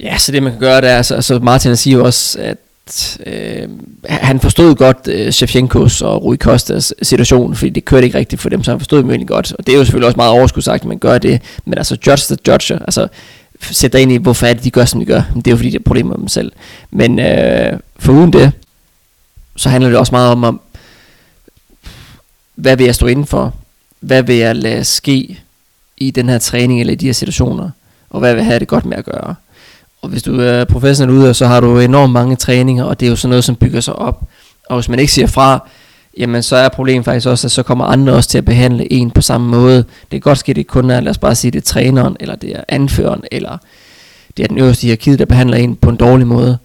Ja, 0.01 0.19
så 0.19 0.33
det 0.33 0.43
man 0.43 0.53
kan 0.53 0.61
gøre, 0.61 0.81
det 0.81 0.91
er, 0.91 0.97
altså, 0.97 1.15
altså 1.15 1.39
Martin 1.39 1.77
siger 1.77 1.97
jo 1.97 2.05
også, 2.05 2.39
at 2.39 2.57
øh, 3.27 3.69
han 4.09 4.41
forstod 4.41 4.75
godt 4.75 5.09
øh, 5.09 5.33
Shevchenkos 5.33 6.03
og 6.03 6.25
Rui 6.25 6.37
Costas 6.37 6.95
situation, 7.03 7.55
fordi 7.55 7.71
det 7.71 7.85
kørte 7.85 8.07
ikke 8.07 8.19
rigtigt 8.19 8.43
for 8.43 8.49
dem, 8.49 8.65
så 8.65 8.71
han 8.71 8.81
forstod 8.81 8.99
dem 8.99 9.11
egentlig 9.11 9.29
godt. 9.29 9.53
Og 9.53 9.67
det 9.67 9.75
er 9.75 9.79
jo 9.79 9.85
selvfølgelig 9.85 10.07
også 10.07 10.17
meget 10.17 10.33
overskud 10.33 10.63
sagt, 10.63 10.83
at 10.83 10.89
man 10.89 10.99
gør 10.99 11.19
det. 11.19 11.43
Men 11.65 11.79
altså, 11.79 11.97
judge 12.07 12.23
the 12.37 12.37
judge, 12.47 12.75
altså 12.75 13.09
sæt 13.61 13.93
dig 13.93 14.03
ind 14.03 14.13
i, 14.13 14.17
hvorfor 14.17 14.47
er 14.47 14.55
det, 14.55 14.65
de 14.65 14.71
gør, 14.71 14.85
som 14.85 15.01
de 15.01 15.07
gør. 15.07 15.23
Men 15.35 15.43
det 15.43 15.47
er 15.47 15.51
jo 15.51 15.57
fordi, 15.57 15.71
det 15.71 15.79
er 15.79 15.83
problemer 15.85 16.11
med 16.11 16.19
dem 16.19 16.29
selv. 16.29 16.53
Men 16.91 17.19
øh, 17.19 17.79
for 17.99 18.13
uden 18.13 18.33
det, 18.33 18.53
så 19.57 19.69
handler 19.69 19.91
det 19.91 19.99
også 19.99 20.13
meget 20.15 20.31
om, 20.31 20.45
om 20.45 20.61
hvad 22.55 22.77
vil 22.77 22.85
jeg 22.85 22.95
stå 22.95 23.07
inden 23.07 23.27
for? 23.27 23.55
Hvad 24.01 24.23
vil 24.23 24.37
jeg 24.37 24.57
lade 24.57 24.85
ske 24.85 25.41
i 25.97 26.11
den 26.11 26.29
her 26.29 26.39
træning 26.39 26.81
eller 26.81 26.93
i 26.93 26.97
de 26.97 27.07
her 27.07 27.13
situationer? 27.13 27.71
Og 28.11 28.21
hvad 28.21 28.33
vil 28.33 28.39
jeg 28.39 28.47
have 28.47 28.59
det 28.59 28.69
godt 28.69 28.85
med 28.85 28.97
at 28.97 29.05
gøre? 29.05 29.35
Og 30.03 30.09
hvis 30.09 30.23
du 30.23 30.41
er 30.41 30.65
professionel 30.65 31.17
ude, 31.17 31.35
så 31.35 31.47
har 31.47 31.61
du 31.61 31.79
enormt 31.79 32.13
mange 32.13 32.37
træninger, 32.37 32.85
og 32.85 33.01
det 33.01 33.07
er 33.07 33.11
jo 33.11 33.17
sådan 33.17 33.31
noget, 33.31 33.45
som 33.45 33.57
bygger 33.57 33.81
sig 33.81 33.97
op. 33.97 34.23
Og 34.69 34.77
hvis 34.77 34.89
man 34.89 34.99
ikke 34.99 35.13
siger 35.13 35.27
fra, 35.27 35.69
jamen 36.19 36.43
så 36.43 36.57
er 36.57 36.69
problemet 36.69 37.05
faktisk 37.05 37.27
også, 37.27 37.47
at 37.47 37.51
så 37.51 37.63
kommer 37.63 37.85
andre 37.85 38.13
også 38.13 38.29
til 38.29 38.39
at 38.39 38.45
behandle 38.45 38.93
en 38.93 39.11
på 39.11 39.21
samme 39.21 39.49
måde. 39.49 39.77
Det 39.77 40.11
kan 40.11 40.21
godt 40.21 40.39
ske, 40.39 40.51
at 40.51 40.57
det 40.57 40.67
kun 40.67 40.91
er, 40.91 41.01
lad 41.01 41.11
os 41.11 41.19
bare 41.19 41.35
sige, 41.35 41.51
det 41.51 41.59
er 41.59 41.63
træneren, 41.65 42.17
eller 42.21 42.35
det 42.35 42.57
er 42.57 42.61
anføreren, 42.69 43.23
eller 43.33 43.59
det 44.37 44.43
er 44.43 44.49
den 44.49 44.59
øverste 44.59 44.83
hierarki, 44.83 45.17
der 45.17 45.25
behandler 45.25 45.57
en 45.57 45.77
på 45.77 45.91
en 45.91 45.97
dårlig 45.97 46.27
måde. 46.27 46.59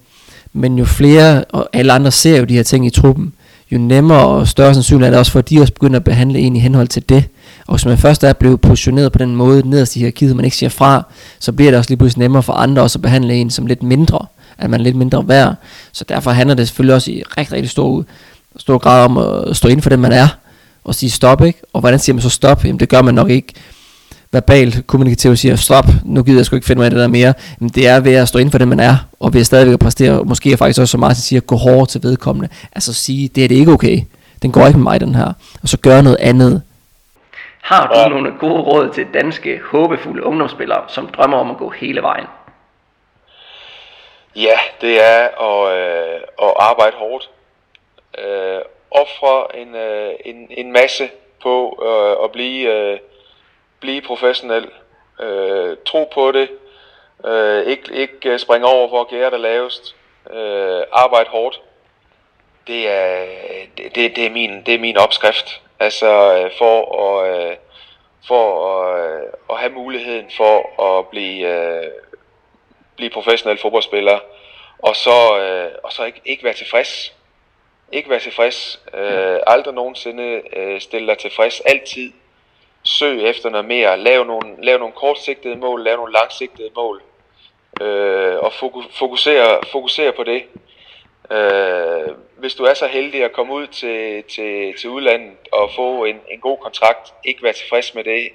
Men 0.52 0.78
jo 0.78 0.84
flere, 0.84 1.44
og 1.44 1.68
alle 1.72 1.92
andre 1.92 2.10
ser 2.10 2.38
jo 2.38 2.44
de 2.44 2.54
her 2.54 2.62
ting 2.62 2.86
i 2.86 2.90
truppen, 2.90 3.32
jo 3.72 3.78
nemmere 3.78 4.26
og 4.26 4.48
større 4.48 4.74
sandsynligt 4.74 5.06
er 5.06 5.10
det 5.10 5.18
også 5.18 5.32
for, 5.32 5.38
at 5.38 5.50
de 5.50 5.60
også 5.60 5.72
begynder 5.72 5.96
at 5.96 6.04
behandle 6.04 6.38
en 6.38 6.56
i 6.56 6.58
henhold 6.58 6.88
til 6.88 7.08
det. 7.08 7.24
Og 7.66 7.74
hvis 7.74 7.86
man 7.86 7.98
først 7.98 8.24
er 8.24 8.32
blevet 8.32 8.60
positioneret 8.60 9.12
på 9.12 9.18
den 9.18 9.36
måde 9.36 9.68
nederst 9.68 9.96
i 9.96 9.98
hierarkiet, 9.98 10.36
man 10.36 10.44
ikke 10.44 10.56
siger 10.56 10.70
fra, 10.70 11.06
så 11.38 11.52
bliver 11.52 11.70
det 11.70 11.78
også 11.78 11.90
lige 11.90 11.98
pludselig 11.98 12.22
nemmere 12.22 12.42
for 12.42 12.52
andre 12.52 12.82
også 12.82 12.98
at 12.98 13.02
behandle 13.02 13.34
en 13.34 13.50
som 13.50 13.66
lidt 13.66 13.82
mindre, 13.82 14.26
at 14.58 14.70
man 14.70 14.80
er 14.80 14.84
lidt 14.84 14.96
mindre 14.96 15.28
værd. 15.28 15.54
Så 15.92 16.04
derfor 16.08 16.30
handler 16.30 16.54
det 16.54 16.68
selvfølgelig 16.68 16.94
også 16.94 17.10
i 17.10 17.22
rigtig, 17.38 17.52
rigtig 17.52 17.70
stor, 17.70 18.04
stor 18.56 18.78
grad 18.78 19.04
om 19.04 19.18
at 19.18 19.56
stå 19.56 19.68
inden 19.68 19.82
for 19.82 19.90
det, 19.90 19.98
man 19.98 20.12
er, 20.12 20.28
og 20.84 20.94
sige 20.94 21.10
stop, 21.10 21.44
ikke? 21.44 21.60
Og 21.72 21.80
hvordan 21.80 21.98
siger 21.98 22.14
man 22.14 22.22
så 22.22 22.28
stop? 22.28 22.64
Jamen 22.64 22.80
det 22.80 22.88
gør 22.88 23.02
man 23.02 23.14
nok 23.14 23.30
ikke 23.30 23.52
verbalt 24.32 24.86
kommunikativt 24.86 25.38
siger, 25.38 25.56
stop, 25.56 25.86
nu 26.04 26.22
gider 26.22 26.38
jeg 26.38 26.46
sgu 26.46 26.56
ikke 26.56 26.66
finde 26.66 26.80
mig 26.80 26.86
i 26.86 26.90
det 26.90 26.98
der 26.98 27.08
mere, 27.08 27.34
men 27.60 27.68
det 27.68 27.88
er 27.88 28.00
ved 28.00 28.12
at 28.12 28.28
stå 28.28 28.38
inden 28.38 28.50
for 28.50 28.58
det, 28.58 28.68
man 28.68 28.80
er, 28.80 28.96
og 29.20 29.34
ved 29.34 29.40
at 29.40 29.46
stadigvæk 29.46 29.72
at 29.72 29.78
præstere, 29.78 30.20
og 30.20 30.26
måske 30.26 30.56
faktisk 30.56 30.80
også, 30.80 30.90
som 30.90 31.00
Martin 31.00 31.22
siger, 31.22 31.40
gå 31.40 31.56
hårdt 31.56 31.90
til 31.90 32.02
vedkommende. 32.02 32.48
Altså 32.72 32.92
sige, 32.92 33.28
det 33.34 33.44
er 33.44 33.48
det 33.48 33.54
ikke 33.54 33.72
okay, 33.72 34.00
den 34.42 34.52
går 34.52 34.66
ikke 34.66 34.78
med 34.78 34.84
mig, 34.84 35.00
den 35.00 35.14
her, 35.14 35.32
og 35.62 35.68
så 35.68 35.76
gøre 35.76 36.02
noget 36.02 36.16
andet. 36.20 36.62
Har 37.66 38.08
du 38.08 38.08
nogle 38.08 38.38
gode 38.38 38.62
råd 38.62 38.92
til 38.92 39.14
danske, 39.14 39.60
håbefulde 39.64 40.22
ungdomsspillere, 40.22 40.84
som 40.88 41.08
drømmer 41.08 41.38
om 41.38 41.50
at 41.50 41.56
gå 41.56 41.70
hele 41.70 42.02
vejen? 42.02 42.26
Ja, 44.36 44.58
det 44.80 45.04
er 45.04 45.28
at, 45.48 45.78
øh, 45.78 46.20
at 46.42 46.52
arbejde 46.58 46.96
hårdt. 46.96 47.30
Øh, 48.18 48.60
ofre 48.90 49.56
en, 49.56 49.74
øh, 49.74 50.12
en, 50.24 50.46
en 50.50 50.72
masse 50.72 51.10
på 51.42 51.82
øh, 51.86 52.24
at 52.24 52.32
blive 52.32 52.72
øh, 52.72 52.98
blive 53.80 54.02
professionel, 54.02 54.70
øh, 55.20 55.76
tro 55.86 56.10
på 56.14 56.32
det, 56.32 56.48
øh, 57.26 57.66
ikke, 57.66 57.94
ikke 57.94 58.38
springe 58.38 58.66
over, 58.66 58.88
hvor 58.88 59.04
gæret 59.04 59.34
er 59.34 59.38
lavest, 59.38 59.96
øh, 60.30 60.82
arbejde 60.92 61.30
hårdt. 61.30 61.60
Det 62.66 62.90
er, 62.90 63.26
det, 63.76 64.16
det, 64.16 64.26
er 64.26 64.30
min, 64.30 64.62
det 64.66 64.74
er 64.74 64.78
min 64.78 64.96
opskrift. 64.96 65.62
Altså 65.80 66.36
øh, 66.36 66.50
for 66.58 67.02
at, 67.02 67.50
øh, 67.50 67.56
for 68.28 68.44
at, 68.72 69.22
øh, 69.22 69.26
at 69.50 69.58
have 69.58 69.72
muligheden 69.72 70.30
for 70.36 70.82
at 70.82 71.08
blive, 71.08 71.48
øh, 71.48 71.90
blive 72.96 73.10
professionel 73.10 73.58
fodboldspiller, 73.58 74.18
og 74.78 74.96
så, 74.96 75.38
øh, 75.38 75.72
og 75.82 75.92
så 75.92 76.04
ikke, 76.04 76.20
ikke 76.24 76.44
være 76.44 76.54
tilfreds. 76.54 77.12
Ikke 77.92 78.10
være 78.10 78.20
tilfreds. 78.20 78.80
Øh, 78.94 79.40
aldrig 79.46 79.74
nogensinde 79.74 80.42
øh, 80.56 80.80
stille 80.80 81.06
dig 81.06 81.18
tilfreds. 81.18 81.60
Altid 81.60 82.12
søg 82.82 83.30
efter 83.30 83.50
noget 83.50 83.64
mere, 83.66 83.98
lav 83.98 84.24
nogle, 84.24 84.64
lav 84.64 84.78
nogle 84.78 84.94
kortsigtede 84.94 85.56
mål, 85.56 85.84
lav 85.84 85.96
nogle 85.96 86.12
langsigtede 86.12 86.70
mål, 86.76 87.02
øh, 87.80 88.36
og 88.38 88.52
fokusere, 88.90 89.60
fokusere 89.72 90.12
på 90.12 90.24
det. 90.24 90.42
Øh, 91.30 92.14
hvis 92.36 92.54
du 92.54 92.64
er 92.64 92.74
så 92.74 92.86
heldig 92.86 93.24
at 93.24 93.32
komme 93.32 93.54
ud 93.54 93.66
til, 93.66 94.22
til, 94.22 94.74
til 94.80 94.90
udlandet 94.90 95.36
og 95.52 95.70
få 95.76 96.04
en, 96.04 96.20
en 96.30 96.40
god 96.40 96.58
kontrakt, 96.58 97.14
ikke 97.24 97.42
være 97.42 97.52
tilfreds 97.52 97.94
med 97.94 98.04
det, 98.04 98.28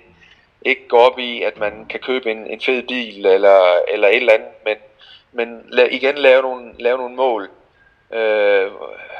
ikke 0.65 0.87
gå 0.87 0.97
op 0.97 1.19
i, 1.19 1.41
at 1.41 1.57
man 1.57 1.85
kan 1.89 1.99
købe 1.99 2.31
en, 2.31 2.47
en 2.47 2.61
fed 2.61 2.83
bil 2.83 3.25
eller, 3.25 3.79
eller 3.93 4.07
et 4.07 4.15
eller 4.15 4.33
andet, 4.33 4.49
men, 4.65 4.77
men 5.31 5.65
la, 5.69 5.87
igen 5.91 6.17
lave 6.17 6.41
nogle, 6.41 6.73
lave 6.79 6.97
nogle 6.97 7.15
mål. 7.15 7.49
Øh, 8.13 8.71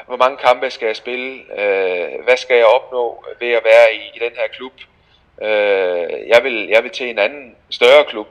hvor 0.08 0.18
mange 0.18 0.38
kampe 0.38 0.70
skal 0.70 0.86
jeg 0.86 0.96
spille? 0.96 1.42
Øh, 1.60 2.24
hvad 2.24 2.38
skal 2.38 2.58
jeg 2.58 2.66
opnå 2.66 3.26
ved 3.40 3.52
at 3.52 3.64
være 3.64 3.96
i, 3.96 4.00
i 4.16 4.20
den 4.20 4.32
her 4.36 4.48
klub? 4.48 4.74
Øh, 5.42 6.28
jeg, 6.28 6.44
vil, 6.44 6.68
jeg 6.68 6.84
vil 6.84 6.92
til 6.92 7.10
en 7.10 7.20
anden, 7.20 7.56
større 7.70 8.06
klub. 8.06 8.28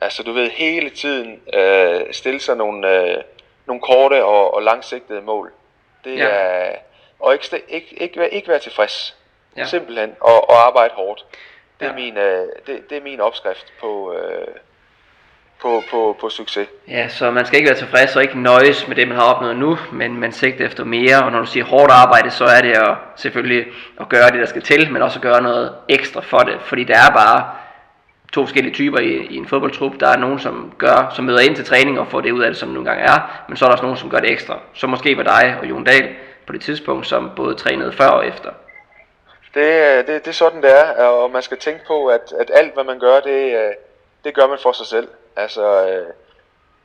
Altså 0.00 0.22
du 0.22 0.32
ved, 0.32 0.50
hele 0.50 0.90
tiden 0.90 1.40
øh, 1.54 2.00
stille 2.10 2.40
sig 2.40 2.56
nogle, 2.56 3.02
øh, 3.02 3.22
nogle 3.68 3.82
korte 3.82 4.24
og, 4.24 4.54
og 4.54 4.62
langsigtede 4.62 5.20
mål. 5.20 5.52
Det 6.04 6.18
ja. 6.18 6.26
er, 6.26 6.76
og 7.20 7.32
ikke, 7.32 7.62
ikke, 7.68 8.02
ikke, 8.02 8.28
ikke 8.28 8.48
være 8.48 8.58
tilfreds. 8.58 9.16
Ja. 9.56 9.64
Simpelthen. 9.64 10.16
Og, 10.20 10.50
og 10.50 10.66
arbejde 10.66 10.94
hårdt. 10.94 11.24
Det, 11.80 11.86
ja. 11.86 11.90
er 11.90 11.94
min, 11.94 12.16
øh, 12.16 12.46
det, 12.66 12.90
det 12.90 12.98
er 12.98 13.02
min 13.02 13.20
opskrift 13.20 13.72
på, 13.80 14.12
øh, 14.12 14.46
på, 15.60 15.82
på, 15.90 16.16
på 16.20 16.28
succes. 16.28 16.68
Ja, 16.88 17.08
så 17.08 17.30
man 17.30 17.46
skal 17.46 17.58
ikke 17.58 17.68
være 17.68 17.78
tilfreds 17.78 18.16
og 18.16 18.22
ikke 18.22 18.42
nøjes 18.42 18.88
med 18.88 18.96
det, 18.96 19.08
man 19.08 19.16
har 19.16 19.34
opnået 19.34 19.56
nu, 19.56 19.78
men 19.92 20.20
man 20.20 20.32
sigter 20.32 20.66
efter 20.66 20.84
mere, 20.84 21.24
og 21.24 21.32
når 21.32 21.38
du 21.38 21.46
siger 21.46 21.64
hårdt 21.64 21.92
arbejde, 21.92 22.30
så 22.30 22.44
er 22.44 22.60
det 22.60 22.76
at, 22.76 22.96
selvfølgelig 23.16 23.66
at 24.00 24.08
gøre 24.08 24.30
det, 24.30 24.40
der 24.40 24.46
skal 24.46 24.62
til, 24.62 24.92
men 24.92 25.02
også 25.02 25.18
at 25.18 25.22
gøre 25.22 25.42
noget 25.42 25.74
ekstra 25.88 26.20
for 26.20 26.38
det, 26.38 26.58
fordi 26.62 26.84
der 26.84 26.94
er 26.94 27.10
bare 27.14 27.50
to 28.32 28.44
forskellige 28.44 28.74
typer 28.74 28.98
i, 28.98 29.26
i 29.30 29.36
en 29.36 29.46
fodboldtrup. 29.46 29.92
Der 30.00 30.08
er 30.08 30.16
nogen, 30.16 30.38
som 30.38 30.72
gør, 30.78 31.12
som 31.16 31.24
møder 31.24 31.40
ind 31.40 31.56
til 31.56 31.64
træning 31.64 32.00
og 32.00 32.06
får 32.06 32.20
det 32.20 32.32
ud 32.32 32.42
af 32.42 32.50
det, 32.50 32.58
som 32.58 32.68
nogle 32.68 32.88
gange 32.88 33.04
er, 33.04 33.44
men 33.48 33.56
så 33.56 33.64
er 33.64 33.68
der 33.68 33.72
også 33.72 33.84
nogen, 33.84 33.98
som 33.98 34.10
gør 34.10 34.18
det 34.18 34.30
ekstra. 34.30 34.58
Så 34.74 34.86
måske 34.86 35.16
var 35.16 35.22
dig 35.22 35.56
og 35.60 35.68
Jon 35.68 35.84
Dahl 35.84 36.16
på 36.46 36.52
det 36.52 36.62
tidspunkt, 36.62 37.06
som 37.06 37.30
både 37.36 37.54
trænede 37.54 37.92
før 37.92 38.08
og 38.08 38.26
efter. 38.26 38.50
Det, 39.54 39.60
øh, 39.60 40.06
det, 40.06 40.24
det 40.24 40.28
er 40.28 40.32
sådan, 40.32 40.62
det 40.62 40.80
er, 40.80 41.04
og 41.04 41.30
man 41.30 41.42
skal 41.42 41.58
tænke 41.58 41.80
på, 41.86 42.06
at, 42.06 42.32
at 42.40 42.50
alt, 42.54 42.74
hvad 42.74 42.84
man 42.84 42.98
gør, 42.98 43.20
det, 43.20 43.54
øh, 43.56 43.72
det 44.24 44.34
gør 44.34 44.46
man 44.46 44.58
for 44.62 44.72
sig 44.72 44.86
selv. 44.86 45.08
Altså, 45.36 45.88
øh, 45.88 46.06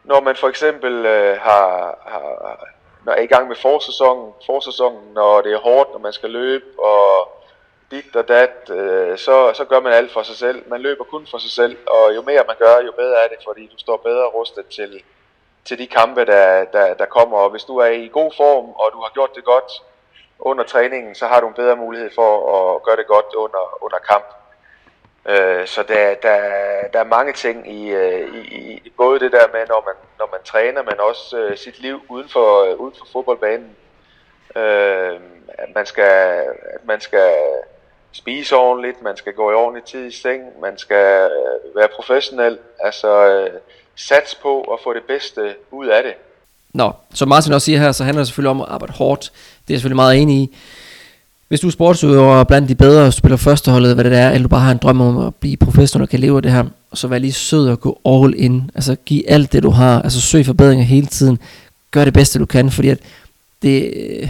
når 0.04 0.22
man 0.22 0.36
for 0.36 0.50
eksempel 0.50 1.08
har, 1.40 1.98
har, 2.06 2.58
når 3.06 3.14
er 3.14 3.22
i 3.22 3.26
gang 3.26 3.48
med 3.48 3.56
forsæsonen, 3.56 4.34
forsæsonen, 4.46 5.14
når 5.14 5.42
det 5.42 5.54
er 5.54 5.60
hårdt, 5.60 5.92
når 5.92 6.00
man 6.00 6.14
skal 6.14 6.30
løbe, 6.30 6.66
og 6.80 7.32
dit 7.94 8.16
og 8.16 8.28
dat, 8.28 8.70
øh, 8.70 9.18
så, 9.18 9.52
så 9.54 9.66
gør 9.66 9.80
man 9.80 9.94
alt 9.94 10.12
for 10.12 10.24
sig 10.24 10.36
selv. 10.36 10.70
Man 10.70 10.82
løber 10.82 11.04
kun 11.04 11.28
for 11.32 11.38
sig 11.38 11.52
selv, 11.52 11.78
og 11.88 12.16
jo 12.16 12.22
mere 12.22 12.44
man 12.48 12.56
gør, 12.60 12.76
jo 12.86 12.92
bedre 12.92 13.24
er 13.24 13.28
det, 13.28 13.38
fordi 13.48 13.64
du 13.74 13.78
står 13.78 13.98
bedre 13.98 14.26
rustet 14.26 14.66
til, 14.66 15.04
til 15.66 15.80
de 15.80 15.88
kampe, 15.88 16.26
der, 16.26 16.66
der, 16.66 16.94
der 16.94 17.06
kommer. 17.06 17.38
Og 17.38 17.50
hvis 17.50 17.64
du 17.64 17.78
er 17.78 17.86
i 17.86 18.08
god 18.08 18.32
form, 18.38 18.66
og 18.70 18.90
du 18.94 19.00
har 19.02 19.12
gjort 19.14 19.36
det 19.36 19.44
godt 19.44 19.72
under 20.40 20.64
træningen, 20.64 21.16
så 21.16 21.28
har 21.28 21.40
du 21.42 21.48
en 21.48 21.54
bedre 21.54 21.76
mulighed 21.76 22.10
for 22.16 22.32
at 22.76 22.84
gøre 22.84 22.96
det 22.96 23.08
godt 23.08 23.34
under, 23.36 23.84
under 23.84 23.98
kamp. 23.98 24.26
Øh, 25.26 25.68
så 25.68 25.84
der, 25.84 26.14
der, 26.14 26.38
der 26.94 27.00
er 27.00 27.16
mange 27.18 27.34
ting 27.34 27.72
i, 27.72 27.90
øh, 27.90 28.36
i, 28.36 28.82
i 28.86 28.94
både 28.98 29.20
det 29.20 29.32
der 29.32 29.48
med, 29.54 29.68
når 29.68 29.84
man, 29.86 29.96
når 30.20 30.30
man 30.32 30.44
træner, 30.46 30.84
men 30.84 31.00
også 31.00 31.38
øh, 31.38 31.58
sit 31.58 31.80
liv 31.80 32.02
uden 32.10 32.30
for, 32.30 32.64
øh, 32.64 32.76
uden 32.76 32.96
for 33.00 33.06
fodboldbanen. 33.14 33.76
Øh, 34.56 35.20
at, 35.48 35.70
man 35.76 35.86
skal, 35.86 36.46
at 36.76 36.86
man 36.86 37.02
skal 37.02 37.34
spise 38.14 38.56
ordentligt, 38.56 39.04
man 39.04 39.18
skal 39.18 39.34
gå 39.34 39.52
i 39.52 39.54
ordentlig 39.54 39.84
tid 39.84 40.06
i 40.08 40.12
seng, 40.12 40.42
man 40.62 40.78
skal 40.78 41.30
øh, 41.40 41.76
være 41.76 41.88
professionel, 41.96 42.58
altså 42.84 43.28
øh, 43.28 43.50
sats 43.96 44.36
på 44.36 44.62
at 44.62 44.80
få 44.84 44.94
det 44.94 45.04
bedste 45.08 45.42
ud 45.72 45.88
af 45.88 46.04
det. 46.04 46.14
Nå, 46.74 46.92
som 47.14 47.28
Martin 47.28 47.54
også 47.54 47.66
siger 47.66 47.80
her, 47.80 47.92
så 47.92 48.04
handler 48.04 48.20
det 48.20 48.28
selvfølgelig 48.28 48.52
om 48.52 48.62
at 48.62 48.68
arbejde 48.70 48.94
hårdt. 48.94 49.22
Det 49.24 49.30
er 49.70 49.74
jeg 49.74 49.78
selvfølgelig 49.78 49.96
meget 49.96 50.22
enig 50.22 50.36
i. 50.36 50.56
Hvis 51.48 51.60
du 51.60 51.68
er 51.68 51.72
sportsudøver 51.72 52.44
blandt 52.44 52.70
de 52.70 52.76
bedre, 52.76 53.06
og 53.06 53.14
spiller 53.14 53.38
førsteholdet, 53.38 53.96
hvad 53.96 54.04
det 54.04 54.18
er, 54.18 54.30
eller 54.30 54.44
du 54.44 54.50
bare 54.50 54.62
har 54.62 54.72
en 54.72 54.78
drøm 54.78 55.02
om 55.02 55.18
at 55.28 55.36
blive 55.36 55.58
professionel 55.58 56.04
og 56.04 56.10
kan 56.10 56.20
leve 56.20 56.36
af 56.38 56.42
det 56.42 56.52
her, 56.52 56.66
så 56.94 57.08
vær 57.08 57.18
lige 57.18 57.34
sød 57.34 57.70
og 57.70 57.80
gå 57.80 58.00
all 58.06 58.34
in. 58.38 58.72
Altså 58.76 58.96
giv 59.06 59.24
alt 59.28 59.54
det 59.54 59.64
du 59.64 59.70
har, 59.70 60.02
altså 60.02 60.22
søg 60.22 60.46
forbedringer 60.46 60.86
hele 60.86 61.08
tiden. 61.08 61.40
Gør 61.92 62.06
det 62.06 62.14
bedste 62.14 62.40
du 62.40 62.46
kan, 62.46 62.72
fordi 62.72 62.90
at 62.90 63.00
det, 63.62 63.94
øh, 63.96 64.30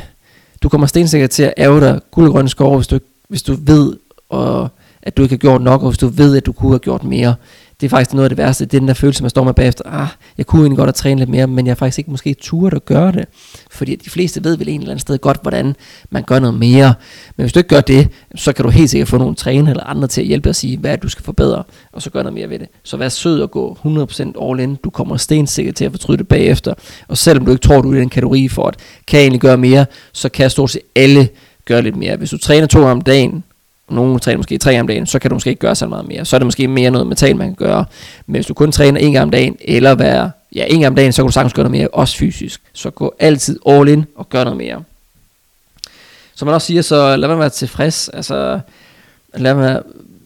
du 0.63 0.69
kommer 0.69 0.87
stensikkert 0.87 1.29
til 1.29 1.43
at 1.43 1.53
ærge 1.57 1.81
dig 1.81 2.01
guld 2.11 2.27
og 2.27 2.33
grønne 2.33 2.49
skove, 2.49 2.75
hvis 2.75 2.87
du, 2.87 2.99
hvis 3.33 3.43
du 3.43 3.57
ved, 3.59 3.95
og, 4.29 4.69
at 5.03 5.17
du 5.17 5.21
ikke 5.23 5.33
har 5.33 5.37
gjort 5.37 5.61
nok, 5.61 5.81
og 5.81 5.89
hvis 5.89 5.97
du 5.97 6.07
ved, 6.07 6.37
at 6.37 6.45
du 6.45 6.51
kunne 6.51 6.71
have 6.71 6.79
gjort 6.79 7.03
mere. 7.03 7.35
Det 7.81 7.85
er 7.87 7.89
faktisk 7.89 8.13
noget 8.13 8.25
af 8.25 8.29
det 8.29 8.37
værste, 8.37 8.65
det 8.65 8.73
er 8.73 8.79
den 8.79 8.87
der 8.87 8.93
følelse, 8.93 9.23
man 9.23 9.29
står 9.29 9.43
med 9.43 9.53
bagefter, 9.53 9.83
ah, 9.87 10.07
jeg 10.37 10.45
kunne 10.45 10.61
egentlig 10.61 10.77
godt 10.77 10.87
have 10.87 10.93
trænet 10.93 11.19
lidt 11.19 11.29
mere, 11.29 11.47
men 11.47 11.65
jeg 11.65 11.71
har 11.71 11.75
faktisk 11.75 11.97
ikke 11.97 12.11
måske 12.11 12.33
turet 12.33 12.73
at 12.73 12.85
gøre 12.85 13.11
det, 13.11 13.25
fordi 13.71 13.95
de 13.95 14.09
fleste 14.09 14.43
ved 14.43 14.57
vel 14.57 14.69
en 14.69 14.79
eller 14.79 14.91
anden 14.91 14.99
sted 14.99 15.17
godt, 15.17 15.39
hvordan 15.41 15.75
man 16.09 16.23
gør 16.23 16.39
noget 16.39 16.59
mere, 16.59 16.93
men 17.37 17.43
hvis 17.43 17.53
du 17.53 17.59
ikke 17.59 17.67
gør 17.69 17.81
det, 17.81 18.09
så 18.35 18.53
kan 18.53 18.65
du 18.65 18.71
helt 18.71 18.89
sikkert 18.89 19.07
få 19.07 19.17
nogle 19.17 19.35
træner 19.35 19.71
eller 19.71 19.83
andre 19.83 20.07
til 20.07 20.21
at 20.21 20.27
hjælpe 20.27 20.43
dig 20.43 20.49
at 20.49 20.55
sige, 20.55 20.77
hvad 20.77 20.97
du 20.97 21.09
skal 21.09 21.25
forbedre, 21.25 21.63
og 21.91 22.01
så 22.01 22.09
gør 22.09 22.23
noget 22.23 22.33
mere 22.33 22.49
ved 22.49 22.59
det. 22.59 22.67
Så 22.83 22.97
vær 22.97 23.09
sød 23.09 23.41
og 23.41 23.51
gå 23.51 23.77
100% 23.85 24.49
all 24.49 24.59
in, 24.59 24.75
du 24.75 24.89
kommer 24.89 25.17
stensikkert 25.17 25.75
til 25.75 25.85
at 25.85 25.91
fortryde 25.91 26.17
det 26.17 26.27
bagefter, 26.27 26.73
og 27.07 27.17
selvom 27.17 27.45
du 27.45 27.51
ikke 27.51 27.61
tror, 27.61 27.81
du 27.81 27.91
er 27.91 27.95
i 27.95 27.99
den 27.99 28.09
kategori 28.09 28.47
for 28.47 28.67
at, 28.67 28.75
kan 29.07 29.17
jeg 29.17 29.23
egentlig 29.23 29.41
gøre 29.41 29.57
mere, 29.57 29.85
så 30.13 30.29
kan 30.29 30.49
stort 30.49 30.71
set 30.71 30.81
alle 30.95 31.29
gøre 31.65 31.81
lidt 31.81 31.95
mere. 31.95 32.15
Hvis 32.15 32.29
du 32.29 32.37
træner 32.37 32.67
to 32.67 32.83
om 32.83 33.01
dagen, 33.01 33.43
og 33.87 33.95
nogle 33.95 34.19
træner 34.19 34.37
måske 34.37 34.57
tre 34.57 34.79
om 34.79 34.87
dagen, 34.87 35.05
så 35.05 35.19
kan 35.19 35.29
du 35.29 35.35
måske 35.35 35.49
ikke 35.49 35.59
gøre 35.59 35.75
så 35.75 35.87
meget 35.87 36.07
mere. 36.07 36.25
Så 36.25 36.35
er 36.35 36.37
det 36.37 36.45
måske 36.45 36.67
mere 36.67 36.91
noget 36.91 37.07
mental, 37.07 37.35
man 37.35 37.47
kan 37.47 37.67
gøre. 37.67 37.85
Men 38.25 38.35
hvis 38.35 38.45
du 38.45 38.53
kun 38.53 38.71
træner 38.71 38.99
en 38.99 39.13
gang 39.13 39.23
om 39.23 39.31
dagen, 39.31 39.57
eller 39.61 39.95
være, 39.95 40.31
ja, 40.55 40.65
en 40.67 40.79
gang 40.79 40.91
om 40.91 40.95
dagen, 40.95 41.13
så 41.13 41.21
kan 41.21 41.27
du 41.27 41.31
sagtens 41.31 41.53
gøre 41.53 41.63
noget 41.63 41.79
mere, 41.79 41.87
også 41.87 42.17
fysisk. 42.17 42.61
Så 42.73 42.89
gå 42.89 43.15
altid 43.19 43.59
all 43.65 43.89
in 43.89 44.05
og 44.15 44.29
gør 44.29 44.43
noget 44.43 44.57
mere. 44.57 44.83
Som 46.35 46.45
man 46.45 46.55
også 46.55 46.67
siger, 46.67 46.81
så 46.81 47.15
lad 47.15 47.27
være 47.27 47.27
med 47.27 47.33
at 47.35 47.39
være 47.39 47.49
tilfreds. 47.49 48.09
Altså, 48.09 48.59
lad 49.35 49.53
være, 49.53 49.81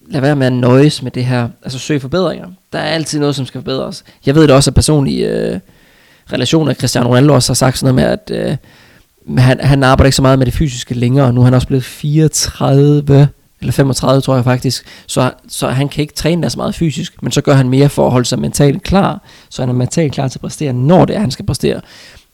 lad 0.06 0.20
være 0.20 0.36
med 0.36 0.46
at 0.46 0.52
nøjes 0.52 1.02
med 1.02 1.10
det 1.10 1.24
her. 1.24 1.48
Altså 1.62 1.78
søg 1.78 2.00
forbedringer. 2.00 2.46
Der 2.72 2.78
er 2.78 2.88
altid 2.88 3.20
noget, 3.20 3.36
som 3.36 3.46
skal 3.46 3.60
forbedres. 3.60 4.04
Jeg 4.26 4.34
ved 4.34 4.42
det 4.42 4.50
også, 4.50 4.70
at 4.70 4.74
personlige 4.74 5.28
øh, 5.28 5.60
relationer, 6.32 6.74
Cristiano 6.74 7.08
Ronaldo 7.08 7.34
også 7.34 7.50
har 7.50 7.54
sagt 7.54 7.78
sådan 7.78 7.94
noget 7.94 8.20
med, 8.30 8.34
at 8.38 8.50
øh, 8.50 8.56
han, 9.36 9.60
han 9.60 9.82
arbejder 9.82 10.06
ikke 10.06 10.16
så 10.16 10.22
meget 10.22 10.38
med 10.38 10.46
det 10.46 10.54
fysiske 10.54 10.94
længere. 10.94 11.32
Nu 11.32 11.40
er 11.40 11.44
han 11.44 11.54
også 11.54 11.66
blevet 11.66 11.84
34 11.84 13.28
eller 13.60 13.72
35 13.72 14.20
tror 14.20 14.34
jeg 14.34 14.44
faktisk, 14.44 14.84
så, 15.06 15.30
så 15.48 15.68
han 15.68 15.88
kan 15.88 16.02
ikke 16.02 16.14
træne 16.14 16.42
der 16.42 16.48
så 16.48 16.56
meget 16.56 16.74
fysisk, 16.74 17.22
men 17.22 17.32
så 17.32 17.40
gør 17.40 17.54
han 17.54 17.68
mere 17.68 17.88
for 17.88 18.06
at 18.06 18.12
holde 18.12 18.28
sig 18.28 18.38
mentalt 18.38 18.82
klar, 18.82 19.22
så 19.50 19.62
han 19.62 19.68
er 19.68 19.72
mentalt 19.72 20.12
klar 20.12 20.28
til 20.28 20.38
at 20.38 20.40
præstere, 20.40 20.72
når 20.72 21.04
det 21.04 21.16
er, 21.16 21.20
han 21.20 21.30
skal 21.30 21.46
præstere. 21.46 21.80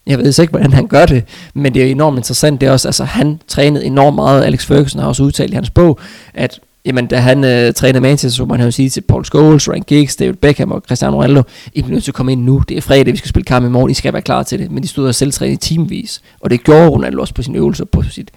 Jeg 0.07 0.19
ved 0.19 0.39
ikke, 0.41 0.51
hvordan 0.51 0.73
han 0.73 0.87
gør 0.87 1.07
det, 1.07 1.25
men 1.55 1.75
det 1.75 1.83
er 1.83 1.87
enormt 1.87 2.17
interessant. 2.17 2.61
Det 2.61 2.67
er 2.67 2.73
også, 2.73 2.89
altså 2.89 3.05
han 3.05 3.41
trænede 3.49 3.85
enormt 3.85 4.15
meget. 4.15 4.45
Alex 4.45 4.67
Ferguson 4.67 5.01
har 5.01 5.09
også 5.09 5.23
udtalt 5.23 5.51
i 5.51 5.55
hans 5.55 5.71
bog, 5.71 5.99
at 6.35 6.61
jamen, 6.85 7.07
da 7.07 7.17
han 7.17 7.45
øh, 7.45 7.75
trænede 7.75 8.01
Manchester, 8.01 8.37
så 8.37 8.45
man 8.45 8.61
jo 8.61 8.71
sige 8.71 8.91
til 8.91 9.01
Paul 9.01 9.25
Scholes, 9.25 9.69
Ryan 9.69 9.83
Giggs, 9.83 10.17
David 10.17 10.35
Beckham 10.35 10.73
og 10.73 10.83
Cristiano 10.89 11.17
Ronaldo, 11.17 11.43
I 11.73 11.83
bliver 11.83 11.95
nødt 11.95 12.05
til 12.05 12.11
at 12.11 12.15
komme 12.15 12.33
ind 12.33 12.45
nu. 12.45 12.63
Det 12.69 12.77
er 12.77 12.81
fredag, 12.81 13.13
vi 13.13 13.19
skal 13.19 13.29
spille 13.29 13.45
kamp 13.45 13.67
i 13.67 13.69
morgen, 13.69 13.91
I 13.91 13.95
skal 13.95 14.13
være 14.13 14.23
klar 14.23 14.43
til 14.43 14.59
det. 14.59 14.71
Men 14.71 14.83
de 14.83 14.89
stod 14.89 15.09
og 15.09 15.15
selv 15.15 15.33
trænede 15.33 15.57
timevis. 15.57 16.23
og 16.41 16.51
det 16.51 16.65
gjorde 16.65 16.89
Ronaldo 16.89 17.21
også 17.21 17.35
på 17.35 17.43
sine 17.43 17.59
øvelser, 17.59 17.85
på 17.85 18.03
sit 18.03 18.31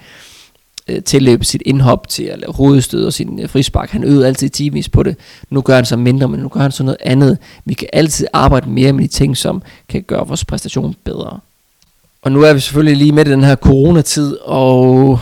øh, 0.88 1.04
tilløb, 1.04 1.44
sit 1.44 1.62
indhop 1.66 2.08
til 2.08 2.24
at 2.24 2.40
lave 2.40 2.54
hovedstød 2.54 3.06
og 3.06 3.14
sin 3.14 3.40
øh, 3.40 3.50
frispark. 3.50 3.90
Han 3.90 4.04
øvede 4.04 4.28
altid 4.28 4.50
timevis 4.50 4.90
på 4.90 5.04
det. 5.04 5.16
Nu 5.50 5.62
gør 5.62 5.76
han 5.76 5.86
så 5.86 5.98
mindre, 5.98 6.28
men 6.28 6.40
nu 6.40 6.48
gør 6.48 6.60
han 6.60 6.72
så 6.72 6.84
noget 6.84 6.98
andet. 7.02 7.38
Vi 7.66 7.74
kan 7.74 7.88
altid 7.94 8.28
arbejde 8.34 8.70
mere 8.70 8.94
med 8.94 9.04
de 9.04 9.08
ting, 9.08 9.38
som 9.38 9.62
kan 9.90 10.02
gøre 10.02 10.28
vores 10.28 10.46
præstation 10.46 10.96
bedre. 11.04 11.40
Og 12.22 12.32
nu 12.32 12.42
er 12.42 12.54
vi 12.54 12.60
selvfølgelig 12.60 12.98
lige 12.98 13.12
med 13.12 13.28
i 13.28 13.32
den 13.32 13.44
her 13.44 13.56
coronatid, 13.56 14.38
og 14.42 15.20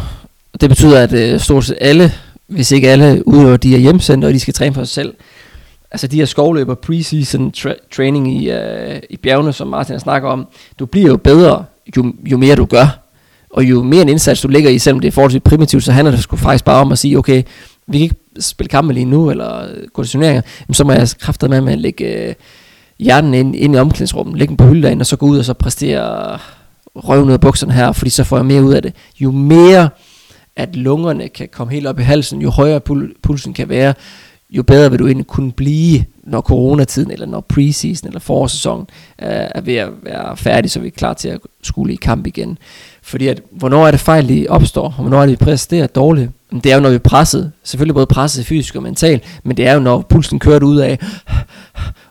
det 0.62 0.70
betyder, 0.70 1.00
at 1.00 1.14
øh, 1.14 1.40
stort 1.40 1.66
set 1.66 1.78
alle, 1.82 2.12
hvis 2.48 2.72
ikke 2.72 2.90
alle, 2.90 3.28
udøver 3.28 3.58
de 3.58 3.76
er 3.76 3.80
hjemsendt, 3.80 4.26
og 4.26 4.34
de 4.34 4.40
skal 4.40 4.54
træne 4.54 4.74
for 4.76 4.84
sig 4.84 4.94
selv. 4.94 5.14
Altså 5.92 6.08
de 6.08 6.18
her 6.18 6.26
skovløber, 6.26 6.76
preseason 6.76 7.54
tra- 7.58 7.88
training 7.96 8.42
i, 8.42 8.52
øh, 8.52 9.00
i 9.10 9.18
bjergene, 9.18 9.54
som 9.54 9.68
Martin 9.68 10.00
snakker 10.00 10.30
om, 10.30 10.48
du 10.80 10.86
bliver 10.86 11.08
jo 11.08 11.18
bedre, 11.18 11.66
jo, 11.98 12.14
jo 12.26 12.38
mere 12.38 12.56
du 12.56 12.66
gør. 12.66 13.02
Og 13.50 13.64
jo 13.64 13.84
mere 13.84 14.02
en 14.02 14.10
indsats 14.10 14.42
du 14.42 14.48
lægger 14.48 14.70
i, 14.70 14.80
selvom 14.80 15.00
det 15.00 15.08
er 15.08 15.12
forholdsvis 15.12 15.42
primitivt, 15.46 15.84
så 15.84 15.92
handler 15.92 16.12
det 16.12 16.24
sgu 16.24 16.36
faktisk 16.36 16.66
bare 16.66 16.82
om 16.82 16.92
at 16.92 17.00
sige, 17.00 17.18
okay, 17.18 17.44
vi 17.88 17.98
kan 17.98 18.04
ikke 18.04 18.16
spille 18.40 18.70
kampe 18.70 18.94
lige 18.94 19.06
nu, 19.06 19.30
eller 19.30 19.68
gå 19.94 20.04
til 20.04 20.12
turneringer, 20.12 20.42
så 20.72 20.84
må 20.84 20.92
jeg 20.92 21.10
kræfte 21.20 21.48
med 21.48 21.74
at 21.74 21.80
lægge 21.80 22.28
øh, 22.28 22.34
hjernen 23.00 23.34
ind, 23.34 23.56
ind 23.56 23.76
i 23.76 23.78
omklædningsrummet, 23.78 24.38
lægge 24.40 24.50
den 24.50 24.58
på 24.58 24.68
hylden 24.68 25.00
og 25.00 25.06
så 25.06 25.16
gå 25.16 25.26
ud 25.26 25.38
og 25.38 25.46
så 25.46 25.54
præstere 25.54 26.38
røven 26.96 27.28
ud 27.28 27.34
af 27.34 27.40
bukserne 27.40 27.74
her, 27.74 27.92
fordi 27.92 28.10
så 28.10 28.24
får 28.24 28.38
jeg 28.38 28.46
mere 28.46 28.64
ud 28.64 28.74
af 28.74 28.82
det. 28.82 28.94
Jo 29.20 29.32
mere 29.32 29.90
at 30.56 30.76
lungerne 30.76 31.30
kan 31.30 31.50
komme 31.52 31.74
helt 31.74 31.88
op 31.88 32.00
i 32.00 32.04
halsen, 32.04 32.42
jo 32.42 32.50
højere 32.50 32.82
pul- 32.90 33.14
pulsen 33.22 33.54
kan 33.54 33.70
være, 33.70 33.94
jo 34.50 34.64
bedre 34.64 34.90
vil 34.90 35.00
du 35.00 35.06
egentlig 35.08 35.28
kunne 35.28 35.52
blive, 35.52 36.06
når 36.24 36.42
coronatiden, 36.42 37.12
eller 37.12 37.26
når 37.26 37.42
preseason, 37.42 38.08
eller 38.08 38.20
forårssæsonen 38.20 38.88
øh, 39.22 39.28
er 39.30 39.62
ved 39.62 39.76
at 39.76 39.90
være 40.04 40.38
færdig, 40.38 40.72
så 40.72 40.80
vi 40.80 40.88
er 40.88 40.92
klar 40.92 41.14
til 41.14 41.28
at 41.30 41.40
skulle 41.64 41.94
i 41.94 41.96
kamp 41.96 42.28
igen. 42.28 42.58
Fordi 43.08 43.28
at, 43.28 43.42
hvornår 43.52 43.88
er 43.88 43.92
det 43.92 44.00
fejl, 44.00 44.30
de 44.30 44.46
opstår, 44.50 44.84
og 44.84 45.02
hvornår 45.02 45.18
er 45.18 45.22
det, 45.22 45.32
vi 45.32 45.46
præsterer 45.46 45.88
dårligt? 45.88 46.32
Det 46.64 46.66
er 46.66 46.76
jo, 46.76 46.82
når 46.82 46.90
vi 46.90 46.96
er 46.96 47.00
presset. 47.00 47.52
Selvfølgelig 47.64 47.94
både 47.94 48.06
presset 48.06 48.46
fysisk 48.46 48.76
og 48.76 48.84
mentalt, 48.84 49.24
men 49.44 49.58
det 49.58 49.68
er 49.68 49.74
jo, 49.74 49.80
når 49.80 50.02
pulsen 50.02 50.40
kører 50.40 50.64
ud 50.64 50.78
af, 50.78 51.00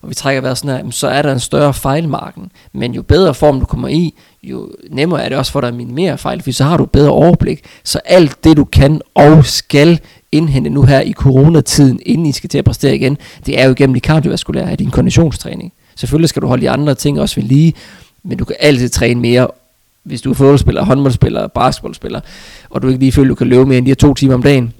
og 0.02 0.08
vi 0.08 0.14
trækker 0.14 0.40
vejret 0.40 0.58
sådan 0.58 0.84
her, 0.84 0.90
så 0.90 1.08
er 1.08 1.22
der 1.22 1.32
en 1.32 1.40
større 1.40 1.74
fejlmarken. 1.74 2.50
Men 2.72 2.94
jo 2.94 3.02
bedre 3.02 3.34
form 3.34 3.60
du 3.60 3.66
kommer 3.66 3.88
i, 3.88 4.14
jo 4.42 4.70
nemmere 4.90 5.24
er 5.24 5.28
det 5.28 5.38
også 5.38 5.52
for 5.52 5.60
dig 5.60 5.68
at 5.68 5.74
minimere 5.74 6.18
fejl, 6.18 6.42
for 6.42 6.50
så 6.50 6.64
har 6.64 6.76
du 6.76 6.86
bedre 6.86 7.10
overblik. 7.10 7.64
Så 7.84 8.00
alt 8.04 8.44
det, 8.44 8.56
du 8.56 8.64
kan 8.64 9.00
og 9.14 9.44
skal 9.44 10.00
indhente 10.32 10.70
nu 10.70 10.82
her 10.82 11.00
i 11.00 11.12
coronatiden, 11.12 12.00
inden 12.06 12.26
I 12.26 12.32
skal 12.32 12.50
til 12.50 12.58
at 12.58 12.64
præstere 12.64 12.94
igen, 12.94 13.18
det 13.46 13.60
er 13.60 13.64
jo 13.64 13.70
igennem 13.72 13.94
de 13.94 14.00
kardiovaskulære 14.00 14.70
af 14.70 14.78
din 14.78 14.90
konditionstræning. 14.90 15.72
Selvfølgelig 15.96 16.28
skal 16.28 16.42
du 16.42 16.46
holde 16.46 16.62
de 16.62 16.70
andre 16.70 16.94
ting 16.94 17.20
også 17.20 17.40
ved 17.40 17.48
lige, 17.48 17.74
men 18.22 18.38
du 18.38 18.44
kan 18.44 18.56
altid 18.60 18.88
træne 18.88 19.20
mere, 19.20 19.48
hvis 20.04 20.22
du 20.22 20.30
er 20.30 20.34
fodboldspiller, 20.34 20.84
håndboldspiller, 20.84 21.46
basketballspiller, 21.46 22.20
og 22.70 22.82
du 22.82 22.88
ikke 22.88 23.00
lige 23.00 23.12
føler, 23.12 23.28
du 23.28 23.34
kan 23.34 23.46
løbe 23.46 23.66
mere 23.66 23.78
end 23.78 23.86
de 23.86 23.90
her 23.90 23.94
to 23.94 24.14
timer 24.14 24.34
om 24.34 24.42
dagen, 24.42 24.72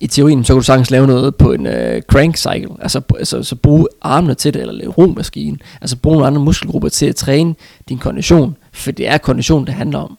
i 0.00 0.06
teorien, 0.06 0.44
så 0.44 0.52
kan 0.52 0.58
du 0.58 0.64
sagtens 0.64 0.90
lave 0.90 1.06
noget 1.06 1.36
på 1.36 1.52
en 1.52 1.66
øh, 1.66 2.02
crank 2.02 2.36
cycle, 2.36 2.68
altså, 2.80 3.00
altså 3.18 3.42
så 3.42 3.56
bruge 3.56 3.86
armene 4.02 4.34
til 4.34 4.54
det, 4.54 4.60
eller 4.60 4.74
lave 4.74 4.90
romaskinen, 4.90 5.60
altså 5.80 5.96
bruge 5.96 6.14
nogle 6.14 6.26
andre 6.26 6.40
muskelgrupper 6.40 6.88
til 6.88 7.06
at 7.06 7.16
træne 7.16 7.54
din 7.88 7.98
kondition, 7.98 8.56
for 8.72 8.92
det 8.92 9.08
er 9.08 9.18
kondition, 9.18 9.66
det 9.66 9.74
handler 9.74 9.98
om. 9.98 10.18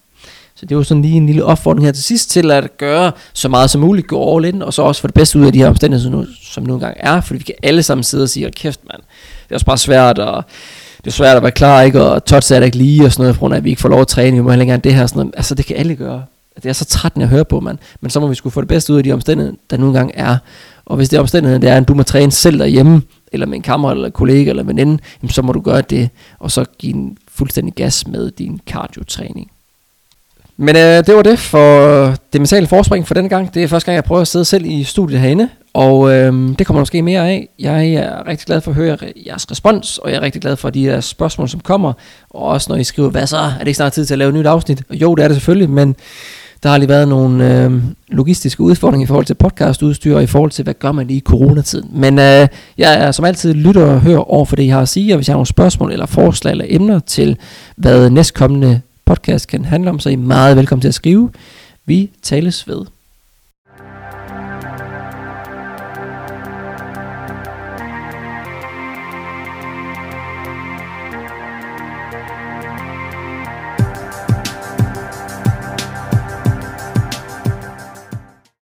Så 0.56 0.66
det 0.66 0.78
var 0.78 0.84
sådan 0.84 1.02
lige 1.02 1.18
en 1.18 1.26
lille 1.26 1.46
opfordring 1.46 1.86
her 1.86 1.92
til 1.92 2.04
sidst 2.04 2.30
til 2.30 2.52
at 2.52 2.78
gøre 2.78 3.12
så 3.34 3.50
meget 3.50 3.70
som 3.70 3.82
muligt, 3.82 4.08
gå 4.08 4.38
all 4.38 4.46
in, 4.46 4.62
og 4.62 4.74
så 4.74 4.82
også 4.82 5.02
få 5.02 5.08
det 5.08 5.14
bedste 5.14 5.40
ud 5.40 5.46
af 5.46 5.54
de 5.54 5.60
her 5.60 5.68
omstændigheder, 5.68 6.26
som 6.42 6.64
nu 6.64 6.74
engang 6.74 6.98
er, 7.00 7.22
fordi 7.22 7.38
vi 7.38 7.44
kan 7.44 7.56
alle 7.64 7.84
sammen 7.84 8.04
sidde 8.04 8.24
og 8.24 8.30
sige, 8.30 8.52
kæft 8.52 8.80
mand, 8.92 9.02
det 9.44 9.52
er 9.52 9.56
også 9.56 9.66
bare 9.66 9.78
svært, 9.78 10.20
og 10.20 10.44
det 11.04 11.10
er 11.10 11.12
svært 11.12 11.38
at 11.38 11.44
være 11.44 11.52
klar, 11.52 11.82
ikke? 11.82 12.04
og 12.04 12.26
touch 12.26 12.54
er 12.54 12.62
ikke 12.62 12.78
lige, 12.78 13.06
og 13.06 13.12
sådan 13.12 13.24
noget, 13.24 13.36
på 13.36 13.40
grund 13.40 13.54
af, 13.54 13.58
at 13.58 13.64
vi 13.64 13.70
ikke 13.70 13.82
får 13.82 13.90
lov 13.90 14.02
at 14.02 14.08
træne, 14.08 14.38
vi 14.38 14.42
må 14.42 14.50
heller 14.50 14.64
ikke 14.64 14.78
det 14.78 14.94
her, 14.94 15.08
sådan 15.08 15.20
noget. 15.20 15.34
altså 15.38 15.56
det 15.56 15.66
kan 15.66 15.76
alle 15.76 15.96
gøre. 15.96 16.24
Det 16.56 16.66
er 16.66 16.74
så 16.74 16.86
træt, 16.86 17.12
at 17.16 17.28
høre 17.28 17.46
på, 17.46 17.60
mand. 17.60 17.78
men 18.02 18.10
så 18.12 18.20
må 18.20 18.28
vi 18.28 18.36
skulle 18.36 18.54
få 18.54 18.62
det 18.62 18.68
bedste 18.68 18.94
ud 18.94 18.98
af 18.98 19.04
de 19.04 19.12
omstændigheder, 19.12 19.58
der 19.70 19.78
nu 19.78 19.88
engang 19.88 20.12
er. 20.14 20.38
Og 20.86 20.96
hvis 20.98 21.10
det 21.10 21.18
er 21.18 21.22
omstændigheden, 21.22 21.62
det 21.62 21.70
er, 21.70 21.78
at 21.78 21.88
du 21.88 21.94
må 21.94 22.04
træne 22.04 22.32
selv 22.32 22.60
derhjemme, 22.60 23.02
eller 23.32 23.46
med 23.46 23.56
en 23.56 23.62
kammerat, 23.62 23.96
eller 23.96 24.06
en 24.06 24.12
kollega, 24.12 24.50
eller 24.50 24.64
en 24.64 24.68
veninde, 24.68 25.04
så 25.30 25.42
må 25.42 25.52
du 25.52 25.62
gøre 25.62 25.82
det, 25.82 26.10
og 26.40 26.52
så 26.52 26.66
give 26.80 26.94
en 26.94 27.18
fuldstændig 27.32 27.74
gas 27.74 28.08
med 28.08 28.32
din 28.32 28.60
cardio-træning. 28.70 29.52
Men 30.58 30.76
øh, 30.76 31.06
det 31.06 31.16
var 31.16 31.22
det 31.22 31.40
for 31.40 32.06
det 32.34 32.42
mentale 32.42 32.68
forspring 32.68 33.08
for 33.08 33.14
denne 33.14 33.30
gang. 33.30 33.54
Det 33.54 33.64
er 33.64 33.68
første 33.68 33.86
gang, 33.86 33.96
jeg 33.96 34.04
prøver 34.04 34.22
at 34.22 34.28
sidde 34.28 34.46
selv 34.46 34.66
i 34.66 34.84
studiet 34.84 35.20
herinde, 35.20 35.50
og 35.74 36.14
øh, 36.14 36.58
det 36.60 36.68
kommer 36.68 36.82
måske 36.82 37.02
mere 37.02 37.30
af. 37.30 37.50
Jeg 37.60 37.88
er 37.88 38.28
rigtig 38.28 38.46
glad 38.46 38.62
for 38.62 38.72
at 38.72 38.76
høre 38.76 38.98
jeres 39.26 39.52
respons, 39.52 39.98
og 39.98 40.10
jeg 40.10 40.18
er 40.18 40.22
rigtig 40.22 40.42
glad 40.42 40.56
for 40.56 40.70
de 40.70 40.86
der 40.86 41.02
spørgsmål, 41.02 41.50
som 41.50 41.60
kommer. 41.60 41.94
Og 42.30 42.42
også 42.42 42.72
når 42.72 42.78
I 42.78 42.84
skriver, 42.84 43.10
hvad 43.10 43.28
så? 43.28 43.38
Er 43.38 43.60
det 43.60 43.68
ikke 43.68 43.78
snart 43.78 43.92
tid 43.92 44.06
til 44.06 44.14
at 44.14 44.18
lave 44.18 44.30
et 44.30 44.36
nyt 44.36 44.46
afsnit? 44.46 44.84
Og 44.90 44.96
jo, 44.96 45.16
det 45.16 45.24
er 45.24 45.28
det 45.28 45.36
selvfølgelig, 45.36 45.70
men 45.70 45.96
der 46.64 46.70
har 46.70 46.78
lige 46.78 46.90
været 46.90 47.08
nogle 47.08 47.64
øh, 47.64 47.72
logistiske 48.08 48.62
udfordringer 48.62 49.06
i 49.06 49.08
forhold 49.08 49.26
til 49.26 49.34
podcastudstyr, 49.34 50.16
og 50.16 50.24
i 50.24 50.28
forhold 50.28 50.52
til, 50.52 50.64
hvad 50.64 50.74
gør 50.74 50.92
man 50.92 51.10
i 51.10 51.20
coronatiden. 51.20 51.90
Men 51.94 52.20
øh, 52.20 52.48
jeg 52.78 53.04
er 53.04 53.12
som 53.12 53.26
altid 53.26 53.54
lytter 53.54 53.86
og 53.86 54.02
hører 54.02 54.32
over 54.32 54.46
for 54.46 54.56
det, 54.56 54.64
I 54.64 54.68
har 54.68 54.82
at 54.82 54.90
sige, 54.90 55.14
og 55.14 55.18
hvis 55.18 55.28
jeg 55.28 55.34
har 55.34 55.38
nogle 55.38 55.48
spørgsmål 55.48 55.92
eller 55.92 56.06
forslag 56.06 56.52
eller 56.52 56.66
emner 56.68 57.00
til, 57.00 57.38
hvad 57.76 58.10
næstkommende 58.10 58.82
podcast 59.06 59.48
kan 59.48 59.66
handle 59.66 59.90
om, 59.90 60.00
så 60.00 60.10
er 60.10 60.14
I 60.14 60.16
meget 60.16 60.58
velkommen 60.58 60.82
til 60.82 60.88
at 60.88 60.94
skrive. 60.94 61.30
Vi 61.86 62.10
tales 62.22 62.68
ved. 62.68 62.86